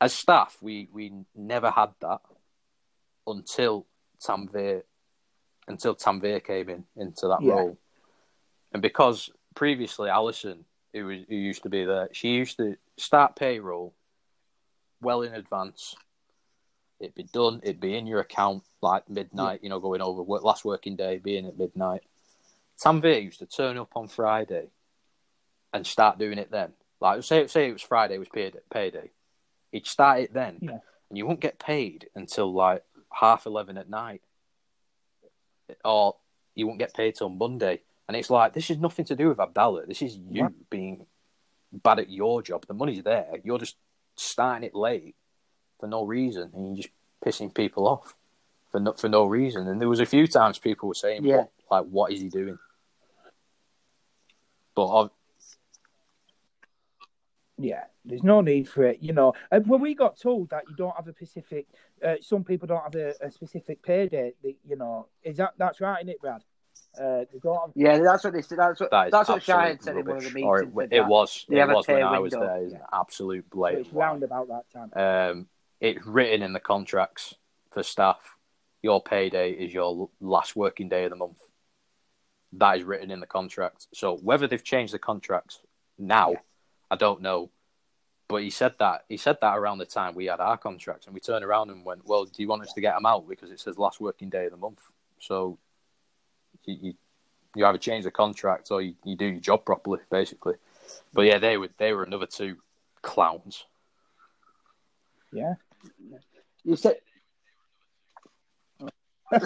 As 0.00 0.12
staff, 0.12 0.56
we 0.62 0.88
we 0.92 1.12
never 1.34 1.70
had 1.70 1.90
that 2.00 2.20
until 3.26 3.86
Tanvir 4.22 4.84
until 5.68 5.94
Tanvir 5.94 6.42
came 6.44 6.68
in 6.68 6.84
into 6.96 7.28
that 7.28 7.42
Yeah. 7.42 7.52
role, 7.54 7.78
and 8.72 8.82
because 8.82 9.30
previously 9.54 10.08
Allison 10.10 10.64
who 10.92 11.06
was 11.06 11.18
who 11.28 11.34
used 11.34 11.62
to 11.64 11.68
be 11.68 11.84
there, 11.84 12.08
she 12.12 12.28
used 12.34 12.56
to 12.58 12.76
start 12.96 13.34
payroll 13.36 13.94
well 15.00 15.22
in 15.22 15.34
advance. 15.34 15.94
It'd 17.00 17.14
be 17.14 17.24
done. 17.24 17.60
It'd 17.64 17.80
be 17.80 17.96
in 17.96 18.06
your 18.06 18.20
account 18.20 18.62
like 18.80 19.08
midnight. 19.10 19.62
You 19.62 19.68
know, 19.68 19.80
going 19.80 20.00
over 20.00 20.22
work, 20.22 20.44
last 20.44 20.64
working 20.64 20.94
day, 20.96 21.18
being 21.18 21.46
at 21.46 21.58
midnight. 21.58 22.02
Tanvir 22.82 23.22
used 23.22 23.40
to 23.40 23.46
turn 23.46 23.76
up 23.78 23.96
on 23.96 24.08
Friday 24.08 24.68
and 25.72 25.86
start 25.86 26.18
doing 26.18 26.38
it 26.38 26.50
then. 26.50 26.72
Like 27.00 27.22
say 27.24 27.46
say 27.48 27.68
it 27.68 27.72
was 27.72 27.82
Friday 27.82 28.14
it 28.14 28.18
was 28.18 28.28
payday, 28.28 28.60
payday. 28.70 29.10
He'd 29.72 29.86
start 29.86 30.20
it 30.20 30.32
then, 30.32 30.58
Yeah. 30.62 30.78
and 31.08 31.18
you 31.18 31.26
won't 31.26 31.40
get 31.40 31.58
paid 31.58 32.08
until 32.14 32.52
like 32.52 32.84
half 33.12 33.46
eleven 33.46 33.76
at 33.76 33.90
night, 33.90 34.22
or 35.84 36.16
you 36.54 36.66
won't 36.66 36.78
get 36.78 36.94
paid 36.94 37.14
till 37.14 37.28
Monday. 37.28 37.80
And 38.08 38.16
it's 38.16 38.30
like 38.30 38.52
this 38.52 38.70
is 38.70 38.78
nothing 38.78 39.04
to 39.06 39.16
do 39.16 39.28
with 39.28 39.40
Abdallah. 39.40 39.86
This 39.86 40.02
is 40.02 40.16
you 40.16 40.52
being 40.70 41.06
bad 41.72 41.98
at 41.98 42.10
your 42.10 42.42
job. 42.42 42.66
The 42.66 42.74
money's 42.74 43.02
there. 43.02 43.26
You're 43.42 43.58
just 43.58 43.76
starting 44.16 44.64
it 44.64 44.74
late 44.74 45.14
for 45.80 45.86
no 45.86 46.04
reason, 46.04 46.50
and 46.54 46.66
you're 46.66 46.82
just 46.84 46.94
pissing 47.24 47.54
people 47.54 47.86
off 47.88 48.14
for 48.70 48.80
no, 48.80 48.92
for 48.92 49.08
no 49.08 49.24
reason. 49.24 49.66
And 49.68 49.80
there 49.80 49.88
was 49.88 50.00
a 50.00 50.06
few 50.06 50.26
times 50.26 50.58
people 50.58 50.88
were 50.88 50.94
saying, 50.94 51.24
Yeah. 51.24 51.36
what, 51.36 51.50
like, 51.70 51.84
what 51.90 52.12
is 52.12 52.20
he 52.20 52.28
doing? 52.28 52.58
But 54.74 54.86
uh, 54.86 55.08
Yeah, 57.56 57.84
there's 58.04 58.22
no 58.22 58.40
need 58.40 58.68
for 58.68 58.84
it, 58.84 58.98
you 59.00 59.12
know. 59.12 59.32
And 59.50 59.66
when 59.66 59.80
we 59.80 59.94
got 59.94 60.18
told 60.18 60.50
that 60.50 60.64
you 60.68 60.76
don't 60.76 60.94
have 60.96 61.08
a 61.08 61.12
specific, 61.12 61.66
uh, 62.04 62.14
some 62.20 62.44
people 62.44 62.68
don't 62.68 62.82
have 62.82 62.94
a, 62.94 63.14
a 63.26 63.30
specific 63.30 63.82
pay 63.82 64.08
date, 64.08 64.36
that, 64.42 64.54
you 64.66 64.76
know, 64.76 65.06
is 65.22 65.36
that 65.38 65.54
that's 65.56 65.80
right, 65.80 66.00
isn't 66.00 66.10
it, 66.10 66.20
Brad? 66.20 66.42
Uh, 66.98 67.24
they 67.32 67.38
don't 67.42 67.60
have, 67.60 67.70
Yeah, 67.74 67.98
that's 67.98 68.24
what 68.24 68.32
they 68.32 68.42
said. 68.42 68.58
That's 68.58 68.80
what 68.80 68.90
that 68.90 69.06
is 69.06 69.12
that's 69.12 69.28
what 69.28 69.36
absolute 69.38 69.58
Shine 69.58 69.80
said 69.80 69.96
in 69.96 70.06
one 70.06 70.16
of 70.18 70.24
the 70.24 70.30
meetings. 70.30 70.44
Or 70.44 70.62
it, 70.62 70.68
said 70.76 70.88
it 70.92 71.06
was. 71.06 71.46
They 71.48 71.60
It 71.60 71.66
was 71.66 71.86
when 71.86 71.96
pay 71.96 72.02
I 72.02 72.18
was 72.18 72.32
window. 72.32 72.46
there. 72.46 72.64
It's 72.64 72.74
an 72.74 72.80
absolute 72.92 73.44
so 73.50 73.56
blatant 73.56 73.86
it's 73.86 73.94
round 73.94 74.22
about 74.22 74.48
that 74.48 74.64
time. 74.72 75.30
Um, 75.30 75.46
it's 75.80 76.04
written 76.06 76.42
in 76.42 76.52
the 76.52 76.60
contracts 76.60 77.34
for 77.70 77.82
staff. 77.82 78.36
Your 78.82 79.02
payday 79.02 79.52
is 79.52 79.72
your 79.72 80.10
last 80.20 80.54
working 80.54 80.88
day 80.88 81.04
of 81.04 81.10
the 81.10 81.16
month. 81.16 81.40
That 82.52 82.78
is 82.78 82.84
written 82.84 83.10
in 83.10 83.20
the 83.20 83.26
contract. 83.26 83.86
So 83.94 84.16
whether 84.18 84.46
they've 84.46 84.62
changed 84.62 84.92
the 84.92 84.98
contracts 84.98 85.60
now, 85.98 86.34
I 86.90 86.96
don't 86.96 87.22
know. 87.22 87.50
But 88.28 88.42
he 88.42 88.50
said 88.50 88.74
that 88.78 89.04
he 89.08 89.16
said 89.16 89.38
that 89.42 89.56
around 89.56 89.78
the 89.78 89.86
time 89.86 90.14
we 90.14 90.26
had 90.26 90.40
our 90.40 90.56
contracts, 90.56 91.06
and 91.06 91.14
we 91.14 91.20
turned 91.20 91.44
around 91.44 91.70
and 91.70 91.84
went, 91.84 92.06
"Well, 92.06 92.24
do 92.24 92.42
you 92.42 92.48
want 92.48 92.62
us 92.62 92.72
to 92.72 92.80
get 92.80 92.94
them 92.94 93.06
out 93.06 93.28
because 93.28 93.50
it 93.50 93.60
says 93.60 93.78
last 93.78 94.00
working 94.00 94.30
day 94.30 94.46
of 94.46 94.52
the 94.52 94.56
month?" 94.56 94.80
So 95.18 95.58
you 96.64 96.76
you, 96.80 96.94
you 97.54 97.66
either 97.66 97.78
change 97.78 98.04
the 98.04 98.10
contract 98.10 98.70
or 98.70 98.80
you, 98.80 98.94
you 99.04 99.16
do 99.16 99.26
your 99.26 99.40
job 99.40 99.64
properly, 99.64 100.00
basically. 100.10 100.54
But 101.12 101.22
yeah, 101.22 101.38
they 101.38 101.56
were 101.56 101.68
they 101.78 101.92
were 101.92 102.04
another 102.04 102.26
two 102.26 102.56
clowns. 103.02 103.64
Yeah. 105.32 105.54
You 106.64 106.76
said. 106.76 106.96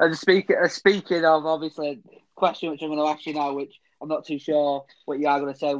and 0.00 0.16
speaking 0.16 0.56
uh, 0.62 0.68
speaking 0.68 1.24
of 1.24 1.46
obviously 1.46 2.02
question 2.34 2.70
which 2.70 2.82
I'm 2.82 2.88
going 2.88 2.98
to 2.98 3.06
ask 3.06 3.26
you 3.26 3.34
now, 3.34 3.54
which 3.54 3.80
I'm 4.00 4.08
not 4.08 4.26
too 4.26 4.38
sure 4.38 4.84
what 5.06 5.18
you 5.18 5.26
are 5.26 5.40
going 5.40 5.52
to 5.52 5.58
say. 5.58 5.74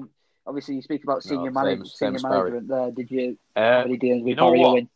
Obviously, 0.47 0.75
you 0.75 0.83
speak 0.83 1.05
about 1.05 1.23
senior, 1.23 1.51
No, 1.51 1.63
manage- 1.63 1.79
same- 1.79 1.87
same 1.87 2.19
senior 2.19 2.29
management. 2.29 2.69
There, 2.69 2.91
did 2.91 3.11
you 3.11 3.39
Uh, 3.55 3.61
have 3.61 3.87
any 3.87 3.97
dealings 3.97 4.23
with 4.25 4.31
you 4.31 4.35
know 4.37 4.47
Barry 4.47 4.61
what? 4.61 4.69
Owen? 4.73 4.89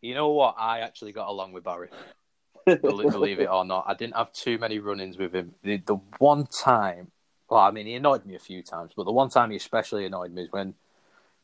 You 0.00 0.14
know 0.14 0.28
what? 0.28 0.54
I 0.58 0.80
actually 0.80 1.12
got 1.12 1.28
along 1.28 1.52
with 1.52 1.64
Barry. 1.64 1.88
Believe, 2.66 3.10
believe 3.12 3.40
it 3.40 3.48
or 3.48 3.64
not, 3.64 3.84
I 3.86 3.94
didn't 3.94 4.14
have 4.14 4.32
too 4.32 4.58
many 4.58 4.78
run-ins 4.78 5.18
with 5.18 5.34
him. 5.34 5.54
The, 5.62 5.78
the 5.78 5.96
one 6.18 6.46
time, 6.46 7.10
well, 7.48 7.60
I 7.60 7.70
mean, 7.70 7.86
he 7.86 7.94
annoyed 7.94 8.24
me 8.24 8.36
a 8.36 8.38
few 8.38 8.62
times, 8.62 8.92
but 8.96 9.04
the 9.04 9.12
one 9.12 9.28
time 9.28 9.50
he 9.50 9.56
especially 9.56 10.06
annoyed 10.06 10.32
me 10.32 10.42
is 10.44 10.52
when 10.52 10.74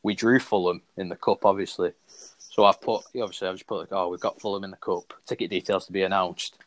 we 0.03 0.15
drew 0.15 0.39
Fulham 0.39 0.81
in 0.97 1.09
the 1.09 1.15
cup, 1.15 1.45
obviously. 1.45 1.93
So 2.07 2.65
I've 2.65 2.81
put, 2.81 3.03
obviously, 3.15 3.47
I've 3.47 3.55
just 3.55 3.67
put 3.67 3.79
like, 3.79 3.91
oh, 3.91 4.09
we've 4.09 4.19
got 4.19 4.39
Fulham 4.41 4.63
in 4.63 4.71
the 4.71 4.77
cup. 4.77 5.13
Ticket 5.27 5.49
details 5.51 5.85
to 5.85 5.91
be 5.91 6.01
announced. 6.01 6.57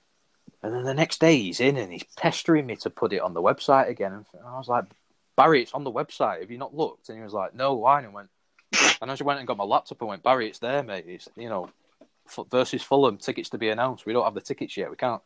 And 0.63 0.73
then 0.73 0.85
the 0.85 0.95
next 0.95 1.21
day 1.21 1.37
he's 1.37 1.61
in 1.61 1.77
and 1.77 1.93
he's 1.93 2.05
pestering 2.17 2.67
me 2.67 2.77
to 2.77 2.91
put 2.91 3.13
it 3.13 3.21
on 3.21 3.35
the 3.35 3.43
website 3.43 3.89
again. 3.89 4.13
And 4.13 4.25
I 4.47 4.57
was 4.57 4.69
like, 4.69 4.85
Barry, 5.37 5.63
it's 5.63 5.75
on 5.75 5.85
the 5.85 5.93
website. 5.93 6.41
Have 6.41 6.51
you 6.51 6.59
not 6.59 6.75
looked? 6.77 7.09
And 7.09 7.19
he 7.19 7.25
was 7.25 7.33
like, 7.33 7.55
no, 7.55 7.75
why? 7.75 7.99
And 7.99 8.09
I 8.09 8.11
went, 8.11 8.29
and 9.01 9.11
I 9.11 9.15
just 9.15 9.23
went 9.23 9.39
and 9.39 9.49
got 9.49 9.57
my 9.57 9.65
laptop 9.65 10.01
and 10.01 10.09
went, 10.09 10.23
Barry, 10.23 10.49
it's 10.49 10.59
there, 10.61 10.83
mate. 10.83 11.05
It's, 11.09 11.29
you 11.37 11.49
know, 11.49 11.71
F- 12.27 12.47
versus 12.51 12.83
Fulham, 12.83 13.19
tickets 13.19 13.51
to 13.51 13.59
be 13.59 13.69
announced. 13.69 14.07
We 14.07 14.13
don't 14.13 14.25
have 14.25 14.35
the 14.35 14.41
tickets 14.41 14.77
yet. 14.77 14.91
We 14.91 14.97
can't 14.97 15.23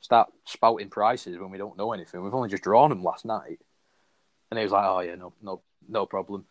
start 0.00 0.30
spouting 0.44 0.90
prices 0.90 1.38
when 1.38 1.50
we 1.50 1.58
don't 1.58 1.76
know 1.76 1.92
anything. 1.92 2.22
We've 2.22 2.34
only 2.34 2.48
just 2.48 2.62
drawn 2.62 2.88
them 2.90 3.02
last 3.04 3.24
night. 3.24 3.60
And 4.50 4.58
he 4.58 4.64
was 4.64 4.72
like, 4.72 4.84
oh, 4.84 5.00
yeah, 5.00 5.14
no, 5.16 5.32
no, 5.42 5.60
no 5.88 6.06
problem. 6.06 6.44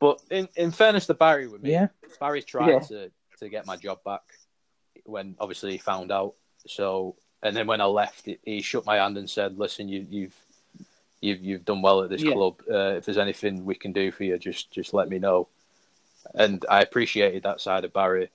But 0.00 0.20
in, 0.30 0.48
in 0.56 0.70
fairness 0.70 1.06
to 1.06 1.14
Barry 1.14 1.46
with 1.48 1.62
me, 1.62 1.72
Yeah. 1.72 1.88
Barry 2.20 2.42
tried 2.42 2.68
Yeah. 2.70 2.78
to, 2.80 3.10
to 3.38 3.48
get 3.48 3.66
my 3.66 3.76
job 3.76 4.02
back 4.04 4.22
when 5.04 5.36
obviously 5.38 5.72
he 5.72 5.78
found 5.78 6.10
out. 6.12 6.34
So, 6.66 7.16
and 7.42 7.54
then 7.56 7.66
when 7.66 7.80
I 7.80 7.84
left, 7.86 8.24
he, 8.26 8.38
he 8.42 8.60
shook 8.62 8.86
my 8.86 8.96
hand 8.96 9.18
and 9.18 9.28
said, 9.28 9.58
"Listen, 9.58 9.88
you, 9.88 10.06
you've 10.08 10.34
you've 11.24 11.42
you've 11.42 11.64
done 11.64 11.82
well 11.82 12.02
at 12.02 12.10
this 12.10 12.22
Yeah. 12.22 12.32
club. 12.32 12.62
Uh, 12.70 12.94
if 12.98 13.04
there's 13.04 13.18
anything 13.18 13.64
we 13.64 13.74
can 13.74 13.92
do 13.92 14.12
for 14.12 14.24
you, 14.24 14.38
just 14.38 14.70
just 14.70 14.94
let 14.94 15.08
me 15.08 15.18
know." 15.18 15.48
And 16.34 16.64
I 16.70 16.80
appreciated 16.80 17.42
that 17.42 17.60
side 17.60 17.84
of 17.84 17.92
Barry. 17.92 18.30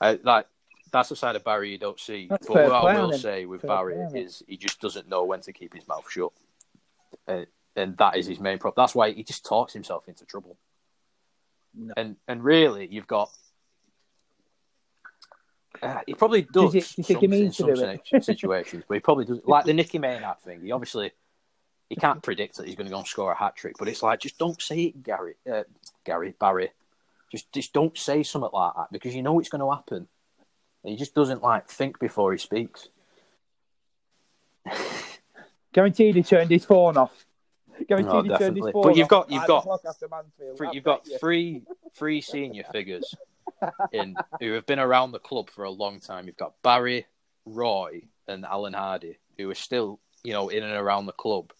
I, 0.00 0.18
like 0.22 0.46
that's 0.92 1.08
the 1.08 1.16
side 1.16 1.36
of 1.36 1.44
Barry 1.44 1.70
you 1.70 1.78
don't 1.78 1.98
see. 1.98 2.26
That's 2.28 2.46
but 2.46 2.54
what 2.54 2.72
I 2.72 3.00
will 3.00 3.12
say 3.12 3.46
with 3.46 3.62
Fair 3.62 3.70
Barry 3.70 3.94
him. 3.96 4.16
is 4.16 4.42
he 4.46 4.56
just 4.56 4.80
doesn't 4.80 5.08
know 5.08 5.24
when 5.24 5.40
to 5.42 5.52
keep 5.52 5.74
his 5.74 5.86
mouth 5.88 6.04
shut, 6.08 6.32
and, 7.26 7.46
and 7.76 7.96
that 7.96 8.16
is 8.16 8.26
his 8.26 8.38
main 8.40 8.58
problem. 8.58 8.82
That's 8.82 8.94
why 8.94 9.12
he 9.12 9.22
just 9.22 9.44
talks 9.44 9.72
himself 9.72 10.08
into 10.08 10.24
trouble. 10.24 10.56
No. 11.74 11.94
And 11.96 12.16
and 12.28 12.44
really, 12.44 12.86
you've 12.90 13.06
got. 13.06 13.30
Uh, 15.82 16.00
he 16.06 16.14
probably 16.14 16.42
does, 16.42 16.70
do 16.70 16.78
you 16.78 16.82
think 16.82 17.20
he 17.20 17.26
means 17.26 17.58
in 17.58 17.74
some 17.74 18.22
situations, 18.22 18.84
but 18.86 18.94
he 18.94 19.00
probably 19.00 19.24
does. 19.24 19.40
Like 19.44 19.64
the 19.64 19.72
Nicky 19.72 19.98
Maynard 19.98 20.38
thing, 20.40 20.60
he 20.62 20.70
obviously 20.70 21.10
he 21.92 21.96
can't 21.96 22.22
predict 22.22 22.56
that 22.56 22.66
he's 22.66 22.74
going 22.74 22.86
to 22.86 22.90
go 22.90 22.96
and 23.00 23.06
score 23.06 23.32
a 23.32 23.36
hat 23.36 23.54
trick, 23.54 23.76
but 23.78 23.86
it's 23.86 24.02
like 24.02 24.18
just 24.18 24.38
don't 24.38 24.62
say 24.62 24.84
it, 24.84 25.02
Gary, 25.02 25.34
uh, 25.52 25.64
Gary 26.04 26.34
Barry. 26.40 26.70
Just 27.30 27.52
just 27.52 27.74
don't 27.74 27.98
say 27.98 28.22
something 28.22 28.48
like 28.50 28.72
that 28.76 28.86
because 28.90 29.14
you 29.14 29.20
know 29.20 29.38
it's 29.38 29.50
going 29.50 29.60
to 29.60 29.70
happen. 29.70 30.08
He 30.82 30.96
just 30.96 31.14
doesn't 31.14 31.42
like 31.42 31.68
think 31.68 31.98
before 31.98 32.32
he 32.32 32.38
speaks. 32.38 32.88
Guaranteed 35.74 36.14
he 36.16 36.22
turned 36.22 36.50
his 36.50 36.64
phone 36.64 36.96
off. 36.96 37.26
Guaranteed 37.86 38.12
No, 38.12 38.22
he 38.22 38.28
turned 38.38 38.56
his 38.56 38.70
phone 38.70 38.82
But 38.84 38.96
you've 38.96 39.08
got- 39.08 39.30
you've 39.30 39.46
got- 39.46 39.58
o'clock 39.64 39.82
after 39.86 40.08
Mansfield, 40.08 40.56
Three, 40.56 40.68
you've 40.72 40.84
got 40.84 41.06
you. 41.06 41.18
three 41.18 41.62
three 41.94 42.22
senior 42.22 42.64
figures 42.72 43.14
in 43.92 44.16
who 44.40 44.52
have 44.52 44.64
been 44.64 44.78
around 44.78 45.12
the 45.12 45.18
club 45.18 45.50
for 45.50 45.64
a 45.64 45.70
long 45.70 46.00
time. 46.00 46.26
You've 46.26 46.38
got 46.38 46.54
Barry, 46.62 47.04
Roy, 47.44 48.00
and 48.26 48.46
Alan 48.46 48.72
Hardy, 48.72 49.18
who 49.36 49.50
are 49.50 49.54
still 49.54 50.00
you 50.24 50.32
know 50.32 50.48
in 50.48 50.62
and 50.62 50.72
around 50.72 51.04
the 51.04 51.12
club. 51.12 51.52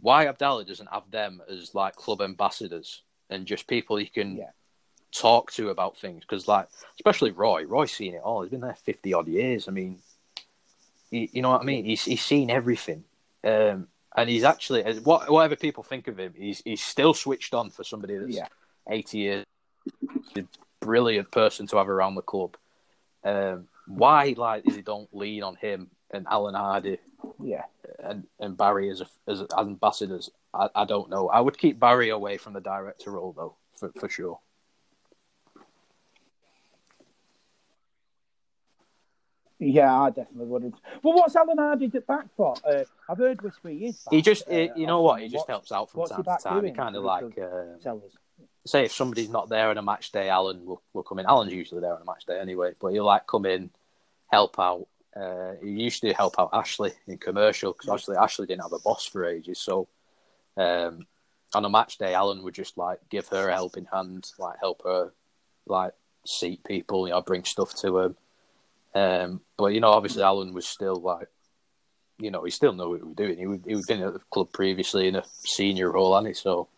Why 0.00 0.26
Abdallah 0.28 0.64
doesn't 0.64 0.90
have 0.92 1.10
them 1.10 1.42
as 1.50 1.74
like 1.74 1.96
club 1.96 2.20
ambassadors 2.20 3.02
and 3.30 3.46
just 3.46 3.66
people 3.66 3.96
he 3.96 4.06
can 4.06 4.36
Yeah. 4.36 4.50
talk 5.12 5.52
to 5.52 5.70
about 5.70 5.96
things? 5.96 6.20
Because 6.20 6.46
like 6.48 6.68
especially 6.98 7.30
Roy, 7.30 7.64
Roy's 7.64 7.92
seen 7.92 8.14
it 8.14 8.22
all. 8.22 8.42
He's 8.42 8.50
been 8.50 8.60
there 8.60 8.74
fifty 8.74 9.12
odd 9.14 9.28
years. 9.28 9.68
I 9.68 9.70
mean, 9.72 9.98
he, 11.10 11.30
you 11.32 11.42
know 11.42 11.50
what 11.50 11.62
I 11.62 11.64
mean? 11.64 11.84
He's 11.84 12.04
he's 12.04 12.24
seen 12.24 12.50
everything. 12.50 13.04
Um, 13.44 13.88
and 14.16 14.28
he's 14.30 14.44
actually, 14.44 14.82
as- 14.82 15.00
what, 15.00 15.30
whatever 15.30 15.56
people 15.56 15.82
think 15.82 16.08
of 16.08 16.18
him, 16.18 16.34
he's 16.36 16.62
he's 16.64 16.82
still 16.82 17.14
switched 17.14 17.54
on 17.54 17.70
for 17.70 17.84
somebody 17.84 18.16
that's 18.16 18.34
Yeah. 18.36 18.48
80 18.88 19.18
years. 19.18 19.44
A 20.36 20.44
brilliant 20.80 21.30
person 21.30 21.66
to 21.68 21.76
have 21.76 21.88
around 21.88 22.14
the 22.14 22.22
club. 22.22 22.56
Um, 23.24 23.68
why, 23.86 24.34
like, 24.36 24.64
they 24.64 24.80
don't 24.82 25.08
lean 25.14 25.42
on 25.42 25.56
him 25.56 25.90
and 26.12 26.26
Alan 26.30 26.54
Hardy 26.54 26.98
Yeah. 27.42 27.64
and, 28.02 28.24
and 28.40 28.56
Barry 28.56 28.90
as, 28.90 29.00
a, 29.00 29.06
as 29.26 29.42
ambassadors? 29.58 30.30
I, 30.54 30.68
I 30.74 30.84
don't 30.84 31.10
know. 31.10 31.28
I 31.28 31.40
would 31.40 31.58
keep 31.58 31.78
Barry 31.80 32.10
away 32.10 32.36
from 32.36 32.52
the 32.52 32.60
director 32.60 33.10
role, 33.12 33.32
though, 33.36 33.54
for, 33.74 33.90
for 33.98 34.08
sure. 34.08 34.38
Yeah, 39.58 40.02
I 40.02 40.10
definitely 40.10 40.46
wouldn't. 40.46 40.74
But 41.02 41.14
what's 41.14 41.34
Alan 41.34 41.56
Hardy 41.56 41.86
back 41.88 42.26
for? 42.36 42.54
Uh, 42.62 42.84
I've 43.08 43.16
heard 43.16 43.40
whisper 43.40 43.70
he 43.70 43.86
is. 43.86 43.96
Back, 44.00 44.12
He 44.12 44.20
just, 44.20 44.48
uh, 44.50 44.68
you 44.76 44.86
know 44.86 45.00
what? 45.00 45.22
He 45.22 45.28
just 45.28 45.46
helps 45.48 45.72
out 45.72 45.90
from 45.90 46.06
time 46.06 46.24
to 46.24 46.36
time. 46.42 46.64
He 46.64 46.72
kind 46.72 46.94
of 46.94 47.02
like, 47.04 47.24
uh, 47.38 47.78
Tell 47.82 47.96
us. 48.04 48.12
say 48.66 48.84
if 48.84 48.92
somebody's 48.92 49.30
not 49.30 49.48
there 49.48 49.70
on 49.70 49.78
a 49.78 49.82
match 49.82 50.12
day, 50.12 50.28
Alan 50.28 50.66
will, 50.66 50.82
will 50.92 51.02
come 51.02 51.18
in. 51.20 51.26
Alan's 51.26 51.54
usually 51.54 51.80
there 51.80 51.94
on 51.94 52.02
a 52.02 52.04
match 52.04 52.26
day 52.26 52.38
anyway, 52.38 52.72
but 52.78 52.88
he'll 52.88 53.06
like 53.06 53.26
come 53.26 53.46
in, 53.46 53.70
help 54.26 54.58
out. 54.58 54.86
Uh, 55.18 55.54
he 55.62 55.70
used 55.70 56.02
to 56.02 56.12
help 56.12 56.38
out 56.38 56.50
Ashley 56.52 56.92
in 57.06 57.18
commercial 57.18 57.72
because 57.72 57.88
obviously 57.88 58.16
Ashley 58.16 58.46
didn't 58.46 58.62
have 58.62 58.72
a 58.72 58.78
boss 58.78 59.06
for 59.06 59.24
ages. 59.24 59.58
So 59.58 59.88
um, 60.56 61.06
on 61.54 61.64
a 61.64 61.70
match 61.70 61.98
day, 61.98 62.14
Alan 62.14 62.42
would 62.42 62.54
just 62.54 62.76
like 62.76 63.00
give 63.08 63.28
her 63.28 63.48
a 63.48 63.54
helping 63.54 63.86
hand, 63.90 64.30
like 64.38 64.58
help 64.60 64.82
her, 64.84 65.12
like 65.66 65.92
seat 66.26 66.62
people, 66.64 67.06
you 67.06 67.14
know, 67.14 67.22
bring 67.22 67.44
stuff 67.44 67.74
to 67.76 67.98
him. 67.98 68.16
Um, 68.94 69.40
but 69.56 69.68
you 69.68 69.80
know, 69.80 69.90
obviously 69.90 70.22
Alan 70.22 70.52
was 70.52 70.66
still 70.66 70.96
like 70.96 71.28
you 72.18 72.30
know, 72.30 72.44
he 72.44 72.50
still 72.50 72.72
knew 72.72 72.88
what 72.88 73.00
he 73.00 73.04
was 73.04 73.14
doing. 73.14 73.38
He 73.38 73.46
was, 73.46 73.60
he 73.66 73.74
was 73.74 73.86
been 73.86 74.02
at 74.02 74.14
the 74.14 74.20
club 74.30 74.52
previously 74.52 75.08
in 75.08 75.16
a 75.16 75.24
senior 75.44 75.92
role, 75.92 76.14
hadn't 76.14 76.28
he? 76.28 76.34
So, 76.34 76.68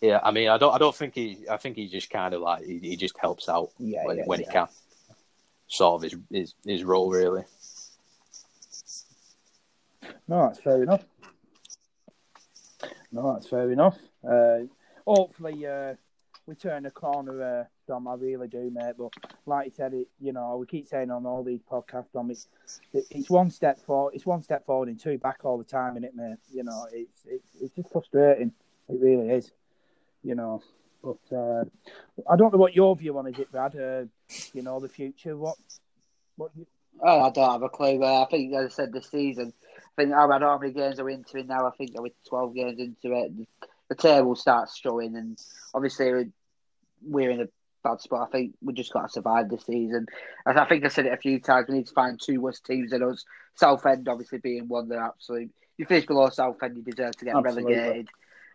yeah, 0.00 0.20
I 0.22 0.30
mean, 0.30 0.48
I 0.48 0.58
don't, 0.58 0.74
I 0.74 0.78
don't 0.78 0.94
think 0.94 1.14
he, 1.14 1.38
I 1.50 1.56
think 1.56 1.76
he 1.76 1.88
just 1.88 2.10
kind 2.10 2.34
of 2.34 2.40
like 2.40 2.64
he, 2.64 2.78
he 2.78 2.96
just 2.96 3.18
helps 3.18 3.48
out 3.48 3.70
Yeah, 3.78 4.04
when, 4.04 4.18
yeah, 4.18 4.24
when 4.26 4.40
yeah. 4.40 4.46
he 4.46 4.52
can, 4.52 4.68
sort 5.72 5.94
of 5.94 6.02
his 6.02 6.16
his, 6.30 6.54
his 6.64 6.84
role 6.84 7.10
really. 7.10 7.44
No, 10.28 10.46
that's 10.46 10.60
fair 10.60 10.82
enough. 10.82 11.04
No, 13.10 13.34
that's 13.34 13.48
fair 13.48 13.70
enough. 13.70 13.98
Uh, 14.26 14.60
hopefully, 15.06 15.66
uh, 15.66 15.94
we 16.46 16.54
turn 16.54 16.84
the 16.84 16.90
corner, 16.90 17.60
uh, 17.60 17.64
Dom. 17.86 18.08
I 18.08 18.14
really 18.14 18.48
do, 18.48 18.70
mate. 18.70 18.94
But 18.98 19.12
like 19.46 19.66
you 19.66 19.72
said, 19.72 19.94
it 19.94 20.08
you 20.20 20.32
know 20.32 20.56
we 20.56 20.66
keep 20.66 20.86
saying 20.86 21.10
on 21.10 21.26
all 21.26 21.42
these 21.42 21.60
podcasts, 21.60 22.12
Dom. 22.12 22.30
It's 22.30 22.48
it's 22.92 23.30
one 23.30 23.50
step 23.50 23.78
forward. 23.78 24.14
It's 24.14 24.26
one 24.26 24.42
step 24.42 24.66
forward 24.66 24.88
and 24.88 25.00
two 25.00 25.18
back 25.18 25.40
all 25.44 25.58
the 25.58 25.64
time, 25.64 25.96
is 25.96 26.04
it, 26.04 26.14
mate? 26.14 26.36
You 26.52 26.64
know, 26.64 26.86
it's 26.92 27.22
it's 27.26 27.48
it's 27.60 27.74
just 27.74 27.92
frustrating. 27.92 28.52
It 28.88 29.00
really 29.00 29.30
is. 29.30 29.52
You 30.22 30.34
know, 30.34 30.62
but 31.02 31.36
uh, 31.36 31.64
I 32.30 32.36
don't 32.36 32.52
know 32.52 32.58
what 32.58 32.74
your 32.74 32.94
view 32.96 33.18
on 33.18 33.26
is, 33.26 33.38
it, 33.38 33.50
Brad. 33.50 33.76
Uh, 33.76 34.04
you 34.54 34.62
know, 34.62 34.80
the 34.80 34.88
future. 34.88 35.36
What 35.36 35.56
what 36.36 36.50
you, 36.56 36.66
Oh, 37.00 37.20
I 37.20 37.30
don't 37.30 37.50
have 37.50 37.62
a 37.62 37.68
clue. 37.68 38.02
Uh, 38.02 38.22
I 38.22 38.26
think, 38.30 38.54
as 38.54 38.66
I 38.66 38.68
said, 38.68 38.92
this 38.92 39.10
season, 39.10 39.52
I 39.76 40.02
think 40.02 40.14
I 40.14 40.26
don't 40.26 40.42
how 40.42 40.58
many 40.58 40.72
games 40.72 41.00
are 41.00 41.04
we 41.04 41.14
into 41.14 41.38
it 41.38 41.48
now. 41.48 41.66
I 41.66 41.70
think 41.76 41.90
we're 41.94 42.10
12 42.28 42.54
games 42.54 42.78
into 42.78 43.16
it. 43.16 43.36
The, 43.36 43.46
the 43.88 43.94
table 43.94 44.36
starts 44.36 44.78
showing, 44.78 45.16
and 45.16 45.38
obviously 45.74 46.12
we're, 46.12 46.28
we're 47.04 47.30
in 47.30 47.40
a 47.40 47.48
bad 47.82 48.00
spot. 48.00 48.28
I 48.28 48.30
think 48.30 48.54
we 48.62 48.72
just 48.72 48.92
got 48.92 49.02
to 49.02 49.08
survive 49.08 49.48
this 49.48 49.66
season. 49.66 50.06
I, 50.46 50.52
I 50.52 50.68
think 50.68 50.84
I 50.84 50.88
said 50.88 51.06
it 51.06 51.12
a 51.12 51.18
few 51.18 51.40
times. 51.40 51.66
We 51.68 51.76
need 51.76 51.88
to 51.88 51.94
find 51.94 52.20
two 52.20 52.40
worse 52.40 52.60
teams 52.60 52.90
than 52.90 53.02
us. 53.02 53.24
Southend, 53.56 54.08
obviously, 54.08 54.38
being 54.38 54.68
one 54.68 54.88
that 54.88 54.98
absolutely. 54.98 55.50
You 55.78 55.86
finish 55.86 56.06
below 56.06 56.28
Southend, 56.28 56.76
you 56.76 56.82
deserve 56.82 57.16
to 57.16 57.24
get 57.24 57.34
Absolutely. 57.34 57.74
relegated. 57.74 58.08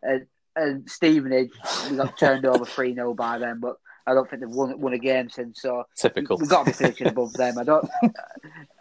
And, 0.03 0.27
and 0.57 0.89
Stevenage, 0.89 1.51
we 1.89 1.97
got 1.97 2.17
turned 2.19 2.45
over 2.45 2.65
3 2.65 2.93
0 2.95 3.13
by 3.13 3.37
them, 3.37 3.59
but 3.59 3.77
I 4.05 4.13
don't 4.13 4.29
think 4.29 4.41
they've 4.41 4.49
won, 4.49 4.79
won 4.79 4.93
a 4.93 4.97
game 4.97 5.29
since. 5.29 5.61
So 5.61 5.83
Typical. 5.95 6.37
We've 6.37 6.49
got 6.49 6.65
to 6.65 6.71
be 6.71 6.73
finishing 6.73 7.07
above 7.07 7.33
them. 7.33 7.57
I 7.57 7.63
don't. 7.63 7.89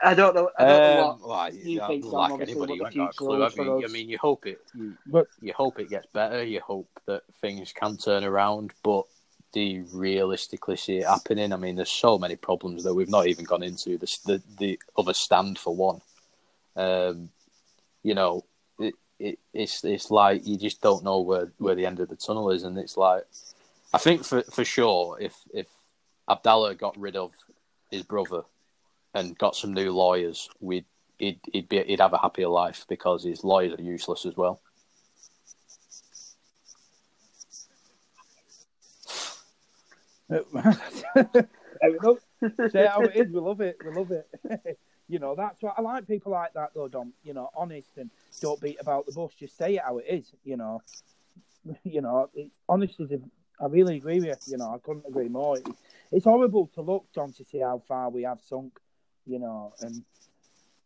I 0.03 0.15
don't 0.15 0.35
know. 0.37 0.51
I 0.59 0.65
don't 0.65 0.79
know 0.97 1.11
Um, 1.11 1.19
what. 1.21 1.29
well, 1.29 1.55
you 1.55 1.81
think, 1.87 2.03
Dom, 2.05 2.13
like 2.13 2.33
obviously, 2.33 2.53
anybody, 2.55 2.75
you 2.75 2.87
ain't 2.87 2.95
got 2.97 3.11
a 3.11 3.13
clue. 3.17 3.41
have 3.41 3.57
you? 3.57 3.85
I 3.85 3.89
mean, 3.89 4.09
you 4.09 4.19
hope 4.19 4.47
it, 4.47 4.61
you, 4.75 4.97
but 5.07 5.27
you 5.41 5.53
hope 5.53 5.79
it 5.81 5.91
gets 5.91 6.07
better. 6.13 6.45
You 6.45 6.61
hope 6.61 6.89
that 7.07 7.23
things 7.41 7.73
can 7.73 7.97
turn 7.97 8.23
around, 8.25 8.73
but 8.85 9.05
do 9.53 9.61
you 9.61 9.87
realistically 9.93 10.77
see 10.77 10.99
it 10.99 11.07
happening? 11.07 11.53
I 11.53 11.57
mean, 11.57 11.77
there's 11.77 11.91
so 11.91 12.19
many 12.19 12.37
problems 12.37 12.85
that 12.85 12.95
we've 12.95 13.09
not 13.09 13.27
even 13.27 13.45
gone 13.47 13.63
into. 13.65 13.99
The 13.99 14.19
the, 14.27 14.43
the 14.59 14.81
other 14.97 15.15
stand 15.15 15.59
for 15.59 15.75
one, 15.75 16.01
um, 16.77 17.31
you 18.05 18.15
know, 18.15 18.45
it, 19.19 19.25
it 19.25 19.39
it's 19.53 19.85
it's 19.85 20.11
like 20.11 20.47
you 20.47 20.57
just 20.57 20.81
don't 20.81 21.05
know 21.05 21.21
where, 21.21 21.53
where 21.59 21.75
the 21.75 21.87
end 21.87 22.01
of 22.01 22.09
the 22.09 22.17
tunnel 22.17 22.51
is, 22.51 22.63
and 22.63 22.79
it's 22.79 22.97
like 22.97 23.25
I 23.93 23.99
think 23.99 24.25
for 24.25 24.43
for 24.43 24.65
sure 24.65 25.19
if 25.21 25.37
if 25.53 25.67
Abdallah 26.29 26.75
got 26.75 26.99
rid 26.99 27.17
of 27.17 27.33
his 27.91 28.03
brother 28.03 28.43
and 29.15 29.39
got 29.39 29.57
some 29.57 29.73
new 29.73 29.93
lawyers, 29.93 30.49
we'd 30.61 30.85
he'd 31.19 31.41
he'd 31.53 31.69
be 31.69 31.83
he'd 31.83 32.01
have 32.01 32.13
a 32.13 32.19
happier 32.19 32.49
life 32.49 32.85
because 32.89 33.25
his 33.25 33.45
lawyers 33.45 33.79
are 33.79 33.83
useless 33.83 34.27
as 34.27 34.37
well. 34.37 34.61
Say 42.71 42.87
how 42.87 43.03
it 43.03 43.17
is. 43.17 43.33
We 43.33 43.41
love 43.41 43.61
it. 43.61 43.79
We 43.85 43.93
love 43.93 44.11
it. 44.11 44.79
you 45.09 45.19
know, 45.19 45.35
that's 45.37 45.63
what 45.63 45.75
I 45.77 45.83
like 45.83 46.07
people 46.07 46.33
like 46.33 46.53
that, 46.55 46.71
though, 46.75 46.89
Dom. 46.89 47.13
You 47.23 47.35
know, 47.35 47.51
honest 47.55 47.91
and 47.97 48.11
don't 48.41 48.61
beat 48.61 48.79
about 48.81 49.07
the 49.07 49.13
bush. 49.13 49.35
Just 49.39 49.57
say 49.57 49.77
it 49.77 49.83
how 49.85 49.99
it 49.99 50.07
is. 50.09 50.33
You 50.45 50.57
know, 50.57 50.83
you 51.85 52.01
know, 52.01 52.29
it, 52.35 52.51
honest 52.69 53.01
is. 53.01 53.13
A, 53.13 53.19
I 53.59 53.67
really 53.69 53.97
agree 53.97 54.21
with 54.21 54.39
you. 54.47 54.53
You 54.53 54.59
know, 54.59 54.75
I 54.75 54.79
couldn't 54.79 55.07
agree 55.09 55.29
more. 55.29 55.57
It, 55.57 55.67
it's 56.13 56.25
horrible 56.25 56.71
to 56.75 56.83
look, 56.83 57.07
Dom, 57.15 57.33
to 57.35 57.45
see 57.45 57.61
how 57.61 57.83
far 57.89 58.11
we 58.11 58.25
have 58.25 58.41
sunk. 58.43 58.79
You 59.27 59.39
know, 59.39 59.73
and 59.81 60.03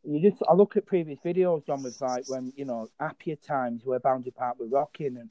you 0.04 0.30
just 0.30 0.42
I 0.48 0.54
look 0.54 0.76
at 0.76 0.86
previous 0.86 1.18
videos, 1.24 1.64
Dom, 1.64 1.82
was 1.82 2.00
like 2.00 2.28
when 2.28 2.52
you 2.56 2.64
know 2.64 2.90
happier 2.98 3.36
times 3.36 3.82
where 3.84 3.98
Boundary 3.98 4.32
Park 4.32 4.58
were 4.58 4.66
rocking, 4.66 5.16
and 5.16 5.30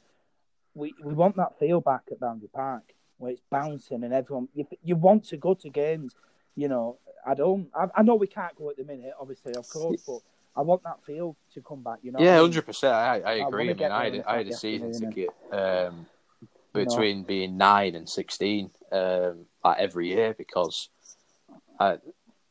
we 0.74 0.94
we 1.04 1.14
want 1.14 1.36
that 1.38 1.60
feel 1.60 1.82
back 1.82 2.04
at 2.12 2.20
Boundary 2.20 2.50
Park 2.54 2.94
where 3.20 3.32
it's 3.32 3.42
bouncing 3.52 4.04
and 4.04 4.14
everyone 4.14 4.48
you, 4.54 4.66
you 4.82 4.96
want 4.96 5.26
to 5.26 5.38
go 5.38 5.54
to 5.54 5.70
games. 5.70 6.16
You 6.56 6.68
know, 6.68 6.98
I 7.26 7.34
don't. 7.36 7.70
I, 7.74 7.88
I 7.96 8.02
know 8.04 8.16
we 8.16 8.28
can't 8.28 8.56
go 8.56 8.70
at 8.70 8.78
the 8.78 8.84
minute, 8.84 9.14
obviously, 9.20 9.54
of 9.56 9.68
course, 9.70 10.02
but 10.06 10.20
I 10.56 10.62
want 10.62 10.84
that 10.84 11.04
feel 11.06 11.36
to 11.54 11.62
come 11.62 11.84
back. 11.84 12.00
You 12.02 12.12
know, 12.12 12.20
Yeah, 12.20 12.26
what 12.26 12.32
I 12.32 12.36
mean? 12.36 12.44
hundred 12.44 12.66
percent. 12.66 12.94
I, 12.94 13.20
I 13.22 13.34
agree. 13.48 13.70
I 13.70 13.74
mean, 13.74 13.92
I 13.92 14.04
had, 14.06 14.24
I 14.28 14.38
had 14.38 14.48
a 14.48 14.58
season 14.58 14.92
ticket 14.94 15.30
um, 15.52 16.06
between 16.74 17.24
being 17.24 17.58
nine 17.58 17.96
and 17.96 18.10
sixteen, 18.10 18.72
um, 18.92 19.46
like 19.64 19.78
every 19.80 20.10
year 20.10 20.34
because, 20.38 20.90
I, 21.80 21.98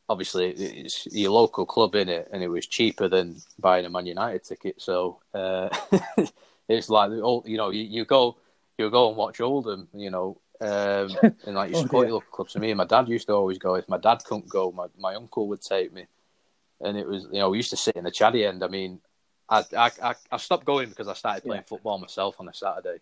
obviously, 0.09 0.51
it's 0.51 1.07
your 1.07 1.33
local 1.33 1.67
club 1.67 1.95
in 1.95 2.09
it, 2.09 2.29
and 2.33 2.43
it 2.43 2.49
was 2.49 2.67
cheaper 2.67 3.09
than 3.09 3.37
buying 3.59 3.85
a 3.85 3.91
Man 3.91 4.07
United 4.07 4.45
ticket. 4.45 4.81
So 4.81 5.21
uh, 5.35 5.69
it's 6.69 6.89
like 6.89 7.11
the 7.11 7.43
you 7.45 7.57
know, 7.57 7.71
you, 7.71 7.83
you 7.83 8.05
go, 8.05 8.39
you 8.79 8.89
go 8.91 9.09
and 9.09 9.17
watch 9.17 9.41
Oldham, 9.41 9.89
you 9.93 10.11
know. 10.11 10.41
Um, 10.61 11.17
and 11.47 11.55
like 11.55 11.71
you 11.71 11.77
Oh, 11.77 11.83
support 11.83 12.03
dear. 12.03 12.09
your 12.09 12.15
local 12.17 12.31
clubs. 12.33 12.53
So 12.53 12.59
me 12.59 12.71
and 12.71 12.79
my 12.79 12.85
dad 12.85 13.09
used 13.09 13.27
to 13.29 13.35
always 13.35 13.59
go. 13.59 13.75
If 13.75 13.89
my 13.89 13.99
dad 13.99 14.23
couldn't 14.25 14.49
go, 14.49 14.73
my, 14.73 14.87
my 14.99 15.15
uncle 15.15 15.49
would 15.49 15.63
take 15.63 15.93
me 15.93 16.07
and 16.81 16.97
it 16.97 17.07
was 17.07 17.25
you 17.33 17.39
know 17.39 17.51
we 17.51 17.59
used 17.59 17.71
to 17.71 17.77
sit 17.77 17.97
in 17.97 18.05
the 18.05 18.11
Chaddy 18.11 18.47
end. 18.47 18.63
I 18.63 18.69
mean, 18.69 19.01
I 19.49 19.65
I, 19.77 20.15
I, 20.31 20.37
stopped 20.37 20.65
going 20.65 20.89
because 20.89 21.09
I 21.09 21.15
started 21.15 21.45
playing 21.45 21.65
football 21.65 21.99
myself 21.99 22.37
on 22.39 22.49
a 22.49 22.55
Saturday, 22.55 23.01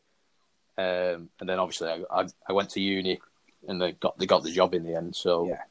um, 0.78 1.28
and 1.40 1.48
then 1.48 1.58
obviously 1.58 1.88
I, 1.88 2.02
I 2.10 2.26
I 2.48 2.52
went 2.52 2.70
to 2.70 2.80
uni 2.80 3.20
and 3.68 3.80
they 3.80 3.92
got 3.92 4.18
they 4.18 4.26
got 4.26 4.42
the 4.42 4.52
job 4.52 4.74
in 4.74 4.84
the 4.84 4.94
end. 4.94 5.16
So 5.16 5.46
Yeah. 5.48 5.62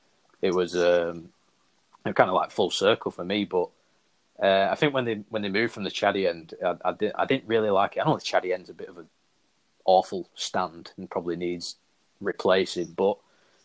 it 0.42 0.54
was 0.54 0.76
um, 0.76 1.30
kind 2.04 2.30
of 2.30 2.36
like 2.36 2.52
full 2.52 2.72
circle 2.72 3.12
for 3.12 3.24
me. 3.24 3.46
But 3.46 3.70
uh, 4.42 4.68
I 4.72 4.76
think 4.76 4.94
when 4.94 5.06
they 5.06 5.16
when 5.30 5.42
they 5.42 5.50
moved 5.50 5.74
from 5.74 5.84
the 5.84 5.92
Chaddy 5.92 6.28
end, 6.28 6.54
I, 6.64 6.76
I 6.84 6.92
didn't 6.94 7.16
I 7.18 7.26
didn't 7.26 7.48
really 7.48 7.70
like 7.70 7.98
it. 7.98 8.02
I 8.02 8.06
know 8.06 8.16
the 8.16 8.22
Chaddy 8.22 8.54
end's 8.54 8.70
a 8.70 8.74
bit 8.74 8.90
of 8.90 8.98
an 8.98 9.08
awful 9.86 10.30
stand 10.36 10.92
and 10.98 11.10
probably 11.10 11.36
needs 11.36 11.78
replacing, 12.20 12.94
but 12.94 13.18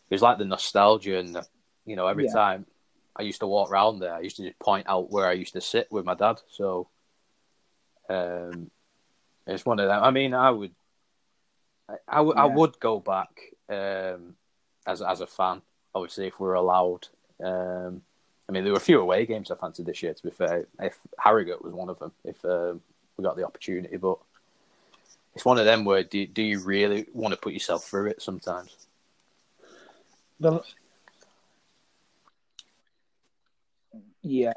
it 0.09 0.15
was 0.15 0.21
like 0.21 0.37
the 0.37 0.45
nostalgia 0.45 1.17
and 1.17 1.35
the, 1.35 1.45
you 1.85 1.95
know 1.95 2.07
every 2.07 2.25
Yeah. 2.25 2.33
time 2.33 2.65
I 3.15 3.23
used 3.23 3.41
to 3.41 3.47
walk 3.47 3.71
around 3.71 3.99
there, 3.99 4.13
I 4.13 4.21
used 4.21 4.37
to 4.37 4.43
just 4.43 4.59
point 4.59 4.87
out 4.87 5.11
where 5.11 5.27
I 5.27 5.33
used 5.33 5.53
to 5.53 5.61
sit 5.61 5.91
with 5.91 6.05
my 6.05 6.13
dad. 6.15 6.41
So 6.49 6.87
um, 8.09 8.71
it's 9.47 9.65
one 9.65 9.79
of 9.79 9.87
them. 9.87 10.03
I 10.03 10.11
mean, 10.11 10.33
I 10.33 10.49
would, 10.51 10.71
I, 11.89 11.95
I 12.07 12.21
would, 12.21 12.37
I 12.37 12.45
would 12.45 12.79
go 12.79 12.99
back 12.99 13.29
um, 13.69 14.35
as 14.85 15.01
as 15.01 15.21
a 15.21 15.27
fan, 15.27 15.61
obviously 15.93 16.27
if 16.27 16.39
we're 16.39 16.53
allowed. 16.53 17.07
Um, 17.43 18.01
I 18.47 18.51
mean, 18.51 18.63
there 18.63 18.73
were 18.73 18.79
a 18.79 18.81
few 18.81 18.99
away 18.99 19.25
games 19.25 19.49
I 19.49 19.55
fancied 19.55 19.85
this 19.85 20.03
year. 20.03 20.13
To 20.13 20.23
be 20.23 20.29
fair, 20.31 20.67
if 20.79 20.97
Harrogate 21.17 21.63
was 21.63 21.73
one 21.73 21.89
of 21.89 21.99
them, 21.99 22.11
if 22.25 22.43
um, 22.43 22.81
we 23.17 23.23
got 23.23 23.37
the 23.37 23.45
opportunity, 23.45 23.97
but 23.97 24.17
it's 25.35 25.45
one 25.45 25.57
of 25.57 25.65
them 25.65 25.85
where 25.85 26.03
do 26.03 26.25
do 26.27 26.41
you 26.41 26.59
really 26.59 27.05
want 27.13 27.33
to 27.33 27.39
put 27.39 27.53
yourself 27.53 27.85
through 27.85 28.07
it 28.07 28.21
sometimes? 28.21 28.75
The- 30.39 30.61
yeah, 34.23 34.53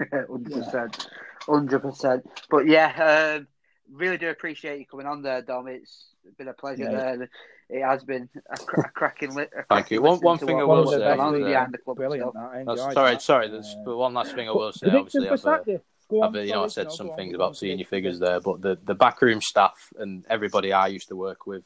Hundred 0.10 0.52
percent, 0.52 1.08
hundred 1.46 1.78
percent. 1.80 2.28
But 2.50 2.66
yeah, 2.66 3.36
um, 3.38 3.46
really 3.92 4.18
do 4.18 4.28
appreciate 4.28 4.78
you 4.80 4.86
coming 4.86 5.06
on 5.06 5.22
there, 5.22 5.40
Dom. 5.42 5.68
It's 5.68 6.06
been 6.36 6.48
a 6.48 6.52
pleasure. 6.52 6.84
Yeah. 6.84 7.16
There. 7.16 7.30
It 7.70 7.82
has 7.82 8.02
been 8.02 8.28
a, 8.50 8.56
cra- 8.56 8.88
a 8.88 8.90
cracking. 8.90 9.34
Li- 9.34 9.42
a 9.42 9.46
Thank 9.46 9.66
cracking 9.68 9.94
you. 9.96 10.02
One- 10.02 10.18
one 10.20 10.38
thing 10.38 10.58
I 10.58 10.64
one 10.64 10.78
will 10.78 10.90
say 10.90 10.98
best 10.98 11.20
is, 11.20 11.32
leagues. 11.32 11.44
behind 11.46 11.74
the 11.74 11.78
club 11.78 11.96
brilliant. 11.96 12.32
That. 12.34 12.40
I 12.40 12.64
That's, 12.64 12.80
enjoyed 12.80 12.92
sorry, 12.94 13.10
that. 13.12 13.22
sorry. 13.22 13.48
There's 13.50 13.74
Uh, 13.78 13.82
but 13.84 13.96
one 13.96 14.14
last 14.14 14.34
thing 14.34 14.48
I 14.48 14.52
will 14.52 14.72
say. 14.72 14.88
Prediction 14.90 15.26
Obviously, 15.28 15.80
for 16.08 16.24
I've, 16.24 16.30
uh, 16.30 16.32
Go 16.32 16.38
on, 16.38 16.38
I've, 16.38 16.46
you 16.46 16.52
know, 16.52 16.64
I 16.64 16.68
said 16.68 16.88
no, 16.88 16.94
some 16.94 17.06
go 17.06 17.12
on, 17.12 17.16
things 17.16 17.34
about 17.34 17.48
on, 17.48 17.54
senior 17.54 17.84
prediction. 17.84 17.96
figures 17.96 18.18
there, 18.20 18.40
but 18.40 18.60
the, 18.60 18.78
the 18.84 18.94
backroom 18.94 19.40
staff 19.40 19.92
and 19.98 20.24
everybody 20.28 20.72
I 20.72 20.88
used 20.88 21.08
to 21.08 21.16
work 21.16 21.46
with, 21.46 21.64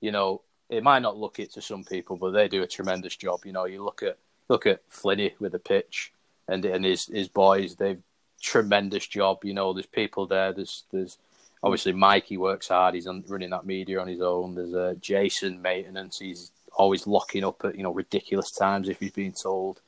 you 0.00 0.12
know, 0.12 0.42
it 0.68 0.82
might 0.82 1.02
not 1.02 1.16
look 1.16 1.38
it 1.38 1.52
to 1.54 1.62
some 1.62 1.84
people, 1.84 2.16
but 2.16 2.30
they 2.30 2.48
do 2.48 2.62
a 2.62 2.66
tremendous 2.66 3.16
job. 3.16 3.40
You 3.44 3.52
know, 3.52 3.64
you 3.66 3.82
look 3.82 4.02
at 4.02 4.18
look 4.48 4.66
at 4.66 4.88
Flinny 4.90 5.32
with 5.40 5.52
the 5.52 5.58
pitch 5.58 6.12
and 6.46 6.64
and 6.64 6.84
his 6.84 7.06
his 7.06 7.28
boys, 7.28 7.76
they've 7.76 8.02
tremendous 8.40 9.06
job. 9.06 9.44
You 9.44 9.54
know, 9.54 9.72
there's 9.72 9.86
people 9.86 10.26
there. 10.26 10.52
There's 10.52 10.84
there's 10.90 11.18
obviously 11.62 11.92
Mikey 11.92 12.36
works 12.36 12.68
hard. 12.68 12.94
He's 12.94 13.06
on, 13.06 13.24
running 13.28 13.50
that 13.50 13.66
media 13.66 14.00
on 14.00 14.08
his 14.08 14.20
own. 14.20 14.54
There's 14.54 14.74
uh, 14.74 14.94
Jason 15.00 15.62
maintenance. 15.62 16.18
He's 16.18 16.50
always 16.72 17.06
locking 17.06 17.44
up 17.44 17.64
at 17.64 17.76
you 17.76 17.82
know 17.82 17.92
ridiculous 17.92 18.50
times 18.50 18.88
if 18.88 19.00
he's 19.00 19.12
being 19.12 19.34
told. 19.40 19.80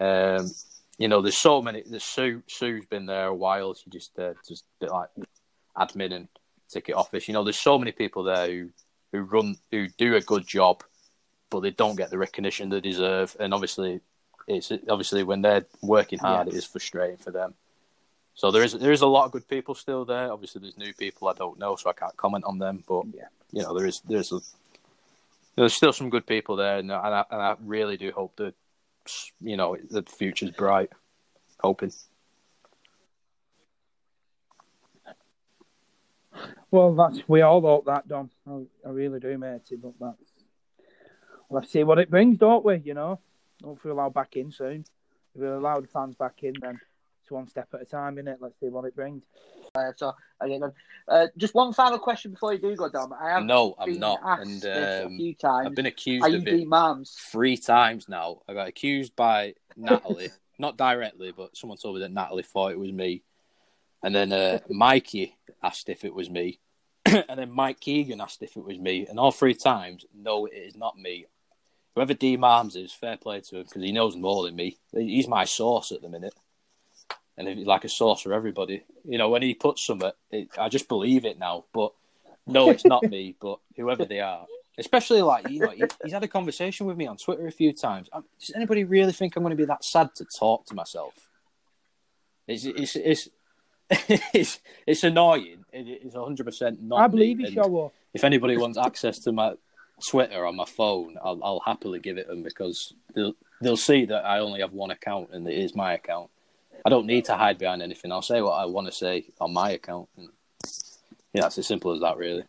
Um, 0.00 0.50
you 0.98 1.08
know, 1.08 1.22
there's 1.22 1.38
so 1.38 1.62
many. 1.62 1.82
There's 1.86 2.04
Sue. 2.04 2.42
Sue's 2.48 2.84
been 2.86 3.06
there 3.06 3.26
a 3.28 3.34
while. 3.34 3.74
She 3.74 3.88
just 3.90 4.18
uh, 4.18 4.34
just 4.46 4.64
a 4.64 4.84
bit 4.84 4.90
like 4.90 5.08
admin 5.76 6.12
and 6.12 6.28
ticket 6.68 6.96
office. 6.96 7.28
You 7.28 7.34
know, 7.34 7.44
there's 7.44 7.58
so 7.58 7.78
many 7.78 7.92
people 7.92 8.24
there 8.24 8.46
who 8.48 8.70
who 9.12 9.20
run 9.22 9.56
who 9.70 9.88
do 9.88 10.16
a 10.16 10.20
good 10.20 10.46
job, 10.46 10.82
but 11.50 11.60
they 11.60 11.70
don't 11.70 11.96
get 11.96 12.10
the 12.10 12.18
recognition 12.18 12.68
they 12.68 12.80
deserve. 12.80 13.36
And 13.38 13.54
obviously, 13.54 14.00
it's 14.48 14.72
obviously 14.88 15.22
when 15.22 15.42
they're 15.42 15.66
working 15.82 16.18
hard, 16.18 16.48
Yeah. 16.48 16.54
it 16.54 16.56
is 16.58 16.64
frustrating 16.64 17.16
for 17.18 17.30
them. 17.30 17.54
So 18.34 18.50
there 18.50 18.62
is 18.64 18.72
there 18.72 18.92
is 18.92 19.02
a 19.02 19.06
lot 19.06 19.26
of 19.26 19.32
good 19.32 19.48
people 19.48 19.74
still 19.76 20.04
there. 20.04 20.32
Obviously, 20.32 20.60
there's 20.60 20.76
new 20.76 20.92
people 20.94 21.28
I 21.28 21.32
don't 21.34 21.58
know, 21.58 21.76
so 21.76 21.90
I 21.90 21.92
can't 21.92 22.16
comment 22.16 22.44
on 22.44 22.58
them. 22.58 22.82
But 22.88 23.04
Yeah. 23.14 23.28
you 23.52 23.62
know, 23.62 23.72
there 23.76 23.86
is 23.86 24.00
there's 24.00 24.32
a, 24.32 24.40
there's 25.54 25.74
still 25.74 25.92
some 25.92 26.10
good 26.10 26.26
people 26.26 26.56
there, 26.56 26.78
and 26.78 26.92
I, 26.92 27.24
and 27.30 27.40
I 27.42 27.56
really 27.64 27.96
do 27.96 28.10
hope 28.12 28.34
that 28.36 28.54
you 29.40 29.56
know 29.56 29.76
the 29.90 30.02
future's 30.02 30.50
bright. 30.50 30.90
Hoping. 31.60 31.92
Well, 36.70 36.94
that's 36.94 37.20
we 37.26 37.40
all 37.42 37.60
hope 37.60 37.86
that, 37.86 38.06
Dom. 38.06 38.30
I, 38.46 38.64
I 38.86 38.90
really 38.90 39.20
do, 39.20 39.36
matey. 39.38 39.76
But 39.76 39.94
that's 40.00 40.32
let's 41.50 41.72
see 41.72 41.84
what 41.84 41.98
it 41.98 42.10
brings, 42.10 42.38
don't 42.38 42.64
we? 42.64 42.76
You 42.76 42.94
know, 42.94 43.20
hopefully 43.62 43.92
we'll 43.92 44.02
allow 44.02 44.10
back 44.10 44.36
in 44.36 44.52
soon. 44.52 44.84
If 45.34 45.40
we 45.40 45.46
allow 45.46 45.80
the 45.80 45.86
fans 45.86 46.14
back 46.14 46.42
in, 46.42 46.54
then 46.60 46.78
it's 47.22 47.30
one 47.30 47.48
step 47.48 47.68
at 47.74 47.82
a 47.82 47.84
time, 47.84 48.16
innit? 48.16 48.36
Let's 48.40 48.58
see 48.60 48.68
what 48.68 48.84
it 48.84 48.96
brings. 48.96 49.24
Uh, 49.78 49.92
so 49.96 50.12
again, 50.40 50.62
uh, 51.08 51.26
just 51.36 51.54
one 51.54 51.72
final 51.72 51.98
question 51.98 52.32
before 52.32 52.52
you 52.52 52.58
do 52.60 52.74
go, 52.76 52.88
Dom. 52.88 53.12
I 53.12 53.30
have 53.30 53.44
No, 53.44 53.74
I'm 53.78 53.92
been 53.92 54.00
not, 54.00 54.20
asked 54.24 54.42
and 54.42 54.60
this 54.60 54.64
a 54.64 55.06
um, 55.06 55.16
few 55.16 55.34
times. 55.34 55.66
I've 55.66 55.74
been 55.74 55.86
accused 55.86 56.24
Are 56.24 56.28
of 56.28 56.34
you 56.34 56.40
it 56.40 56.44
Dean 56.44 56.70
Mams? 56.70 57.14
three 57.14 57.56
times 57.56 58.08
now. 58.08 58.42
I 58.48 58.54
got 58.54 58.68
accused 58.68 59.14
by 59.16 59.54
Natalie, 59.76 60.30
not 60.58 60.76
directly, 60.76 61.32
but 61.36 61.56
someone 61.56 61.78
told 61.78 61.96
me 61.96 62.02
that 62.02 62.12
Natalie 62.12 62.42
thought 62.42 62.72
it 62.72 62.78
was 62.78 62.92
me. 62.92 63.22
And 64.02 64.14
then 64.14 64.32
uh, 64.32 64.60
Mikey 64.68 65.36
asked 65.62 65.88
if 65.88 66.04
it 66.04 66.14
was 66.14 66.30
me. 66.30 66.60
and 67.06 67.38
then 67.38 67.50
Mike 67.50 67.80
Keegan 67.80 68.20
asked 68.20 68.42
if 68.42 68.56
it 68.56 68.64
was 68.64 68.78
me. 68.78 69.06
And 69.08 69.18
all 69.18 69.32
three 69.32 69.54
times, 69.54 70.04
no, 70.14 70.46
it 70.46 70.54
is 70.54 70.76
not 70.76 70.96
me. 70.98 71.26
Whoever 71.94 72.14
D 72.14 72.36
Marms 72.36 72.76
is, 72.76 72.92
fair 72.92 73.16
play 73.16 73.40
to 73.40 73.56
him 73.56 73.62
because 73.64 73.82
he 73.82 73.90
knows 73.90 74.14
more 74.14 74.44
than 74.44 74.54
me. 74.54 74.78
He's 74.92 75.26
my 75.26 75.44
source 75.44 75.90
at 75.90 76.00
the 76.02 76.08
minute. 76.08 76.34
And 77.38 77.46
he's 77.46 77.66
like 77.66 77.84
a 77.84 77.88
source 77.88 78.20
for 78.20 78.34
everybody. 78.34 78.82
You 79.04 79.16
know, 79.16 79.30
when 79.30 79.42
he 79.42 79.54
puts 79.54 79.86
something, 79.86 80.10
it, 80.30 80.48
I 80.58 80.68
just 80.68 80.88
believe 80.88 81.24
it 81.24 81.38
now. 81.38 81.64
But 81.72 81.92
no, 82.46 82.68
it's 82.68 82.84
not 82.84 83.04
me, 83.04 83.36
but 83.40 83.60
whoever 83.76 84.04
they 84.04 84.20
are. 84.20 84.46
Especially 84.76 85.22
like 85.22 85.48
you 85.48 85.60
know, 85.60 85.70
he, 85.70 85.84
he's 86.02 86.12
had 86.12 86.22
a 86.24 86.28
conversation 86.28 86.86
with 86.86 86.96
me 86.96 87.06
on 87.06 87.16
Twitter 87.16 87.46
a 87.46 87.52
few 87.52 87.72
times. 87.72 88.08
Um, 88.12 88.24
Does 88.40 88.52
anybody 88.54 88.84
really 88.84 89.12
think 89.12 89.36
I'm 89.36 89.42
going 89.42 89.50
to 89.50 89.56
be 89.56 89.64
that 89.64 89.84
sad 89.84 90.14
to 90.16 90.24
talk 90.24 90.66
to 90.66 90.74
myself? 90.74 91.14
It's 92.46 92.64
it's 92.64 92.96
it's 92.96 93.28
it's, 94.34 94.60
it's 94.86 95.04
annoying. 95.04 95.64
It, 95.72 96.02
it's 96.04 96.14
100 96.14 96.44
percent 96.44 96.82
not. 96.82 97.00
I 97.00 97.06
believe 97.06 97.40
you. 97.40 97.90
If 98.14 98.24
anybody 98.24 98.56
wants 98.56 98.78
access 98.78 99.18
to 99.20 99.32
my 99.32 99.54
Twitter 100.06 100.46
on 100.46 100.56
my 100.56 100.64
phone, 100.64 101.16
I'll, 101.22 101.40
I'll 101.42 101.62
happily 101.64 101.98
give 101.98 102.18
it 102.18 102.28
them 102.28 102.42
because 102.42 102.92
they'll 103.14 103.34
they'll 103.60 103.76
see 103.76 104.04
that 104.06 104.24
I 104.24 104.38
only 104.38 104.60
have 104.60 104.72
one 104.72 104.90
account 104.90 105.30
and 105.32 105.46
it 105.48 105.58
is 105.58 105.74
my 105.74 105.94
account. 105.94 106.30
I 106.84 106.90
don't 106.90 107.06
need 107.06 107.26
to 107.26 107.36
hide 107.36 107.58
behind 107.58 107.82
anything. 107.82 108.12
I'll 108.12 108.22
say 108.22 108.40
what 108.40 108.52
I 108.52 108.66
want 108.66 108.86
to 108.86 108.92
say 108.92 109.26
on 109.40 109.52
my 109.52 109.70
account. 109.70 110.08
And, 110.16 110.28
yeah, 111.32 111.46
it's 111.46 111.58
as 111.58 111.66
simple 111.66 111.92
as 111.92 112.00
that, 112.00 112.16
really. 112.16 112.44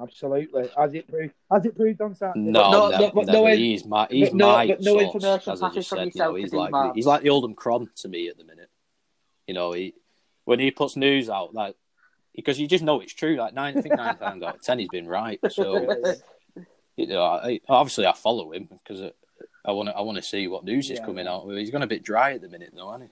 Absolutely. 0.00 0.68
Has 0.76 0.94
it 0.94 1.08
proved? 1.08 1.34
Has 1.50 1.64
it 1.66 1.76
proved 1.76 2.00
on 2.00 2.14
Saturday? 2.14 2.40
No, 2.40 2.70
no, 2.70 2.88
never, 2.88 3.02
no, 3.02 3.22
never. 3.22 3.32
no 3.32 3.46
he's 3.46 3.84
my 3.84 4.06
he's 4.10 4.30
but 4.30 4.36
no- 4.36 4.46
my 4.48 4.66
but 4.66 4.80
no 4.80 4.92
source, 4.92 5.02
information 5.02 5.52
as 5.52 5.62
I 5.62 5.66
passing 5.66 5.74
just 5.74 5.88
from 5.88 5.98
said. 5.98 6.02
You 6.02 6.06
yourself 6.06 6.28
know, 6.28 6.34
he's 6.36 6.52
like 6.52 6.70
Marks. 6.70 6.96
he's 6.96 7.06
like 7.06 7.22
the 7.22 7.30
Oldham 7.30 7.54
Cron 7.54 7.90
to 7.96 8.08
me 8.08 8.28
at 8.28 8.38
the 8.38 8.44
minute. 8.44 8.70
You 9.46 9.54
know, 9.54 9.72
he 9.72 9.94
when 10.44 10.60
he 10.60 10.70
puts 10.70 10.96
news 10.96 11.28
out 11.28 11.54
like 11.54 11.76
because 12.34 12.58
you 12.58 12.66
just 12.66 12.82
know 12.82 13.00
it's 13.00 13.12
true. 13.12 13.36
Like 13.36 13.54
nine, 13.54 13.76
I 13.76 13.82
think 13.82 13.96
nine 13.96 14.16
times 14.16 14.42
out 14.42 14.56
of 14.56 14.62
ten, 14.62 14.78
he's 14.78 14.88
been 14.88 15.06
right. 15.06 15.38
So 15.50 15.94
you 16.96 17.06
know, 17.06 17.22
I, 17.22 17.60
obviously 17.68 18.06
I 18.06 18.12
follow 18.12 18.52
him 18.52 18.68
because 18.70 19.12
I 19.64 19.72
want 19.72 19.88
to 19.88 19.96
I 19.96 20.00
want 20.00 20.16
to 20.16 20.22
see 20.22 20.48
what 20.48 20.64
news 20.64 20.90
is 20.90 20.98
Yeah. 20.98 21.06
coming 21.06 21.26
out. 21.28 21.48
He's 21.50 21.70
gone 21.70 21.82
a 21.82 21.86
bit 21.86 22.02
dry 22.02 22.32
at 22.34 22.40
the 22.42 22.48
minute, 22.48 22.72
though, 22.74 22.90
hasn't 22.90 23.10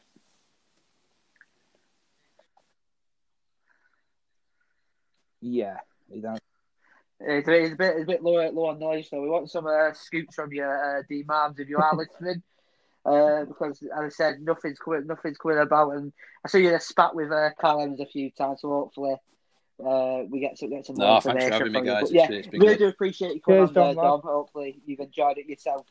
he? 5.40 5.58
Yeah. 5.58 5.76
he 6.12 6.20
does. 6.20 6.38
It's 7.22 7.48
a, 7.48 7.52
it's 7.52 7.74
a 7.74 7.76
bit, 7.76 7.94
it's 7.96 8.04
a 8.04 8.06
bit 8.06 8.22
low, 8.22 8.48
low 8.50 8.66
on 8.66 8.78
noise, 8.78 9.08
so 9.10 9.20
we 9.20 9.28
want 9.28 9.50
some 9.50 9.66
uh, 9.66 9.92
scoops 9.92 10.34
from 10.34 10.52
your 10.52 10.98
uh, 10.98 11.02
D 11.08 11.22
Mams, 11.24 11.58
if 11.60 11.68
you 11.68 11.78
are 11.78 11.96
listening. 11.96 12.42
Uh, 13.02 13.46
because, 13.46 13.82
as 13.82 13.98
I 13.98 14.08
said, 14.10 14.42
nothing's 14.42 14.78
coming, 14.78 15.06
nothing's 15.06 15.38
coming 15.38 15.56
about, 15.56 15.92
and 15.92 16.12
I 16.44 16.48
saw 16.48 16.58
you 16.58 16.68
in 16.68 16.74
a 16.74 16.80
spat 16.80 17.14
with 17.14 17.32
uh, 17.32 17.48
Carl 17.58 17.80
Evans 17.80 17.98
a 17.98 18.04
few 18.04 18.30
times, 18.30 18.60
so 18.60 18.68
hopefully 18.68 19.14
uh, 19.82 20.24
we 20.28 20.38
get 20.38 20.58
some, 20.58 20.68
get 20.68 20.84
some 20.84 20.96
No, 20.96 21.06
more 21.12 21.20
thanks 21.22 21.46
for 21.46 21.46
information 21.46 21.52
having 21.52 21.72
me, 21.72 21.78
from 21.78 21.86
you. 21.86 21.92
guys. 21.94 22.00
But, 22.02 22.10
It's- 22.14 22.30
yeah, 22.30 22.36
it's 22.36 22.48
been 22.48 22.60
really 22.60 22.74
good. 22.74 22.78
do 22.84 22.88
appreciate 22.88 23.34
you 23.36 23.40
coming 23.40 23.60
Cheers, 23.60 23.68
on 23.70 23.74
Dom, 23.74 23.96
lad. 23.96 24.02
Dom. 24.02 24.20
Hopefully 24.22 24.82
you've 24.84 25.00
enjoyed 25.00 25.38
it 25.38 25.46
yourself. 25.46 25.86